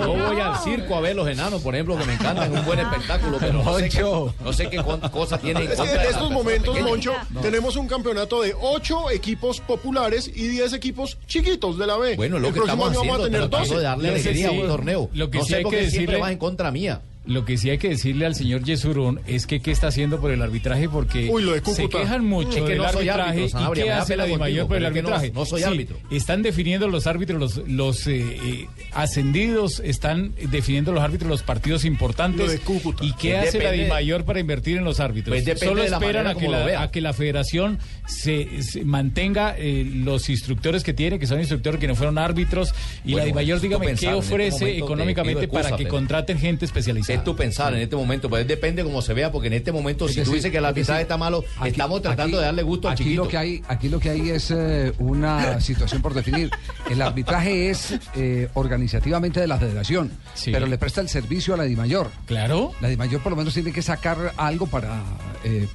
Yo 0.00 0.08
voy 0.16 0.40
al 0.40 0.58
circo 0.58 0.96
a 0.96 1.00
ver 1.00 1.14
los 1.14 1.28
enanos, 1.28 1.62
por 1.62 1.74
ejemplo, 1.74 1.96
que 1.96 2.04
me 2.04 2.14
encantan, 2.14 2.52
es 2.52 2.58
un 2.58 2.64
buen 2.66 2.78
espectáculo, 2.80 3.36
pero 3.38 3.62
no 3.62 3.78
sé 3.78 3.88
qué, 3.88 4.02
no 4.44 4.52
sé 4.52 4.68
qué 4.68 4.82
cosa 5.12 5.38
tienen 5.38 5.62
en 5.64 5.68
que 5.70 5.76
contra. 5.76 6.02
en 6.04 6.10
estos 6.10 6.30
momentos, 6.30 6.80
Moncho, 6.80 7.12
tenemos 7.42 7.76
un 7.76 7.86
campeonato 7.86 8.42
de 8.42 8.54
8 8.60 9.10
equipos 9.10 9.60
populares 9.60 10.28
y 10.34 10.48
10 10.48 10.72
equipos 10.72 11.18
chiquitos 11.26 11.78
de 11.78 11.86
la 11.86 11.96
B. 11.96 12.16
Bueno, 12.16 12.36
es 12.36 12.42
lo 12.42 12.48
el 12.48 12.54
que 12.54 12.60
próximo 12.60 12.86
estamos 12.88 13.02
año 13.02 13.10
vamos 13.12 13.12
a 13.12 13.24
haciendo, 13.24 13.24
tener 13.38 13.50
tratando 13.50 13.68
12. 13.68 13.76
de 13.76 13.82
darle 13.82 14.08
que 14.08 14.14
alegría 14.20 14.48
a 14.48 14.50
sí- 14.50 14.58
un 14.58 14.66
torneo. 14.68 15.10
lo 15.12 15.30
que 15.30 15.38
no 15.38 15.44
sí 15.44 15.50
sé 15.50 15.56
hay 15.56 15.62
por 15.62 15.70
que 15.72 15.78
qué 15.78 15.90
siempre 15.90 16.14
decirle- 16.16 16.20
vas 16.22 16.32
en 16.32 16.38
contra 16.38 16.70
mía. 16.70 17.00
Lo 17.26 17.44
que 17.44 17.58
sí 17.58 17.68
hay 17.68 17.76
que 17.78 17.90
decirle 17.90 18.24
al 18.24 18.34
señor 18.34 18.64
Yesurún 18.64 19.20
es 19.26 19.46
que 19.46 19.60
qué 19.60 19.70
está 19.70 19.88
haciendo 19.88 20.20
por 20.20 20.30
el 20.30 20.40
arbitraje 20.40 20.88
porque 20.88 21.28
Uy, 21.30 21.42
lo 21.42 21.52
de 21.52 21.60
se 21.60 21.86
quejan 21.88 22.24
mucho 22.24 22.48
Es 22.48 22.54
que 22.56 22.62
del 22.70 22.78
no 22.78 22.90
soy 22.92 23.08
arbitraje 23.10 23.40
árbitro, 23.42 23.60
y 23.60 23.72
qué 23.74 23.92
hace 23.92 24.16
la 24.16 24.24
DIMAYOR 24.24 24.66
contigo, 24.66 24.68
por 24.68 24.76
el 24.78 24.82
no- 24.82 24.88
arbitraje. 24.88 25.30
no 25.34 25.44
soy 25.44 25.60
Sí, 25.60 25.66
árbitro. 25.66 25.98
Están 26.10 26.40
definiendo 26.42 26.88
los 26.88 27.06
árbitros, 27.06 27.38
los, 27.38 27.68
los 27.68 28.06
eh, 28.06 28.38
eh, 28.42 28.66
ascendidos, 28.92 29.80
están 29.84 30.32
definiendo 30.50 30.92
los 30.92 31.02
árbitros 31.02 31.28
los 31.30 31.42
partidos 31.42 31.84
importantes. 31.84 32.46
Lo 32.46 32.50
de 32.50 32.58
Cúcuta. 32.58 33.04
¿Y 33.04 33.12
qué 33.14 33.32
Pues 33.34 33.48
hace 33.48 33.58
la 33.58 33.64
depende- 33.70 33.84
DIMAYOR 33.84 34.24
para 34.24 34.40
invertir 34.40 34.78
en 34.78 34.84
los 34.84 34.98
árbitros? 35.00 35.34
Pues 35.34 35.44
depende 35.44 35.66
Solo 35.66 35.82
de 35.82 35.90
la 35.90 35.96
esperan 35.98 36.26
a 36.26 36.34
que 36.34 36.48
la, 36.48 36.82
a 36.82 36.90
que 36.90 37.00
la 37.00 37.12
federación 37.12 37.78
se, 38.06 38.62
se 38.62 38.84
mantenga 38.84 39.54
eh, 39.58 39.84
los 39.94 40.28
instructores 40.30 40.82
que 40.84 40.94
tiene, 40.94 41.18
que 41.18 41.26
son 41.26 41.38
instructores 41.38 41.78
que 41.80 41.86
no 41.86 41.94
fueron 41.96 42.18
árbitros, 42.18 42.74
y 43.04 43.12
Bueno, 43.12 43.18
la 43.18 43.24
DIMAYOR, 43.26 43.56
esto 43.56 43.66
dígame, 43.68 43.86
¿qué 43.88 43.92
este 43.92 44.12
ofrece 44.14 44.78
económicamente 44.78 45.48
para 45.48 45.76
que 45.76 45.86
contraten 45.86 46.38
gente 46.38 46.64
especializada? 46.64 47.09
Es 47.14 47.24
tu 47.24 47.34
pensar 47.36 47.74
en 47.74 47.80
este 47.80 47.96
momento, 47.96 48.28
pues 48.28 48.46
depende 48.46 48.82
cómo 48.84 49.02
se 49.02 49.14
vea, 49.14 49.30
porque 49.32 49.48
en 49.48 49.54
este 49.54 49.72
momento, 49.72 50.06
Es 50.06 50.14
si 50.14 50.22
tú 50.22 50.32
dices 50.32 50.50
que 50.50 50.58
el 50.58 50.64
arbitraje 50.64 51.02
está 51.02 51.16
malo, 51.16 51.44
aquí- 51.58 51.70
estamos 51.70 52.02
tratando 52.02 52.36
aquí- 52.36 52.40
de 52.40 52.44
darle 52.46 52.62
gusto 52.62 52.88
al 52.88 52.94
aquí 52.94 53.04
chiquito. 53.04 53.24
Lo 53.24 53.28
que 53.28 53.36
hay, 53.36 53.62
aquí 53.68 53.88
lo 53.88 54.00
que 54.00 54.10
hay 54.10 54.30
es 54.30 54.50
eh, 54.50 54.92
una 54.98 55.60
situación 55.60 56.02
por 56.02 56.14
definir. 56.14 56.50
El 56.90 57.00
arbitraje 57.02 57.70
es 57.70 57.94
eh, 58.16 58.48
organizativamente 58.54 59.40
de 59.40 59.46
la 59.46 59.58
federación, 59.58 60.12
pero 60.44 60.66
le 60.66 60.78
presta 60.78 61.00
el 61.00 61.08
servicio 61.08 61.54
a 61.54 61.56
la 61.56 61.64
DIMAYOR. 61.64 62.10
Claro. 62.26 62.72
La 62.80 62.88
DIMAYOR 62.88 63.20
por 63.22 63.30
lo 63.32 63.36
menos 63.36 63.54
tiene 63.54 63.72
que 63.72 63.82
sacar 63.82 64.32
algo 64.36 64.66
para 64.66 65.02
eh, 65.44 65.66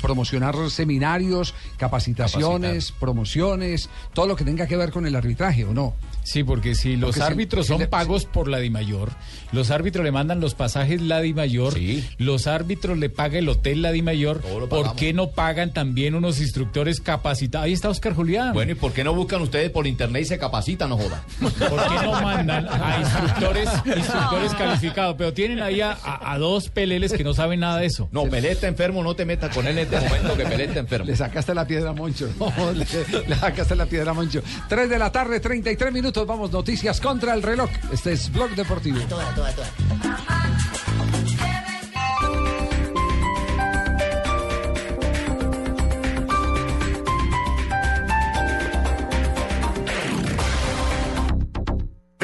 promocionar 0.00 0.54
seminarios, 0.70 1.54
capacitaciones, 1.76 2.92
promociones, 2.92 3.88
todo 4.12 4.26
lo 4.26 4.36
que 4.36 4.44
tenga 4.44 4.66
que 4.66 4.76
ver 4.76 4.90
con 4.90 5.06
el 5.06 5.16
arbitraje, 5.16 5.64
¿o 5.64 5.72
no? 5.72 5.94
Sí, 6.24 6.42
porque 6.42 6.74
si 6.74 6.96
los 6.96 7.10
Porque 7.10 7.22
árbitros 7.22 7.66
si 7.66 7.72
son 7.72 7.80
le- 7.80 7.86
pagos 7.86 8.24
por 8.24 8.48
la 8.48 8.58
DIMAYOR, 8.58 9.10
los 9.52 9.70
árbitros 9.70 10.04
le 10.04 10.10
mandan 10.10 10.40
los 10.40 10.54
pasajes 10.54 11.00
la 11.00 11.20
DIMAYOR, 11.20 11.74
los 12.18 12.46
árbitros 12.46 12.98
le 12.98 13.10
paga 13.10 13.38
el 13.38 13.48
hotel 13.48 13.82
la 13.82 13.92
DIMAYOR, 13.92 14.40
¿por 14.68 14.96
qué 14.96 15.12
no 15.12 15.28
pagan 15.30 15.72
también 15.72 16.14
unos 16.14 16.40
instructores 16.40 17.00
capacitados? 17.00 17.66
Ahí 17.66 17.72
está 17.74 17.88
Oscar 17.90 18.14
Julián. 18.14 18.52
Bueno, 18.54 18.72
¿y 18.72 18.74
por 18.74 18.92
qué 18.92 19.04
no 19.04 19.14
buscan 19.14 19.42
ustedes 19.42 19.70
por 19.70 19.86
internet 19.86 20.22
y 20.22 20.24
se 20.24 20.38
capacitan, 20.38 20.88
no 20.88 20.96
jodan? 20.96 21.20
¿Por 21.40 21.52
qué 21.52 22.04
no 22.04 22.12
mandan 22.20 22.66
a 22.68 22.98
instructores, 23.00 23.68
instructores 23.96 24.54
calificados? 24.54 25.14
Pero 25.18 25.32
tienen 25.32 25.62
ahí 25.62 25.80
a, 25.80 25.92
a- 25.92 26.32
a 26.32 26.38
dos 26.38 26.68
peleles 26.70 27.12
que 27.12 27.22
no 27.22 27.34
saben 27.34 27.60
nada 27.60 27.78
de 27.80 27.86
eso. 27.86 28.08
No, 28.12 28.24
Pelé 28.24 28.52
está 28.52 28.66
enfermo, 28.66 29.02
no 29.04 29.14
te 29.14 29.24
metas 29.26 29.54
con 29.54 29.66
él 29.66 29.78
en 29.78 29.84
este 29.92 30.00
momento, 30.00 30.36
que 30.36 30.44
Pelé 30.46 30.64
está 30.64 30.80
enfermo. 30.80 31.04
Le 31.06 31.16
sacaste 31.16 31.54
la 31.54 31.66
piedra 31.66 31.90
a 31.90 31.92
Moncho. 31.92 32.28
No, 32.38 32.72
le, 32.72 32.86
le 33.28 33.36
sacaste 33.36 33.76
la 33.76 33.86
piedra 33.86 34.12
a 34.12 34.14
Moncho. 34.14 34.42
3 34.68 34.88
de 34.88 34.98
la 34.98 35.12
tarde, 35.12 35.38
33 35.40 35.92
minutos. 35.92 36.13
Vamos, 36.22 36.52
noticias 36.52 37.00
contra 37.00 37.34
el 37.34 37.42
reloj. 37.42 37.68
Este 37.92 38.12
es 38.12 38.30
Blog 38.32 38.50
Deportivo. 38.50 38.98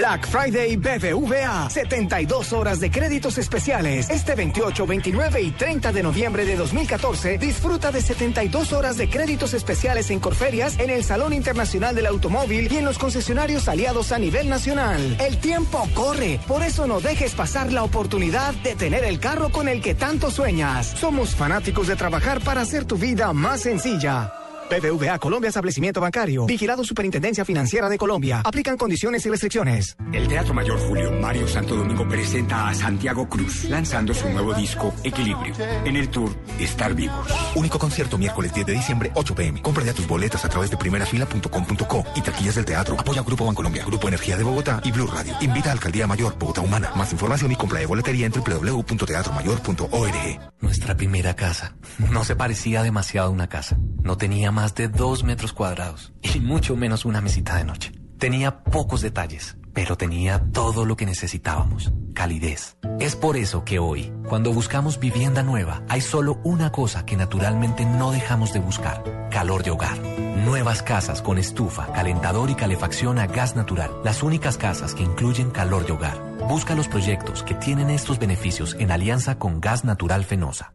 Black 0.00 0.26
Friday 0.26 0.76
BBVA. 0.76 1.68
72 1.68 2.54
horas 2.54 2.80
de 2.80 2.90
créditos 2.90 3.36
especiales. 3.36 4.08
Este 4.08 4.34
28, 4.34 4.86
29 4.86 5.42
y 5.42 5.50
30 5.50 5.92
de 5.92 6.02
noviembre 6.02 6.46
de 6.46 6.56
2014, 6.56 7.36
disfruta 7.36 7.92
de 7.92 8.00
72 8.00 8.72
horas 8.72 8.96
de 8.96 9.10
créditos 9.10 9.52
especiales 9.52 10.08
en 10.08 10.18
Corferias, 10.18 10.78
en 10.78 10.88
el 10.88 11.04
Salón 11.04 11.34
Internacional 11.34 11.94
del 11.94 12.06
Automóvil 12.06 12.72
y 12.72 12.78
en 12.78 12.86
los 12.86 12.96
concesionarios 12.96 13.68
aliados 13.68 14.10
a 14.12 14.18
nivel 14.18 14.48
nacional. 14.48 15.18
El 15.20 15.36
tiempo 15.36 15.86
corre, 15.92 16.40
por 16.48 16.62
eso 16.62 16.86
no 16.86 17.02
dejes 17.02 17.34
pasar 17.34 17.70
la 17.70 17.84
oportunidad 17.84 18.54
de 18.54 18.76
tener 18.76 19.04
el 19.04 19.20
carro 19.20 19.50
con 19.50 19.68
el 19.68 19.82
que 19.82 19.94
tanto 19.94 20.30
sueñas. 20.30 20.94
Somos 20.98 21.36
fanáticos 21.36 21.88
de 21.88 21.96
trabajar 21.96 22.40
para 22.40 22.62
hacer 22.62 22.86
tu 22.86 22.96
vida 22.96 23.34
más 23.34 23.60
sencilla. 23.60 24.39
BBVA 24.70 25.18
Colombia 25.18 25.48
Establecimiento 25.48 26.00
Bancario. 26.00 26.46
Vigilado 26.46 26.84
Superintendencia 26.84 27.44
Financiera 27.44 27.88
de 27.88 27.98
Colombia. 27.98 28.40
Aplican 28.44 28.78
condiciones 28.78 29.26
y 29.26 29.30
restricciones. 29.30 29.96
El 30.12 30.28
Teatro 30.28 30.54
Mayor 30.54 30.78
Julio 30.78 31.10
Mario 31.10 31.48
Santo 31.48 31.74
Domingo 31.74 32.08
presenta 32.08 32.68
a 32.68 32.74
Santiago 32.74 33.28
Cruz 33.28 33.64
lanzando 33.64 34.14
su 34.14 34.28
nuevo 34.28 34.54
disco 34.54 34.94
Equilibrio 35.02 35.52
en 35.84 35.96
el 35.96 36.08
tour 36.08 36.30
Estar 36.60 36.94
Vivos. 36.94 37.26
Único 37.56 37.80
concierto 37.80 38.16
miércoles 38.16 38.54
10 38.54 38.66
de 38.66 38.72
diciembre, 38.74 39.10
8 39.14 39.34
pm. 39.34 39.60
Compra 39.60 39.82
ya 39.84 39.92
tus 39.92 40.06
boletas 40.06 40.44
a 40.44 40.48
través 40.48 40.70
de 40.70 40.76
primerafila.com.co 40.76 42.04
y 42.14 42.20
taquillas 42.20 42.54
del 42.54 42.64
teatro. 42.64 42.94
Apoya 42.98 43.22
Grupo 43.22 43.46
Bancolombia, 43.46 43.84
Grupo 43.84 44.06
Energía 44.06 44.36
de 44.36 44.44
Bogotá 44.44 44.80
y 44.84 44.92
Blue 44.92 45.08
Radio. 45.08 45.34
Invita 45.40 45.70
a 45.70 45.72
Alcaldía 45.72 46.06
Mayor, 46.06 46.38
Bogotá 46.38 46.60
Humana. 46.60 46.92
Más 46.94 47.10
información 47.10 47.50
y 47.50 47.56
compra 47.56 47.80
de 47.80 47.86
boletería 47.86 48.26
en 48.26 48.32
www.teatromayor.org. 48.32 50.40
Nuestra 50.60 50.96
primera 50.96 51.34
casa 51.34 51.74
no 52.10 52.24
se 52.24 52.36
parecía 52.36 52.82
demasiado 52.82 53.28
a 53.28 53.30
una 53.30 53.48
casa. 53.48 53.78
No 54.02 54.16
tenía 54.16 54.50
más 54.52 54.59
de 54.68 54.88
dos 54.88 55.24
metros 55.24 55.52
cuadrados 55.52 56.12
y 56.22 56.38
mucho 56.40 56.76
menos 56.76 57.04
una 57.04 57.20
mesita 57.20 57.56
de 57.56 57.64
noche. 57.64 57.92
Tenía 58.18 58.62
pocos 58.62 59.00
detalles, 59.00 59.56
pero 59.72 59.96
tenía 59.96 60.38
todo 60.52 60.84
lo 60.84 60.96
que 60.96 61.06
necesitábamos. 61.06 61.90
Calidez. 62.14 62.76
Es 62.98 63.16
por 63.16 63.38
eso 63.38 63.64
que 63.64 63.78
hoy, 63.78 64.12
cuando 64.28 64.52
buscamos 64.52 65.00
vivienda 65.00 65.42
nueva, 65.42 65.82
hay 65.88 66.02
solo 66.02 66.38
una 66.44 66.70
cosa 66.70 67.06
que 67.06 67.16
naturalmente 67.16 67.86
no 67.86 68.12
dejamos 68.12 68.52
de 68.52 68.60
buscar. 68.60 69.28
Calor 69.30 69.62
de 69.62 69.70
hogar. 69.70 69.98
Nuevas 70.44 70.82
casas 70.82 71.22
con 71.22 71.38
estufa, 71.38 71.90
calentador 71.92 72.50
y 72.50 72.54
calefacción 72.54 73.18
a 73.18 73.26
gas 73.26 73.56
natural. 73.56 73.90
Las 74.04 74.22
únicas 74.22 74.58
casas 74.58 74.94
que 74.94 75.02
incluyen 75.02 75.50
calor 75.50 75.86
de 75.86 75.92
hogar. 75.92 76.20
Busca 76.46 76.74
los 76.74 76.88
proyectos 76.88 77.42
que 77.42 77.54
tienen 77.54 77.88
estos 77.88 78.18
beneficios 78.18 78.76
en 78.78 78.90
alianza 78.90 79.38
con 79.38 79.60
Gas 79.62 79.84
Natural 79.84 80.24
Fenosa. 80.24 80.74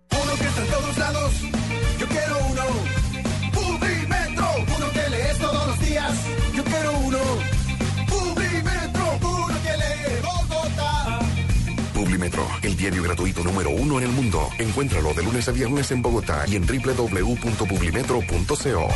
El 12.62 12.76
diario 12.76 13.04
gratuito 13.04 13.42
número 13.44 13.70
uno 13.70 14.00
en 14.00 14.06
el 14.06 14.12
mundo. 14.12 14.50
Encuéntralo 14.58 15.14
de 15.14 15.24
lunes 15.24 15.48
a 15.48 15.52
viernes 15.52 15.92
en 15.92 16.02
Bogotá 16.02 16.46
y 16.48 16.56
en 16.56 16.66
www.publimetro.co. 16.66 18.88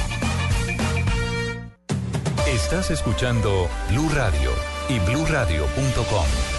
Estás 2.47 2.89
escuchando 2.91 3.69
Blue 3.89 4.09
Radio 4.09 4.51
y 4.89 4.99
bluradio.com. 4.99 6.59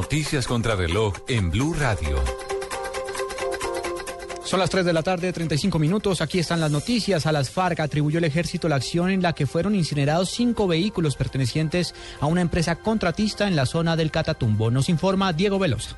Noticias 0.00 0.46
contra 0.46 0.76
reloj 0.76 1.12
en 1.28 1.50
Blue 1.50 1.74
Radio. 1.78 2.16
Son 4.42 4.58
las 4.58 4.70
3 4.70 4.86
de 4.86 4.94
la 4.94 5.02
tarde, 5.02 5.30
35 5.30 5.78
minutos. 5.78 6.22
Aquí 6.22 6.38
están 6.38 6.58
las 6.58 6.70
noticias. 6.70 7.26
A 7.26 7.32
las 7.32 7.50
FARC 7.50 7.80
atribuyó 7.80 8.16
el 8.16 8.24
ejército 8.24 8.66
la 8.66 8.76
acción 8.76 9.10
en 9.10 9.20
la 9.20 9.34
que 9.34 9.46
fueron 9.46 9.74
incinerados 9.74 10.30
cinco 10.30 10.66
vehículos 10.66 11.16
pertenecientes 11.16 11.94
a 12.18 12.24
una 12.24 12.40
empresa 12.40 12.76
contratista 12.76 13.46
en 13.46 13.56
la 13.56 13.66
zona 13.66 13.94
del 13.94 14.10
Catatumbo. 14.10 14.70
Nos 14.70 14.88
informa 14.88 15.34
Diego 15.34 15.58
Velosa. 15.58 15.96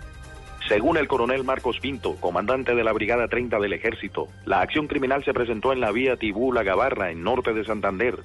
Según 0.67 0.97
el 0.97 1.07
coronel 1.07 1.45
Marcos 1.45 1.79
Pinto, 1.79 2.17
comandante 2.17 2.75
de 2.75 2.83
la 2.83 2.93
Brigada 2.93 3.29
30 3.29 3.61
del 3.61 3.73
Ejército, 3.73 4.27
la 4.47 4.63
acción 4.63 4.89
criminal 4.89 5.25
se 5.25 5.33
presentó 5.33 5.73
en 5.73 5.81
la 5.81 5.93
vía 5.93 6.17
Tibú-La 6.17 6.65
Gabarra, 6.65 7.13
en 7.13 7.23
norte 7.23 7.53
de 7.53 7.65
Santander. 7.65 8.19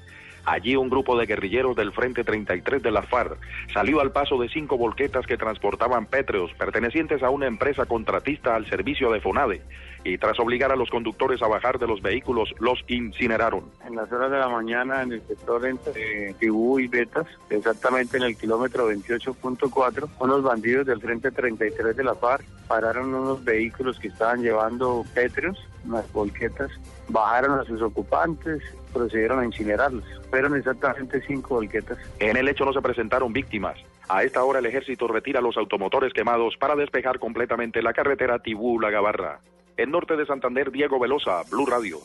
Allí 0.47 0.77
un 0.77 0.89
grupo 0.89 1.17
de 1.17 1.25
guerrilleros 1.25 1.75
del 1.75 1.91
Frente 1.91 2.23
33 2.23 2.81
de 2.81 2.89
la 2.89 3.01
FARC 3.01 3.37
salió 3.73 3.99
al 3.99 4.13
paso 4.13 4.39
de 4.39 4.47
cinco 4.47 4.77
volquetas 4.77 5.27
que 5.27 5.35
transportaban 5.35 6.05
pétreos 6.05 6.53
pertenecientes 6.53 7.21
a 7.21 7.29
una 7.29 7.47
empresa 7.47 7.85
contratista 7.85 8.55
al 8.55 8.65
servicio 8.65 9.11
de 9.11 9.19
FONADE 9.19 9.61
y 10.05 10.17
tras 10.17 10.39
obligar 10.39 10.71
a 10.71 10.77
los 10.77 10.89
conductores 10.89 11.41
a 11.41 11.47
bajar 11.47 11.79
de 11.79 11.87
los 11.87 12.01
vehículos 12.01 12.55
los 12.59 12.79
incineraron. 12.87 13.65
en 13.85 13.97
las 13.97 14.09
horas 14.09 14.31
de 14.31 14.37
la 14.37 14.47
mañana 14.47 15.01
en 15.01 15.11
el 15.11 15.21
sector 15.27 15.65
entre 15.65 16.33
Tibú 16.35 16.79
y 16.79 16.87
Betas, 16.87 17.27
exactamente 17.49 18.15
en 18.15 18.23
el 18.23 18.37
kilómetro 18.37 18.89
28.4, 18.89 20.07
unos 20.21 20.43
bandidos 20.43 20.85
del 20.85 21.01
Frente 21.01 21.29
33 21.29 21.97
de 21.97 22.03
la 22.05 22.15
FARC 22.15 22.45
pararon 22.69 23.13
unos 23.13 23.43
vehículos 23.43 23.99
que 23.99 24.07
estaban 24.07 24.41
llevando 24.41 25.03
pétreos, 25.13 25.57
unas 25.85 26.09
volquetas, 26.13 26.71
bajaron 27.09 27.59
a 27.59 27.65
sus 27.65 27.81
ocupantes, 27.81 28.61
procedieron 28.97 29.39
a 29.39 29.45
incinerarlos. 29.45 30.03
Fueron 30.29 30.55
exactamente 30.55 31.21
cinco 31.25 31.55
volquetas. 31.55 31.97
En 32.19 32.37
el 32.37 32.47
hecho 32.47 32.65
no 32.65 32.73
se 32.73 32.81
presentaron 32.81 33.31
víctimas. 33.33 33.77
A 34.09 34.23
esta 34.23 34.43
hora 34.43 34.59
el 34.59 34.65
ejército 34.65 35.07
retira 35.07 35.41
los 35.41 35.57
automotores 35.57 36.13
quemados 36.13 36.55
para 36.59 36.75
despejar 36.75 37.19
completamente 37.19 37.81
la 37.81 37.93
carretera 37.93 38.39
Tibú-La 38.39 38.89
Gabarra. 38.89 39.39
En 39.75 39.91
norte 39.91 40.15
de 40.15 40.25
Santander, 40.25 40.71
Diego 40.71 40.99
Velosa, 40.99 41.43
Blue 41.51 41.65
Radio. 41.65 41.99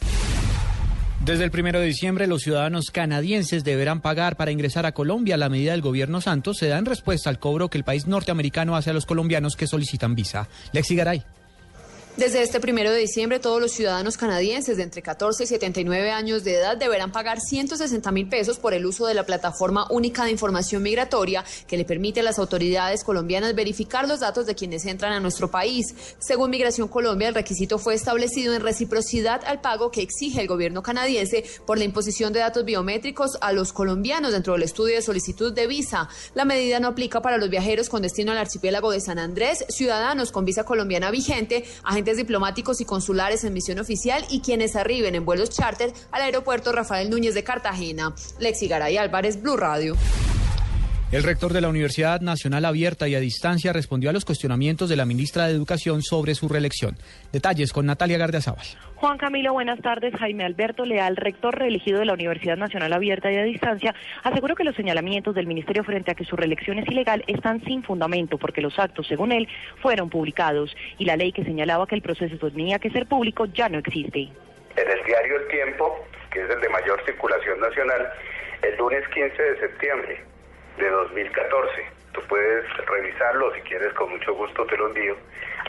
Desde 1.24 1.45
el 1.45 1.53
primero 1.53 1.78
de 1.78 1.86
diciembre, 1.86 2.26
los 2.26 2.43
ciudadanos 2.43 2.90
canadienses 2.90 3.62
deberán 3.62 4.01
pagar 4.01 4.36
para 4.36 4.51
ingresar 4.51 4.86
a 4.86 4.93
Colombia. 4.93 5.36
La 5.36 5.49
medida 5.49 5.70
del 5.70 5.80
gobierno 5.80 6.20
Santos 6.20 6.57
se 6.59 6.66
da 6.66 6.78
en 6.78 6.84
respuesta 6.84 7.30
al 7.30 7.38
cobro 7.38 7.68
que 7.68 7.78
el 7.78 7.84
país 7.84 8.09
norteamericano 8.09 8.74
hace 8.74 8.90
a 8.90 8.93
los 8.93 9.07
colombianos 9.07 9.55
que 9.55 9.68
solicitan 9.68 10.16
visa. 10.16 10.48
Lexi 10.73 10.97
Garay. 10.97 11.23
Desde 12.14 12.43
este 12.43 12.60
primero 12.60 12.90
de 12.90 12.98
diciembre, 12.98 13.40
todos 13.40 13.59
los 13.59 13.72
ciudadanos 13.72 14.18
canadienses 14.18 14.76
de 14.76 14.82
entre 14.82 15.01
14 15.01 15.44
y 15.44 15.47
79 15.47 16.10
años 16.10 16.44
de 16.44 16.56
edad 16.56 16.76
deberán 16.76 17.10
pagar 17.10 17.40
160 17.40 18.12
mil 18.12 18.28
pesos 18.28 18.59
por 18.59 18.74
el 18.74 18.84
uso 18.84 19.06
de 19.06 19.14
la 19.14 19.24
plataforma 19.24 19.86
única 19.89 20.26
de 20.26 20.30
información 20.30 20.82
migratoria 20.82 21.43
que 21.66 21.78
le 21.78 21.86
permite 21.86 22.20
a 22.20 22.22
las 22.22 22.39
autoridades 22.39 23.02
colombianas 23.02 23.55
verificar 23.55 24.06
los 24.06 24.20
datos 24.20 24.44
de 24.44 24.55
quienes 24.55 24.84
entran 24.84 25.14
a 25.14 25.20
nuestro 25.20 25.51
país. 25.51 25.94
Según 26.18 26.51
Migración 26.51 26.86
Colombia, 26.86 27.28
el 27.28 27.34
requisito 27.34 27.78
fue 27.78 27.94
establecido 27.94 28.52
en 28.52 28.60
reciprocidad 28.60 29.40
al 29.47 29.62
pago 29.62 29.90
que 29.90 30.02
exige 30.02 30.43
el 30.43 30.48
gobierno 30.48 30.82
canadiense 30.82 31.47
por 31.66 31.78
la 31.78 31.84
imposición 31.84 32.34
de 32.34 32.40
datos 32.40 32.66
biométricos 32.66 33.39
a 33.40 33.55
los 33.55 33.72
colombianos 33.72 34.32
dentro 34.32 34.52
del 34.52 34.64
estudio 34.64 34.97
de 34.97 35.02
solicitud 35.02 35.51
de 35.55 35.66
visa. 35.66 36.10
La 36.34 36.44
medida 36.44 36.78
no 36.78 36.89
aplica 36.89 37.22
para 37.22 37.39
los 37.39 37.48
viajeros 37.48 37.89
con 37.89 38.02
destino 38.02 38.32
al 38.32 38.39
archipiélago 38.39 38.90
de 38.90 39.01
San 39.01 39.18
Andrés, 39.18 39.64
ciudadanos 39.70 40.30
con 40.30 40.44
visa 40.44 40.64
colombiana 40.64 41.10
vigente, 41.10 41.64
agentes 41.82 42.02
diplomáticos 42.05 42.81
y 42.81 42.85
consulares 42.85 43.45
en 43.45 43.53
misión 43.53 43.79
oficial 43.79 44.24
y 44.29 44.41
quienes 44.41 44.77
arriben 44.77 45.15
en 45.15 45.24
vuelos 45.24 45.51
charter 45.51 45.93
al 46.11 46.23
aeropuerto 46.23 46.73
Rafael 46.73 47.09
Núñez 47.09 47.35
de 47.35 47.45
Cartagena. 47.45 48.15
Lexi 48.39 48.69
Garay 48.69 48.97
Álvarez, 48.97 49.41
Blue 49.41 49.57
Radio. 49.57 49.97
El 51.12 51.24
rector 51.24 51.52
de 51.52 51.60
la 51.60 51.68
Universidad 51.68 52.22
Nacional 52.22 52.64
Abierta 52.64 53.06
y 53.06 53.14
a 53.14 53.20
Distancia 53.20 53.74
respondió 53.74 54.09
a 54.09 54.14
los 54.14 54.24
cuestionamientos 54.24 54.89
de 54.89 54.97
la 54.97 55.05
ministra 55.05 55.47
de 55.47 55.52
Educación 55.52 56.01
sobre 56.01 56.34
su 56.34 56.48
reelección. 56.48 56.97
Detalles 57.30 57.74
con 57.74 57.84
Natalia 57.84 58.16
Gardiazabal. 58.16 58.64
Juan 58.94 59.18
Camilo, 59.18 59.52
buenas 59.52 59.78
tardes. 59.82 60.14
Jaime 60.14 60.47
Alberto 60.47 60.86
Leal, 60.86 61.16
rector 61.16 61.55
reelegido 61.55 61.98
de 61.98 62.06
la 62.06 62.14
Universidad 62.14 62.56
Nacional 62.56 62.94
Abierta 62.94 63.30
y 63.30 63.36
a 63.36 63.43
Distancia, 63.43 63.94
aseguró 64.22 64.56
que 64.56 64.64
los 64.64 64.74
señalamientos 64.74 65.34
del 65.34 65.47
Ministerio 65.47 65.84
frente 65.84 66.12
a 66.12 66.14
que 66.14 66.24
su 66.24 66.34
reelección 66.34 66.78
es 66.78 66.89
ilegal 66.89 67.24
están 67.26 67.62
sin 67.66 67.82
fundamento 67.82 68.39
porque 68.39 68.62
los 68.62 68.78
actos, 68.78 69.06
según 69.06 69.32
él, 69.32 69.47
fueron 69.82 70.09
publicados 70.09 70.74
y 70.97 71.05
la 71.05 71.18
ley 71.18 71.32
que 71.32 71.44
señalaba 71.44 71.86
que 71.86 71.94
el 71.94 72.01
proceso 72.01 72.39
tenía 72.39 72.78
que 72.78 72.89
ser 72.89 73.05
público 73.05 73.44
ya 73.44 73.68
no 73.68 73.76
existe. 73.80 74.30
En 74.76 74.90
el 74.90 75.05
diario 75.05 75.43
El 75.43 75.48
Tiempo, 75.48 75.94
que 76.30 76.43
es 76.43 76.48
el 76.48 76.59
de 76.59 76.70
mayor 76.70 77.05
circulación 77.05 77.60
nacional, 77.60 78.09
el 78.62 78.78
lunes 78.78 79.06
15 79.09 79.43
de 79.43 79.60
septiembre 79.60 80.32
de 80.77 80.89
2014. 80.89 81.70
Tú 82.12 82.20
puedes 82.28 82.65
revisarlo 82.86 83.55
si 83.55 83.61
quieres, 83.62 83.93
con 83.94 84.11
mucho 84.11 84.35
gusto 84.35 84.66
te 84.66 84.77
lo 84.77 84.89
envío. 84.89 85.16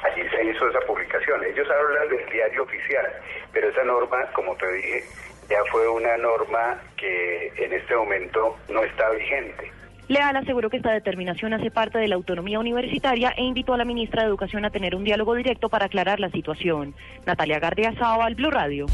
Allí 0.04 0.28
se 0.30 0.44
hizo 0.44 0.68
esa 0.68 0.80
publicación. 0.82 1.44
Ellos 1.44 1.68
hablan 1.70 2.10
del 2.10 2.30
diario 2.30 2.64
oficial, 2.64 3.06
pero 3.52 3.70
esa 3.70 3.84
norma, 3.84 4.26
como 4.34 4.56
te 4.56 4.72
dije, 4.74 5.04
ya 5.50 5.60
fue 5.72 5.88
una 5.88 6.18
norma 6.18 6.82
que 6.98 7.54
en 7.58 7.74
este 7.74 7.96
momento 7.96 8.58
no 8.70 8.84
está 8.84 9.10
vigente. 9.12 9.72
Leal 10.10 10.36
aseguró 10.36 10.70
que 10.70 10.78
esta 10.78 10.92
determinación 10.92 11.54
hace 11.54 11.72
parte 11.72 11.98
de 11.98 12.10
la 12.10 12.16
autonomía 12.16 12.60
universitaria 12.60 13.34
e 13.38 13.44
invitó 13.44 13.74
a 13.74 13.78
la 13.78 13.86
ministra 13.86 14.24
de 14.24 14.28
Educación 14.28 14.66
a 14.66 14.70
tener 14.70 14.96
un 14.96 15.06
diálogo 15.06 15.34
directo 15.34 15.70
para 15.70 15.86
aclarar 15.86 16.20
la 16.20 16.30
situación. 16.30 16.94
Natalia 17.26 17.60
Gardia 17.60 17.94
al 18.00 18.36
Blue 18.36 18.52
Radio. 18.52 18.88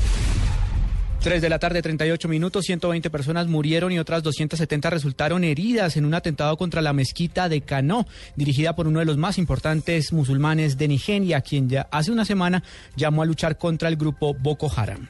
3 1.21 1.41
de 1.41 1.49
la 1.49 1.59
tarde, 1.59 1.81
38 1.81 2.29
minutos, 2.29 2.63
120 2.63 3.09
personas 3.09 3.47
murieron 3.47 3.91
y 3.91 3.99
otras 3.99 4.23
270 4.23 4.89
resultaron 4.89 5.43
heridas 5.43 5.97
en 5.97 6.05
un 6.05 6.13
atentado 6.13 6.55
contra 6.55 6.81
la 6.81 6.93
mezquita 6.93 7.49
de 7.49 7.59
Cano, 7.59 8.07
dirigida 8.37 8.73
por 8.73 8.87
uno 8.87 8.99
de 8.99 9.05
los 9.05 9.17
más 9.17 9.37
importantes 9.37 10.13
musulmanes 10.13 10.77
de 10.77 10.87
Nigeria, 10.87 11.41
quien 11.41 11.67
ya 11.67 11.87
hace 11.91 12.13
una 12.13 12.23
semana 12.23 12.63
llamó 12.95 13.21
a 13.21 13.25
luchar 13.25 13.57
contra 13.57 13.89
el 13.89 13.97
grupo 13.97 14.33
Boko 14.33 14.71
Haram. 14.73 15.09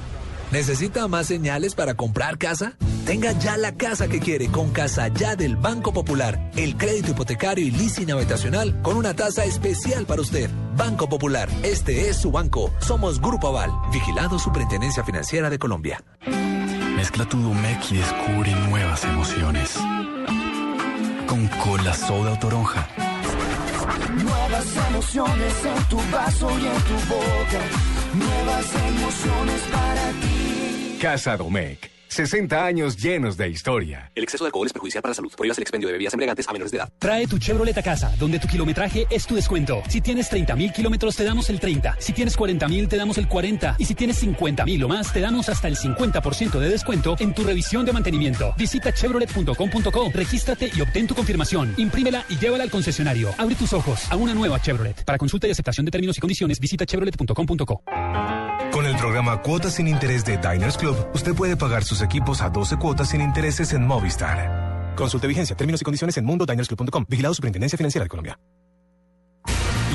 ¿Necesita 0.51 1.07
más 1.07 1.27
señales 1.27 1.75
para 1.75 1.93
comprar 1.93 2.37
casa? 2.37 2.73
Tenga 3.05 3.31
ya 3.31 3.55
la 3.55 3.75
casa 3.75 4.09
que 4.09 4.19
quiere 4.19 4.47
con 4.47 4.71
Casa 4.71 5.07
Ya 5.07 5.37
del 5.37 5.55
Banco 5.55 5.93
Popular. 5.93 6.51
El 6.57 6.75
crédito 6.75 7.11
hipotecario 7.11 7.65
y 7.65 7.71
leasing 7.71 8.11
habitacional 8.11 8.81
con 8.81 8.97
una 8.97 9.15
tasa 9.15 9.45
especial 9.45 10.05
para 10.05 10.21
usted. 10.21 10.49
Banco 10.75 11.07
Popular, 11.07 11.47
este 11.63 12.09
es 12.09 12.17
su 12.17 12.31
banco. 12.31 12.69
Somos 12.79 13.21
Grupo 13.21 13.47
Aval, 13.47 13.71
vigilado 13.93 14.37
Superintendencia 14.39 15.05
Financiera 15.05 15.49
de 15.49 15.57
Colombia. 15.57 16.03
Mezcla 16.97 17.23
tu 17.29 17.41
Domec 17.41 17.89
y 17.89 17.97
descubre 17.97 18.53
nuevas 18.67 19.05
emociones. 19.05 19.75
Con 21.27 21.47
cola 21.63 21.93
soda 21.93 22.33
o 22.33 22.39
toronja. 22.39 22.89
Nuevas 24.21 24.65
emociones 24.89 25.53
en 25.65 25.83
tu 25.85 25.97
vaso 26.11 26.49
y 26.59 26.67
en 26.67 26.81
tu 26.83 26.93
boca. 27.07 27.90
Nuevas 28.13 28.75
emociones 28.75 29.61
para 29.71 30.11
ti. 30.21 30.97
Casa 31.01 31.37
Domec. 31.37 32.00
60 32.11 32.65
años 32.65 32.97
llenos 32.97 33.37
de 33.37 33.47
historia. 33.47 34.11
El 34.15 34.23
exceso 34.23 34.43
de 34.43 34.49
alcohol 34.49 34.67
es 34.67 34.73
perjudicial 34.73 35.01
para 35.01 35.11
la 35.11 35.15
salud. 35.15 35.31
Prohíbas 35.33 35.57
el 35.57 35.61
expendio 35.61 35.87
de 35.87 35.93
bebidas 35.93 36.13
embriagantes 36.13 36.45
a 36.45 36.51
menores 36.51 36.71
de 36.71 36.77
edad. 36.77 36.91
Trae 36.99 37.25
tu 37.25 37.39
Chevrolet 37.39 37.77
a 37.77 37.81
casa, 37.81 38.13
donde 38.19 38.37
tu 38.37 38.49
kilometraje 38.49 39.07
es 39.09 39.25
tu 39.25 39.33
descuento. 39.33 39.81
Si 39.87 40.01
tienes 40.01 40.27
30 40.27 40.53
mil 40.57 40.73
kilómetros, 40.73 41.15
te 41.15 41.23
damos 41.23 41.49
el 41.49 41.61
30. 41.61 41.95
Si 41.99 42.11
tienes 42.11 42.35
40 42.35 42.67
mil, 42.67 42.89
te 42.89 42.97
damos 42.97 43.17
el 43.17 43.29
40. 43.29 43.75
Y 43.79 43.85
si 43.85 43.95
tienes 43.95 44.17
50 44.17 44.65
mil 44.65 44.83
o 44.83 44.89
más, 44.89 45.13
te 45.13 45.21
damos 45.21 45.47
hasta 45.47 45.69
el 45.69 45.77
50% 45.77 46.59
de 46.59 46.69
descuento 46.69 47.15
en 47.17 47.33
tu 47.33 47.45
revisión 47.45 47.85
de 47.85 47.93
mantenimiento. 47.93 48.53
Visita 48.57 48.93
chevrolet.com.co, 48.93 50.11
regístrate 50.13 50.69
y 50.75 50.81
obtén 50.81 51.07
tu 51.07 51.15
confirmación. 51.15 51.73
Imprímela 51.77 52.25
y 52.27 52.35
llévala 52.37 52.65
al 52.65 52.71
concesionario. 52.71 53.29
Abre 53.37 53.55
tus 53.55 53.71
ojos 53.71 54.11
a 54.11 54.17
una 54.17 54.33
nueva 54.33 54.59
Chevrolet. 54.59 55.05
Para 55.05 55.17
consulta 55.17 55.47
y 55.47 55.51
aceptación 55.51 55.85
de 55.85 55.91
términos 55.91 56.17
y 56.17 56.19
condiciones, 56.19 56.59
visita 56.59 56.85
chevrolet.com.co. 56.85 57.83
Con 58.71 58.85
el 58.85 58.95
programa 58.95 59.41
Cuotas 59.41 59.75
sin 59.75 59.87
Interés 59.89 60.23
de 60.23 60.37
Diners 60.37 60.77
Club, 60.77 60.95
usted 61.13 61.33
puede 61.33 61.57
pagar 61.57 61.83
sus 61.83 62.01
equipos 62.01 62.41
a 62.41 62.49
12 62.49 62.77
cuotas 62.77 63.09
sin 63.09 63.19
intereses 63.19 63.73
en 63.73 63.85
Movistar. 63.85 64.93
Consulte 64.95 65.27
vigencia, 65.27 65.55
términos 65.57 65.81
y 65.81 65.83
condiciones 65.83 66.17
en 66.17 66.25
mundodinersclub.com. 66.25 67.05
Vigilado 67.09 67.33
Superintendencia 67.33 67.77
Financiera 67.77 68.05
de 68.05 68.09
Colombia. 68.09 68.39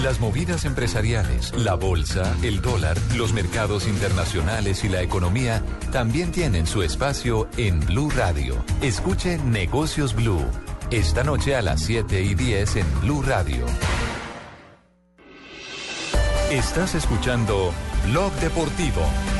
Las 0.03 0.21
movidas 0.21 0.67
empresariales, 0.67 1.55
la 1.57 1.75
bolsa, 1.75 2.37
el 2.43 2.61
dólar, 2.61 2.99
los 3.17 3.33
mercados 3.33 3.89
internacionales 3.89 4.85
y 4.85 4.91
la 4.91 5.01
economía 5.01 5.63
también 5.91 6.31
tienen 6.31 6.67
su 6.67 6.83
espacio 6.83 7.49
en 7.57 7.81
Blue 7.81 8.11
Radio. 8.11 8.63
Escuche 8.83 9.39
Negocios 9.39 10.15
Blue. 10.15 10.45
Esta 10.91 11.25
noche 11.25 11.57
a 11.57 11.63
las 11.63 11.81
7 11.81 12.23
y 12.23 12.35
10 12.35 12.77
en 12.77 13.01
Blue 13.01 13.23
Radio. 13.23 13.65
Estás 16.51 16.95
escuchando 16.95 17.73
Blog 18.05 18.33
Deportivo. 18.41 19.36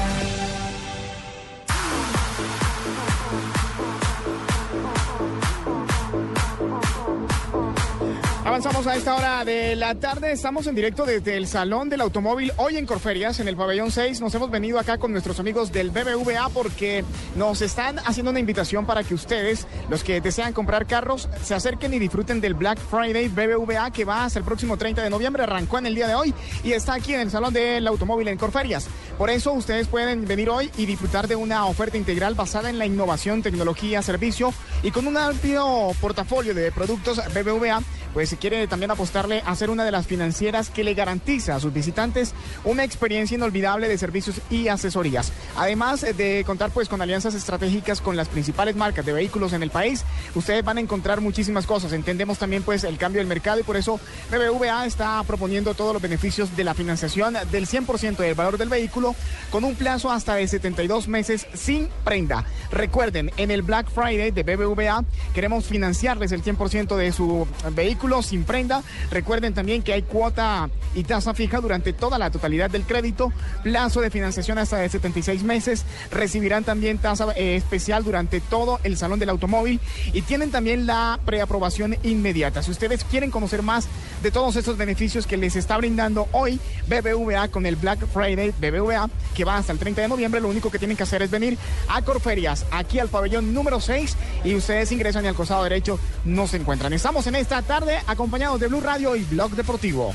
Avanzamos 8.57 8.87
a 8.87 8.97
esta 8.97 9.15
hora 9.15 9.45
de 9.45 9.77
la 9.77 9.97
tarde. 9.97 10.33
Estamos 10.33 10.67
en 10.67 10.75
directo 10.75 11.05
desde 11.05 11.37
el 11.37 11.47
Salón 11.47 11.91
del 11.91 12.01
Automóvil 12.01 12.53
hoy 12.57 12.79
en 12.79 12.87
Corferias, 12.87 13.39
en 13.39 13.49
el 13.49 13.55
pabellón 13.55 13.91
6. 13.91 14.23
Nos 14.23 14.35
hemos 14.35 14.51
venido 14.51 14.79
acá 14.79 14.97
con 14.97 15.13
nuestros 15.13 15.39
amigos 15.39 15.73
del 15.73 15.91
BBVA 15.91 16.49
porque 16.55 17.05
nos 17.35 17.61
están 17.61 17.99
haciendo 17.99 18.31
una 18.31 18.41
invitación 18.41 18.87
para 18.87 19.05
que 19.05 19.13
ustedes, 19.13 19.67
los 19.91 20.03
que 20.03 20.23
desean 20.23 20.55
comprar 20.55 20.87
carros, 20.87 21.29
se 21.43 21.53
acerquen 21.53 21.93
y 21.93 21.99
disfruten 21.99 22.41
del 22.41 22.55
Black 22.55 22.79
Friday 22.79 23.29
BBVA 23.29 23.91
que 23.91 24.07
va 24.07 24.25
hasta 24.25 24.39
el 24.39 24.45
próximo 24.47 24.79
30 24.79 25.03
de 25.03 25.11
noviembre. 25.11 25.43
Arrancó 25.43 25.77
en 25.77 25.85
el 25.85 25.95
día 25.95 26.09
de 26.09 26.15
hoy 26.15 26.33
y 26.65 26.73
está 26.73 26.95
aquí 26.95 27.13
en 27.13 27.21
el 27.21 27.31
Salón 27.31 27.53
del 27.53 27.87
Automóvil 27.87 28.29
en 28.29 28.39
Corferias. 28.39 28.89
Por 29.19 29.29
eso 29.29 29.53
ustedes 29.53 29.87
pueden 29.87 30.27
venir 30.27 30.49
hoy 30.49 30.71
y 30.79 30.87
disfrutar 30.87 31.29
de 31.29 31.37
una 31.37 31.67
oferta 31.67 31.99
integral 31.99 32.35
basada 32.35 32.71
en 32.71 32.79
la 32.79 32.87
innovación, 32.87 33.43
tecnología, 33.43 34.01
servicio 34.01 34.55
y 34.83 34.93
con 34.93 35.07
un 35.07 35.19
amplio 35.19 35.91
portafolio 36.01 36.55
de 36.55 36.73
productos 36.73 37.21
BBVA 37.35 37.83
pues 38.17 38.31
si 38.31 38.37
quiere 38.49 38.69
también 38.69 38.93
apostarle 38.93 39.43
a 39.45 39.57
ser 39.57 39.71
una 39.71 39.85
de 39.85 39.91
las 39.91 40.07
financieras 40.07 40.71
que 40.71 40.85
le 40.85 40.95
garantiza 40.95 41.57
a 41.57 41.61
sus 41.61 41.73
visitantes 41.73 42.33
una 42.63 42.85
experiencia 42.85 43.35
inolvidable 43.35 43.89
de 43.89 43.99
servicios 43.99 44.41
y 44.51 44.69
asesorías. 44.69 45.33
Además 45.57 46.03
de 46.03 46.45
contar 46.47 46.71
pues 46.71 46.89
con 46.89 47.03
alianzas 47.03 47.35
estratégicas 47.35 48.01
con 48.01 48.17
las 48.17 48.29
principales 48.29 48.77
marcas 48.77 49.05
de 49.05 49.13
vehículos 49.13 49.53
en 49.53 49.65
el 49.65 49.71
país, 49.71 50.05
ustedes 50.37 50.65
van 50.65 50.79
a 50.79 50.81
encontrar 50.81 51.21
muchísimas 51.21 51.67
cosas. 51.67 51.93
Entendemos 51.93 52.39
también 52.39 52.63
pues 52.63 52.85
el 52.85 52.99
cambio 52.99 53.19
del 53.21 53.27
mercado 53.27 53.59
y 53.59 53.65
por 53.65 53.77
eso 53.77 53.99
BBVA 54.31 54.87
está 54.87 55.21
proponiendo 55.25 55.75
todos 55.75 55.93
los 55.93 56.01
beneficios 56.01 56.57
de 56.57 56.63
la 56.63 56.75
financiación 56.75 57.35
del 57.51 57.67
100% 57.67 58.17
del 58.19 58.37
valor 58.37 58.59
del 58.59 58.69
vehículo 58.69 59.17
con 59.51 59.65
un 59.65 59.75
plazo 59.75 60.13
hasta 60.13 60.37
de 60.37 60.47
72 60.47 61.09
meses 61.09 61.49
sin 61.53 61.89
prenda. 62.05 62.45
Recuerden, 62.71 63.33
en 63.39 63.51
el 63.51 63.63
Black 63.63 63.91
Friday 63.91 64.31
de 64.31 64.45
BBVA. 64.45 65.05
Queremos 65.35 65.65
financiarles 65.65 66.31
el 66.31 66.45
100% 66.45 66.95
de 66.95 67.11
su 67.11 67.49
vehículo 67.75 68.23
sin 68.23 68.36
prenda. 68.45 68.83
Recuerden 69.11 69.55
también 69.55 69.83
que 69.83 69.93
hay 69.93 70.03
cuota 70.03 70.69
y 70.95 71.05
tasa 71.05 71.35
fija 71.35 71.61
durante 71.61 71.93
toda 71.93 72.19
la 72.19 72.31
totalidad 72.31 72.71
del 72.71 72.85
crédito, 72.85 73.33
plazo 73.63 74.01
de 74.01 74.11
financiación 74.11 74.59
hasta 74.59 74.79
de 74.79 74.89
76 74.89 75.43
meses. 75.43 75.85
Recibirán 76.11 76.65
también 76.65 76.99
tasa 76.99 77.33
eh, 77.37 77.57
especial 77.57 78.05
durante 78.05 78.41
todo 78.41 78.81
el 78.83 78.97
salón 78.97 79.19
del 79.19 79.31
automóvil 79.31 79.81
y 80.13 80.23
tienen 80.23 80.51
también 80.51 80.87
la 80.87 81.19
preaprobación 81.25 81.97
inmediata. 82.03 82.63
Si 82.63 82.71
ustedes 82.71 83.05
quieren 83.05 83.31
conocer 83.31 83.63
más 83.63 83.89
de 84.23 84.31
todos 84.31 84.57
estos 84.57 84.77
beneficios 84.77 85.27
que 85.27 85.37
les 85.37 85.57
está 85.57 85.77
brindando 85.77 86.29
hoy 86.33 86.61
BBVA 86.89 87.49
con 87.49 87.67
el 87.67 87.77
Black 87.77 88.07
Friday 88.07 88.53
BBVA 88.59 89.09
que 89.35 89.45
va 89.45 89.57
hasta 89.57 89.73
el 89.73 89.79
30 89.79 90.03
de 90.03 90.09
noviembre, 90.09 90.41
lo 90.41 90.49
único 90.49 90.71
que 90.71 90.79
tienen 90.79 90.97
que 90.97 91.03
hacer 91.03 91.23
es 91.23 91.31
venir 91.31 91.59
a 91.89 92.03
Corferias, 92.03 92.65
aquí 92.71 92.99
al 92.99 93.09
pabellón 93.09 93.53
número 93.53 93.81
6 93.81 94.17
y 94.45 94.55
ustedes 94.55 94.93
ingresan 94.93 95.25
y 95.25 95.29
al 95.29 95.35
costado 95.35 95.63
derecho 95.65 95.99
no 96.25 96.47
se 96.47 96.57
encuentran. 96.57 96.93
Estamos 96.93 97.27
en 97.27 97.35
esta 97.35 97.63
tarde 97.63 97.99
acompañados 98.27 98.59
de 98.59 98.67
Blue 98.67 98.81
Radio 98.81 99.15
y 99.15 99.23
Blog 99.23 99.53
Deportivo. 99.53 100.13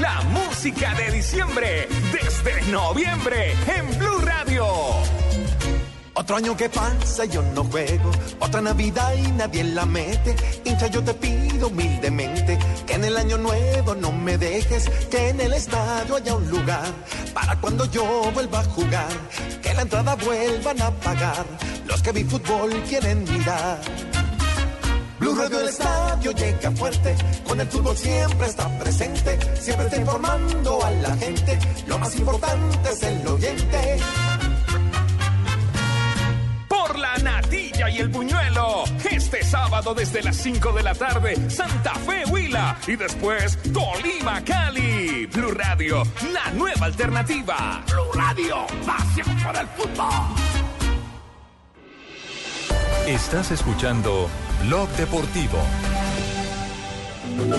La 0.00 0.20
música 0.22 0.92
de 0.94 1.12
diciembre 1.12 1.88
desde 2.12 2.72
noviembre 2.72 3.54
en 3.68 3.96
Blue 3.96 4.18
Radio. 4.22 5.27
Otro 6.18 6.34
año 6.34 6.56
que 6.56 6.68
pasa 6.68 7.26
y 7.26 7.28
yo 7.28 7.42
no 7.54 7.62
juego, 7.62 8.10
otra 8.40 8.60
Navidad 8.60 9.14
y 9.14 9.30
nadie 9.30 9.62
la 9.62 9.86
mete. 9.86 10.34
Hincha, 10.64 10.88
yo 10.88 11.00
te 11.04 11.14
pido 11.14 11.68
humildemente 11.68 12.58
que 12.84 12.94
en 12.94 13.04
el 13.04 13.16
año 13.16 13.38
nuevo 13.38 13.94
no 13.94 14.10
me 14.10 14.36
dejes, 14.36 14.90
que 15.08 15.28
en 15.28 15.40
el 15.40 15.52
estadio 15.52 16.16
haya 16.16 16.34
un 16.34 16.50
lugar 16.50 16.88
para 17.32 17.54
cuando 17.60 17.84
yo 17.92 18.32
vuelva 18.34 18.58
a 18.58 18.64
jugar, 18.64 19.08
que 19.62 19.72
la 19.72 19.82
entrada 19.82 20.16
vuelvan 20.16 20.82
a 20.82 20.90
pagar 20.90 21.46
los 21.86 22.02
que 22.02 22.12
mi 22.12 22.24
fútbol 22.24 22.72
quieren 22.88 23.22
mirar. 23.22 23.78
Blue 25.20 25.36
Radio 25.36 25.58
del 25.58 25.68
estadio 25.68 26.32
llega 26.32 26.72
fuerte, 26.72 27.14
con 27.46 27.60
el 27.60 27.68
fútbol 27.68 27.96
siempre 27.96 28.48
está 28.48 28.68
presente, 28.80 29.38
siempre 29.60 29.86
está 29.86 29.98
informando 29.98 30.84
a 30.84 30.90
la 30.90 31.16
gente, 31.16 31.56
lo 31.86 31.96
más 31.96 32.16
importante 32.16 32.90
es 32.90 33.02
el 33.04 33.28
oyente. 33.28 33.98
Y 37.90 37.98
el 37.98 38.08
buñuelo, 38.08 38.84
este 39.10 39.42
sábado 39.42 39.94
desde 39.94 40.22
las 40.22 40.36
5 40.36 40.72
de 40.72 40.82
la 40.82 40.94
tarde, 40.94 41.50
Santa 41.50 41.94
Fe 41.94 42.24
Huila 42.30 42.76
y 42.86 42.96
después 42.96 43.58
Tolima 43.72 44.42
Cali. 44.44 45.26
Blue 45.26 45.52
Radio, 45.52 46.02
la 46.32 46.50
nueva 46.52 46.86
alternativa. 46.86 47.82
Blue 47.86 48.12
Radio, 48.14 48.66
pasión 48.84 49.36
por 49.42 49.56
el 49.56 49.66
fútbol. 49.68 50.08
Estás 53.06 53.50
escuchando 53.52 54.28
Blog 54.64 54.88
Deportivo. 54.90 55.58
Lo 57.38 57.56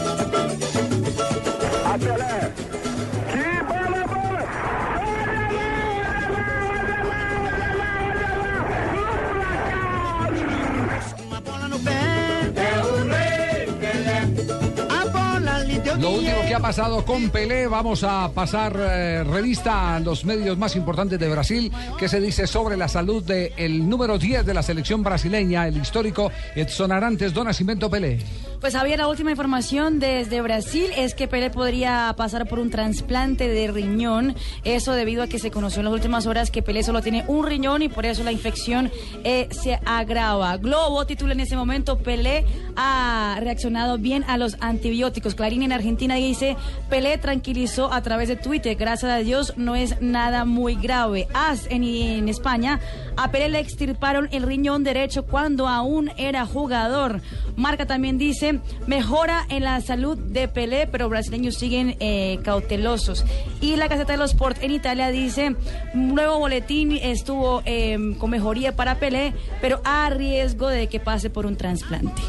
que 16.49 16.55
ha 16.55 16.59
pasado 16.59 17.05
con 17.05 17.29
Pelé, 17.29 17.67
vamos 17.67 18.03
a 18.03 18.31
pasar 18.33 18.75
eh, 18.75 19.23
revista 19.23 19.95
a 19.95 19.99
los 19.99 20.25
medios 20.25 20.57
más 20.57 20.75
importantes 20.75 21.19
de 21.19 21.29
Brasil, 21.29 21.71
que 21.95 22.09
se 22.09 22.19
dice 22.19 22.47
sobre 22.47 22.75
la 22.75 22.87
salud 22.87 23.23
del 23.23 23.87
número 23.87 24.17
10 24.17 24.47
de 24.47 24.55
la 24.55 24.63
selección 24.63 25.03
brasileña, 25.03 25.67
el 25.67 25.77
histórico 25.77 26.31
Edson 26.55 26.91
Arantes 26.91 27.35
Don 27.35 27.45
Nascimento 27.45 27.87
Pelé. 27.87 28.17
Pues 28.59 28.75
había 28.75 28.97
la 28.97 29.07
última 29.07 29.31
información 29.31 29.99
desde 29.99 30.41
Brasil 30.41 30.91
es 30.97 31.15
que 31.15 31.29
Pelé 31.29 31.49
podría 31.49 32.13
pasar 32.17 32.45
por 32.45 32.59
un 32.59 32.69
trasplante 32.69 33.47
de 33.47 33.71
riñón. 33.71 34.35
Eso 34.65 34.91
debido 34.91 35.23
a 35.23 35.27
que 35.27 35.39
se 35.39 35.49
conoció 35.49 35.79
en 35.79 35.85
las 35.85 35.93
últimas 35.93 36.25
horas 36.25 36.51
que 36.51 36.61
Pelé 36.61 36.83
solo 36.83 37.01
tiene 37.01 37.23
un 37.27 37.47
riñón 37.47 37.83
y 37.83 37.87
por 37.87 38.05
eso 38.05 38.21
la 38.25 38.33
infección 38.33 38.91
eh, 39.23 39.47
se 39.51 39.79
agrava. 39.85 40.57
Globo 40.57 41.05
titula 41.05 41.31
en 41.31 41.39
ese 41.39 41.55
momento 41.55 41.99
Pelé 41.99 42.43
ha 42.75 43.37
reaccionado 43.39 43.97
bien 43.97 44.25
a 44.27 44.37
los 44.37 44.57
antibióticos. 44.59 45.35
Clarín 45.35 45.63
en 45.63 45.71
Argentina 45.71 46.15
dice 46.15 46.57
Pelé 46.89 47.17
tranquilizó 47.17 47.93
a 47.93 48.01
través 48.01 48.27
de 48.27 48.35
Twitter. 48.35 48.75
Gracias 48.75 49.09
a 49.09 49.17
Dios 49.19 49.53
no 49.55 49.77
es 49.77 50.01
nada 50.01 50.43
muy 50.43 50.75
grave. 50.75 51.29
As 51.33 51.65
en, 51.69 51.85
en 51.85 52.27
España 52.27 52.81
a 53.15 53.31
Pelé 53.31 53.47
le 53.47 53.59
extirparon 53.59 54.27
el 54.33 54.43
riñón 54.43 54.83
derecho 54.83 55.23
cuando 55.23 55.69
aún 55.69 56.11
era 56.17 56.45
jugador. 56.45 57.21
Marca 57.55 57.85
también 57.85 58.17
dice 58.17 58.48
mejora 58.87 59.45
en 59.49 59.63
la 59.63 59.81
salud 59.81 60.17
de 60.17 60.47
Pelé, 60.47 60.87
pero 60.87 61.09
brasileños 61.09 61.55
siguen 61.55 61.95
eh, 61.99 62.39
cautelosos. 62.43 63.25
Y 63.61 63.75
la 63.75 63.87
Gaceta 63.87 64.13
de 64.13 64.17
los 64.17 64.31
Sport 64.31 64.63
en 64.63 64.71
Italia 64.71 65.09
dice, 65.09 65.55
nuevo 65.93 66.39
boletín 66.39 66.91
estuvo 66.93 67.61
eh, 67.65 67.97
con 68.17 68.29
mejoría 68.29 68.75
para 68.75 68.99
Pelé, 68.99 69.33
pero 69.61 69.81
a 69.83 70.09
riesgo 70.09 70.67
de 70.67 70.87
que 70.87 70.99
pase 70.99 71.29
por 71.29 71.45
un 71.45 71.55
trasplante. 71.55 72.21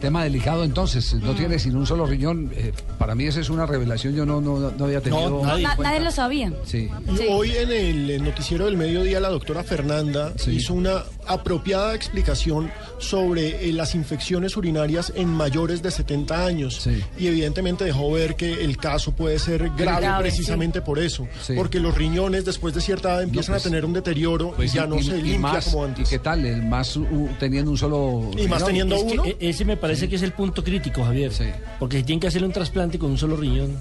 Tema 0.00 0.22
delicado 0.24 0.64
entonces, 0.64 1.14
no 1.14 1.34
tiene 1.34 1.58
sin 1.58 1.76
un 1.76 1.86
solo 1.86 2.06
riñón. 2.06 2.50
eh, 2.54 2.72
para 2.98 3.14
mí 3.14 3.24
esa 3.24 3.40
es 3.40 3.50
una 3.50 3.66
revelación, 3.66 4.14
yo 4.14 4.26
no, 4.26 4.40
no, 4.40 4.70
no 4.70 4.84
había 4.84 5.00
tenido... 5.00 5.42
Na- 5.44 5.76
nadie 5.76 6.00
lo 6.00 6.10
sabía. 6.10 6.52
Sí. 6.64 6.88
Hoy 7.30 7.52
en 7.56 7.70
el 7.72 8.22
noticiero 8.24 8.66
del 8.66 8.76
mediodía 8.76 9.20
la 9.20 9.28
doctora 9.30 9.62
Fernanda 9.64 10.32
hizo 10.46 10.74
una 10.74 11.02
apropiada 11.26 11.94
explicación 11.94 12.70
sobre 12.98 13.68
eh, 13.68 13.72
las 13.72 13.94
infecciones 13.94 14.56
urinarias 14.56 15.12
en 15.14 15.28
mayores 15.28 15.82
de 15.82 15.90
70 15.90 16.46
años 16.46 16.88
y 17.18 17.26
evidentemente 17.26 17.84
dejó 17.84 18.12
ver 18.12 18.36
que 18.36 18.64
el 18.64 18.76
caso 18.76 19.12
puede 19.12 19.38
ser 19.38 19.70
grave, 19.76 20.02
Grave, 20.06 20.22
precisamente 20.22 20.80
por 20.82 20.98
eso, 20.98 21.26
Sí. 21.42 21.54
porque 21.56 21.80
los 21.80 21.94
riñones 21.94 22.44
después 22.44 22.74
de 22.74 22.80
cierta 22.80 23.10
edad 23.12 23.22
empiezan 23.22 23.54
pues, 23.54 23.66
a 23.66 23.68
tener 23.68 23.84
un 23.84 23.92
deterioro 23.92 24.52
Pues 24.52 24.72
y 24.72 24.76
ya 24.76 24.84
y- 24.84 24.88
no 24.88 24.96
y- 24.98 25.02
se 25.04 25.18
y 25.18 25.22
limpia 25.22 25.38
más- 25.38 25.64
como 25.66 25.84
antes. 25.84 26.06
¿Y 26.08 26.10
qué 26.10 26.18
tal? 26.18 26.44
El 26.44 26.62
más 26.62 26.96
uh, 26.96 27.28
teniendo 27.38 27.70
un 27.70 27.78
solo... 27.78 28.30
Y 28.36 28.46
más 28.48 28.62
riñón. 28.62 28.88
teniendo 28.90 28.96
Es 28.96 29.04
que 29.38 29.46
e- 29.46 29.50
ese 29.50 29.64
me 29.64 29.76
parece 29.76 30.08
que 30.08 30.16
es 30.16 30.22
el 30.22 30.32
punto 30.32 30.62
crítico, 30.64 31.04
Javier. 31.04 31.32
Porque 31.78 32.02
tienen 32.02 32.20
que 32.20 32.28
hacerle 32.28 32.46
un 32.46 32.52
trasplante 32.52 32.98
con 32.98 33.10
un 33.10 33.18
solo 33.18 33.36
riñón. 33.36 33.76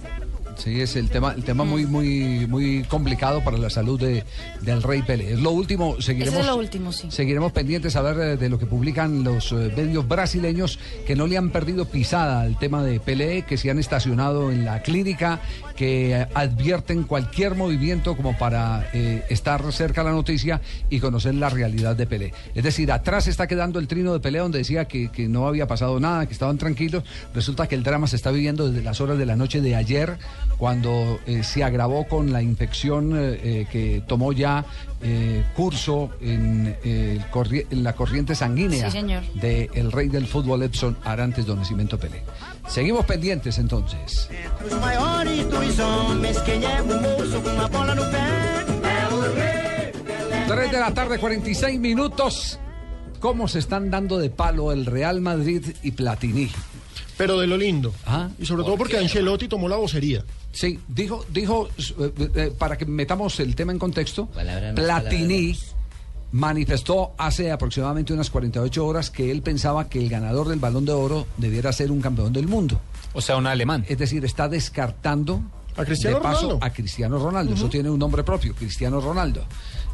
Sí, 0.57 0.81
es 0.81 0.95
el 0.95 1.09
tema, 1.09 1.33
el 1.33 1.43
tema 1.43 1.63
muy, 1.63 1.85
muy, 1.85 2.47
muy 2.47 2.83
complicado 2.83 3.43
para 3.43 3.57
la 3.57 3.69
salud 3.69 3.99
de, 3.99 4.23
del 4.61 4.81
Rey 4.83 5.01
Pelé. 5.01 5.33
Es 5.33 5.39
lo 5.39 5.51
último, 5.51 6.01
seguiremos. 6.01 6.39
Eso 6.39 6.41
es 6.41 6.47
lo 6.47 6.55
último, 6.57 6.91
sí. 6.91 7.07
Seguiremos 7.09 7.51
pendientes 7.51 7.95
a 7.95 8.01
ver 8.01 8.17
eh, 8.19 8.37
de 8.37 8.49
lo 8.49 8.59
que 8.59 8.65
publican 8.65 9.23
los 9.23 9.51
eh, 9.51 9.71
medios 9.75 10.07
brasileños 10.07 10.79
que 11.05 11.15
no 11.15 11.27
le 11.27 11.37
han 11.37 11.49
perdido 11.49 11.85
pisada 11.85 12.41
al 12.41 12.57
tema 12.57 12.83
de 12.83 12.99
Pelé, 12.99 13.43
que 13.43 13.57
se 13.57 13.69
han 13.69 13.79
estacionado 13.79 14.51
en 14.51 14.65
la 14.65 14.81
clínica, 14.81 15.41
que 15.75 16.27
advierten 16.33 17.03
cualquier 17.03 17.55
movimiento 17.55 18.15
como 18.15 18.37
para 18.37 18.89
eh, 18.93 19.23
estar 19.29 19.71
cerca 19.71 20.01
a 20.01 20.03
la 20.03 20.11
noticia 20.11 20.61
y 20.89 20.99
conocer 20.99 21.35
la 21.35 21.49
realidad 21.49 21.95
de 21.95 22.05
Pelé. 22.05 22.33
Es 22.55 22.63
decir, 22.63 22.91
atrás 22.91 23.27
está 23.27 23.47
quedando 23.47 23.79
el 23.79 23.87
trino 23.87 24.13
de 24.13 24.19
Pelé 24.19 24.39
donde 24.39 24.59
decía 24.59 24.85
que, 24.85 25.11
que 25.11 25.27
no 25.27 25.47
había 25.47 25.67
pasado 25.67 25.99
nada, 25.99 26.25
que 26.25 26.33
estaban 26.33 26.57
tranquilos. 26.57 27.03
Resulta 27.33 27.67
que 27.67 27.75
el 27.75 27.83
drama 27.83 28.07
se 28.07 28.15
está 28.15 28.31
viviendo 28.31 28.69
desde 28.69 28.83
las 28.83 29.01
horas 29.01 29.17
de 29.17 29.25
la 29.25 29.35
noche 29.35 29.61
de 29.61 29.75
ayer, 29.75 30.17
cuando 30.63 31.19
eh, 31.27 31.43
se 31.43 31.61
agravó 31.61 32.07
con 32.07 32.31
la 32.31 32.41
infección 32.41 33.17
eh, 33.17 33.37
eh, 33.43 33.67
que 33.69 34.01
tomó 34.07 34.31
ya 34.31 34.63
eh, 35.01 35.43
curso 35.57 36.11
en, 36.21 36.77
eh, 36.85 37.17
el 37.19 37.31
corri- 37.31 37.65
en 37.69 37.83
la 37.83 37.91
corriente 37.91 38.33
sanguínea 38.33 38.89
Sí, 38.89 38.99
del 39.41 39.91
rey 39.91 40.07
del 40.07 40.25
fútbol 40.25 40.63
Edson 40.63 40.97
Arantes 41.03 41.45
Don 41.45 41.57
Nascimento 41.59 41.99
Pelé. 41.99 42.23
Seguimos 42.69 43.05
pendientes 43.05 43.57
entonces. 43.57 44.29
3 50.47 50.71
de 50.71 50.79
la 50.79 50.93
tarde, 50.93 51.19
46 51.19 51.77
minutos. 51.77 52.57
¿Cómo 53.19 53.49
se 53.49 53.59
están 53.59 53.91
dando 53.91 54.17
de 54.17 54.29
palo 54.29 54.71
el 54.71 54.85
Real 54.85 55.19
Madrid 55.19 55.75
y 55.83 55.91
Platini? 55.91 56.49
Pero 57.17 57.39
de 57.39 57.47
lo 57.47 57.57
lindo. 57.57 57.93
y 58.39 58.45
sobre 58.45 58.63
todo 58.63 58.77
porque 58.77 58.97
Ancelotti 58.97 59.47
tomó 59.47 59.67
la 59.67 59.75
vocería. 59.75 60.23
Sí, 60.51 60.79
dijo, 60.87 61.25
dijo 61.29 61.67
eh, 61.99 62.13
eh, 62.35 62.53
para 62.57 62.77
que 62.77 62.85
metamos 62.85 63.39
el 63.39 63.55
tema 63.55 63.71
en 63.71 63.79
contexto, 63.79 64.29
Platini 64.75 65.57
manifestó 66.31 67.13
hace 67.17 67.51
aproximadamente 67.51 68.11
unas 68.13 68.29
48 68.29 68.85
horas 68.85 69.09
que 69.09 69.31
él 69.31 69.41
pensaba 69.41 69.87
que 69.87 69.99
el 69.99 70.09
ganador 70.09 70.49
del 70.49 70.59
Balón 70.59 70.85
de 70.85 70.91
Oro 70.91 71.27
debiera 71.37 71.71
ser 71.71 71.91
un 71.91 72.01
campeón 72.01 72.33
del 72.33 72.47
mundo. 72.47 72.81
O 73.13 73.21
sea, 73.21 73.37
un 73.37 73.47
alemán. 73.47 73.85
Es 73.87 73.99
decir, 73.99 74.25
está 74.25 74.49
descartando 74.49 75.41
A 75.77 75.85
Cristiano 75.85 76.17
de 76.17 76.23
paso 76.23 76.41
Ronaldo. 76.41 76.65
a 76.65 76.69
Cristiano 76.71 77.19
Ronaldo. 77.19 77.53
Eso 77.53 77.69
tiene 77.69 77.89
un 77.89 77.99
nombre 77.99 78.23
propio, 78.23 78.55
Cristiano 78.55 78.99
Ronaldo. 78.99 79.45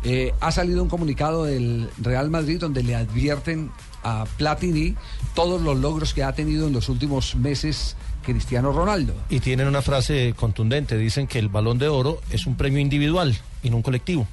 Eh, 0.04 0.34
ha 0.40 0.52
salido 0.52 0.82
un 0.82 0.88
comunicado 0.88 1.44
del 1.44 1.90
Real 1.98 2.30
Madrid 2.30 2.58
donde 2.58 2.84
le 2.84 2.96
advierten 2.96 3.70
a 4.04 4.26
Platini 4.38 4.96
todos 5.34 5.62
los 5.62 5.78
logros 5.78 6.14
que 6.14 6.24
ha 6.24 6.34
tenido 6.34 6.68
en 6.68 6.74
los 6.74 6.90
últimos 6.90 7.36
meses 7.36 7.96
Cristiano 8.24 8.72
Ronaldo. 8.72 9.14
Y 9.30 9.40
tienen 9.40 9.68
una 9.68 9.82
frase 9.82 10.34
contundente, 10.36 10.98
dicen 10.98 11.28
que 11.28 11.40
el 11.40 11.50
balón 11.50 11.78
de 11.80 11.88
oro 11.88 12.22
es 12.30 12.46
un 12.46 12.56
premio 12.56 12.80
individual 12.80 13.38
y 13.64 13.70
no 13.70 13.78
un 13.78 13.82
colectivo. 13.82 14.28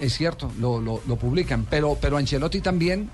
Es 0.00 0.16
cierto, 0.16 0.50
lo, 0.58 0.80
lo, 0.80 1.02
lo 1.06 1.16
publican, 1.16 1.66
pero, 1.68 1.98
pero 2.00 2.16
Ancelotti 2.16 2.60
también 2.60 3.10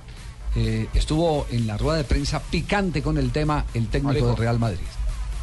eh, 0.56 0.88
estuvo 0.94 1.46
en 1.50 1.66
la 1.66 1.76
rueda 1.76 1.98
de 1.98 2.04
prensa 2.04 2.40
picante 2.40 3.02
con 3.02 3.18
el 3.18 3.32
tema, 3.32 3.64
el 3.74 3.88
técnico 3.88 4.26
del 4.26 4.36
Real 4.36 4.58
Madrid. 4.58 4.86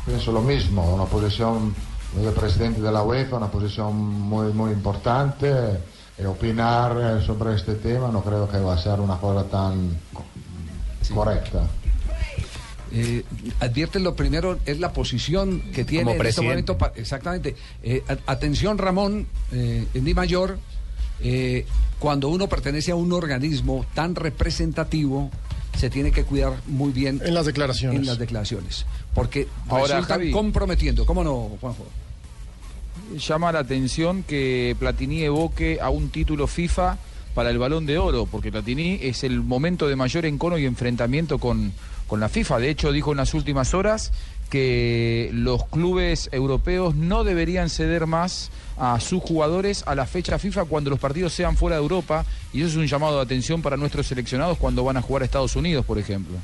Pienso 0.06 0.32
lo 0.32 0.42
mismo, 0.42 0.94
una 0.94 1.06
posición 1.06 1.74
de 2.16 2.32
presidente 2.32 2.82
de 2.82 2.92
la 2.92 3.04
UEFA, 3.04 3.38
una 3.38 3.52
posición 3.52 3.96
muy, 3.96 4.54
muy 4.54 4.72
importante. 4.72 5.80
Y 6.18 6.26
opinar 6.26 6.98
eh, 6.98 7.26
sobre 7.26 7.56
este 7.56 7.76
tema 7.76 8.10
no 8.10 8.22
creo 8.24 8.48
que 8.48 8.60
va 8.60 8.76
a 8.76 8.78
ser 8.78 9.00
una 9.00 9.18
cosa 9.18 9.44
tan 9.46 9.98
correcta. 11.10 11.68
Eh, 12.94 13.24
advierten 13.62 14.04
lo 14.04 14.16
primero 14.16 14.60
es 14.66 14.80
la 14.80 14.92
posición 14.92 15.62
que 15.74 15.86
tiene 15.86 16.12
Como 16.12 16.22
en 16.22 16.28
este 16.28 16.42
momento. 16.42 16.78
pa- 16.78 16.92
exactamente. 16.96 17.56
Eh, 17.84 18.04
a- 18.08 18.32
atención, 18.32 18.78
Ramón, 18.78 19.28
eh, 19.54 19.86
en 19.94 20.04
Di 20.06 20.14
Mayor, 20.14 20.58
eh, 21.22 21.66
cuando 22.00 22.28
uno 22.28 22.50
pertenece 22.50 22.92
a 22.92 22.96
un 22.96 23.14
organismo 23.14 23.86
tan 23.94 24.16
representativo, 24.16 25.32
se 25.78 25.90
tiene 25.90 26.12
que 26.12 26.26
cuidar 26.26 26.54
muy 26.68 26.92
bien 26.92 27.22
En 27.24 27.34
las 27.34 27.46
declaraciones. 27.46 27.98
en 28.02 28.06
las 28.06 28.20
declaraciones, 28.20 28.86
porque 29.14 29.48
Ahora, 29.70 29.84
resultan 29.96 30.18
Javi. 30.20 30.32
comprometiendo. 30.32 31.06
¿Cómo 31.06 31.24
no, 31.24 31.52
Juanjo? 31.62 31.86
llama 33.18 33.52
la 33.52 33.60
atención 33.60 34.24
que 34.24 34.76
Platini 34.80 35.24
evoque 35.24 35.80
a 35.82 35.90
un 35.90 36.10
título 36.10 36.48
FIFA 36.48 36.98
para 37.34 37.50
el 37.50 37.58
Balón 37.58 37.86
de 37.86 37.98
Oro, 37.98 38.28
porque 38.30 38.52
Platini 38.52 39.00
es 39.02 39.24
el 39.24 39.42
momento 39.42 39.88
de 39.88 39.96
mayor 39.96 40.26
encono 40.26 40.58
y 40.58 40.66
enfrentamiento 40.66 41.40
con, 41.40 41.72
con 42.08 42.20
la 42.20 42.30
FIFA. 42.30 42.60
De 42.60 42.70
hecho, 42.70 42.92
dijo 42.92 43.12
en 43.12 43.18
las 43.18 43.34
últimas 43.34 43.74
horas 43.74 44.12
que 44.50 45.30
los 45.34 45.66
clubes 45.68 46.30
europeos 46.34 46.94
no 46.94 47.24
deberían 47.24 47.70
ceder 47.70 48.06
más 48.06 48.52
a 48.78 49.00
sus 49.00 49.24
jugadores 49.24 49.84
a 49.88 49.96
la 49.96 50.06
fecha 50.06 50.38
FIFA 50.38 50.66
cuando 50.66 50.90
los 50.90 51.00
partidos 51.00 51.34
sean 51.34 51.56
fuera 51.56 51.78
de 51.78 51.82
Europa, 51.82 52.26
y 52.52 52.60
eso 52.60 52.72
es 52.72 52.76
un 52.76 52.88
llamado 52.88 53.16
de 53.16 53.24
atención 53.24 53.62
para 53.62 53.78
nuestros 53.78 54.08
seleccionados 54.08 54.58
cuando 54.58 54.84
van 54.84 54.98
a 54.98 55.02
jugar 55.02 55.22
a 55.22 55.26
Estados 55.26 55.56
Unidos, 55.56 55.86
por 55.86 55.98
ejemplo. 56.00 56.38